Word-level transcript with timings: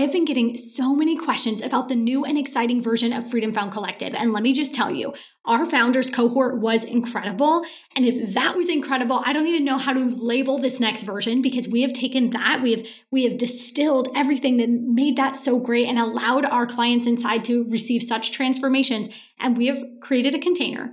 have 0.00 0.12
been 0.12 0.24
getting 0.24 0.56
so 0.56 0.94
many 0.94 1.16
questions 1.16 1.62
about 1.62 1.88
the 1.88 1.94
new 1.94 2.24
and 2.24 2.36
exciting 2.36 2.82
version 2.82 3.12
of 3.12 3.28
Freedom 3.30 3.52
Found 3.54 3.72
Collective. 3.72 4.14
And 4.14 4.32
let 4.32 4.42
me 4.42 4.52
just 4.52 4.74
tell 4.74 4.90
you, 4.90 5.14
our 5.44 5.64
founders 5.64 6.10
cohort 6.10 6.60
was 6.60 6.84
incredible. 6.84 7.62
And 7.96 8.04
if 8.04 8.34
that 8.34 8.56
was 8.56 8.68
incredible, 8.68 9.22
I 9.24 9.32
don't 9.32 9.46
even 9.46 9.64
know 9.64 9.78
how 9.78 9.92
to 9.92 10.04
label 10.04 10.58
this 10.58 10.80
next 10.80 11.02
version 11.02 11.42
because 11.42 11.68
we 11.68 11.82
have 11.82 11.92
taken 11.92 12.30
that, 12.30 12.60
we 12.62 12.72
have 12.72 12.86
we 13.10 13.24
have 13.24 13.38
distilled 13.38 14.08
everything 14.14 14.58
that 14.58 14.68
made 14.68 15.16
that 15.16 15.36
so 15.36 15.58
great 15.58 15.88
and 15.88 15.98
allowed 15.98 16.44
our 16.44 16.66
clients 16.66 17.06
inside 17.06 17.44
to 17.44 17.68
receive 17.70 18.02
such 18.02 18.32
transformations. 18.32 19.08
And 19.38 19.56
we 19.56 19.66
have 19.66 19.82
created 20.00 20.34
a 20.34 20.38
container 20.38 20.90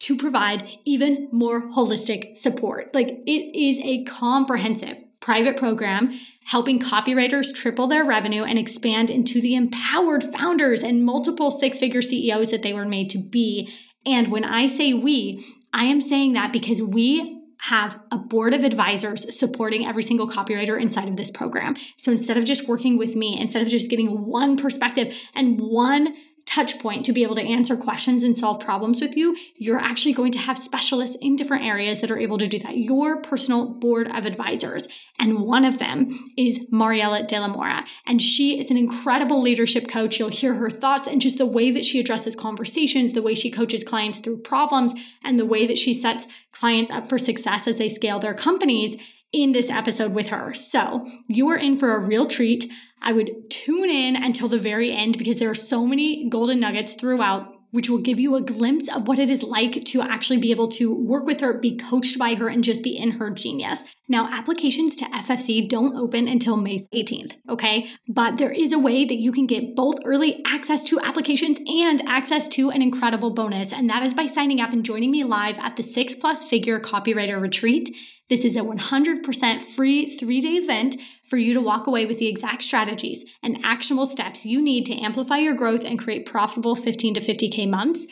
to 0.00 0.16
provide 0.16 0.68
even 0.84 1.28
more 1.32 1.70
holistic 1.72 2.36
support. 2.36 2.94
Like 2.94 3.08
it 3.26 3.58
is 3.58 3.80
a 3.80 4.04
comprehensive 4.04 5.02
private 5.20 5.56
program 5.56 6.12
helping 6.46 6.78
copywriters 6.78 7.54
triple 7.54 7.86
their 7.86 8.04
revenue 8.04 8.44
and 8.44 8.58
expand 8.58 9.10
into 9.10 9.40
the 9.40 9.54
empowered 9.54 10.22
founders 10.22 10.82
and 10.82 11.04
multiple 11.04 11.50
six 11.50 11.78
figure 11.78 12.02
CEOs 12.02 12.50
that 12.50 12.62
they 12.62 12.72
were 12.72 12.84
made 12.84 13.10
to 13.10 13.18
be. 13.18 13.68
And 14.04 14.30
when 14.30 14.44
I 14.44 14.68
say 14.68 14.94
we, 14.94 15.44
I 15.72 15.84
am 15.84 16.00
saying 16.00 16.34
that 16.34 16.52
because 16.52 16.80
we 16.80 17.42
have 17.62 18.00
a 18.12 18.18
board 18.18 18.54
of 18.54 18.62
advisors 18.62 19.36
supporting 19.36 19.86
every 19.86 20.02
single 20.02 20.28
copywriter 20.28 20.80
inside 20.80 21.08
of 21.08 21.16
this 21.16 21.30
program. 21.30 21.74
So 21.96 22.12
instead 22.12 22.36
of 22.36 22.44
just 22.44 22.68
working 22.68 22.96
with 22.96 23.16
me, 23.16 23.38
instead 23.40 23.62
of 23.62 23.68
just 23.68 23.90
getting 23.90 24.26
one 24.26 24.56
perspective 24.56 25.20
and 25.34 25.58
one 25.58 26.14
touch 26.46 26.78
point 26.78 27.04
to 27.04 27.12
be 27.12 27.22
able 27.22 27.34
to 27.34 27.42
answer 27.42 27.76
questions 27.76 28.22
and 28.22 28.36
solve 28.36 28.60
problems 28.60 29.02
with 29.02 29.16
you, 29.16 29.36
you're 29.56 29.80
actually 29.80 30.12
going 30.12 30.32
to 30.32 30.38
have 30.38 30.56
specialists 30.56 31.16
in 31.20 31.36
different 31.36 31.64
areas 31.64 32.00
that 32.00 32.10
are 32.10 32.18
able 32.18 32.38
to 32.38 32.46
do 32.46 32.58
that. 32.60 32.76
Your 32.76 33.20
personal 33.20 33.68
board 33.74 34.08
of 34.08 34.24
advisors. 34.24 34.86
And 35.18 35.40
one 35.40 35.64
of 35.64 35.78
them 35.78 36.16
is 36.36 36.66
Mariela 36.72 37.26
De 37.26 37.38
La 37.38 37.48
Mora. 37.48 37.84
And 38.06 38.22
she 38.22 38.58
is 38.58 38.70
an 38.70 38.76
incredible 38.76 39.42
leadership 39.42 39.88
coach. 39.88 40.18
You'll 40.18 40.28
hear 40.28 40.54
her 40.54 40.70
thoughts 40.70 41.08
and 41.08 41.20
just 41.20 41.38
the 41.38 41.46
way 41.46 41.70
that 41.72 41.84
she 41.84 42.00
addresses 42.00 42.36
conversations, 42.36 43.12
the 43.12 43.22
way 43.22 43.34
she 43.34 43.50
coaches 43.50 43.82
clients 43.82 44.20
through 44.20 44.38
problems, 44.38 44.94
and 45.24 45.38
the 45.38 45.46
way 45.46 45.66
that 45.66 45.78
she 45.78 45.92
sets 45.92 46.26
clients 46.52 46.90
up 46.90 47.06
for 47.06 47.18
success 47.18 47.66
as 47.66 47.78
they 47.78 47.88
scale 47.88 48.18
their 48.18 48.34
companies 48.34 48.96
in 49.32 49.52
this 49.52 49.70
episode 49.70 50.12
with 50.12 50.28
her. 50.28 50.54
So 50.54 51.06
you 51.28 51.48
are 51.48 51.56
in 51.56 51.76
for 51.76 51.94
a 51.94 52.04
real 52.04 52.26
treat. 52.26 52.70
I 53.02 53.12
would 53.12 53.50
tune 53.50 53.90
in 53.90 54.16
until 54.16 54.48
the 54.48 54.58
very 54.58 54.92
end 54.92 55.18
because 55.18 55.38
there 55.38 55.50
are 55.50 55.54
so 55.54 55.86
many 55.86 56.28
golden 56.28 56.60
nuggets 56.60 56.94
throughout 56.94 57.56
which 57.76 57.90
will 57.90 57.98
give 57.98 58.18
you 58.18 58.34
a 58.34 58.40
glimpse 58.40 58.88
of 58.94 59.06
what 59.06 59.18
it 59.18 59.28
is 59.28 59.42
like 59.42 59.84
to 59.84 60.00
actually 60.00 60.38
be 60.38 60.50
able 60.50 60.68
to 60.68 60.94
work 60.94 61.26
with 61.26 61.40
her, 61.40 61.58
be 61.58 61.76
coached 61.76 62.18
by 62.18 62.34
her, 62.34 62.48
and 62.48 62.64
just 62.64 62.82
be 62.82 62.96
in 62.96 63.12
her 63.12 63.30
genius. 63.30 63.84
Now, 64.08 64.28
applications 64.32 64.96
to 64.96 65.04
FFC 65.06 65.68
don't 65.68 65.94
open 65.94 66.26
until 66.26 66.56
May 66.56 66.86
18th, 66.94 67.36
okay? 67.50 67.90
But 68.08 68.38
there 68.38 68.50
is 68.50 68.72
a 68.72 68.78
way 68.78 69.04
that 69.04 69.16
you 69.16 69.30
can 69.30 69.46
get 69.46 69.76
both 69.76 69.98
early 70.06 70.42
access 70.46 70.84
to 70.84 71.00
applications 71.00 71.58
and 71.68 72.00
access 72.08 72.48
to 72.48 72.70
an 72.70 72.80
incredible 72.80 73.34
bonus, 73.34 73.74
and 73.74 73.90
that 73.90 74.02
is 74.02 74.14
by 74.14 74.24
signing 74.24 74.60
up 74.60 74.72
and 74.72 74.84
joining 74.84 75.10
me 75.10 75.24
live 75.24 75.58
at 75.58 75.76
the 75.76 75.82
six 75.82 76.14
plus 76.14 76.48
figure 76.48 76.80
copywriter 76.80 77.38
retreat. 77.38 77.90
This 78.28 78.44
is 78.44 78.56
a 78.56 78.60
100% 78.60 79.62
free 79.62 80.06
three 80.06 80.40
day 80.40 80.54
event 80.54 80.96
for 81.26 81.36
you 81.36 81.54
to 81.54 81.60
walk 81.60 81.86
away 81.86 82.06
with 82.06 82.18
the 82.18 82.26
exact 82.26 82.62
strategies 82.62 83.24
and 83.42 83.58
actionable 83.64 84.06
steps 84.06 84.44
you 84.44 84.60
need 84.60 84.84
to 84.86 85.00
amplify 85.00 85.38
your 85.38 85.54
growth 85.54 85.84
and 85.84 85.98
create 85.98 86.26
profitable 86.26 86.74
15 86.74 87.14
to 87.14 87.20
50K 87.20 87.68
months. 87.68 88.06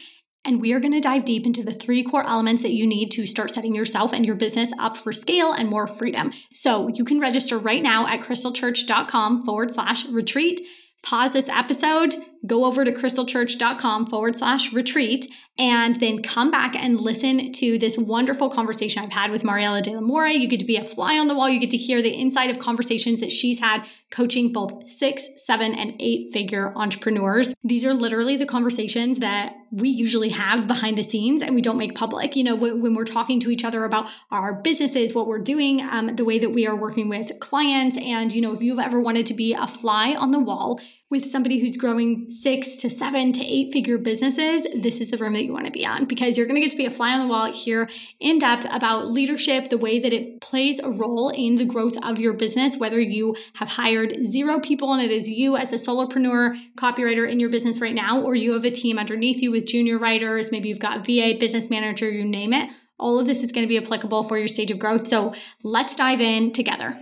And 0.44 0.60
we 0.60 0.72
are 0.72 0.80
going 0.80 0.92
to 0.92 1.00
dive 1.00 1.24
deep 1.24 1.46
into 1.46 1.64
the 1.64 1.72
three 1.72 2.04
core 2.04 2.26
elements 2.26 2.62
that 2.62 2.74
you 2.74 2.86
need 2.86 3.10
to 3.12 3.26
start 3.26 3.50
setting 3.50 3.74
yourself 3.74 4.12
and 4.12 4.26
your 4.26 4.36
business 4.36 4.72
up 4.78 4.96
for 4.96 5.10
scale 5.10 5.52
and 5.52 5.70
more 5.70 5.88
freedom. 5.88 6.32
So 6.52 6.88
you 6.88 7.04
can 7.04 7.18
register 7.18 7.58
right 7.58 7.82
now 7.82 8.06
at 8.06 8.20
krystlechurch.com 8.20 9.42
forward 9.42 9.72
slash 9.72 10.06
retreat. 10.06 10.60
Pause 11.02 11.32
this 11.32 11.48
episode, 11.48 12.14
go 12.46 12.64
over 12.64 12.84
to 12.84 12.92
krystlechurch.com 12.92 14.06
forward 14.06 14.36
slash 14.36 14.72
retreat 14.72 15.26
and 15.56 16.00
then 16.00 16.20
come 16.20 16.50
back 16.50 16.74
and 16.74 17.00
listen 17.00 17.52
to 17.52 17.78
this 17.78 17.96
wonderful 17.96 18.50
conversation 18.50 19.02
I've 19.04 19.12
had 19.12 19.30
with 19.30 19.44
Mariela 19.44 19.82
De 19.82 19.92
La 19.92 20.00
Mora. 20.00 20.32
You 20.32 20.48
get 20.48 20.58
to 20.60 20.66
be 20.66 20.76
a 20.76 20.82
fly 20.82 21.16
on 21.16 21.28
the 21.28 21.34
wall. 21.34 21.48
You 21.48 21.60
get 21.60 21.70
to 21.70 21.76
hear 21.76 22.02
the 22.02 22.18
inside 22.18 22.50
of 22.50 22.58
conversations 22.58 23.20
that 23.20 23.30
she's 23.30 23.60
had 23.60 23.86
coaching 24.10 24.52
both 24.52 24.88
six, 24.88 25.28
seven, 25.36 25.72
and 25.72 25.94
eight 26.00 26.32
figure 26.32 26.72
entrepreneurs. 26.76 27.54
These 27.62 27.84
are 27.84 27.94
literally 27.94 28.36
the 28.36 28.46
conversations 28.46 29.20
that 29.20 29.54
we 29.70 29.88
usually 29.88 30.30
have 30.30 30.66
behind 30.66 30.98
the 30.98 31.04
scenes 31.04 31.40
and 31.40 31.54
we 31.54 31.62
don't 31.62 31.78
make 31.78 31.94
public. 31.94 32.34
You 32.34 32.44
know, 32.44 32.56
when, 32.56 32.94
we're 32.94 33.04
talking 33.04 33.40
to 33.40 33.50
each 33.50 33.64
other 33.64 33.84
about 33.84 34.08
our 34.30 34.54
businesses, 34.54 35.14
what 35.14 35.26
we're 35.26 35.40
doing, 35.40 35.82
um, 35.82 36.14
the 36.14 36.24
way 36.24 36.38
that 36.38 36.50
we 36.50 36.66
are 36.66 36.76
working 36.76 37.08
with 37.08 37.38
clients. 37.40 37.96
And, 37.96 38.32
you 38.32 38.40
know, 38.40 38.52
if 38.52 38.60
you've 38.60 38.78
ever 38.78 39.00
wanted 39.00 39.26
to 39.26 39.34
be 39.34 39.52
a 39.52 39.66
fly 39.66 40.14
on 40.14 40.30
the 40.30 40.38
wall 40.38 40.80
with 41.10 41.24
somebody 41.24 41.60
who's 41.60 41.76
growing 41.76 42.28
six 42.30 42.76
to 42.76 42.88
seven 42.88 43.32
to 43.32 43.44
eight 43.44 43.72
figure 43.72 43.98
businesses, 43.98 44.66
this 44.74 45.00
is 45.00 45.10
the 45.10 45.18
room 45.18 45.34
that 45.34 45.44
you 45.44 45.52
want 45.52 45.66
to 45.66 45.70
be 45.70 45.84
on 45.84 46.06
because 46.06 46.36
you're 46.36 46.46
going 46.46 46.56
to 46.56 46.60
get 46.60 46.70
to 46.70 46.76
be 46.76 46.86
a 46.86 46.90
fly 46.90 47.12
on 47.12 47.20
the 47.20 47.32
wall 47.32 47.52
here 47.52 47.88
in 48.18 48.38
depth 48.38 48.66
about 48.72 49.08
leadership, 49.08 49.68
the 49.68 49.78
way 49.78 49.98
that 49.98 50.12
it 50.12 50.40
plays 50.40 50.78
a 50.80 50.90
role 50.90 51.28
in 51.28 51.56
the 51.56 51.64
growth 51.64 51.96
of 52.02 52.18
your 52.18 52.32
business, 52.32 52.78
whether 52.78 52.98
you 52.98 53.36
have 53.56 53.68
hired 53.68 54.24
zero 54.24 54.58
people 54.58 54.92
and 54.92 55.02
it 55.02 55.10
is 55.10 55.28
you 55.28 55.56
as 55.56 55.72
a 55.72 55.76
solopreneur 55.76 56.56
copywriter 56.76 57.30
in 57.30 57.38
your 57.38 57.50
business 57.50 57.80
right 57.80 57.94
now, 57.94 58.20
or 58.20 58.34
you 58.34 58.52
have 58.52 58.64
a 58.64 58.70
team 58.70 58.98
underneath 58.98 59.42
you 59.42 59.50
with 59.50 59.66
junior 59.66 59.98
writers, 59.98 60.50
maybe 60.50 60.68
you've 60.68 60.78
got 60.78 61.04
VA, 61.04 61.36
business 61.38 61.68
manager, 61.68 62.10
you 62.10 62.24
name 62.24 62.52
it. 62.52 62.70
All 62.98 63.18
of 63.18 63.26
this 63.26 63.42
is 63.42 63.52
going 63.52 63.64
to 63.64 63.68
be 63.68 63.78
applicable 63.78 64.22
for 64.22 64.38
your 64.38 64.46
stage 64.46 64.70
of 64.70 64.78
growth. 64.78 65.06
So 65.08 65.34
let's 65.62 65.96
dive 65.96 66.20
in 66.20 66.52
together. 66.52 66.96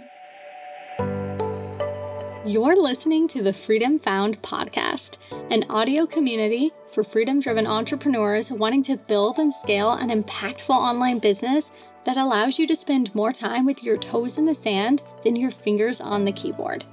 You're 2.44 2.74
listening 2.74 3.28
to 3.28 3.40
the 3.40 3.52
Freedom 3.52 4.00
Found 4.00 4.42
podcast, 4.42 5.18
an 5.52 5.64
audio 5.70 6.06
community 6.06 6.72
for 6.90 7.04
freedom 7.04 7.38
driven 7.38 7.68
entrepreneurs 7.68 8.50
wanting 8.50 8.82
to 8.82 8.96
build 8.96 9.38
and 9.38 9.54
scale 9.54 9.92
an 9.92 10.08
impactful 10.08 10.74
online 10.74 11.20
business 11.20 11.70
that 12.04 12.16
allows 12.16 12.58
you 12.58 12.66
to 12.66 12.74
spend 12.74 13.14
more 13.14 13.30
time 13.30 13.64
with 13.64 13.84
your 13.84 13.96
toes 13.96 14.38
in 14.38 14.46
the 14.46 14.56
sand 14.56 15.04
than 15.22 15.36
your 15.36 15.52
fingers 15.52 16.00
on 16.00 16.24
the 16.24 16.32
keyboard. 16.32 16.84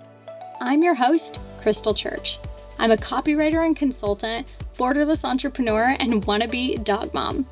I'm 0.62 0.84
your 0.84 0.94
host, 0.94 1.42
Krystle 1.58 1.98
Church. 1.98 2.38
I'm 2.78 2.92
a 2.92 2.96
copywriter 2.96 3.66
and 3.66 3.76
consultant, 3.76 4.46
borderless 4.78 5.26
entrepreneur, 5.26 5.96
and 6.00 6.24
wannabe 6.26 6.84
dog 6.84 7.12
mom. 7.16 7.48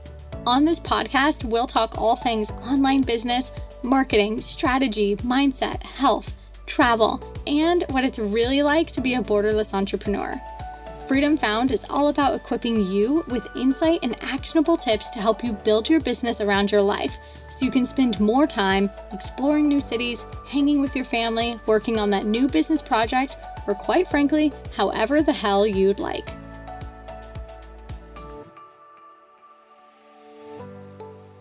On 0.45 0.65
this 0.65 0.79
podcast, 0.79 1.45
we'll 1.45 1.65
talk 1.65 1.97
all 1.97 2.15
things 2.15 2.51
online 2.51 3.01
business, 3.01 3.51
marketing, 3.81 4.39
strategy, 4.39 5.15
mindset, 5.15 5.81
health 5.81 6.35
travel, 6.67 7.19
and 7.47 7.83
what 7.89 8.03
it's 8.03 8.19
really 8.19 8.61
like 8.61 8.91
to 8.91 9.01
be 9.01 9.15
a 9.15 9.21
borderless 9.21 9.73
entrepreneur. 9.73 10.39
Freedom 11.07 11.37
Found 11.37 11.71
is 11.71 11.85
all 11.89 12.09
about 12.09 12.35
equipping 12.35 12.83
you 12.83 13.23
with 13.29 13.47
insight 13.55 14.01
and 14.03 14.21
actionable 14.21 14.75
tips 14.75 15.09
to 15.11 15.21
help 15.21 15.41
you 15.41 15.53
build 15.53 15.89
your 15.89 16.01
business 16.01 16.41
around 16.41 16.69
your 16.69 16.81
life 16.81 17.17
so 17.49 17.65
you 17.65 17.71
can 17.71 17.85
spend 17.85 18.19
more 18.19 18.45
time 18.45 18.89
exploring 19.13 19.69
new 19.69 19.79
cities, 19.79 20.25
hanging 20.45 20.81
with 20.81 20.97
your 20.97 21.05
family, 21.05 21.57
working 21.65 21.97
on 21.97 22.09
that 22.09 22.25
new 22.25 22.49
business 22.49 22.81
project, 22.81 23.37
or 23.67 23.73
quite 23.73 24.05
frankly, 24.05 24.51
however 24.75 25.21
the 25.21 25.31
hell 25.31 25.65
you'd 25.65 25.97
like. 25.97 26.36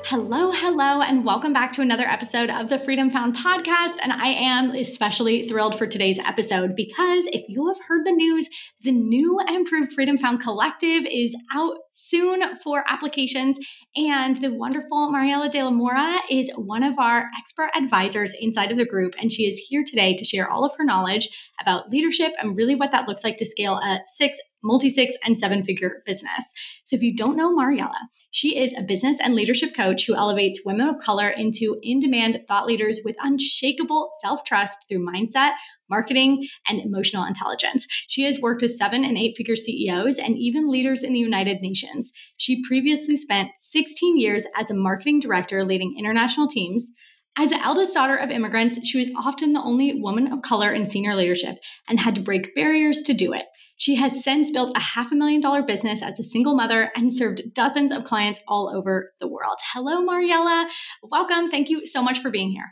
Hello, 0.08 0.52
hello, 0.52 1.02
and 1.02 1.24
welcome 1.24 1.52
back 1.52 1.72
to 1.72 1.80
another 1.80 2.04
episode 2.04 2.48
of 2.48 2.68
the 2.68 2.78
Freedom 2.78 3.10
Found 3.10 3.34
podcast. 3.34 3.96
And 4.00 4.12
I 4.12 4.28
am 4.28 4.70
especially 4.70 5.42
thrilled 5.42 5.76
for 5.76 5.88
today's 5.88 6.20
episode 6.20 6.76
because 6.76 7.26
if 7.32 7.42
you 7.48 7.66
have 7.66 7.80
heard 7.88 8.06
the 8.06 8.12
news, 8.12 8.48
the 8.82 8.92
new 8.92 9.40
and 9.40 9.56
improved 9.56 9.92
Freedom 9.92 10.16
Found 10.18 10.40
Collective 10.40 11.06
is 11.10 11.36
out 11.52 11.78
soon 11.96 12.54
for 12.56 12.84
applications. 12.86 13.58
And 13.96 14.36
the 14.36 14.52
wonderful 14.52 15.10
Mariela 15.10 15.50
De 15.50 15.62
La 15.62 15.70
Mora 15.70 16.20
is 16.30 16.50
one 16.56 16.82
of 16.82 16.98
our 16.98 17.30
expert 17.38 17.70
advisors 17.74 18.34
inside 18.38 18.70
of 18.70 18.76
the 18.76 18.84
group. 18.84 19.14
And 19.20 19.32
she 19.32 19.44
is 19.44 19.66
here 19.68 19.82
today 19.84 20.14
to 20.14 20.24
share 20.24 20.48
all 20.48 20.64
of 20.64 20.74
her 20.76 20.84
knowledge 20.84 21.28
about 21.60 21.88
leadership 21.88 22.32
and 22.38 22.56
really 22.56 22.74
what 22.74 22.92
that 22.92 23.08
looks 23.08 23.24
like 23.24 23.36
to 23.38 23.46
scale 23.46 23.76
a 23.76 24.00
six 24.06 24.38
multi 24.66 24.90
six 24.90 25.14
and 25.24 25.38
seven 25.38 25.62
figure 25.62 26.02
business. 26.04 26.52
So, 26.84 26.96
if 26.96 27.02
you 27.02 27.14
don't 27.14 27.36
know 27.36 27.54
Mariela, 27.54 27.96
she 28.30 28.58
is 28.58 28.74
a 28.76 28.82
business 28.82 29.18
and 29.20 29.34
leadership 29.34 29.74
coach 29.74 30.06
who 30.06 30.14
elevates 30.14 30.62
women 30.64 30.88
of 30.88 30.98
color 30.98 31.28
into 31.28 31.78
in 31.82 32.00
demand 32.00 32.40
thought 32.48 32.66
leaders 32.66 33.00
with 33.04 33.16
unshakable 33.20 34.08
self 34.20 34.44
trust 34.44 34.86
through 34.88 35.06
mindset, 35.06 35.52
marketing, 35.88 36.46
and 36.68 36.80
emotional 36.80 37.24
intelligence. 37.24 37.86
She 38.08 38.24
has 38.24 38.40
worked 38.40 38.62
with 38.62 38.76
seven 38.76 39.04
and 39.04 39.16
eight 39.16 39.36
figure 39.36 39.56
CEOs 39.56 40.18
and 40.18 40.36
even 40.36 40.70
leaders 40.70 41.02
in 41.02 41.12
the 41.12 41.18
United 41.18 41.60
Nations. 41.60 42.12
She 42.36 42.62
previously 42.62 43.16
spent 43.16 43.50
16 43.60 44.18
years 44.18 44.46
as 44.58 44.70
a 44.70 44.74
marketing 44.74 45.20
director 45.20 45.64
leading 45.64 45.96
international 45.98 46.48
teams. 46.48 46.92
As 47.38 47.50
the 47.50 47.62
eldest 47.62 47.92
daughter 47.92 48.16
of 48.16 48.30
immigrants, 48.30 48.78
she 48.88 48.98
was 48.98 49.10
often 49.14 49.52
the 49.52 49.62
only 49.62 50.00
woman 50.00 50.32
of 50.32 50.40
color 50.40 50.72
in 50.72 50.86
senior 50.86 51.14
leadership 51.14 51.56
and 51.86 52.00
had 52.00 52.14
to 52.14 52.22
break 52.22 52.54
barriers 52.54 53.02
to 53.02 53.12
do 53.12 53.34
it. 53.34 53.44
She 53.76 53.96
has 53.96 54.24
since 54.24 54.50
built 54.50 54.72
a 54.74 54.80
half 54.80 55.12
a 55.12 55.14
million 55.14 55.42
dollar 55.42 55.62
business 55.62 56.02
as 56.02 56.18
a 56.18 56.24
single 56.24 56.56
mother 56.56 56.90
and 56.96 57.12
served 57.12 57.42
dozens 57.54 57.92
of 57.92 58.04
clients 58.04 58.40
all 58.48 58.74
over 58.74 59.12
the 59.20 59.28
world. 59.28 59.58
Hello, 59.74 60.02
Mariela. 60.02 60.66
Welcome. 61.02 61.50
Thank 61.50 61.68
you 61.68 61.84
so 61.84 62.02
much 62.02 62.20
for 62.20 62.30
being 62.30 62.50
here. 62.50 62.68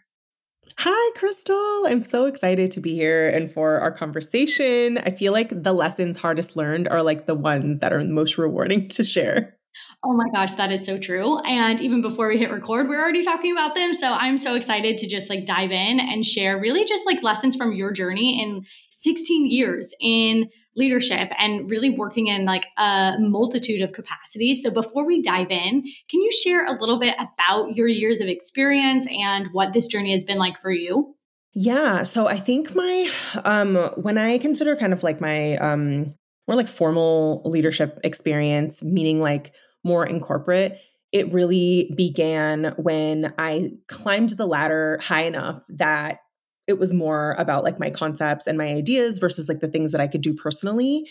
Hi, 0.79 1.13
Krystle. 1.17 1.91
I'm 1.91 2.03
so 2.03 2.27
excited 2.27 2.71
to 2.73 2.81
be 2.81 2.95
here 2.95 3.29
and 3.29 3.51
for 3.51 3.79
our 3.79 3.93
conversation. 3.93 4.99
I 4.99 5.11
feel 5.11 5.33
like 5.33 5.63
the 5.63 5.73
lessons 5.73 6.19
hardest 6.19 6.57
learned 6.57 6.89
are 6.89 7.03
like 7.03 7.27
the 7.27 7.35
ones 7.35 7.79
that 7.81 7.93
are 7.93 8.03
most 8.05 8.39
rewarding 8.39 8.89
to 8.89 9.05
share. 9.05 9.57
Oh 10.05 10.13
my 10.13 10.29
gosh, 10.33 10.55
that 10.55 10.71
is 10.71 10.85
so 10.85 10.99
true. 10.99 11.39
And 11.41 11.81
even 11.81 12.03
before 12.03 12.29
we 12.29 12.39
hit 12.39 12.51
record, 12.51 12.89
we're 12.89 13.01
already 13.01 13.23
talking 13.23 13.53
about 13.53 13.75
them. 13.75 13.93
So 13.93 14.13
I'm 14.13 14.39
so 14.39 14.55
excited 14.55 14.99
to 14.99 15.09
just 15.09 15.31
like 15.31 15.47
dive 15.47 15.73
in 15.73 15.99
and 15.99 16.25
share 16.25 16.61
really 16.61 16.85
just 16.85 17.07
like 17.07 17.23
lessons 17.23 17.57
from 17.57 17.73
your 17.73 17.93
journey 17.93 18.41
in 18.41 18.65
16 19.05 19.47
years 19.47 19.95
in 20.01 20.49
leadership 20.77 21.31
and 21.39 21.71
really 21.71 21.91
working 21.91 22.27
in 22.29 22.47
like 22.47 22.65
a 22.79 23.17
multitude 23.21 23.83
of 23.83 23.93
capacities. 23.93 24.63
So 24.63 24.71
before 24.71 25.05
we 25.07 25.21
dive 25.21 25.51
in, 25.51 25.83
can 25.83 26.21
you 26.23 26.33
share 26.33 26.65
a 26.65 26.73
little 26.73 26.99
bit 26.99 27.15
about 27.19 27.77
your 27.77 27.87
years 27.87 28.21
of 28.21 28.29
experience 28.29 29.07
and 29.07 29.47
what 29.53 29.73
this 29.75 29.87
journey 29.87 30.13
has 30.13 30.25
been 30.25 30.39
like 30.39 30.59
for 30.59 30.71
you? 30.71 31.15
Yeah, 31.55 32.03
so 32.03 32.27
I 32.27 32.37
think 32.39 32.75
my 32.75 33.11
um 33.45 33.77
when 33.97 34.19
I 34.19 34.39
consider 34.39 34.75
kind 34.75 34.93
of 34.93 35.05
like 35.05 35.21
my 35.21 35.57
um 35.59 36.15
more 36.49 36.57
like 36.57 36.69
formal 36.69 37.43
leadership 37.45 38.01
experience, 38.03 38.83
meaning 38.83 39.21
like 39.21 39.55
more 39.85 40.05
in 40.05 40.19
corporate, 40.19 40.81
it 41.13 41.33
really 41.33 41.95
began 41.97 42.75
when 42.77 43.33
I 43.39 43.75
climbed 43.87 44.31
the 44.31 44.47
ladder 44.47 44.99
high 45.01 45.23
enough 45.23 45.63
that 45.69 46.19
it 46.67 46.79
was 46.79 46.93
more 46.93 47.35
about 47.39 47.65
like 47.65 47.79
my 47.79 47.91
concepts 47.91 48.47
and 48.47 48.59
my 48.59 48.69
ideas 48.69 49.19
versus 49.19 49.49
like 49.49 49.61
the 49.61 49.69
things 49.69 49.93
that 49.93 50.01
I 50.01 50.07
could 50.07 50.23
do 50.23 50.35
personally. 50.35 51.07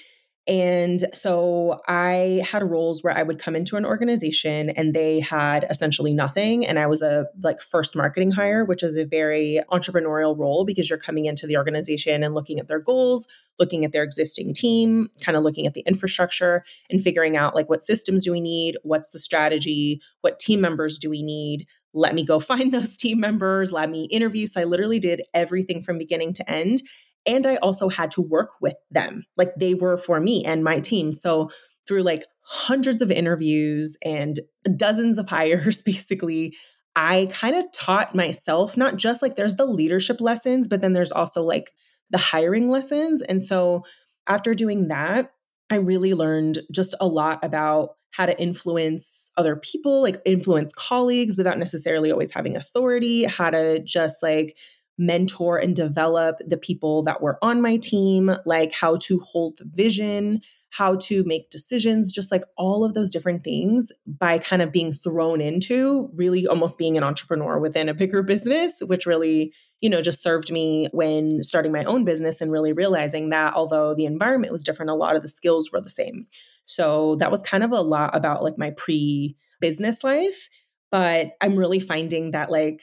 And 0.45 1.05
so 1.13 1.81
I 1.87 2.45
had 2.49 2.69
roles 2.69 3.01
where 3.01 3.17
I 3.17 3.23
would 3.23 3.39
come 3.39 3.55
into 3.55 3.77
an 3.77 3.85
organization 3.85 4.71
and 4.71 4.93
they 4.93 5.21
had 5.21 5.65
essentially 5.69 6.13
nothing. 6.13 6.65
And 6.65 6.77
I 6.77 6.87
was 6.87 7.01
a 7.01 7.27
like 7.41 7.61
first 7.61 7.95
marketing 7.95 8.31
hire, 8.31 8.65
which 8.65 8.83
is 8.83 8.97
a 8.97 9.05
very 9.05 9.61
entrepreneurial 9.71 10.37
role 10.37 10.65
because 10.65 10.89
you're 10.89 10.99
coming 10.99 11.27
into 11.27 11.47
the 11.47 11.55
organization 11.55 12.23
and 12.23 12.33
looking 12.33 12.59
at 12.59 12.67
their 12.67 12.81
goals, 12.81 13.25
looking 13.57 13.85
at 13.85 13.93
their 13.93 14.03
existing 14.03 14.53
team, 14.53 15.09
kind 15.21 15.37
of 15.37 15.43
looking 15.43 15.65
at 15.65 15.75
the 15.75 15.83
infrastructure 15.87 16.65
and 16.89 17.01
figuring 17.01 17.37
out 17.37 17.55
like 17.55 17.69
what 17.69 17.85
systems 17.85 18.25
do 18.25 18.33
we 18.33 18.41
need? 18.41 18.75
What's 18.83 19.11
the 19.11 19.19
strategy? 19.19 20.01
What 20.21 20.39
team 20.39 20.59
members 20.59 20.99
do 20.99 21.09
we 21.09 21.23
need? 21.23 21.67
Let 21.93 22.15
me 22.15 22.25
go 22.25 22.39
find 22.39 22.73
those 22.73 22.97
team 22.97 23.19
members. 23.19 23.71
Let 23.71 23.89
me 23.89 24.05
interview. 24.05 24.47
So 24.47 24.61
I 24.61 24.65
literally 24.65 24.99
did 24.99 25.23
everything 25.33 25.83
from 25.83 25.97
beginning 25.97 26.33
to 26.33 26.49
end. 26.49 26.81
And 27.25 27.45
I 27.45 27.55
also 27.57 27.89
had 27.89 28.11
to 28.11 28.21
work 28.21 28.49
with 28.61 28.75
them. 28.91 29.23
Like 29.37 29.53
they 29.55 29.73
were 29.73 29.97
for 29.97 30.19
me 30.19 30.43
and 30.45 30.63
my 30.63 30.79
team. 30.79 31.13
So 31.13 31.49
through 31.87 32.03
like 32.03 32.25
hundreds 32.41 33.01
of 33.01 33.11
interviews 33.11 33.97
and 34.03 34.39
dozens 34.75 35.17
of 35.17 35.29
hires, 35.29 35.81
basically, 35.81 36.55
I 36.95 37.29
kind 37.31 37.55
of 37.55 37.65
taught 37.71 38.13
myself 38.13 38.77
not 38.77 38.97
just 38.97 39.21
like 39.21 39.35
there's 39.35 39.55
the 39.55 39.65
leadership 39.65 40.21
lessons, 40.21 40.67
but 40.67 40.81
then 40.81 40.93
there's 40.93 41.11
also 41.11 41.43
like 41.43 41.71
the 42.09 42.17
hiring 42.19 42.69
lessons. 42.69 43.21
And 43.21 43.41
so 43.41 43.83
after 44.27 44.53
doing 44.53 44.89
that, 44.89 45.31
I 45.71 45.77
really 45.77 46.13
learned 46.13 46.59
just 46.71 46.95
a 47.01 47.07
lot 47.07 47.39
about 47.43 47.91
how 48.13 48.27
to 48.27 48.39
influence 48.39 49.31
other 49.37 49.55
people, 49.55 50.01
like 50.01 50.17
influence 50.23 50.71
colleagues 50.73 51.35
without 51.35 51.57
necessarily 51.57 52.11
always 52.11 52.31
having 52.31 52.55
authority, 52.55 53.23
how 53.23 53.49
to 53.49 53.79
just 53.79 54.21
like 54.21 54.55
mentor 54.97 55.57
and 55.57 55.75
develop 55.75 56.37
the 56.45 56.57
people 56.57 57.03
that 57.03 57.21
were 57.21 57.37
on 57.41 57.61
my 57.61 57.77
team, 57.77 58.31
like 58.45 58.71
how 58.71 58.97
to 58.97 59.19
hold 59.19 59.57
the 59.57 59.65
vision, 59.65 60.41
how 60.73 60.95
to 60.95 61.23
make 61.25 61.51
decisions, 61.51 62.11
just 62.11 62.31
like 62.31 62.43
all 62.57 62.83
of 62.83 62.95
those 62.95 63.11
different 63.11 63.43
things 63.43 63.91
by 64.07 64.39
kind 64.39 64.61
of 64.61 64.71
being 64.71 64.91
thrown 64.91 65.39
into 65.39 66.09
really 66.15 66.47
almost 66.47 66.79
being 66.79 66.97
an 66.97 67.03
entrepreneur 67.03 67.59
within 67.59 67.89
a 67.89 67.93
bigger 67.93 68.23
business, 68.23 68.73
which 68.81 69.05
really, 69.05 69.53
you 69.81 69.89
know, 69.89 70.01
just 70.01 70.23
served 70.23 70.51
me 70.51 70.87
when 70.91 71.43
starting 71.43 71.71
my 71.71 71.83
own 71.83 72.05
business 72.05 72.41
and 72.41 72.51
really 72.51 72.73
realizing 72.73 73.29
that 73.29 73.53
although 73.53 73.93
the 73.93 74.05
environment 74.05 74.51
was 74.51 74.63
different, 74.63 74.89
a 74.89 74.95
lot 74.95 75.15
of 75.15 75.21
the 75.21 75.27
skills 75.27 75.71
were 75.71 75.81
the 75.81 75.91
same. 75.91 76.25
So 76.65 77.17
that 77.17 77.31
was 77.31 77.41
kind 77.43 77.63
of 77.63 77.71
a 77.71 77.81
lot 77.81 78.15
about 78.15 78.43
like 78.43 78.57
my 78.57 78.71
pre 78.71 79.35
business 79.61 80.03
life. 80.03 80.49
But 80.91 81.33
I'm 81.39 81.55
really 81.55 81.79
finding 81.79 82.31
that 82.31 82.51
like 82.51 82.81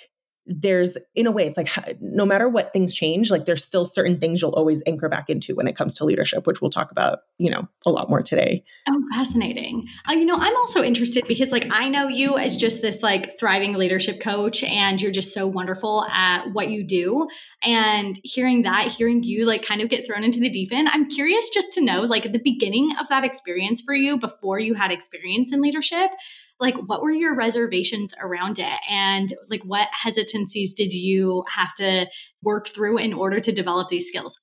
there's 0.50 0.98
in 1.14 1.26
a 1.26 1.30
way 1.30 1.46
it's 1.46 1.56
like 1.56 1.68
no 2.00 2.26
matter 2.26 2.48
what 2.48 2.72
things 2.72 2.94
change 2.94 3.30
like 3.30 3.44
there's 3.44 3.64
still 3.64 3.84
certain 3.84 4.18
things 4.18 4.42
you'll 4.42 4.50
always 4.50 4.82
anchor 4.86 5.08
back 5.08 5.30
into 5.30 5.54
when 5.54 5.68
it 5.68 5.76
comes 5.76 5.94
to 5.94 6.04
leadership 6.04 6.46
which 6.46 6.60
we'll 6.60 6.70
talk 6.70 6.90
about 6.90 7.20
you 7.38 7.48
know 7.48 7.68
a 7.86 7.90
lot 7.90 8.10
more 8.10 8.20
today. 8.20 8.64
Oh 8.88 9.02
fascinating. 9.12 9.86
Uh, 10.08 10.12
you 10.12 10.26
know 10.26 10.36
i'm 10.36 10.56
also 10.56 10.82
interested 10.82 11.24
because 11.28 11.52
like 11.52 11.66
i 11.70 11.88
know 11.88 12.08
you 12.08 12.36
as 12.36 12.56
just 12.56 12.82
this 12.82 13.02
like 13.02 13.38
thriving 13.38 13.74
leadership 13.74 14.20
coach 14.20 14.64
and 14.64 15.00
you're 15.00 15.12
just 15.12 15.32
so 15.32 15.46
wonderful 15.46 16.04
at 16.10 16.52
what 16.52 16.68
you 16.68 16.84
do. 16.84 17.28
And 17.62 18.18
hearing 18.24 18.62
that 18.62 18.88
hearing 18.88 19.22
you 19.22 19.46
like 19.46 19.62
kind 19.64 19.80
of 19.80 19.88
get 19.88 20.06
thrown 20.06 20.24
into 20.24 20.40
the 20.40 20.50
deep 20.50 20.72
end 20.72 20.88
i'm 20.92 21.08
curious 21.08 21.48
just 21.50 21.72
to 21.72 21.80
know 21.84 22.00
like 22.02 22.26
at 22.26 22.32
the 22.32 22.40
beginning 22.42 22.90
of 23.00 23.08
that 23.08 23.24
experience 23.24 23.80
for 23.80 23.94
you 23.94 24.18
before 24.18 24.58
you 24.58 24.74
had 24.74 24.90
experience 24.90 25.52
in 25.52 25.60
leadership 25.60 26.10
like 26.60 26.76
what 26.86 27.02
were 27.02 27.10
your 27.10 27.34
reservations 27.34 28.14
around 28.20 28.58
it 28.58 28.78
and 28.88 29.32
like 29.50 29.62
what 29.62 29.88
hesitancies 29.92 30.74
did 30.74 30.92
you 30.92 31.44
have 31.48 31.74
to 31.74 32.06
work 32.42 32.68
through 32.68 32.98
in 32.98 33.12
order 33.12 33.40
to 33.40 33.52
develop 33.52 33.88
these 33.88 34.06
skills 34.06 34.38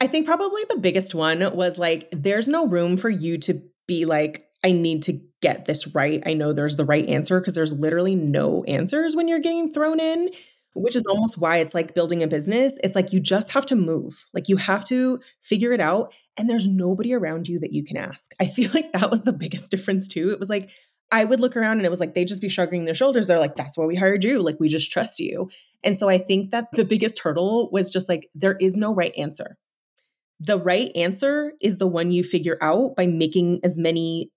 i 0.00 0.06
think 0.06 0.26
probably 0.26 0.62
the 0.68 0.78
biggest 0.78 1.14
one 1.14 1.54
was 1.54 1.78
like 1.78 2.08
there's 2.12 2.48
no 2.48 2.66
room 2.66 2.96
for 2.96 3.10
you 3.10 3.38
to 3.38 3.60
be 3.86 4.04
like 4.04 4.46
i 4.64 4.70
need 4.70 5.02
to 5.02 5.18
get 5.40 5.66
this 5.66 5.94
right 5.94 6.22
i 6.26 6.34
know 6.34 6.52
there's 6.52 6.76
the 6.76 6.84
right 6.84 7.06
answer 7.06 7.40
because 7.40 7.54
there's 7.54 7.78
literally 7.78 8.14
no 8.14 8.62
answers 8.64 9.16
when 9.16 9.28
you're 9.28 9.40
getting 9.40 9.72
thrown 9.72 9.98
in 9.98 10.28
which 10.74 10.96
is 10.96 11.04
almost 11.08 11.38
why 11.38 11.58
it's 11.58 11.74
like 11.74 11.94
building 11.94 12.22
a 12.22 12.26
business. 12.26 12.74
It's 12.82 12.96
like 12.96 13.12
you 13.12 13.20
just 13.20 13.52
have 13.52 13.64
to 13.66 13.76
move. 13.76 14.26
Like 14.34 14.48
you 14.48 14.56
have 14.56 14.84
to 14.86 15.20
figure 15.42 15.72
it 15.72 15.80
out 15.80 16.12
and 16.36 16.50
there's 16.50 16.66
nobody 16.66 17.14
around 17.14 17.48
you 17.48 17.60
that 17.60 17.72
you 17.72 17.84
can 17.84 17.96
ask. 17.96 18.32
I 18.40 18.46
feel 18.46 18.70
like 18.74 18.92
that 18.92 19.10
was 19.10 19.22
the 19.22 19.32
biggest 19.32 19.70
difference 19.70 20.08
too. 20.08 20.30
It 20.30 20.40
was 20.40 20.48
like 20.48 20.70
I 21.10 21.24
would 21.24 21.40
look 21.40 21.56
around 21.56 21.78
and 21.78 21.86
it 21.86 21.90
was 21.90 22.00
like 22.00 22.14
they'd 22.14 22.28
just 22.28 22.42
be 22.42 22.48
shrugging 22.48 22.84
their 22.84 22.94
shoulders. 22.94 23.26
They're 23.26 23.38
like, 23.38 23.56
that's 23.56 23.78
why 23.78 23.84
we 23.84 23.94
hired 23.94 24.24
you. 24.24 24.42
Like, 24.42 24.58
we 24.58 24.68
just 24.68 24.90
trust 24.90 25.20
you. 25.20 25.48
And 25.82 25.96
so 25.96 26.08
I 26.08 26.18
think 26.18 26.50
that 26.50 26.68
the 26.72 26.84
biggest 26.84 27.20
hurdle 27.20 27.70
was 27.70 27.90
just 27.90 28.08
like, 28.08 28.28
there 28.34 28.56
is 28.60 28.76
no 28.76 28.92
right 28.94 29.12
answer. 29.16 29.56
The 30.40 30.58
right 30.58 30.90
answer 30.96 31.52
is 31.62 31.78
the 31.78 31.86
one 31.86 32.10
you 32.10 32.24
figure 32.24 32.58
out 32.60 32.96
by 32.96 33.06
making 33.06 33.60
as 33.62 33.78
many 33.78 34.30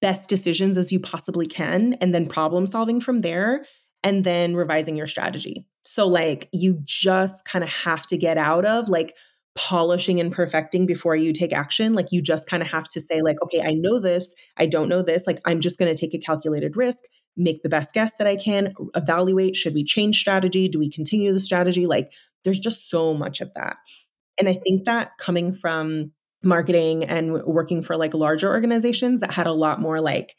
best 0.00 0.28
decisions 0.28 0.76
as 0.76 0.92
you 0.92 0.98
possibly 0.98 1.46
can 1.46 1.94
and 1.94 2.14
then 2.14 2.26
problem 2.26 2.66
solving 2.66 3.00
from 3.00 3.20
there 3.20 3.64
and 4.02 4.24
then 4.24 4.54
revising 4.56 4.96
your 4.96 5.06
strategy. 5.06 5.66
So, 5.82 6.06
like, 6.06 6.48
you 6.52 6.80
just 6.82 7.44
kind 7.44 7.62
of 7.62 7.70
have 7.70 8.06
to 8.08 8.18
get 8.18 8.36
out 8.36 8.64
of 8.64 8.88
like, 8.88 9.14
polishing 9.56 10.18
and 10.20 10.32
perfecting 10.32 10.84
before 10.84 11.14
you 11.14 11.32
take 11.32 11.52
action. 11.52 11.94
Like 11.94 12.10
you 12.10 12.20
just 12.20 12.48
kind 12.48 12.62
of 12.62 12.68
have 12.70 12.88
to 12.88 13.00
say, 13.00 13.22
like, 13.22 13.36
okay, 13.42 13.62
I 13.62 13.72
know 13.72 14.00
this, 14.00 14.34
I 14.56 14.66
don't 14.66 14.88
know 14.88 15.02
this. 15.02 15.26
Like 15.26 15.40
I'm 15.44 15.60
just 15.60 15.78
going 15.78 15.92
to 15.92 15.98
take 15.98 16.14
a 16.14 16.18
calculated 16.18 16.76
risk, 16.76 17.04
make 17.36 17.62
the 17.62 17.68
best 17.68 17.94
guess 17.94 18.12
that 18.18 18.26
I 18.26 18.36
can, 18.36 18.74
evaluate 18.94 19.56
should 19.56 19.74
we 19.74 19.84
change 19.84 20.20
strategy? 20.20 20.68
Do 20.68 20.78
we 20.78 20.90
continue 20.90 21.32
the 21.32 21.40
strategy? 21.40 21.86
Like 21.86 22.12
there's 22.42 22.58
just 22.58 22.90
so 22.90 23.14
much 23.14 23.40
of 23.40 23.52
that. 23.54 23.76
And 24.38 24.48
I 24.48 24.54
think 24.54 24.86
that 24.86 25.16
coming 25.18 25.54
from 25.54 26.12
marketing 26.42 27.04
and 27.04 27.32
working 27.44 27.82
for 27.82 27.96
like 27.96 28.12
larger 28.12 28.50
organizations 28.50 29.20
that 29.20 29.30
had 29.30 29.46
a 29.46 29.52
lot 29.52 29.80
more 29.80 30.00
like 30.00 30.34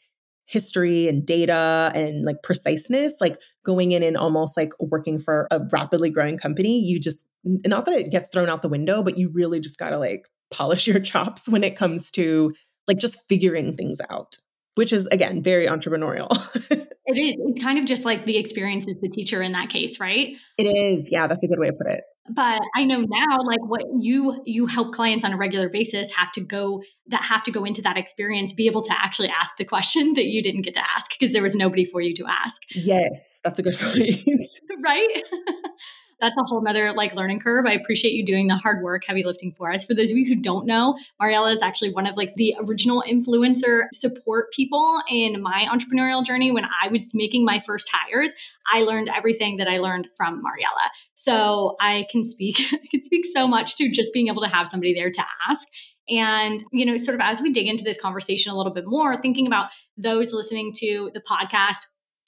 history 0.46 1.08
and 1.08 1.26
data 1.26 1.90
and 1.94 2.24
like 2.24 2.42
preciseness, 2.42 3.14
like 3.20 3.40
going 3.64 3.92
in 3.92 4.02
and 4.02 4.16
almost 4.16 4.56
like 4.56 4.72
working 4.78 5.18
for 5.18 5.46
a 5.50 5.60
rapidly 5.70 6.08
growing 6.10 6.38
company, 6.38 6.80
you 6.80 7.00
just, 7.00 7.26
not 7.44 7.84
that 7.84 7.94
it 7.94 8.10
gets 8.10 8.28
thrown 8.28 8.48
out 8.48 8.62
the 8.62 8.68
window, 8.68 9.02
but 9.02 9.18
you 9.18 9.30
really 9.32 9.60
just 9.60 9.78
got 9.78 9.90
to 9.90 9.98
like 9.98 10.26
polish 10.50 10.86
your 10.86 11.00
chops 11.12 11.48
when 11.48 11.64
it 11.64 11.76
comes 11.76 12.10
to 12.12 12.52
like 12.88 12.98
just 12.98 13.28
figuring 13.28 13.76
things 13.76 14.00
out, 14.08 14.36
which 14.76 14.92
is 14.92 15.06
again 15.08 15.42
very 15.42 15.66
entrepreneurial. 15.66 16.30
it 17.06 17.18
is. 17.18 17.36
It's 17.38 17.62
kind 17.62 17.78
of 17.78 17.84
just 17.84 18.04
like 18.04 18.26
the 18.26 18.36
experience 18.36 18.86
is 18.86 18.96
the 19.00 19.08
teacher 19.08 19.42
in 19.42 19.52
that 19.52 19.68
case, 19.68 20.00
right? 20.00 20.36
It 20.58 20.64
is. 20.64 21.08
Yeah, 21.10 21.26
that's 21.26 21.42
a 21.44 21.48
good 21.48 21.58
way 21.58 21.68
to 21.68 21.72
put 21.72 21.92
it 21.92 22.02
but 22.30 22.60
i 22.74 22.84
know 22.84 23.00
now 23.00 23.38
like 23.44 23.64
what 23.66 23.84
you 23.98 24.40
you 24.44 24.66
help 24.66 24.92
clients 24.92 25.24
on 25.24 25.32
a 25.32 25.36
regular 25.36 25.68
basis 25.68 26.14
have 26.14 26.32
to 26.32 26.40
go 26.40 26.82
that 27.06 27.22
have 27.22 27.42
to 27.42 27.50
go 27.50 27.64
into 27.64 27.82
that 27.82 27.96
experience 27.96 28.52
be 28.52 28.66
able 28.66 28.82
to 28.82 28.92
actually 28.92 29.28
ask 29.28 29.56
the 29.56 29.64
question 29.64 30.14
that 30.14 30.24
you 30.24 30.42
didn't 30.42 30.62
get 30.62 30.74
to 30.74 30.80
ask 30.80 31.10
because 31.18 31.32
there 31.32 31.42
was 31.42 31.54
nobody 31.54 31.84
for 31.84 32.00
you 32.00 32.14
to 32.14 32.24
ask 32.26 32.60
yes 32.74 33.38
that's 33.44 33.58
a 33.58 33.62
good 33.62 33.74
point 33.80 34.18
right 34.84 35.22
that's 36.20 36.36
a 36.36 36.42
whole 36.44 36.62
nother 36.62 36.92
like 36.92 37.14
learning 37.14 37.40
curve. 37.40 37.66
I 37.66 37.72
appreciate 37.72 38.14
you 38.14 38.24
doing 38.24 38.46
the 38.46 38.56
hard 38.56 38.82
work, 38.82 39.04
heavy 39.04 39.22
lifting 39.22 39.52
for 39.52 39.70
us. 39.72 39.84
For 39.84 39.94
those 39.94 40.10
of 40.10 40.16
you 40.16 40.26
who 40.26 40.40
don't 40.40 40.66
know, 40.66 40.96
Mariela 41.20 41.52
is 41.52 41.62
actually 41.62 41.92
one 41.92 42.06
of 42.06 42.16
like 42.16 42.34
the 42.34 42.54
original 42.60 43.02
influencer 43.06 43.84
support 43.92 44.52
people 44.52 45.00
in 45.10 45.42
my 45.42 45.66
entrepreneurial 45.70 46.24
journey. 46.24 46.50
When 46.50 46.64
I 46.64 46.88
was 46.88 47.12
making 47.14 47.44
my 47.44 47.58
first 47.58 47.90
hires, 47.92 48.32
I 48.72 48.82
learned 48.82 49.10
everything 49.14 49.58
that 49.58 49.68
I 49.68 49.78
learned 49.78 50.08
from 50.16 50.42
Mariela. 50.42 50.88
So 51.14 51.76
I 51.80 52.06
can 52.10 52.24
speak, 52.24 52.60
I 52.72 52.78
can 52.90 53.02
speak 53.02 53.26
so 53.26 53.46
much 53.46 53.76
to 53.76 53.90
just 53.90 54.12
being 54.12 54.28
able 54.28 54.42
to 54.42 54.48
have 54.48 54.68
somebody 54.68 54.94
there 54.94 55.10
to 55.10 55.24
ask. 55.48 55.68
And, 56.08 56.62
you 56.72 56.86
know, 56.86 56.96
sort 56.96 57.16
of 57.16 57.20
as 57.20 57.42
we 57.42 57.50
dig 57.50 57.66
into 57.66 57.82
this 57.82 58.00
conversation 58.00 58.52
a 58.52 58.56
little 58.56 58.72
bit 58.72 58.84
more, 58.86 59.20
thinking 59.20 59.46
about 59.46 59.70
those 59.96 60.32
listening 60.32 60.72
to 60.76 61.10
the 61.14 61.20
podcast 61.20 61.78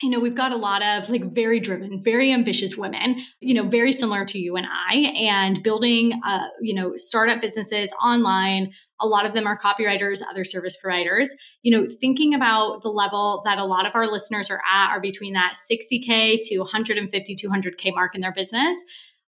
you 0.00 0.11
know, 0.11 0.21
we've 0.21 0.35
got 0.35 0.52
a 0.52 0.57
lot 0.57 0.85
of 0.85 1.09
like 1.11 1.25
very 1.35 1.59
driven, 1.59 2.00
very 2.02 2.33
ambitious 2.33 2.76
women, 2.76 3.17
you 3.40 3.52
know, 3.52 3.64
very 3.64 3.93
similar 3.93 4.25
to 4.26 4.38
you 4.38 4.57
and 4.57 4.67
I, 4.71 5.12
and 5.19 5.61
building, 5.62 6.21
uh, 6.25 6.49
you 6.61 6.73
know, 6.73 6.93
startup 6.97 7.40
businesses 7.40 7.93
online. 8.02 8.71
A 9.00 9.07
lot 9.07 9.26
of 9.26 9.35
them 9.35 9.47
are 9.47 9.59
copywriters, 9.59 10.21
other 10.28 10.45
service 10.45 10.76
providers. 10.76 11.35
You 11.62 11.76
know, 11.76 11.88
thinking 12.00 12.33
about 12.33 12.83
the 12.83 12.90
level 12.90 13.43
that 13.45 13.59
a 13.59 13.64
lot 13.64 13.87
of 13.87 13.97
our 13.97 14.07
listeners 14.07 14.50
are 14.50 14.61
at 14.73 14.90
are 14.90 15.00
between 15.00 15.33
that 15.33 15.55
60K 15.71 16.38
to 16.45 16.59
150, 16.59 17.37
200K 17.37 17.95
mark 17.95 18.14
in 18.14 18.21
their 18.21 18.33
business 18.33 18.76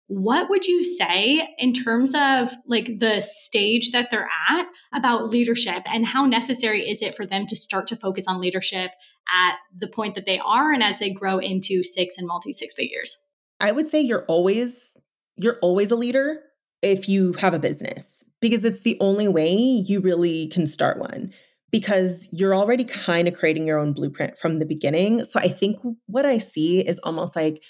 what 0.09 0.49
would 0.49 0.67
you 0.67 0.83
say 0.83 1.55
in 1.59 1.75
terms 1.75 2.15
of 2.15 2.51
like 2.67 2.99
the 2.99 3.21
stage 3.21 3.91
that 3.91 4.11
they're 4.11 4.29
at 4.49 4.67
about 4.93 5.29
leadership 5.29 5.83
and 5.85 6.07
how 6.07 6.25
necessary 6.25 6.89
is 6.89 7.03
it 7.03 7.15
for 7.15 7.27
them 7.27 7.45
to 7.47 7.55
start 7.55 7.87
to 7.89 7.97
focus 7.97 8.27
on 8.27 8.41
leadership 8.41 8.91
at 9.31 9.59
the 9.79 9.87
point 9.87 10.15
that 10.15 10.25
they 10.25 10.39
are 10.39 10.73
and 10.73 10.83
as 10.83 10.99
they 10.99 11.11
grow 11.11 11.39
into 11.39 11.83
six 11.83 12.17
and 12.17 12.27
multi 12.27 12.55
six 12.55 12.73
figures? 12.75 13.19
I 13.61 13.71
would 13.71 13.89
say 13.89 14.01
you're 14.01 14.25
always 14.29 14.97
you're 15.37 15.59
always 15.61 15.91
a 15.91 15.97
leader 15.97 16.41
if 16.81 17.07
you 17.07 17.35
have 17.35 17.53
a 17.53 17.59
business 17.59 18.25
because 18.41 18.65
it's 18.65 18.81
the 18.81 18.97
only 19.01 19.29
way 19.29 19.53
you 19.53 20.01
really 20.01 20.49
can 20.49 20.67
start 20.67 20.99
one 20.99 21.35
because 21.71 22.31
you're 22.33 22.55
already 22.55 22.85
kind 22.85 23.29
of 23.29 23.35
creating 23.35 23.67
your 23.67 23.79
own 23.79 23.93
blueprint 23.93 24.39
from 24.39 24.59
the 24.59 24.65
beginning. 24.65 25.23
So 25.27 25.39
i 25.39 25.49
think 25.49 25.79
what 26.07 26.25
i 26.25 26.39
see 26.39 26.81
is 26.81 26.99
almost 27.01 27.37
like 27.37 27.63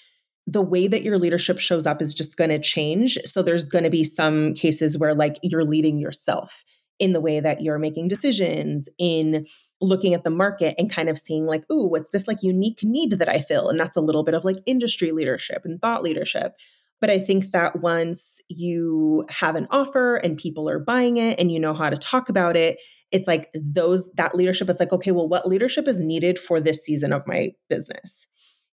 the 0.49 0.63
way 0.63 0.89
that 0.89 1.03
your 1.03 1.19
leadership 1.19 1.59
shows 1.59 1.85
up 1.85 2.01
is 2.01 2.15
just 2.15 2.39
going 2.39 2.49
to 2.49 2.59
change. 2.59 3.19
So 3.27 3.43
there's 3.43 3.69
going 3.69 3.85
to 3.85 3.91
be 3.91 4.03
some 4.03 4.55
cases 4.55 4.97
where 4.97 5.15
like 5.15 5.37
you're 5.43 5.65
leading 5.65 5.99
yourself 5.99 6.65
in 6.99 7.13
the 7.13 7.21
way 7.21 7.39
that 7.39 7.61
you're 7.61 7.79
making 7.79 8.09
decisions, 8.09 8.89
in 8.99 9.47
looking 9.83 10.15
at 10.15 10.25
the 10.25 10.31
market 10.31 10.75
and 10.79 10.91
kind 10.91 11.11
of 11.11 11.19
seeing 11.19 11.45
like, 11.45 11.65
ooh, 11.71 11.89
what's 11.91 12.11
this 12.13 12.27
like 12.27 12.39
unique 12.43 12.83
need 12.83 13.19
that 13.19 13.29
I 13.29 13.41
fill? 13.41 13.69
And 13.69 13.79
that's 13.79 13.97
a 13.97 14.01
little 14.01 14.25
bit 14.25 14.35
of 14.35 14.43
like 14.43 14.57
industry 14.65 15.13
leadership 15.13 15.63
and 15.67 15.81
thought 15.83 16.03
leadership. 16.03 16.55
But 16.99 17.11
I 17.11 17.19
think 17.19 17.51
that 17.53 17.81
once 17.81 18.41
you 18.49 19.27
have 19.29 19.55
an 19.55 19.69
offer 19.71 20.17
and 20.17 20.39
people 20.39 20.69
are 20.69 20.81
buying 20.81 21.19
it 21.19 21.39
and 21.39 21.53
you 21.53 21.61
know 21.61 21.75
how 21.75 21.91
to 21.91 21.97
talk 21.97 22.31
about 22.31 22.57
it, 22.57 22.79
it's 23.13 23.29
like 23.29 23.51
those 23.55 24.09
that 24.15 24.35
leadership, 24.35 24.71
it's 24.71 24.81
like, 24.81 24.93
okay, 24.93 25.13
well, 25.13 25.29
what 25.29 25.47
leadership 25.47 25.87
is 25.87 26.03
needed 26.03 26.39
for 26.39 26.59
this 26.59 26.83
season 26.83 27.13
of 27.13 27.27
my 27.27 27.53
business? 27.69 28.27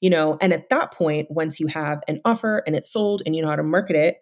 You 0.04 0.10
know 0.10 0.38
and 0.42 0.52
at 0.52 0.70
that 0.70 0.92
point 0.92 1.32
once 1.32 1.60
you 1.60 1.68
have 1.68 2.04
an 2.08 2.20
offer 2.26 2.62
and 2.68 2.76
it's 2.76 2.92
sold 2.92 3.24
and 3.26 3.36
you 3.36 3.42
know 3.42 3.48
how 3.48 3.56
to 3.56 3.64
market 3.64 3.96
it 3.96 4.18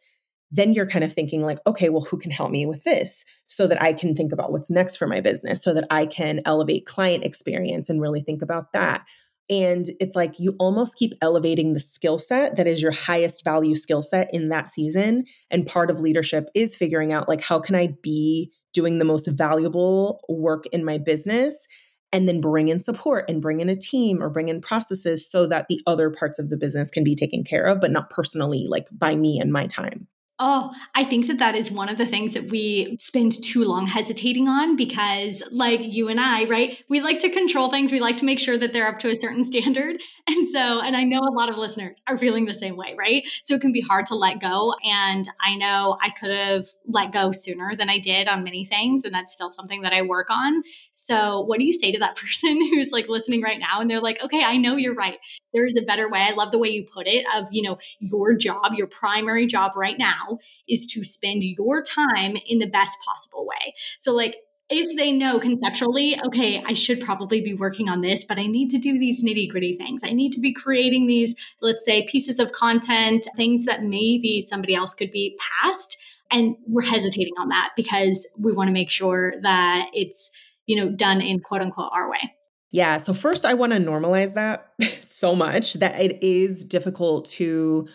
then 0.54 0.74
you're 0.74 0.88
kind 0.88 1.04
of 1.04 1.12
thinking 1.12 1.42
like 1.42 1.58
okay 1.66 1.90
well 1.90 2.06
who 2.10 2.18
can 2.18 2.32
help 2.32 2.52
me 2.52 2.66
with 2.66 2.84
this 2.84 3.26
so 3.48 3.68
that 3.68 3.82
i 3.82 3.92
can 3.92 4.16
think 4.16 4.32
about 4.32 4.52
what's 4.52 4.70
next 4.70 4.96
for 4.96 5.08
my 5.08 5.20
business 5.20 5.64
so 5.64 5.74
that 5.74 5.88
i 5.90 6.06
can 6.06 6.40
elevate 6.46 6.86
client 6.86 7.24
experience 7.26 7.90
and 7.90 8.00
really 8.00 8.22
think 8.22 8.42
about 8.42 8.72
that. 8.72 9.06
And 9.50 9.86
it's 10.00 10.16
like 10.16 10.40
you 10.40 10.56
almost 10.60 10.96
keep 10.96 11.12
elevating 11.22 11.74
the 11.74 11.82
skill 11.82 12.20
set 12.20 12.56
that 12.56 12.68
is 12.68 12.82
your 12.82 12.94
highest 12.94 13.44
value 13.44 13.76
skill 13.76 14.02
set 14.02 14.30
in 14.32 14.46
that 14.46 14.70
season 14.70 15.26
and 15.50 15.66
part 15.66 15.92
of 15.92 16.00
leadership 16.00 16.48
is 16.56 16.78
figuring 16.78 17.12
out 17.12 17.28
like 17.28 17.42
how 17.42 17.60
can 17.60 17.76
i 17.76 17.90
be 18.02 18.52
doing 18.74 19.00
the 19.00 19.06
most 19.06 19.28
valuable 19.28 20.22
work 20.30 20.66
in 20.72 20.86
my 20.86 20.98
business 20.98 21.68
and 22.14 22.28
then 22.28 22.42
bring 22.42 22.68
in 22.68 22.80
support 22.80 23.26
and 23.30 23.42
bring 23.42 23.60
in 23.60 23.70
a 23.70 23.76
team 23.76 24.22
or 24.22 24.30
bring 24.30 24.50
in 24.50 24.62
processes 24.62 25.30
so 25.30 25.48
that 25.48 25.68
the 25.70 25.82
other 25.88 26.10
parts 26.10 26.40
of 26.40 26.50
the 26.50 26.58
business 26.58 26.92
can 26.92 27.04
be 27.04 27.16
taken 27.16 27.44
care 27.44 27.66
of, 27.66 27.80
but 27.80 27.92
not 27.92 28.10
personally, 28.10 28.68
like 28.68 28.88
by 28.92 29.16
me 29.16 29.40
and 29.40 29.52
my 29.52 29.68
time. 29.68 30.08
Oh, 30.44 30.74
I 30.96 31.04
think 31.04 31.28
that 31.28 31.38
that 31.38 31.54
is 31.54 31.72
one 31.72 31.88
of 31.88 32.00
the 32.00 32.06
things 32.06 32.34
that 32.34 32.50
we 32.50 32.98
spend 33.00 33.32
too 33.44 33.64
long 33.64 33.86
hesitating 33.86 34.48
on 34.48 34.76
because, 34.76 35.44
like 35.52 35.94
you 35.96 36.08
and 36.08 36.20
I, 36.20 36.46
right? 36.46 36.84
We 36.90 37.00
like 37.00 37.20
to 37.20 37.30
control 37.30 37.70
things. 37.70 37.92
We 37.92 38.00
like 38.00 38.18
to 38.18 38.26
make 38.26 38.40
sure 38.40 38.58
that 38.58 38.74
they're 38.74 38.88
up 38.88 38.98
to 39.00 39.10
a 39.10 39.16
certain 39.16 39.44
standard. 39.52 40.02
And 40.28 40.48
so, 40.48 40.82
and 40.82 40.98
I 40.98 41.04
know 41.04 41.20
a 41.20 41.38
lot 41.38 41.50
of 41.50 41.60
listeners 41.60 42.02
are 42.08 42.18
feeling 42.18 42.46
the 42.46 42.56
same 42.56 42.76
way, 42.76 42.96
right? 42.98 43.22
So 43.44 43.54
it 43.54 43.62
can 43.62 43.72
be 43.72 43.82
hard 43.82 44.08
to 44.08 44.16
let 44.16 44.40
go. 44.40 44.74
And 44.84 45.28
I 45.40 45.56
know 45.58 46.00
I 46.02 46.10
could 46.10 46.32
have 46.32 46.66
let 46.88 47.12
go 47.12 47.32
sooner 47.32 47.76
than 47.76 47.92
I 47.92 48.00
did 48.00 48.28
on 48.28 48.44
many 48.44 48.66
things. 48.66 49.06
And 49.06 49.14
that's 49.14 49.32
still 49.32 49.52
something 49.52 49.84
that 49.84 49.94
I 49.94 50.02
work 50.02 50.32
on. 50.32 50.64
So, 51.02 51.42
what 51.42 51.58
do 51.58 51.66
you 51.66 51.74
say 51.74 51.92
to 51.92 52.00
that 52.00 52.16
person 52.22 52.62
who's 52.70 52.92
like 52.92 53.10
listening 53.10 53.42
right 53.42 53.60
now 53.60 53.82
and 53.82 53.90
they're 53.90 54.00
like, 54.00 54.22
okay, 54.24 54.44
I 54.44 54.58
know 54.58 54.76
you're 54.76 54.94
right. 54.94 55.18
There 55.52 55.66
is 55.66 55.76
a 55.76 55.82
better 55.82 56.08
way. 56.08 56.20
I 56.20 56.34
love 56.34 56.52
the 56.52 56.60
way 56.60 56.70
you 56.70 56.86
put 56.94 57.08
it 57.08 57.26
of, 57.36 57.48
you 57.52 57.64
know, 57.64 57.80
your 58.00 58.36
job, 58.36 58.74
your 58.76 58.86
primary 58.86 59.48
job 59.48 59.72
right 59.76 59.98
now 59.98 60.38
is 60.70 60.86
to 60.88 61.04
spend 61.04 61.44
your 61.44 61.82
time 61.82 62.38
in 62.48 62.60
the 62.60 62.68
best 62.68 63.00
possible 63.04 63.48
way. 63.48 63.74
So, 64.00 64.14
like, 64.14 64.36
if 64.70 64.96
they 64.96 65.12
know 65.12 65.40
conceptually, 65.40 66.18
okay, 66.28 66.64
I 66.66 66.74
should 66.74 67.02
probably 67.02 67.42
be 67.42 67.56
working 67.56 67.90
on 67.90 68.02
this, 68.02 68.24
but 68.24 68.38
I 68.38 68.46
need 68.46 68.70
to 68.70 68.78
do 68.78 69.00
these 69.00 69.24
nitty 69.24 69.50
gritty 69.50 69.74
things. 69.74 70.04
I 70.06 70.14
need 70.14 70.32
to 70.34 70.40
be 70.40 70.54
creating 70.54 71.08
these, 71.08 71.36
let's 71.62 71.84
say, 71.84 72.06
pieces 72.06 72.40
of 72.40 72.52
content, 72.52 73.28
things 73.36 73.66
that 73.66 73.84
maybe 73.84 74.42
somebody 74.42 74.76
else 74.76 74.94
could 74.94 75.12
be 75.12 75.38
past. 75.62 75.98
And 76.30 76.56
we're 76.68 76.86
hesitating 76.86 77.34
on 77.38 77.50
that 77.50 77.72
because 77.76 78.30
we 78.38 78.54
want 78.54 78.68
to 78.68 78.72
make 78.72 78.90
sure 78.90 79.34
that 79.42 79.90
it's, 79.94 80.32
you 80.72 80.78
know, 80.78 80.90
done 80.90 81.20
in 81.20 81.42
quote 81.42 81.62
unquote 81.62 81.90
our 81.92 82.10
way. 82.10 82.34
Yeah. 82.72 82.96
So, 82.96 83.14
first, 83.14 83.46
I 83.46 83.56
want 83.56 83.74
to 83.74 83.80
normalize 83.80 84.36
that 84.36 84.72
so 85.04 85.36
much 85.36 85.74
that 85.74 86.00
it 86.00 86.24
is 86.24 86.64
difficult 86.64 87.26
to 87.32 87.90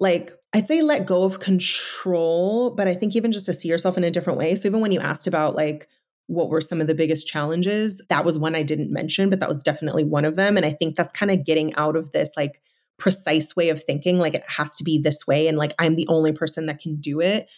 like 0.00 0.32
I'd 0.54 0.66
say 0.66 0.80
let 0.80 1.04
go 1.04 1.24
of 1.24 1.38
control, 1.40 2.70
but 2.70 2.88
I 2.88 2.94
think 2.94 3.14
even 3.14 3.30
just 3.30 3.46
to 3.46 3.52
see 3.52 3.68
yourself 3.68 3.98
in 3.98 4.04
a 4.04 4.10
different 4.10 4.38
way. 4.38 4.54
So 4.54 4.68
even 4.68 4.80
when 4.80 4.90
you 4.90 5.00
asked 5.00 5.26
about 5.26 5.54
like 5.54 5.86
what 6.26 6.48
were 6.48 6.62
some 6.62 6.80
of 6.80 6.86
the 6.86 6.94
biggest 6.94 7.26
challenges, 7.26 8.00
that 8.08 8.24
was 8.24 8.38
one 8.38 8.54
I 8.54 8.62
didn't 8.62 8.90
mention, 8.90 9.28
but 9.28 9.40
that 9.40 9.48
was 9.48 9.62
definitely 9.62 10.04
one 10.04 10.24
of 10.24 10.36
them. 10.36 10.56
And 10.56 10.64
I 10.64 10.70
think 10.70 10.96
that's 10.96 11.12
kind 11.12 11.30
of 11.30 11.44
getting 11.44 11.74
out 11.74 11.94
of 11.94 12.12
this 12.12 12.32
like 12.38 12.62
precise 12.96 13.54
way 13.54 13.68
of 13.68 13.84
thinking, 13.84 14.18
like 14.18 14.32
it 14.32 14.44
has 14.48 14.74
to 14.76 14.84
be 14.84 14.98
this 14.98 15.26
way 15.26 15.48
and 15.48 15.58
like 15.58 15.74
I'm 15.78 15.96
the 15.96 16.08
only 16.08 16.32
person 16.32 16.64
that 16.66 16.80
can 16.80 16.96
do 16.96 17.20
it. 17.20 17.50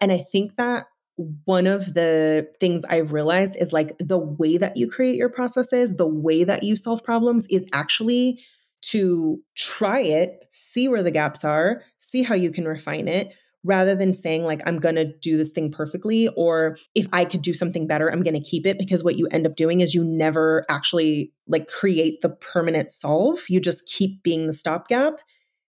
And 0.00 0.12
I 0.12 0.18
think 0.18 0.56
that 0.56 0.86
one 1.16 1.66
of 1.66 1.94
the 1.94 2.48
things 2.58 2.84
I've 2.88 3.12
realized 3.12 3.56
is 3.60 3.72
like 3.72 3.96
the 3.98 4.18
way 4.18 4.56
that 4.56 4.76
you 4.76 4.88
create 4.88 5.16
your 5.16 5.28
processes, 5.28 5.96
the 5.96 6.06
way 6.06 6.44
that 6.44 6.62
you 6.62 6.76
solve 6.76 7.04
problems 7.04 7.46
is 7.50 7.64
actually 7.72 8.40
to 8.82 9.40
try 9.56 10.00
it, 10.00 10.44
see 10.50 10.88
where 10.88 11.02
the 11.02 11.10
gaps 11.10 11.44
are, 11.44 11.82
see 11.98 12.22
how 12.22 12.34
you 12.34 12.50
can 12.50 12.66
refine 12.66 13.08
it 13.08 13.34
rather 13.64 13.94
than 13.94 14.12
saying 14.12 14.42
like 14.42 14.60
i'm 14.66 14.80
going 14.80 14.96
to 14.96 15.04
do 15.04 15.36
this 15.36 15.52
thing 15.52 15.70
perfectly 15.70 16.26
or 16.36 16.76
if 16.96 17.06
i 17.12 17.24
could 17.24 17.42
do 17.42 17.54
something 17.54 17.86
better 17.86 18.10
i'm 18.10 18.24
going 18.24 18.34
to 18.34 18.40
keep 18.40 18.66
it 18.66 18.76
because 18.76 19.04
what 19.04 19.14
you 19.14 19.28
end 19.30 19.46
up 19.46 19.54
doing 19.54 19.80
is 19.80 19.94
you 19.94 20.02
never 20.02 20.66
actually 20.68 21.32
like 21.52 21.68
create 21.68 22.20
the 22.22 22.30
permanent 22.30 22.90
solve. 22.90 23.38
You 23.48 23.60
just 23.60 23.86
keep 23.86 24.22
being 24.22 24.46
the 24.46 24.54
stopgap 24.54 25.14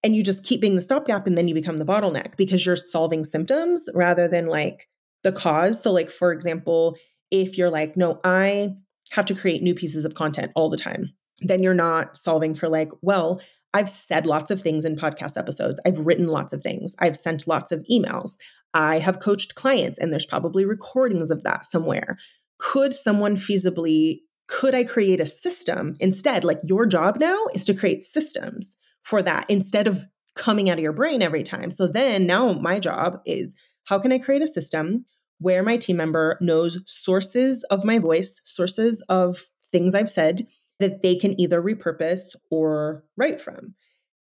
and 0.03 0.17
you 0.17 0.23
just 0.23 0.45
keep 0.45 0.61
being 0.61 0.77
the 0.77 0.83
stopgap 0.83 1.27
and 1.27 1.37
then 1.37 1.49
you 1.49 1.55
become 1.55 1.77
the 1.77 1.85
bottleneck 1.85 2.37
because 2.37 2.65
you're 2.65 2.77
solving 2.77 3.25
symptoms 3.25 3.89
rather 3.95 4.29
than 4.29 4.47
like 4.47 4.89
the 5.23 5.33
cause 5.33 5.83
so 5.83 5.93
like 5.93 6.11
for 6.11 6.33
example 6.33 6.97
if 7.31 7.57
you're 7.57 7.71
like 7.71 7.97
no 7.97 8.21
i 8.25 8.69
have 9.11 9.25
to 9.25 9.35
create 9.35 9.63
new 9.63 9.75
pieces 9.75 10.05
of 10.05 10.15
content 10.15 10.53
all 10.55 10.69
the 10.69 10.77
time 10.77 11.13
then 11.41 11.63
you're 11.63 11.75
not 11.75 12.17
solving 12.17 12.55
for 12.55 12.69
like 12.69 12.91
well 13.03 13.41
I've 13.75 13.89
said 13.89 14.27
lots 14.27 14.51
of 14.51 14.61
things 14.61 14.85
in 14.85 14.97
podcast 14.97 15.37
episodes. 15.37 15.81
I've 15.87 16.07
written 16.07 16.29
lots 16.29 16.53
of 16.53 16.63
things. 16.63 16.95
I've 16.99 17.17
sent 17.17 17.49
lots 17.49 17.73
of 17.73 17.85
emails. 17.91 18.33
I 18.75 18.99
have 18.99 19.21
coached 19.21 19.55
clients, 19.55 19.99
and 19.99 20.13
there's 20.13 20.27
probably 20.27 20.65
recordings 20.65 21.31
of 21.31 21.43
that 21.45 21.71
somewhere. 21.71 22.19
Could 22.59 22.95
someone 22.95 23.37
feasibly, 23.37 24.21
could 24.47 24.75
I 24.75 24.85
create 24.85 25.21
a 25.21 25.27
system 25.27 25.97
instead? 26.01 26.45
Like 26.45 26.61
your 26.63 26.87
job 26.87 27.17
now 27.19 27.47
is 27.55 27.65
to 27.67 27.75
create 27.75 28.03
systems 28.03 28.77
for 29.03 29.23
that 29.23 29.47
instead 29.49 29.87
of 29.87 30.05
coming 30.35 30.71
out 30.71 30.79
of 30.79 30.83
your 30.83 30.93
brain 30.93 31.23
every 31.23 31.43
time. 31.43 31.71
So 31.71 31.87
then 31.87 32.27
now 32.27 32.53
my 32.53 32.79
job 32.79 33.21
is 33.27 33.55
how 33.85 33.99
can 33.99 34.13
I 34.13 34.19
create 34.19 34.43
a 34.43 34.47
system 34.47 35.07
where 35.43 35.63
my 35.63 35.77
team 35.77 35.97
member 35.97 36.39
knows 36.41 36.79
sources 36.87 37.65
of 37.65 37.85
my 37.85 37.99
voice, 37.99 38.41
sources 38.45 39.03
of 39.09 39.45
things 39.71 39.95
I've 39.95 40.11
said, 40.11 40.47
that 40.79 41.03
they 41.03 41.17
can 41.17 41.39
either 41.41 41.61
repurpose 41.61 42.35
or 42.51 43.05
write 43.17 43.41
from. 43.41 43.75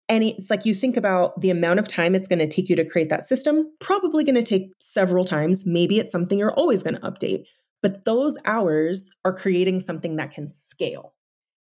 And 0.08 0.24
it's 0.24 0.50
like 0.50 0.66
you 0.66 0.74
think 0.74 0.96
about 0.96 1.40
the 1.40 1.50
amount 1.50 1.80
of 1.80 1.88
time 1.88 2.14
it's 2.14 2.28
going 2.28 2.38
to 2.38 2.48
take 2.48 2.68
you 2.68 2.76
to 2.76 2.88
create 2.88 3.10
that 3.10 3.24
system, 3.24 3.72
probably 3.80 4.24
going 4.24 4.34
to 4.34 4.42
take 4.42 4.72
several 4.78 5.24
times. 5.24 5.64
Maybe 5.66 5.98
it's 5.98 6.10
something 6.10 6.38
you're 6.38 6.52
always 6.52 6.82
going 6.82 6.96
to 6.96 7.00
update, 7.00 7.44
but 7.82 8.04
those 8.04 8.36
hours 8.44 9.10
are 9.24 9.32
creating 9.32 9.80
something 9.80 10.16
that 10.16 10.32
can 10.32 10.48
scale. 10.48 11.14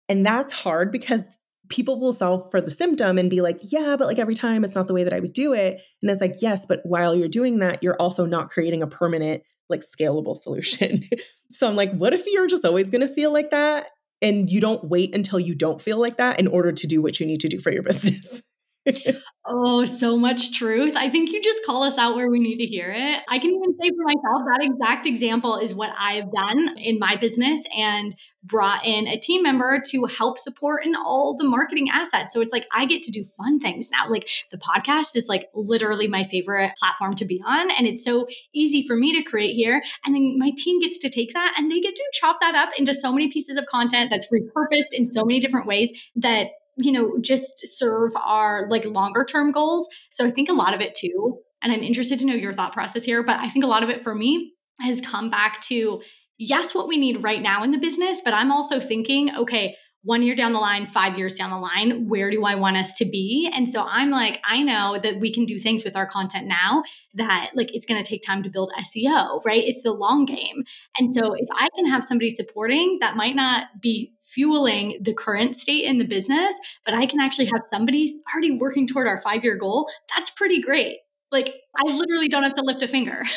And 0.07 0.25
that's 0.25 0.53
hard 0.53 0.91
because 0.91 1.38
people 1.69 1.99
will 1.99 2.13
solve 2.13 2.49
for 2.51 2.61
the 2.61 2.71
symptom 2.71 3.17
and 3.17 3.29
be 3.29 3.41
like, 3.41 3.59
yeah, 3.61 3.95
but 3.97 4.07
like 4.07 4.19
every 4.19 4.35
time 4.35 4.63
it's 4.63 4.75
not 4.75 4.87
the 4.87 4.93
way 4.93 5.03
that 5.03 5.13
I 5.13 5.19
would 5.19 5.33
do 5.33 5.53
it. 5.53 5.81
And 6.01 6.11
it's 6.11 6.21
like, 6.21 6.35
yes, 6.41 6.65
but 6.65 6.81
while 6.83 7.15
you're 7.15 7.27
doing 7.27 7.59
that, 7.59 7.83
you're 7.83 7.99
also 8.01 8.25
not 8.25 8.49
creating 8.49 8.81
a 8.81 8.87
permanent, 8.87 9.43
like 9.69 9.81
scalable 9.81 10.35
solution. 10.35 11.03
so 11.51 11.67
I'm 11.67 11.75
like, 11.75 11.93
what 11.93 12.13
if 12.13 12.25
you're 12.27 12.47
just 12.47 12.65
always 12.65 12.89
going 12.89 13.07
to 13.07 13.13
feel 13.13 13.31
like 13.31 13.51
that? 13.51 13.87
and 14.21 14.49
you 14.49 14.59
don't 14.59 14.83
wait 14.89 15.15
until 15.15 15.39
you 15.39 15.55
don't 15.55 15.81
feel 15.81 15.99
like 15.99 16.17
that 16.17 16.39
in 16.39 16.47
order 16.47 16.71
to 16.71 16.87
do 16.87 17.01
what 17.01 17.19
you 17.19 17.25
need 17.25 17.39
to 17.41 17.47
do 17.47 17.59
for 17.59 17.71
your 17.71 17.83
business. 17.89 18.41
Oh, 19.51 19.83
so 19.83 20.15
much 20.15 20.51
truth. 20.51 20.95
I 20.95 21.09
think 21.09 21.31
you 21.31 21.41
just 21.41 21.65
call 21.65 21.81
us 21.81 21.97
out 21.97 22.15
where 22.15 22.29
we 22.29 22.39
need 22.39 22.57
to 22.57 22.65
hear 22.65 22.93
it. 22.95 23.23
I 23.29 23.39
can 23.39 23.49
even 23.49 23.75
say 23.81 23.89
for 23.89 24.03
myself, 24.03 24.43
that 24.45 24.59
exact 24.61 25.07
example 25.07 25.55
is 25.55 25.73
what 25.73 25.91
I've 25.97 26.31
done 26.31 26.77
in 26.77 26.99
my 26.99 27.15
business 27.15 27.63
and 27.75 28.13
brought 28.43 28.85
in 28.85 29.07
a 29.07 29.17
team 29.17 29.41
member 29.41 29.81
to 29.87 30.05
help 30.05 30.37
support 30.37 30.85
in 30.85 30.95
all 30.95 31.35
the 31.35 31.45
marketing 31.45 31.89
assets. 31.91 32.31
So 32.31 32.41
it's 32.41 32.53
like 32.53 32.67
I 32.75 32.85
get 32.85 33.01
to 33.03 33.11
do 33.11 33.23
fun 33.23 33.59
things 33.59 33.89
now. 33.91 34.07
Like 34.07 34.29
the 34.51 34.57
podcast 34.57 35.15
is 35.15 35.27
like 35.27 35.47
literally 35.55 36.07
my 36.07 36.23
favorite 36.23 36.73
platform 36.77 37.15
to 37.15 37.25
be 37.25 37.41
on. 37.43 37.71
And 37.71 37.87
it's 37.87 38.03
so 38.03 38.27
easy 38.53 38.85
for 38.85 38.95
me 38.95 39.15
to 39.15 39.23
create 39.23 39.53
here. 39.53 39.81
And 40.05 40.13
then 40.13 40.35
my 40.37 40.51
team 40.57 40.79
gets 40.79 40.99
to 40.99 41.09
take 41.09 41.33
that 41.33 41.55
and 41.57 41.71
they 41.71 41.79
get 41.79 41.95
to 41.95 42.03
chop 42.13 42.39
that 42.41 42.53
up 42.53 42.69
into 42.77 42.93
so 42.93 43.11
many 43.11 43.29
pieces 43.31 43.57
of 43.57 43.65
content 43.65 44.11
that's 44.11 44.27
repurposed 44.31 44.93
in 44.93 45.07
so 45.07 45.25
many 45.25 45.39
different 45.39 45.65
ways 45.65 45.91
that 46.15 46.49
you 46.79 46.91
know, 46.91 47.17
just 47.21 47.59
serve 47.77 48.11
our 48.15 48.67
like 48.69 48.85
longer 48.85 49.23
term 49.23 49.51
goals. 49.51 49.87
So 50.11 50.25
I 50.25 50.31
think 50.31 50.49
a 50.49 50.53
lot 50.53 50.73
of 50.73 50.81
it 50.81 50.95
too, 50.95 51.39
and 51.61 51.73
I'm 51.73 51.83
interested 51.83 52.19
to 52.19 52.25
know 52.25 52.33
your 52.33 52.53
thought 52.53 52.73
process 52.73 53.03
here, 53.03 53.21
but 53.23 53.39
I 53.39 53.49
think 53.49 53.65
a 53.65 53.67
lot 53.67 53.83
of 53.83 53.89
it 53.89 54.01
for 54.01 54.15
me 54.15 54.53
has 54.79 55.01
come 55.01 55.29
back 55.29 55.59
to 55.61 56.01
yes, 56.37 56.73
what 56.73 56.87
we 56.87 56.97
need 56.97 57.21
right 57.21 57.41
now 57.41 57.63
in 57.63 57.71
the 57.71 57.77
business, 57.77 58.21
but 58.23 58.33
I'm 58.33 58.51
also 58.51 58.79
thinking, 58.79 59.35
okay, 59.35 59.75
one 60.03 60.23
year 60.23 60.35
down 60.35 60.53
the 60.53 60.59
line, 60.59 60.85
five 60.85 61.17
years 61.17 61.35
down 61.35 61.49
the 61.49 61.57
line, 61.57 62.07
where 62.07 62.31
do 62.31 62.45
I 62.45 62.55
want 62.55 62.77
us 62.77 62.93
to 62.95 63.05
be? 63.05 63.51
And 63.53 63.67
so 63.67 63.83
I'm 63.85 64.09
like, 64.09 64.39
I 64.45 64.63
know 64.63 64.97
that 64.97 65.19
we 65.19 65.31
can 65.31 65.45
do 65.45 65.57
things 65.57 65.83
with 65.83 65.95
our 65.95 66.05
content 66.05 66.47
now 66.47 66.83
that 67.15 67.51
like 67.53 67.73
it's 67.75 67.85
going 67.85 68.01
to 68.01 68.09
take 68.09 68.23
time 68.23 68.41
to 68.43 68.49
build 68.49 68.71
SEO, 68.79 69.43
right? 69.45 69.63
It's 69.63 69.83
the 69.83 69.91
long 69.91 70.23
game. 70.23 70.63
And 70.97 71.13
so 71.13 71.33
if 71.33 71.47
I 71.53 71.67
can 71.75 71.85
have 71.87 72.03
somebody 72.03 72.29
supporting 72.29 72.99
that 73.01 73.17
might 73.17 73.35
not 73.35 73.81
be 73.81 74.13
fueling 74.21 74.99
the 75.01 75.13
current 75.13 75.57
state 75.57 75.83
in 75.83 75.97
the 75.97 76.05
business, 76.05 76.57
but 76.85 76.93
I 76.93 77.05
can 77.05 77.19
actually 77.19 77.47
have 77.47 77.63
somebody 77.69 78.21
already 78.33 78.51
working 78.51 78.87
toward 78.87 79.07
our 79.07 79.17
five 79.17 79.43
year 79.43 79.57
goal, 79.57 79.89
that's 80.15 80.29
pretty 80.29 80.61
great. 80.61 80.99
Like 81.29 81.53
I 81.77 81.91
literally 81.91 82.29
don't 82.29 82.43
have 82.43 82.55
to 82.55 82.63
lift 82.63 82.83
a 82.83 82.87
finger. 82.87 83.23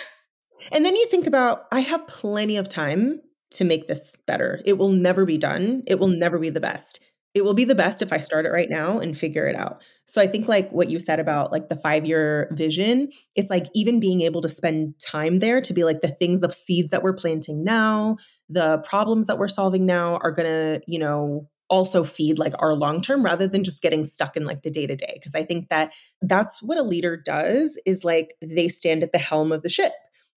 And 0.71 0.85
then 0.85 0.95
you 0.95 1.07
think 1.07 1.27
about, 1.27 1.65
I 1.73 1.81
have 1.81 2.07
plenty 2.07 2.57
of 2.57 2.69
time 2.69 3.21
to 3.53 3.65
make 3.65 3.87
this 3.87 4.17
better. 4.27 4.61
It 4.65 4.75
will 4.79 4.93
never 4.93 5.25
be 5.25 5.39
done. 5.39 5.83
It 5.87 5.99
will 5.99 6.09
never 6.09 6.39
be 6.39 6.51
the 6.51 6.61
best. 6.61 7.01
It 7.35 7.45
will 7.45 7.55
be 7.55 7.65
the 7.65 7.75
best 7.75 8.03
if 8.03 8.13
I 8.13 8.19
start 8.19 8.45
it 8.45 8.51
right 8.51 8.69
now 8.69 8.99
and 8.99 9.17
figure 9.17 9.47
it 9.47 9.57
out. 9.57 9.83
So 10.07 10.21
I 10.21 10.27
think 10.27 10.49
like 10.49 10.71
what 10.71 10.91
you 10.91 11.01
said 11.01 11.19
about 11.19 11.51
like 11.51 11.71
the 11.71 11.77
5-year 11.77 12.51
vision, 12.53 13.09
it's 13.35 13.49
like 13.49 13.67
even 13.75 14.01
being 14.01 14.21
able 14.21 14.43
to 14.43 14.51
spend 14.51 14.95
time 14.99 15.39
there 15.39 15.63
to 15.63 15.73
be 15.73 15.83
like 15.85 16.03
the 16.03 16.09
things 16.09 16.41
the 16.41 16.53
seeds 16.53 16.91
that 16.91 17.03
we're 17.03 17.15
planting 17.15 17.65
now, 17.65 18.19
the 18.51 18.85
problems 18.87 19.29
that 19.29 19.39
we're 19.39 19.49
solving 19.49 19.87
now 19.87 20.19
are 20.23 20.31
going 20.31 20.49
to, 20.49 20.83
you 20.87 20.99
know, 20.99 21.49
also 21.71 22.05
feed 22.05 22.39
like 22.39 22.53
our 22.59 22.75
long 22.75 23.01
term 23.01 23.25
rather 23.25 23.49
than 23.49 23.65
just 23.65 23.81
getting 23.81 24.05
stuck 24.05 24.37
in 24.37 24.45
like 24.45 24.61
the 24.61 24.71
day 24.71 24.87
to 24.87 24.95
day 24.95 25.13
because 25.15 25.35
i 25.35 25.43
think 25.43 25.71
that 25.71 25.91
that's 26.21 26.63
what 26.63 26.77
a 26.77 26.83
leader 26.83 27.17
does 27.17 27.81
is 27.87 28.05
like 28.05 28.35
they 28.43 28.69
stand 28.69 29.03
at 29.03 29.11
the 29.13 29.19
helm 29.19 29.51
of 29.51 29.63
the 29.63 29.71
ship 29.71 29.93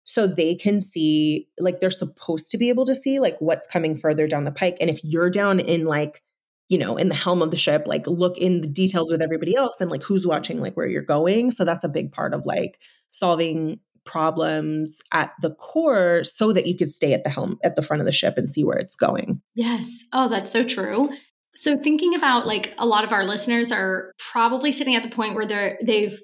so 0.06 0.28
they 0.28 0.56
can 0.56 0.80
see 0.82 1.48
like 1.60 1.80
they're 1.80 1.92
supposed 1.92 2.50
to 2.52 2.58
be 2.58 2.70
able 2.70 2.86
to 2.86 2.96
see 2.96 3.20
like 3.20 3.36
what's 3.40 3.68
coming 3.68 3.98
further 3.98 4.28
down 4.28 4.46
the 4.46 4.52
pike. 4.52 4.78
And 4.80 4.90
if 4.90 5.02
you're 5.04 5.32
down 5.32 5.60
in 5.60 5.86
like 5.86 6.22
you 6.70 6.78
know 6.78 6.96
in 6.96 7.10
the 7.10 7.16
helm 7.16 7.42
of 7.42 7.52
the 7.52 7.58
ship 7.58 7.84
like 7.86 8.08
look 8.08 8.38
in 8.38 8.62
the 8.62 8.68
details 8.68 9.12
with 9.12 9.22
everybody 9.22 9.56
else 9.56 9.76
then 9.78 9.90
like 9.90 10.02
who's 10.02 10.26
watching 10.26 10.62
like 10.62 10.78
where 10.78 10.88
you're 10.88 11.02
going? 11.02 11.52
So 11.52 11.66
that's 11.66 11.84
a 11.84 11.90
big 11.90 12.12
part 12.12 12.34
of 12.34 12.46
like 12.46 12.80
solving 13.12 13.80
problems 14.06 15.00
at 15.12 15.34
the 15.42 15.54
core 15.56 16.24
so 16.24 16.54
that 16.54 16.68
you 16.68 16.78
could 16.78 16.92
stay 16.92 17.14
at 17.14 17.24
the 17.24 17.30
helm 17.32 17.58
at 17.64 17.76
the 17.76 17.82
front 17.82 18.02
of 18.02 18.06
the 18.06 18.12
ship 18.12 18.38
and 18.38 18.50
see 18.50 18.64
where 18.64 18.78
it's 18.78 18.96
going. 18.96 19.42
Yes. 19.56 20.04
Oh 20.14 20.30
that's 20.30 20.52
so 20.52 20.64
true. 20.64 21.10
So 21.56 21.78
thinking 21.80 22.14
about 22.14 22.46
like 22.46 22.76
a 22.78 22.86
lot 22.86 23.04
of 23.04 23.12
our 23.12 23.26
listeners 23.26 23.72
are 23.72 24.12
probably 24.20 24.72
sitting 24.72 24.96
at 24.96 25.02
the 25.02 25.10
point 25.10 25.34
where 25.34 25.48
they're 25.48 25.80
they've 25.84 26.20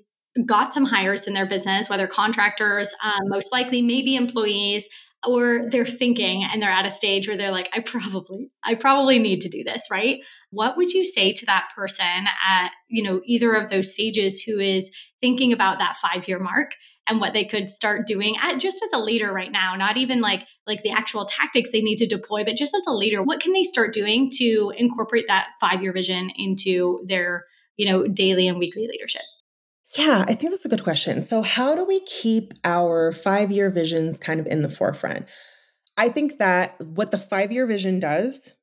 got 0.45 0.73
some 0.73 0.85
hires 0.85 1.27
in 1.27 1.33
their 1.33 1.45
business, 1.45 1.89
whether 1.89 2.07
contractors, 2.07 2.93
um, 3.03 3.27
most 3.27 3.51
likely 3.51 3.81
maybe 3.81 4.15
employees, 4.15 4.87
or 5.27 5.69
they're 5.69 5.85
thinking 5.85 6.43
and 6.43 6.61
they're 6.61 6.71
at 6.71 6.85
a 6.85 6.91
stage 6.91 7.27
where 7.27 7.37
they're 7.37 7.51
like, 7.51 7.69
I 7.75 7.79
probably, 7.81 8.49
I 8.63 8.75
probably 8.75 9.19
need 9.19 9.41
to 9.41 9.49
do 9.49 9.63
this, 9.63 9.87
right? 9.91 10.23
What 10.49 10.77
would 10.77 10.91
you 10.91 11.03
say 11.03 11.31
to 11.33 11.45
that 11.45 11.69
person 11.75 12.25
at, 12.47 12.71
you 12.87 13.03
know, 13.03 13.21
either 13.25 13.53
of 13.53 13.69
those 13.69 13.93
stages 13.93 14.41
who 14.41 14.59
is 14.59 14.89
thinking 15.19 15.53
about 15.53 15.79
that 15.79 15.97
five 15.97 16.27
year 16.27 16.39
mark 16.39 16.71
and 17.07 17.19
what 17.19 17.33
they 17.33 17.45
could 17.45 17.69
start 17.69 18.07
doing 18.07 18.35
at, 18.41 18.59
just 18.59 18.81
as 18.83 18.93
a 18.93 18.99
leader 19.03 19.31
right 19.31 19.51
now, 19.51 19.75
not 19.75 19.97
even 19.97 20.21
like 20.21 20.47
like 20.65 20.81
the 20.81 20.91
actual 20.91 21.25
tactics 21.25 21.71
they 21.71 21.81
need 21.81 21.97
to 21.97 22.07
deploy, 22.07 22.43
but 22.43 22.55
just 22.55 22.73
as 22.73 22.85
a 22.87 22.93
leader, 22.93 23.21
what 23.21 23.41
can 23.41 23.53
they 23.53 23.63
start 23.63 23.93
doing 23.93 24.29
to 24.37 24.73
incorporate 24.75 25.27
that 25.27 25.49
five 25.59 25.83
year 25.83 25.93
vision 25.93 26.31
into 26.35 27.03
their, 27.07 27.45
you 27.77 27.85
know, 27.85 28.07
daily 28.07 28.47
and 28.47 28.57
weekly 28.57 28.87
leadership? 28.87 29.21
Yeah, 29.97 30.23
I 30.27 30.35
think 30.35 30.51
that's 30.51 30.65
a 30.65 30.69
good 30.69 30.83
question. 30.83 31.21
So, 31.21 31.41
how 31.41 31.75
do 31.75 31.85
we 31.85 31.99
keep 32.05 32.53
our 32.63 33.11
five 33.11 33.51
year 33.51 33.69
visions 33.69 34.19
kind 34.19 34.39
of 34.39 34.47
in 34.47 34.61
the 34.61 34.69
forefront? 34.69 35.25
I 35.97 36.09
think 36.09 36.39
that 36.39 36.79
what 36.81 37.11
the 37.11 37.19
five 37.19 37.51
year 37.51 37.67
vision 37.67 37.99
does 37.99 38.53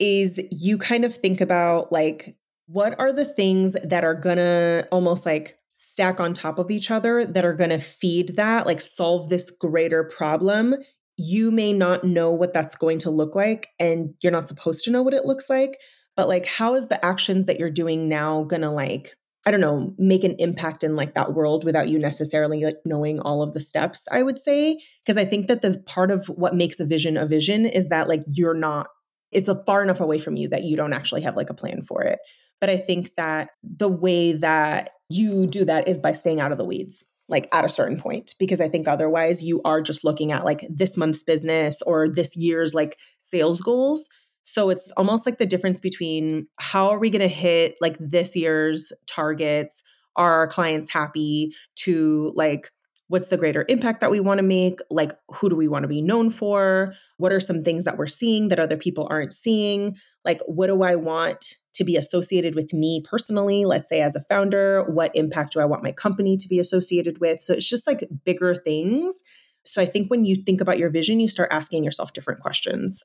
is 0.00 0.40
you 0.52 0.78
kind 0.78 1.04
of 1.04 1.16
think 1.16 1.40
about 1.40 1.92
like, 1.92 2.36
what 2.66 2.98
are 3.00 3.12
the 3.12 3.26
things 3.26 3.76
that 3.84 4.04
are 4.04 4.14
gonna 4.14 4.86
almost 4.92 5.26
like 5.26 5.58
stack 5.74 6.20
on 6.20 6.34
top 6.34 6.58
of 6.58 6.70
each 6.70 6.90
other 6.90 7.24
that 7.26 7.44
are 7.44 7.54
gonna 7.54 7.80
feed 7.80 8.36
that, 8.36 8.66
like 8.66 8.80
solve 8.80 9.30
this 9.30 9.50
greater 9.50 10.04
problem? 10.04 10.76
You 11.18 11.50
may 11.52 11.72
not 11.74 12.04
know 12.04 12.32
what 12.32 12.54
that's 12.54 12.76
going 12.76 13.00
to 13.00 13.10
look 13.10 13.36
like, 13.36 13.68
and 13.80 14.14
you're 14.22 14.32
not 14.32 14.48
supposed 14.48 14.84
to 14.86 14.92
know 14.92 15.02
what 15.02 15.14
it 15.14 15.26
looks 15.26 15.50
like, 15.50 15.78
but 16.16 16.28
like, 16.28 16.46
how 16.46 16.76
is 16.76 16.88
the 16.88 17.04
actions 17.04 17.46
that 17.46 17.60
you're 17.60 17.70
doing 17.70 18.08
now 18.08 18.44
gonna 18.44 18.72
like 18.72 19.17
I 19.46 19.50
don't 19.50 19.60
know, 19.60 19.94
make 19.98 20.24
an 20.24 20.36
impact 20.38 20.82
in 20.82 20.96
like 20.96 21.14
that 21.14 21.32
world 21.32 21.64
without 21.64 21.88
you 21.88 21.98
necessarily 21.98 22.64
like 22.64 22.78
knowing 22.84 23.20
all 23.20 23.42
of 23.42 23.54
the 23.54 23.60
steps, 23.60 24.04
I 24.10 24.22
would 24.22 24.38
say. 24.38 24.78
Because 25.04 25.16
I 25.16 25.24
think 25.24 25.46
that 25.46 25.62
the 25.62 25.82
part 25.86 26.10
of 26.10 26.26
what 26.26 26.54
makes 26.54 26.80
a 26.80 26.86
vision 26.86 27.16
a 27.16 27.26
vision 27.26 27.64
is 27.64 27.88
that 27.88 28.08
like 28.08 28.22
you're 28.26 28.54
not, 28.54 28.88
it's 29.30 29.48
a 29.48 29.62
far 29.64 29.82
enough 29.82 30.00
away 30.00 30.18
from 30.18 30.36
you 30.36 30.48
that 30.48 30.64
you 30.64 30.76
don't 30.76 30.92
actually 30.92 31.22
have 31.22 31.36
like 31.36 31.50
a 31.50 31.54
plan 31.54 31.82
for 31.82 32.02
it. 32.02 32.18
But 32.60 32.70
I 32.70 32.76
think 32.76 33.14
that 33.16 33.50
the 33.62 33.88
way 33.88 34.32
that 34.32 34.90
you 35.08 35.46
do 35.46 35.64
that 35.64 35.88
is 35.88 36.00
by 36.00 36.12
staying 36.12 36.40
out 36.40 36.52
of 36.52 36.58
the 36.58 36.64
weeds 36.64 37.04
like 37.28 37.48
at 37.52 37.64
a 37.64 37.68
certain 37.68 37.98
point 37.98 38.34
because 38.38 38.60
i 38.60 38.68
think 38.68 38.88
otherwise 38.88 39.42
you 39.42 39.60
are 39.64 39.80
just 39.80 40.04
looking 40.04 40.32
at 40.32 40.44
like 40.44 40.62
this 40.70 40.96
month's 40.96 41.24
business 41.24 41.82
or 41.82 42.08
this 42.08 42.36
year's 42.36 42.74
like 42.74 42.98
sales 43.22 43.60
goals 43.60 44.08
so 44.48 44.70
it's 44.70 44.90
almost 44.96 45.26
like 45.26 45.36
the 45.36 45.44
difference 45.44 45.78
between 45.78 46.46
how 46.58 46.88
are 46.88 46.98
we 46.98 47.10
going 47.10 47.20
to 47.20 47.28
hit 47.28 47.76
like 47.82 47.98
this 48.00 48.34
year's 48.34 48.94
targets? 49.06 49.82
Are 50.16 50.32
our 50.32 50.48
clients 50.48 50.90
happy 50.90 51.52
to 51.80 52.32
like 52.34 52.70
what's 53.08 53.28
the 53.28 53.36
greater 53.36 53.66
impact 53.68 54.00
that 54.00 54.10
we 54.10 54.20
want 54.20 54.38
to 54.38 54.42
make? 54.42 54.80
Like 54.88 55.12
who 55.28 55.50
do 55.50 55.56
we 55.56 55.68
want 55.68 55.82
to 55.82 55.88
be 55.88 56.00
known 56.00 56.30
for? 56.30 56.94
What 57.18 57.30
are 57.30 57.40
some 57.40 57.62
things 57.62 57.84
that 57.84 57.98
we're 57.98 58.06
seeing 58.06 58.48
that 58.48 58.58
other 58.58 58.78
people 58.78 59.06
aren't 59.10 59.34
seeing? 59.34 59.98
Like 60.24 60.40
what 60.46 60.68
do 60.68 60.82
I 60.82 60.96
want 60.96 61.44
to 61.74 61.84
be 61.84 61.96
associated 61.96 62.54
with 62.54 62.72
me 62.72 63.04
personally, 63.06 63.66
let's 63.66 63.90
say 63.90 64.00
as 64.00 64.16
a 64.16 64.24
founder, 64.30 64.82
what 64.84 65.10
impact 65.14 65.52
do 65.52 65.60
I 65.60 65.66
want 65.66 65.82
my 65.82 65.92
company 65.92 66.38
to 66.38 66.48
be 66.48 66.58
associated 66.58 67.20
with? 67.20 67.40
So 67.40 67.52
it's 67.52 67.68
just 67.68 67.86
like 67.86 68.08
bigger 68.24 68.54
things. 68.54 69.20
So 69.66 69.82
I 69.82 69.84
think 69.84 70.10
when 70.10 70.24
you 70.24 70.36
think 70.36 70.62
about 70.62 70.78
your 70.78 70.88
vision, 70.88 71.20
you 71.20 71.28
start 71.28 71.50
asking 71.52 71.84
yourself 71.84 72.14
different 72.14 72.40
questions. 72.40 73.02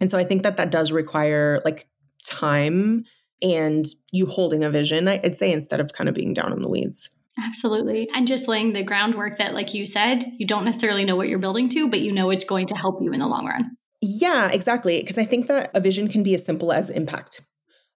And 0.00 0.10
so 0.10 0.18
I 0.18 0.24
think 0.24 0.42
that 0.42 0.56
that 0.56 0.70
does 0.70 0.92
require 0.92 1.60
like 1.64 1.86
time 2.24 3.04
and 3.42 3.86
you 4.10 4.26
holding 4.26 4.64
a 4.64 4.70
vision, 4.70 5.08
I'd 5.08 5.36
say, 5.36 5.52
instead 5.52 5.80
of 5.80 5.92
kind 5.92 6.08
of 6.08 6.14
being 6.14 6.34
down 6.34 6.52
in 6.52 6.62
the 6.62 6.68
weeds. 6.68 7.10
Absolutely. 7.42 8.08
And 8.14 8.28
just 8.28 8.48
laying 8.48 8.72
the 8.72 8.82
groundwork 8.82 9.38
that, 9.38 9.54
like 9.54 9.74
you 9.74 9.86
said, 9.86 10.24
you 10.38 10.46
don't 10.46 10.64
necessarily 10.64 11.04
know 11.04 11.16
what 11.16 11.28
you're 11.28 11.38
building 11.38 11.68
to, 11.70 11.88
but 11.88 12.00
you 12.00 12.12
know 12.12 12.30
it's 12.30 12.44
going 12.44 12.66
to 12.66 12.76
help 12.76 13.02
you 13.02 13.12
in 13.12 13.18
the 13.18 13.26
long 13.26 13.46
run. 13.46 13.76
Yeah, 14.00 14.50
exactly. 14.50 15.00
Because 15.00 15.18
I 15.18 15.24
think 15.24 15.48
that 15.48 15.70
a 15.74 15.80
vision 15.80 16.08
can 16.08 16.22
be 16.22 16.34
as 16.34 16.44
simple 16.44 16.72
as 16.72 16.90
impact. 16.90 17.40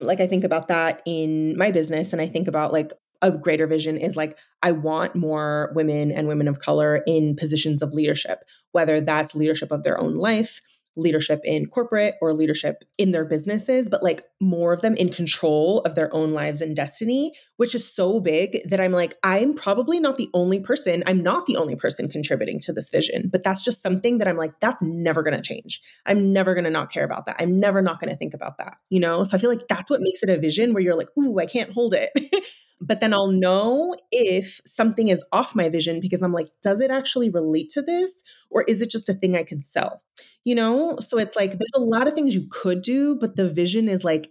Like 0.01 0.21
I 0.21 0.27
think 0.27 0.45
about 0.45 0.69
that 0.69 1.03
in 1.07 1.57
my 1.57 1.71
business, 1.71 2.13
and 2.13 2.23
I 2.23 2.27
think 2.27 2.49
about 2.49 2.73
like 2.73 2.93
a 3.21 3.31
greater 3.31 3.67
vision 3.67 3.97
is 3.97 4.17
like, 4.17 4.37
I 4.63 4.73
want 4.73 5.15
more 5.15 5.73
women 5.75 6.13
and 6.13 6.29
women 6.29 6.49
of 6.49 6.61
color 6.61 7.03
in 7.07 7.37
positions 7.37 7.83
of 7.83 7.93
leadership, 7.93 8.45
whether 8.73 9.01
that's 9.01 9.35
leadership 9.35 9.73
of 9.73 9.83
their 9.83 9.99
own 10.01 10.15
life, 10.15 10.61
leadership 10.99 11.41
in 11.45 11.67
corporate 11.67 12.17
or 12.21 12.35
leadership 12.35 12.85
in 12.99 13.13
their 13.13 13.25
businesses, 13.25 13.89
but 13.89 14.03
like 14.03 14.23
more 14.41 14.73
of 14.73 14.83
them 14.83 14.95
in 14.95 15.09
control 15.09 15.81
of 15.81 15.95
their 15.95 16.15
own 16.15 16.33
lives 16.33 16.61
and 16.61 16.77
destiny, 16.77 17.33
which 17.57 17.75
is 17.75 17.91
so 17.91 18.21
big 18.21 18.59
that 18.69 18.81
I'm 18.81 18.93
like, 18.93 19.15
I'm 19.23 19.55
probably 19.55 20.01
not 20.01 20.17
the 20.17 20.29
only 20.35 20.61
person. 20.61 21.03
I'm 21.07 21.23
not 21.23 21.47
the 21.47 21.57
only 21.57 21.77
person 21.77 22.09
contributing 22.09 22.61
to 22.61 22.73
this 22.73 22.91
vision, 22.91 23.29
but 23.33 23.45
that's 23.45 23.65
just 23.65 23.83
something 23.83 24.19
that 24.19 24.29
I'm 24.29 24.37
like, 24.37 24.59
that's 24.61 24.83
never 24.83 25.23
going 25.23 25.37
to 25.37 25.43
change. 25.43 25.81
I'm 26.05 26.33
never 26.33 26.55
going 26.55 26.65
to 26.65 26.71
not 26.71 26.93
care 26.93 27.05
about 27.05 27.27
that. 27.27 27.37
I'm 27.39 27.59
never 27.59 27.81
not 27.81 28.01
going 28.01 28.11
to 28.11 28.17
think 28.17 28.35
about 28.35 28.59
that, 28.59 28.77
you 28.91 29.01
know? 29.01 29.25
So 29.25 29.37
I 29.37 29.41
feel 29.41 29.51
like 29.51 29.69
that's 29.69 29.91
what 29.91 30.01
makes 30.01 30.23
it 30.23 30.31
a 30.31 30.39
vision 30.39 30.75
where 30.75 30.83
you're 30.83 30.97
like, 30.97 31.09
ooh, 31.19 31.39
I 31.39 31.47
can't 31.47 31.73
hold 31.73 31.95
it. 31.95 32.11
but 32.81 33.01
then 33.01 33.13
I'll 33.13 33.33
know 33.33 33.95
if 34.13 34.61
something 34.65 35.09
is 35.09 35.25
off 35.33 35.55
my 35.55 35.69
vision 35.69 36.01
because 36.01 36.23
I'm 36.23 36.33
like, 36.33 36.49
does 36.63 36.81
it 36.81 36.91
actually 36.91 37.31
relate 37.31 37.71
to 37.71 37.83
this? 37.83 38.23
Or 38.51 38.63
is 38.63 38.81
it 38.81 38.91
just 38.91 39.09
a 39.09 39.15
thing 39.15 39.37
I 39.37 39.43
could 39.43 39.65
sell? 39.65 40.03
You 40.45 40.55
know? 40.55 40.97
So 41.01 41.19
it's 41.19 41.37
like, 41.37 41.51
there's 41.51 41.73
a 41.75 41.81
lot 41.81 42.09
of 42.09 42.15
things 42.15 42.35
you 42.35 42.47
could 42.51 42.83
do, 42.83 43.17
but 43.17 43.37
the 43.37 43.49
vision 43.49 43.89
is 43.89 44.05
like, 44.05 44.29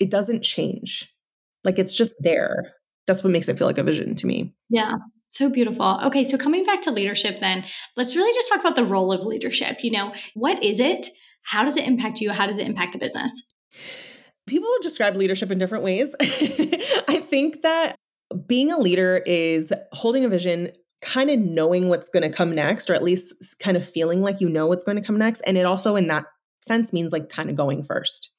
it 0.00 0.10
doesn't 0.10 0.42
change. 0.42 1.14
Like 1.64 1.78
it's 1.78 1.94
just 1.94 2.14
there. 2.20 2.74
that's 3.06 3.24
what 3.24 3.30
makes 3.30 3.48
it 3.48 3.58
feel 3.58 3.66
like 3.66 3.78
a 3.78 3.82
vision 3.82 4.14
to 4.16 4.26
me. 4.26 4.54
Yeah. 4.68 4.94
So 5.30 5.50
beautiful. 5.50 6.00
Okay, 6.04 6.24
so 6.24 6.38
coming 6.38 6.64
back 6.64 6.80
to 6.82 6.90
leadership 6.90 7.38
then, 7.38 7.64
let's 7.96 8.16
really 8.16 8.32
just 8.34 8.48
talk 8.50 8.60
about 8.60 8.76
the 8.76 8.84
role 8.84 9.12
of 9.12 9.24
leadership. 9.24 9.84
You 9.84 9.90
know, 9.92 10.12
what 10.34 10.62
is 10.64 10.80
it? 10.80 11.06
How 11.42 11.64
does 11.64 11.76
it 11.76 11.86
impact 11.86 12.20
you? 12.20 12.30
How 12.30 12.46
does 12.46 12.58
it 12.58 12.66
impact 12.66 12.92
the 12.92 12.98
business? 12.98 13.42
People 14.46 14.68
describe 14.82 15.16
leadership 15.16 15.50
in 15.50 15.58
different 15.58 15.84
ways. 15.84 16.14
I 16.20 17.22
think 17.24 17.62
that 17.62 17.94
being 18.46 18.70
a 18.70 18.78
leader 18.78 19.22
is 19.26 19.72
holding 19.92 20.24
a 20.24 20.28
vision, 20.28 20.70
kind 21.00 21.30
of 21.30 21.38
knowing 21.38 21.88
what's 21.88 22.08
going 22.08 22.28
to 22.28 22.36
come 22.36 22.54
next, 22.54 22.90
or 22.90 22.94
at 22.94 23.02
least 23.02 23.34
kind 23.60 23.76
of 23.76 23.88
feeling 23.88 24.22
like 24.22 24.40
you 24.40 24.48
know 24.48 24.66
what's 24.66 24.84
going 24.84 24.96
to 24.96 25.04
come 25.04 25.18
next. 25.18 25.40
And 25.42 25.56
it 25.56 25.64
also, 25.64 25.96
in 25.96 26.08
that 26.08 26.24
sense, 26.60 26.92
means 26.92 27.12
like 27.12 27.28
kind 27.28 27.50
of 27.50 27.56
going 27.56 27.84
first. 27.84 28.34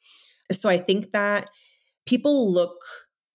So 0.52 0.70
I 0.70 0.78
think 0.78 1.12
that 1.12 1.50
people 2.06 2.52
look 2.52 2.76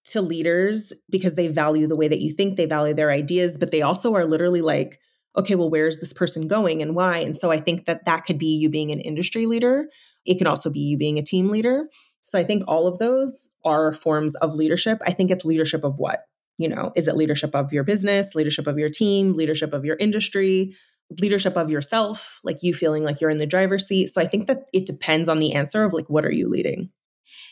to 0.06 0.20
leaders 0.20 0.92
because 1.08 1.34
they 1.34 1.48
value 1.48 1.86
the 1.86 1.96
way 1.96 2.08
that 2.08 2.20
you 2.20 2.32
think, 2.32 2.56
they 2.56 2.66
value 2.66 2.94
their 2.94 3.10
ideas, 3.10 3.56
but 3.56 3.70
they 3.70 3.82
also 3.82 4.14
are 4.14 4.26
literally 4.26 4.60
like, 4.60 4.98
okay, 5.36 5.54
well, 5.54 5.70
where's 5.70 6.00
this 6.00 6.12
person 6.12 6.46
going 6.46 6.82
and 6.82 6.94
why? 6.94 7.18
And 7.18 7.36
so 7.36 7.50
I 7.50 7.58
think 7.58 7.86
that 7.86 8.04
that 8.04 8.24
could 8.24 8.38
be 8.38 8.56
you 8.56 8.68
being 8.68 8.92
an 8.92 9.00
industry 9.00 9.46
leader. 9.46 9.86
It 10.26 10.38
can 10.38 10.46
also 10.46 10.70
be 10.70 10.80
you 10.80 10.96
being 10.98 11.18
a 11.18 11.22
team 11.22 11.48
leader. 11.48 11.88
So 12.20 12.38
I 12.38 12.44
think 12.44 12.62
all 12.68 12.86
of 12.86 12.98
those 12.98 13.54
are 13.64 13.92
forms 13.92 14.34
of 14.36 14.54
leadership. 14.54 14.98
I 15.06 15.12
think 15.12 15.30
it's 15.30 15.44
leadership 15.44 15.84
of 15.84 15.98
what? 15.98 16.24
You 16.58 16.68
know, 16.68 16.92
is 16.94 17.08
it 17.08 17.16
leadership 17.16 17.54
of 17.54 17.72
your 17.72 17.84
business, 17.84 18.34
leadership 18.34 18.66
of 18.66 18.78
your 18.78 18.88
team, 18.88 19.34
leadership 19.34 19.72
of 19.72 19.84
your 19.84 19.96
industry, 19.96 20.74
leadership 21.20 21.56
of 21.56 21.70
yourself, 21.70 22.40
like 22.44 22.58
you 22.62 22.74
feeling 22.74 23.04
like 23.04 23.20
you're 23.20 23.30
in 23.30 23.38
the 23.38 23.46
driver's 23.46 23.86
seat? 23.86 24.08
So 24.08 24.20
I 24.20 24.26
think 24.26 24.46
that 24.46 24.64
it 24.72 24.86
depends 24.86 25.28
on 25.28 25.38
the 25.38 25.54
answer 25.54 25.84
of 25.84 25.92
like, 25.92 26.08
what 26.08 26.24
are 26.24 26.32
you 26.32 26.48
leading? 26.48 26.90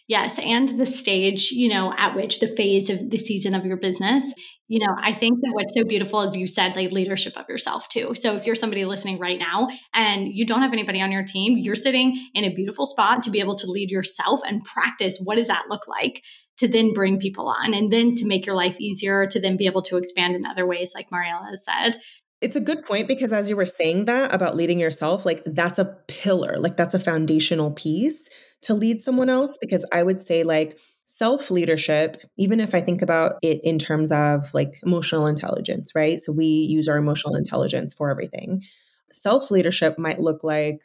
Yes, 0.08 0.38
and 0.40 0.68
the 0.68 0.86
stage, 0.86 1.52
you 1.52 1.68
know, 1.68 1.94
at 1.96 2.14
which 2.14 2.40
the 2.40 2.48
phase 2.48 2.90
of 2.90 3.10
the 3.10 3.18
season 3.18 3.54
of 3.54 3.64
your 3.64 3.76
business. 3.76 4.32
You 4.68 4.80
know, 4.80 4.94
I 5.00 5.12
think 5.12 5.40
that 5.42 5.52
what's 5.52 5.74
so 5.74 5.84
beautiful 5.84 6.22
is 6.22 6.36
you 6.36 6.46
said 6.46 6.74
like 6.76 6.92
leadership 6.92 7.36
of 7.36 7.48
yourself 7.48 7.88
too. 7.88 8.14
So 8.14 8.34
if 8.34 8.46
you're 8.46 8.54
somebody 8.54 8.84
listening 8.84 9.18
right 9.18 9.38
now 9.38 9.68
and 9.94 10.28
you 10.28 10.46
don't 10.46 10.62
have 10.62 10.72
anybody 10.72 11.00
on 11.00 11.12
your 11.12 11.24
team, 11.24 11.56
you're 11.58 11.74
sitting 11.74 12.16
in 12.34 12.44
a 12.44 12.54
beautiful 12.54 12.86
spot 12.86 13.22
to 13.22 13.30
be 13.30 13.40
able 13.40 13.54
to 13.56 13.66
lead 13.70 13.90
yourself 13.90 14.40
and 14.46 14.64
practice 14.64 15.18
what 15.22 15.36
does 15.36 15.48
that 15.48 15.64
look 15.68 15.86
like 15.86 16.24
to 16.58 16.68
then 16.68 16.92
bring 16.92 17.18
people 17.18 17.48
on 17.48 17.74
and 17.74 17.92
then 17.92 18.14
to 18.14 18.26
make 18.26 18.46
your 18.46 18.54
life 18.54 18.80
easier 18.80 19.26
to 19.26 19.40
then 19.40 19.56
be 19.56 19.66
able 19.66 19.82
to 19.82 19.96
expand 19.96 20.36
in 20.36 20.46
other 20.46 20.66
ways 20.66 20.92
like 20.94 21.10
Mariela 21.10 21.48
has 21.48 21.64
said. 21.64 22.00
It's 22.40 22.56
a 22.56 22.60
good 22.60 22.82
point 22.82 23.06
because 23.06 23.32
as 23.32 23.48
you 23.48 23.56
were 23.56 23.66
saying 23.66 24.06
that 24.06 24.34
about 24.34 24.56
leading 24.56 24.80
yourself, 24.80 25.24
like 25.24 25.42
that's 25.44 25.78
a 25.78 25.96
pillar, 26.08 26.56
like 26.58 26.76
that's 26.76 26.94
a 26.94 26.98
foundational 26.98 27.70
piece 27.70 28.28
to 28.62 28.74
lead 28.74 29.00
someone 29.00 29.30
else. 29.30 29.58
Because 29.60 29.84
I 29.92 30.02
would 30.02 30.20
say, 30.20 30.42
like, 30.42 30.76
self 31.06 31.50
leadership, 31.50 32.22
even 32.36 32.58
if 32.58 32.74
I 32.74 32.80
think 32.80 33.02
about 33.02 33.36
it 33.42 33.60
in 33.62 33.78
terms 33.78 34.10
of 34.10 34.52
like 34.54 34.80
emotional 34.82 35.26
intelligence, 35.26 35.92
right? 35.94 36.20
So 36.20 36.32
we 36.32 36.46
use 36.46 36.88
our 36.88 36.96
emotional 36.96 37.36
intelligence 37.36 37.94
for 37.94 38.10
everything. 38.10 38.62
Self 39.10 39.50
leadership 39.50 39.98
might 39.98 40.20
look 40.20 40.42
like 40.42 40.80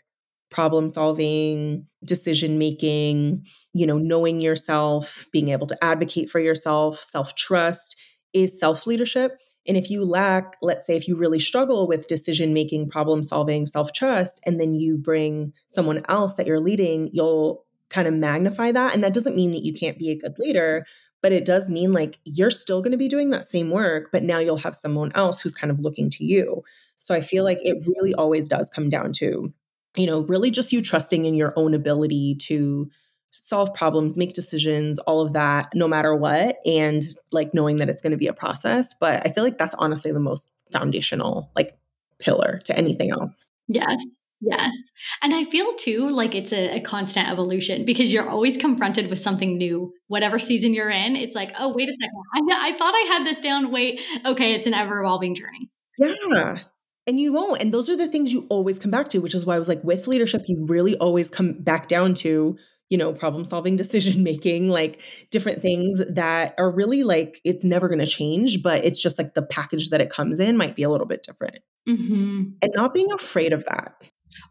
problem 0.50 0.90
solving, 0.90 1.86
decision 2.04 2.58
making, 2.58 3.46
you 3.74 3.86
know, 3.86 3.98
knowing 3.98 4.40
yourself, 4.42 5.28
being 5.32 5.50
able 5.50 5.68
to 5.68 5.84
advocate 5.84 6.30
for 6.30 6.40
yourself, 6.40 7.00
self 7.00 7.36
trust 7.36 7.96
is 8.34 8.60
self 8.60 8.88
leadership. 8.88 9.40
And 9.68 9.76
if 9.76 9.90
you 9.90 10.06
lack, 10.06 10.56
let's 10.62 10.88
say, 10.88 10.96
if 10.96 11.08
you 11.08 11.18
really 11.18 11.40
struggle 11.40 11.88
with 11.88 12.08
decision 12.08 12.54
making, 12.54 12.90
problem 12.90 13.24
solving, 13.24 13.66
self 13.66 13.92
trust, 13.94 14.42
and 14.46 14.60
then 14.60 14.74
you 14.74 14.98
bring 14.98 15.54
someone 15.68 16.04
else 16.08 16.36
that 16.36 16.48
you're 16.48 16.62
leading, 16.62 17.10
you'll 17.12 17.66
kind 17.90 18.08
of 18.08 18.14
magnify 18.14 18.72
that. 18.72 18.94
And 18.94 19.04
that 19.04 19.14
doesn't 19.14 19.36
mean 19.36 19.52
that 19.52 19.64
you 19.64 19.74
can't 19.74 20.00
be 20.00 20.12
a 20.12 20.18
good 20.18 20.40
leader, 20.40 20.86
but 21.22 21.32
it 21.32 21.46
does 21.46 21.70
mean 21.70 21.94
like 21.94 22.18
you're 22.24 22.52
still 22.52 22.82
going 22.82 22.92
to 22.92 22.98
be 22.98 23.08
doing 23.08 23.30
that 23.32 23.46
same 23.46 23.70
work, 23.70 24.10
but 24.12 24.24
now 24.24 24.40
you'll 24.40 24.58
have 24.58 24.76
someone 24.76 25.12
else 25.16 25.42
who's 25.42 25.54
kind 25.54 25.72
of 25.72 25.80
looking 25.80 26.10
to 26.12 26.24
you. 26.24 26.64
So 27.00 27.16
I 27.16 27.22
feel 27.22 27.44
like 27.44 27.60
it 27.62 27.86
really 27.88 28.14
always 28.14 28.50
does 28.50 28.70
come 28.70 28.90
down 28.90 29.14
to, 29.14 29.54
you 29.96 30.06
know, 30.06 30.22
really 30.22 30.52
just 30.52 30.72
you 30.72 30.82
trusting 30.82 31.26
in 31.26 31.36
your 31.36 31.54
own 31.56 31.74
ability 31.74 32.36
to 32.44 32.90
solve 33.32 33.74
problems, 33.74 34.18
make 34.18 34.34
decisions, 34.34 35.00
all 35.00 35.22
of 35.22 35.34
that, 35.34 35.70
no 35.74 35.88
matter 35.88 36.16
what. 36.16 36.58
And 36.66 37.04
like 37.32 37.54
knowing 37.54 37.78
that 37.78 37.90
it's 37.90 38.02
going 38.02 38.12
to 38.12 38.18
be 38.18 38.28
a 38.28 38.34
process. 38.34 38.96
But 39.00 39.26
I 39.26 39.32
feel 39.32 39.44
like 39.44 39.58
that's 39.58 39.76
honestly 39.76 40.12
the 40.12 40.20
most 40.20 40.52
foundational, 40.72 41.52
like, 41.56 41.78
pillar 42.20 42.62
to 42.66 42.76
anything 42.76 43.12
else. 43.12 43.46
Yes. 43.68 44.04
Yes. 44.42 44.76
And 45.24 45.34
I 45.34 45.44
feel 45.44 45.72
too 45.74 46.10
like 46.10 46.36
it's 46.36 46.54
a, 46.54 46.78
a, 46.78 46.80
constant 46.80 47.28
evolution 47.28 47.86
because 47.86 48.14
you're 48.14 48.30
always 48.30 48.56
confronted 48.56 49.10
with 49.10 49.18
something 49.18 49.58
new. 49.58 49.94
Whatever 50.08 50.38
season 50.38 50.76
you're 50.76 50.92
in, 50.92 51.16
it's 51.16 51.34
like, 51.34 51.54
oh, 51.58 51.74
wait 51.74 51.90
a 51.90 51.94
second. 51.94 52.22
I, 52.52 52.70
I 52.70 52.78
thought 52.78 52.94
I 52.94 53.06
had 53.14 53.26
this 53.26 53.42
down. 53.42 53.72
Wait, 53.72 54.02
okay, 54.26 54.54
it's 54.54 54.68
an 54.68 54.76
ever 54.76 55.02
evolving 55.02 55.34
journey. 55.34 55.72
Yeah. 55.98 56.60
And 57.08 57.20
you 57.20 57.34
won't. 57.34 57.62
And 57.62 57.74
those 57.74 57.90
are 57.90 57.96
the 57.96 58.08
things 58.08 58.34
you 58.34 58.46
always 58.50 58.78
come 58.78 58.92
back 58.92 59.08
to, 59.10 59.20
which 59.20 59.34
is 59.34 59.46
why 59.46 59.56
I 59.56 59.60
was 59.60 59.70
like, 59.70 59.84
with 59.84 60.08
leadership, 60.08 60.44
you 60.48 60.66
really 60.68 60.98
always 60.98 61.30
come 61.30 61.54
back 61.54 61.88
down 61.88 62.14
to 62.16 62.58
you 62.90 62.98
know, 62.98 63.12
problem 63.14 63.44
solving, 63.44 63.76
decision 63.78 64.24
making, 64.24 64.70
like 64.70 65.02
different 65.30 65.62
things 65.62 66.02
that 66.10 66.54
are 66.58 66.72
really 66.72 67.04
like 67.04 67.40
it's 67.44 67.64
never 67.64 67.88
going 67.88 68.00
to 68.00 68.06
change, 68.06 68.64
but 68.64 68.86
it's 68.86 69.02
just 69.02 69.18
like 69.18 69.34
the 69.34 69.42
package 69.42 69.90
that 69.90 70.02
it 70.02 70.10
comes 70.10 70.40
in 70.40 70.58
might 70.58 70.76
be 70.76 70.84
a 70.84 70.90
little 70.90 71.08
bit 71.08 71.24
different. 71.24 71.58
Mm-hmm. 71.88 72.44
And 72.62 72.72
not 72.76 72.94
being 72.94 73.12
afraid 73.12 73.54
of 73.54 73.66
that. 73.66 73.96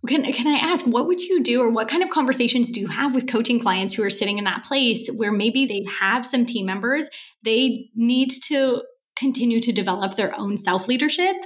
Can, 0.08 0.24
can 0.32 0.46
I 0.48 0.58
ask, 0.58 0.86
what 0.86 1.06
would 1.06 1.20
you 1.20 1.42
do, 1.42 1.62
or 1.62 1.70
what 1.70 1.88
kind 1.88 2.02
of 2.02 2.10
conversations 2.10 2.72
do 2.72 2.80
you 2.80 2.88
have 2.88 3.14
with 3.14 3.28
coaching 3.28 3.60
clients 3.60 3.94
who 3.94 4.02
are 4.02 4.10
sitting 4.10 4.38
in 4.38 4.44
that 4.44 4.64
place 4.64 5.08
where 5.08 5.32
maybe 5.32 5.64
they 5.64 5.84
have 6.00 6.26
some 6.26 6.44
team 6.44 6.66
members, 6.66 7.08
they 7.42 7.90
need 7.94 8.30
to 8.48 8.82
continue 9.16 9.60
to 9.60 9.72
develop 9.72 10.16
their 10.16 10.38
own 10.38 10.56
self 10.56 10.88
leadership, 10.88 11.36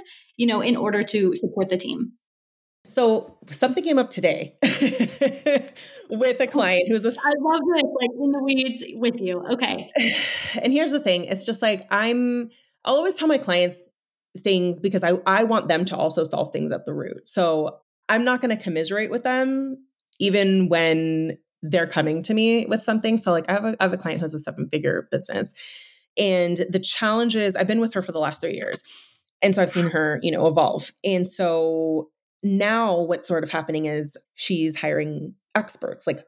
you 0.41 0.47
know, 0.47 0.59
in 0.59 0.75
order 0.75 1.03
to 1.03 1.35
support 1.35 1.69
the 1.69 1.77
team? 1.77 2.13
So 2.87 3.37
something 3.45 3.83
came 3.83 3.99
up 3.99 4.09
today 4.09 4.57
with 4.63 6.41
a 6.41 6.43
oh, 6.43 6.47
client 6.47 6.87
who's 6.87 7.05
a. 7.05 7.09
I 7.09 7.33
love 7.39 7.61
this, 7.75 7.83
like 8.01 8.09
in 8.19 8.31
the 8.31 8.43
weeds 8.43 8.83
with 8.95 9.21
you. 9.21 9.45
Okay. 9.53 9.91
And 10.63 10.73
here's 10.73 10.91
the 10.91 10.99
thing: 10.99 11.25
it's 11.25 11.45
just 11.45 11.61
like 11.61 11.85
I'm. 11.91 12.49
I'll 12.83 12.95
always 12.95 13.19
tell 13.19 13.27
my 13.27 13.37
clients 13.37 13.87
things 14.39 14.79
because 14.79 15.03
I 15.03 15.19
I 15.27 15.43
want 15.43 15.67
them 15.67 15.85
to 15.85 15.95
also 15.95 16.23
solve 16.23 16.51
things 16.51 16.71
at 16.71 16.87
the 16.87 16.93
root. 16.93 17.29
So 17.29 17.77
I'm 18.09 18.25
not 18.25 18.41
going 18.41 18.55
to 18.57 18.61
commiserate 18.61 19.11
with 19.11 19.21
them 19.21 19.85
even 20.19 20.69
when 20.69 21.37
they're 21.61 21.87
coming 21.87 22.23
to 22.23 22.33
me 22.33 22.65
with 22.65 22.81
something. 22.81 23.15
So 23.15 23.31
like 23.31 23.47
I 23.47 23.53
have 23.53 23.65
a, 23.65 23.75
I 23.79 23.83
have 23.83 23.93
a 23.93 23.97
client 23.97 24.19
who 24.21 24.23
has 24.23 24.33
a 24.33 24.39
seven 24.39 24.67
figure 24.69 25.07
business, 25.11 25.53
and 26.17 26.57
the 26.67 26.79
challenges 26.79 27.55
I've 27.55 27.67
been 27.67 27.79
with 27.79 27.93
her 27.93 28.01
for 28.01 28.11
the 28.11 28.19
last 28.19 28.41
three 28.41 28.55
years. 28.55 28.81
And 29.41 29.55
so 29.55 29.61
I've 29.61 29.69
seen 29.69 29.89
her, 29.89 30.19
you 30.21 30.31
know, 30.31 30.47
evolve. 30.47 30.91
And 31.03 31.27
so 31.27 32.09
now 32.43 32.99
what's 33.01 33.27
sort 33.27 33.43
of 33.43 33.49
happening 33.49 33.85
is 33.85 34.17
she's 34.35 34.79
hiring 34.79 35.35
experts, 35.55 36.07
like 36.07 36.19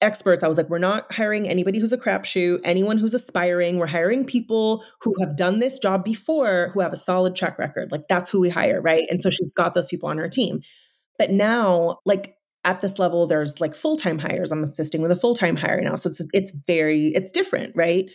experts. 0.00 0.42
I 0.42 0.48
was 0.48 0.56
like, 0.56 0.68
we're 0.68 0.78
not 0.78 1.12
hiring 1.12 1.48
anybody 1.48 1.78
who's 1.78 1.92
a 1.92 1.98
crapshoot, 1.98 2.60
anyone 2.64 2.98
who's 2.98 3.14
aspiring. 3.14 3.78
We're 3.78 3.86
hiring 3.86 4.24
people 4.24 4.84
who 5.02 5.14
have 5.20 5.36
done 5.36 5.60
this 5.60 5.78
job 5.78 6.04
before, 6.04 6.70
who 6.74 6.80
have 6.80 6.92
a 6.92 6.96
solid 6.96 7.36
track 7.36 7.58
record. 7.58 7.92
Like 7.92 8.08
that's 8.08 8.28
who 8.28 8.40
we 8.40 8.48
hire, 8.48 8.80
right? 8.80 9.04
And 9.10 9.20
so 9.20 9.30
she's 9.30 9.52
got 9.52 9.74
those 9.74 9.86
people 9.86 10.08
on 10.08 10.18
her 10.18 10.28
team. 10.28 10.62
But 11.18 11.30
now, 11.30 11.98
like 12.04 12.34
at 12.64 12.80
this 12.80 12.98
level, 12.98 13.26
there's 13.26 13.60
like 13.60 13.74
full-time 13.74 14.18
hires. 14.18 14.50
I'm 14.50 14.62
assisting 14.62 15.02
with 15.02 15.12
a 15.12 15.16
full-time 15.16 15.56
hire 15.56 15.80
now. 15.80 15.94
So 15.94 16.08
it's 16.08 16.20
it's 16.32 16.52
very, 16.66 17.08
it's 17.08 17.30
different, 17.30 17.74
right? 17.76 18.10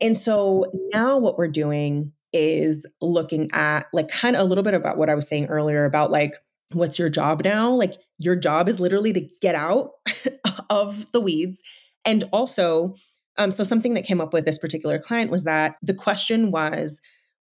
And 0.00 0.18
so 0.18 0.66
now 0.92 1.18
what 1.18 1.38
we're 1.38 1.48
doing 1.48 2.12
is 2.32 2.86
looking 3.00 3.50
at 3.52 3.86
like 3.92 4.08
kind 4.08 4.36
of 4.36 4.42
a 4.42 4.44
little 4.44 4.64
bit 4.64 4.74
about 4.74 4.96
what 4.96 5.10
I 5.10 5.14
was 5.14 5.28
saying 5.28 5.46
earlier 5.46 5.84
about 5.84 6.10
like 6.10 6.34
what's 6.72 6.98
your 6.98 7.10
job 7.10 7.42
now? 7.44 7.70
Like 7.70 7.94
your 8.18 8.36
job 8.36 8.68
is 8.68 8.80
literally 8.80 9.12
to 9.12 9.28
get 9.40 9.54
out 9.54 9.90
of 10.70 11.10
the 11.12 11.20
weeds. 11.20 11.62
And 12.04 12.24
also, 12.32 12.94
um, 13.38 13.50
so 13.50 13.64
something 13.64 13.94
that 13.94 14.04
came 14.04 14.20
up 14.20 14.32
with 14.32 14.44
this 14.44 14.58
particular 14.58 14.98
client 14.98 15.30
was 15.30 15.44
that 15.44 15.76
the 15.82 15.94
question 15.94 16.50
was 16.50 17.00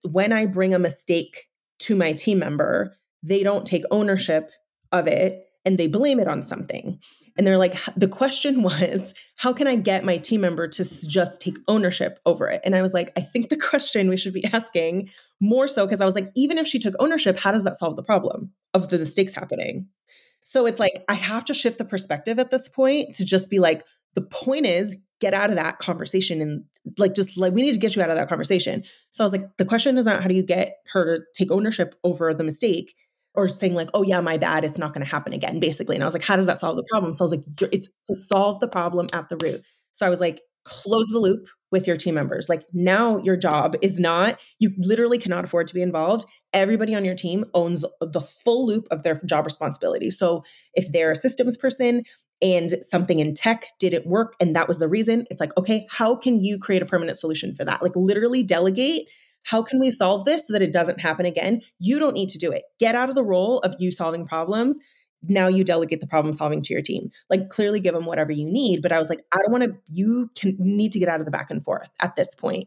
when 0.03 0.33
I 0.33 0.47
bring 0.47 0.75
a 0.75 0.79
mistake 0.79 1.47
to 1.81 1.97
my 1.97 2.13
team 2.13 2.39
member, 2.39 2.97
they 3.23 3.43
don't 3.43 3.67
take 3.67 3.85
ownership 3.91 4.51
of 4.93 5.07
it 5.07 5.45
and 5.65 5.79
they 5.79 5.87
blame 5.87 6.21
it 6.21 6.29
on 6.29 6.43
something. 6.43 6.99
And 7.37 7.47
they're 7.47 7.59
like, 7.59 7.75
the 7.97 8.09
question 8.09 8.63
was, 8.63 9.15
how 9.37 9.53
can 9.53 9.67
I 9.67 9.77
get 9.77 10.05
my 10.05 10.19
team 10.19 10.43
member 10.43 10.69
to 10.69 11.09
just 11.09 11.41
take 11.41 11.57
ownership 11.69 12.19
over 12.27 12.49
it? 12.49 12.61
And 12.65 12.75
I 12.75 12.83
was 12.83 12.93
like, 12.93 13.11
I 13.17 13.21
think 13.21 13.49
the 13.49 13.57
question 13.71 14.09
we 14.09 14.17
should 14.17 14.35
be 14.35 14.45
asking 14.45 15.11
more 15.41 15.69
so, 15.69 15.87
because 15.87 16.01
I 16.01 16.07
was 16.07 16.15
like, 16.15 16.31
even 16.37 16.59
if 16.59 16.67
she 16.67 16.79
took 16.79 16.95
ownership, 16.99 17.39
how 17.39 17.53
does 17.53 17.65
that 17.65 17.77
solve 17.77 17.97
the 17.97 18.03
problem 18.03 18.53
of 18.75 18.91
the 18.91 18.99
mistakes 18.99 19.35
happening? 19.35 19.89
So 20.43 20.67
it's 20.67 20.81
like, 20.81 21.05
I 21.09 21.15
have 21.15 21.45
to 21.47 21.55
shift 21.55 21.79
the 21.79 21.85
perspective 21.85 22.39
at 22.39 22.51
this 22.51 22.69
point 22.69 23.15
to 23.15 23.25
just 23.25 23.51
be 23.51 23.59
like, 23.59 23.83
the 24.15 24.23
point 24.23 24.67
is, 24.67 24.97
get 25.21 25.35
out 25.35 25.51
of 25.51 25.57
that 25.57 25.79
conversation 25.79 26.41
and 26.41 26.65
like, 26.99 27.15
just 27.15 27.37
like, 27.37 27.53
we 27.53 27.63
need 27.63 27.75
to 27.75 27.79
get 27.79 27.95
you 27.95 28.03
out 28.03 28.11
of 28.11 28.17
that 28.17 28.29
conversation. 28.29 28.83
So 29.13 29.23
I 29.23 29.27
was 29.27 29.33
like, 29.33 29.57
the 29.59 29.67
question 29.67 29.99
is 29.99 30.07
not 30.07 30.23
how 30.23 30.29
do 30.29 30.35
you 30.35 30.43
get 30.43 30.77
her 30.93 31.19
to 31.19 31.25
take 31.35 31.51
ownership 31.51 31.95
over 32.03 32.33
the 32.33 32.43
mistake? 32.43 32.95
Or 33.35 33.49
saying 33.49 33.75
like, 33.75 33.91
"Oh 33.95 34.03
yeah, 34.03 34.21
my 34.21 34.39
bad, 34.39 34.65
it's 34.65 34.79
not 34.79 34.93
going 34.93 35.05
to 35.05 35.11
happen 35.11 35.33
again," 35.33 35.61
basically. 35.61 35.97
And 35.97 36.03
I 36.03 36.07
was 36.07 36.15
like, 36.15 36.25
"How 36.25 36.37
does 36.37 36.47
that 36.47 36.59
solve 36.59 36.77
the 36.77 36.85
problem?" 36.91 37.13
So 37.15 37.25
I 37.25 37.27
was 37.27 37.33
like, 37.33 37.45
"It's 37.73 37.89
to 38.09 38.17
solve 38.17 38.61
the 38.61 38.69
problem 38.69 39.09
at 39.13 39.29
the 39.29 39.37
root." 39.37 39.63
So 39.93 40.07
I 40.07 40.11
was 40.11 40.21
like, 40.21 40.41
"Close 40.65 41.09
the 41.09 41.19
loop. 41.19 41.47
with 41.73 41.87
your 41.87 41.97
team 41.97 42.15
members. 42.17 42.49
Like 42.49 42.65
now 42.73 43.19
your 43.19 43.37
job 43.37 43.77
is 43.81 44.01
not, 44.01 44.41
you 44.59 44.73
literally 44.79 45.19
cannot 45.19 45.45
afford 45.45 45.69
to 45.69 45.75
be 45.75 45.83
involved. 45.83 46.27
Everybody 46.53 46.97
on 46.97 47.05
your 47.05 47.15
team 47.15 47.45
owns 47.55 47.85
the 48.01 48.21
full 48.21 48.67
loop 48.67 48.87
of 48.91 49.05
their 49.05 49.15
job 49.25 49.45
responsibility. 49.45 50.11
So 50.11 50.43
if 50.75 50.91
they're 50.91 51.13
a 51.13 51.17
systems 51.17 51.57
person 51.57 52.03
and 52.43 52.75
something 52.83 53.21
in 53.21 53.35
tech 53.35 53.67
didn't 53.79 54.07
work 54.07 54.35
and 54.41 54.57
that 54.57 54.67
was 54.67 54.81
the 54.81 54.89
reason, 54.89 55.27
it's 55.31 55.41
like, 55.41 55.57
okay, 55.57 55.87
how 55.91 56.17
can 56.17 56.41
you 56.41 56.59
create 56.59 56.83
a 56.83 56.87
permanent 56.87 57.19
solution 57.19 57.55
for 57.55 57.65
that? 57.65 57.83
Like 57.83 57.95
literally 57.95 58.43
delegate. 58.43 59.07
How 59.45 59.63
can 59.63 59.81
we 59.81 59.91
solve 59.91 60.25
this 60.25 60.47
so 60.47 60.53
that 60.53 60.63
it 60.63 60.73
doesn't 60.73 61.01
happen 61.01 61.27
again? 61.27 61.63
You 61.79 61.99
don't 61.99 62.15
need 62.15 62.29
to 62.31 62.39
do 62.39 62.51
it. 62.51 62.65
Get 62.79 62.95
out 62.95 63.09
of 63.09 63.15
the 63.15 63.25
role 63.25 63.59
of 63.61 63.75
you 63.79 63.91
solving 63.91 64.27
problems 64.27 64.79
now 65.23 65.49
you 65.49 65.65
delegate 65.65 66.01
the 66.01 66.07
problem 66.07 66.33
solving 66.33 66.63
to 66.63 66.73
your 66.73 66.83
team 66.83 67.11
like 67.29 67.49
clearly 67.49 67.81
give 67.81 67.95
them 67.95 68.07
whatever 68.07 68.33
you 68.33 68.45
need 68.45 68.81
but 68.83 68.93
i 68.93 68.99
was 68.99 69.09
like 69.09 69.21
i 69.33 69.39
don't 69.39 69.53
want 69.53 69.65
to 69.65 69.77
you 69.91 70.31
can 70.35 70.57
need 70.59 70.93
to 70.93 70.99
get 70.99 71.09
out 71.09 71.21
of 71.21 71.27
the 71.27 71.33
back 71.33 71.51
and 71.51 71.65
forth 71.65 71.89
at 72.01 72.17
this 72.17 72.35
point 72.35 72.67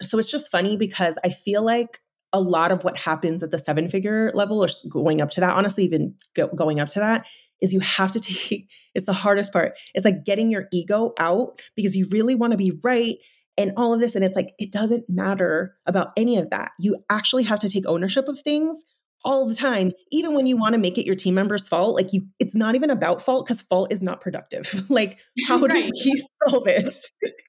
so 0.00 0.18
it's 0.18 0.30
just 0.30 0.50
funny 0.50 0.76
because 0.76 1.18
i 1.24 1.30
feel 1.30 1.62
like 1.62 1.98
a 2.32 2.40
lot 2.40 2.70
of 2.70 2.84
what 2.84 2.96
happens 2.96 3.42
at 3.42 3.50
the 3.50 3.58
seven 3.58 3.88
figure 3.88 4.30
level 4.34 4.62
or 4.62 4.68
going 4.88 5.20
up 5.20 5.30
to 5.30 5.40
that 5.40 5.56
honestly 5.56 5.84
even 5.84 6.14
go, 6.34 6.46
going 6.48 6.78
up 6.78 6.88
to 6.88 7.00
that 7.00 7.26
is 7.60 7.72
you 7.72 7.80
have 7.80 8.10
to 8.10 8.20
take 8.20 8.68
it's 8.94 9.06
the 9.06 9.12
hardest 9.12 9.52
part 9.52 9.72
it's 9.94 10.04
like 10.04 10.24
getting 10.24 10.50
your 10.50 10.68
ego 10.72 11.12
out 11.18 11.60
because 11.76 11.96
you 11.96 12.06
really 12.10 12.34
want 12.34 12.52
to 12.52 12.58
be 12.58 12.72
right 12.82 13.16
and 13.60 13.72
all 13.76 13.92
of 13.92 14.00
this 14.00 14.14
and 14.14 14.24
it's 14.24 14.36
like 14.36 14.54
it 14.58 14.72
doesn't 14.72 15.04
matter 15.08 15.74
about 15.86 16.08
any 16.16 16.36
of 16.36 16.50
that. 16.50 16.72
You 16.78 17.02
actually 17.10 17.44
have 17.44 17.60
to 17.60 17.68
take 17.68 17.86
ownership 17.86 18.26
of 18.28 18.40
things 18.40 18.82
all 19.24 19.46
the 19.46 19.54
time 19.54 19.92
even 20.10 20.34
when 20.34 20.46
you 20.46 20.56
want 20.56 20.72
to 20.72 20.78
make 20.78 20.96
it 20.96 21.06
your 21.06 21.14
team 21.14 21.34
member's 21.34 21.68
fault 21.68 21.94
like 21.94 22.12
you 22.12 22.22
it's 22.38 22.54
not 22.54 22.74
even 22.74 22.90
about 22.90 23.22
fault 23.22 23.46
because 23.46 23.62
fault 23.62 23.92
is 23.92 24.02
not 24.02 24.20
productive. 24.20 24.84
Like 24.90 25.20
how 25.46 25.58
right. 25.58 25.70
do 25.70 25.90
we 26.04 26.24
solve 26.48 26.66
it? 26.66 26.84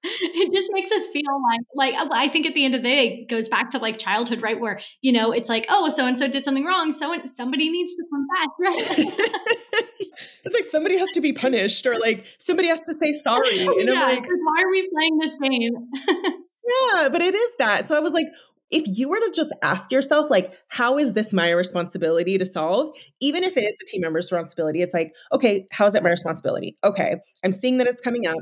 It 0.03 0.53
just 0.53 0.69
makes 0.73 0.91
us 0.91 1.07
feel 1.07 1.23
like 1.49 1.60
like 1.75 1.95
uh, 1.95 2.07
i 2.12 2.27
think 2.27 2.45
at 2.45 2.53
the 2.53 2.63
end 2.65 2.75
of 2.75 2.84
the 2.84 2.89
day 2.89 3.07
it 3.07 3.29
goes 3.29 3.49
back 3.49 3.71
to 3.71 3.79
like 3.79 3.97
childhood 3.97 4.41
right 4.41 4.60
where 4.60 4.79
you 5.01 5.12
know 5.12 5.31
it's 5.31 5.49
like 5.49 5.65
oh 5.69 5.89
so 5.89 6.05
and 6.05 6.17
so 6.17 6.27
did 6.27 6.43
something 6.43 6.65
wrong 6.65 6.91
so 6.91 7.15
somebody 7.25 7.69
needs 7.69 7.93
to 7.95 8.03
come 8.12 8.27
back 8.36 8.49
right? 8.60 8.77
It's 10.43 10.53
like 10.53 10.65
somebody 10.65 10.97
has 10.97 11.12
to 11.13 11.21
be 11.21 11.34
punished 11.34 11.86
or 11.86 11.97
like 11.97 12.25
somebody 12.39 12.67
has 12.67 12.86
to 12.86 12.93
say 12.93 13.13
sorry 13.13 13.65
and 13.65 13.88
yeah, 13.88 13.93
I'm 13.93 14.15
like 14.15 14.25
why 14.25 14.63
are 14.63 14.69
we 14.69 14.89
playing 14.95 15.17
this 15.17 15.36
game? 15.41 15.73
Yeah 16.07 17.10
but 17.10 17.21
it 17.21 17.34
is 17.34 17.55
that. 17.57 17.86
So 17.86 17.97
i 17.97 17.99
was 17.99 18.13
like 18.13 18.27
if 18.71 18.97
you 18.97 19.10
were 19.10 19.19
to 19.19 19.31
just 19.36 19.53
ask 19.62 19.91
yourself, 19.91 20.29
like, 20.29 20.53
how 20.69 20.97
is 20.97 21.13
this 21.13 21.34
my 21.34 21.51
responsibility 21.51 22.38
to 22.38 22.45
solve? 22.45 22.89
Even 23.19 23.43
if 23.43 23.57
it 23.57 23.63
is 23.63 23.77
a 23.81 23.86
team 23.86 24.01
member's 24.01 24.31
responsibility, 24.31 24.81
it's 24.81 24.93
like, 24.93 25.13
okay, 25.31 25.67
how 25.71 25.86
is 25.86 25.95
it 25.95 26.03
my 26.03 26.10
responsibility? 26.10 26.77
Okay, 26.84 27.17
I'm 27.43 27.51
seeing 27.51 27.77
that 27.77 27.88
it's 27.88 28.01
coming 28.01 28.25
up. 28.25 28.38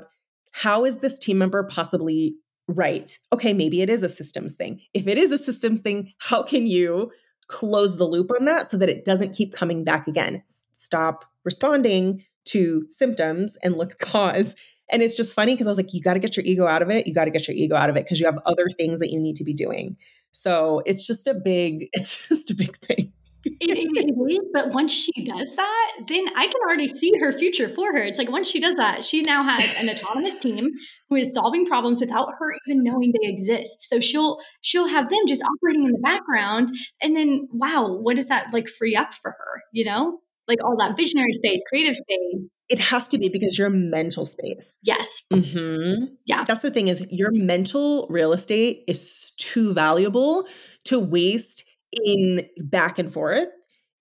How 0.52 0.86
is 0.86 1.00
this 1.00 1.20
team 1.20 1.38
member 1.38 1.64
possibly 1.64 2.36
right? 2.68 3.18
Okay, 3.34 3.54
maybe 3.54 3.82
it 3.82 3.90
is 3.90 4.04
a 4.04 4.10
systems 4.10 4.56
thing. 4.56 4.82
If 4.94 5.08
it 5.08 5.18
is 5.18 5.32
a 5.32 5.38
systems 5.38 5.82
thing, 5.82 6.14
how 6.20 6.44
can 6.44 6.68
you 6.68 7.12
close 7.48 7.98
the 7.98 8.06
loop 8.06 8.30
on 8.32 8.46
that 8.46 8.70
so 8.70 8.78
that 8.78 8.90
it 8.90 9.06
doesn't 9.06 9.36
keep 9.36 9.54
coming 9.54 9.84
back 9.84 10.08
again? 10.08 10.44
Stop 10.74 11.26
responding 11.44 12.24
to 12.46 12.86
symptoms 12.90 13.58
and 13.64 13.76
look 13.76 13.98
cause 14.00 14.56
and 14.92 15.02
it's 15.02 15.16
just 15.16 15.36
funny 15.36 15.54
because 15.54 15.68
I 15.68 15.70
was 15.70 15.78
like, 15.78 15.94
you 15.94 16.02
got 16.02 16.14
to 16.14 16.20
get 16.20 16.36
your 16.36 16.46
ego 16.46 16.66
out 16.66 16.82
of 16.82 16.90
it. 16.90 17.08
You 17.08 17.14
got 17.14 17.26
to 17.26 17.32
get 17.32 17.48
your 17.48 17.56
ego 17.56 17.76
out 17.76 17.90
of 17.90 17.96
it 17.96 18.06
because 18.06 18.20
you 18.20 18.26
have 18.26 18.40
other 18.46 18.68
things 18.78 19.00
that 19.00 19.12
you 19.12 19.20
need 19.20 19.36
to 19.38 19.44
be 19.44 19.54
doing. 19.54 19.98
So 20.32 20.82
it's 20.86 21.06
just 21.06 21.28
a 21.28 21.34
big, 21.34 21.88
it's 21.94 22.28
just 22.28 22.52
a 22.52 22.56
big 22.56 22.76
thing. 22.78 23.14
it, 23.46 23.56
it 23.62 24.34
is, 24.34 24.50
but 24.54 24.74
once 24.74 24.92
she 24.92 25.24
does 25.24 25.56
that, 25.56 25.92
then 26.08 26.26
I 26.36 26.48
can 26.48 26.62
already 26.62 26.90
see 26.90 27.12
her 27.22 27.32
future 27.32 27.70
for 27.70 27.94
her. 27.94 28.00
It's 28.00 28.20
like 28.20 28.30
once 28.30 28.50
she 28.50 28.60
does 28.60 28.76
that, 28.76 29.06
she 29.06 29.22
now 29.22 29.44
has 29.44 29.80
an 29.80 29.90
autonomous 29.90 30.40
team 30.40 30.72
who 31.10 31.16
is 31.16 31.34
solving 31.34 31.66
problems 31.66 32.02
without 32.02 32.30
her 32.38 32.54
even 32.68 32.84
knowing 32.84 33.14
they 33.14 33.30
exist. 33.30 33.84
So 33.84 34.02
she'll 34.02 34.40
she'll 34.60 34.90
have 34.90 35.10
them 35.10 35.22
just 35.26 35.42
operating 35.42 35.86
in 35.86 35.94
the 35.94 36.00
background, 36.00 36.68
and 37.02 37.16
then 37.16 37.48
wow, 37.54 37.88
what 38.02 38.18
does 38.18 38.26
that 38.26 38.52
like 38.52 38.68
free 38.68 38.96
up 38.96 39.14
for 39.14 39.32
her? 39.32 39.62
You 39.72 39.86
know, 39.86 40.20
like 40.50 40.62
all 40.62 40.76
that 40.78 40.98
visionary 40.98 41.32
space, 41.32 41.62
creative 41.70 41.96
space. 41.96 42.50
It 42.70 42.80
has 42.80 43.08
to 43.10 43.18
be 43.18 43.30
because 43.30 43.58
your 43.58 43.70
mental 43.70 44.26
space. 44.26 44.80
Yes. 44.84 45.24
Mm-hmm. 45.34 46.14
Yeah. 46.26 46.44
That's 46.44 46.62
the 46.62 46.72
thing 46.72 46.88
is 46.88 47.06
your 47.10 47.32
mental 47.32 48.08
real 48.10 48.32
estate 48.32 48.84
is 48.88 49.32
too 49.38 49.74
valuable 49.74 50.48
to 50.86 51.00
waste 51.00 51.64
in 52.06 52.48
back 52.58 53.00
and 53.00 53.12
forth. 53.12 53.48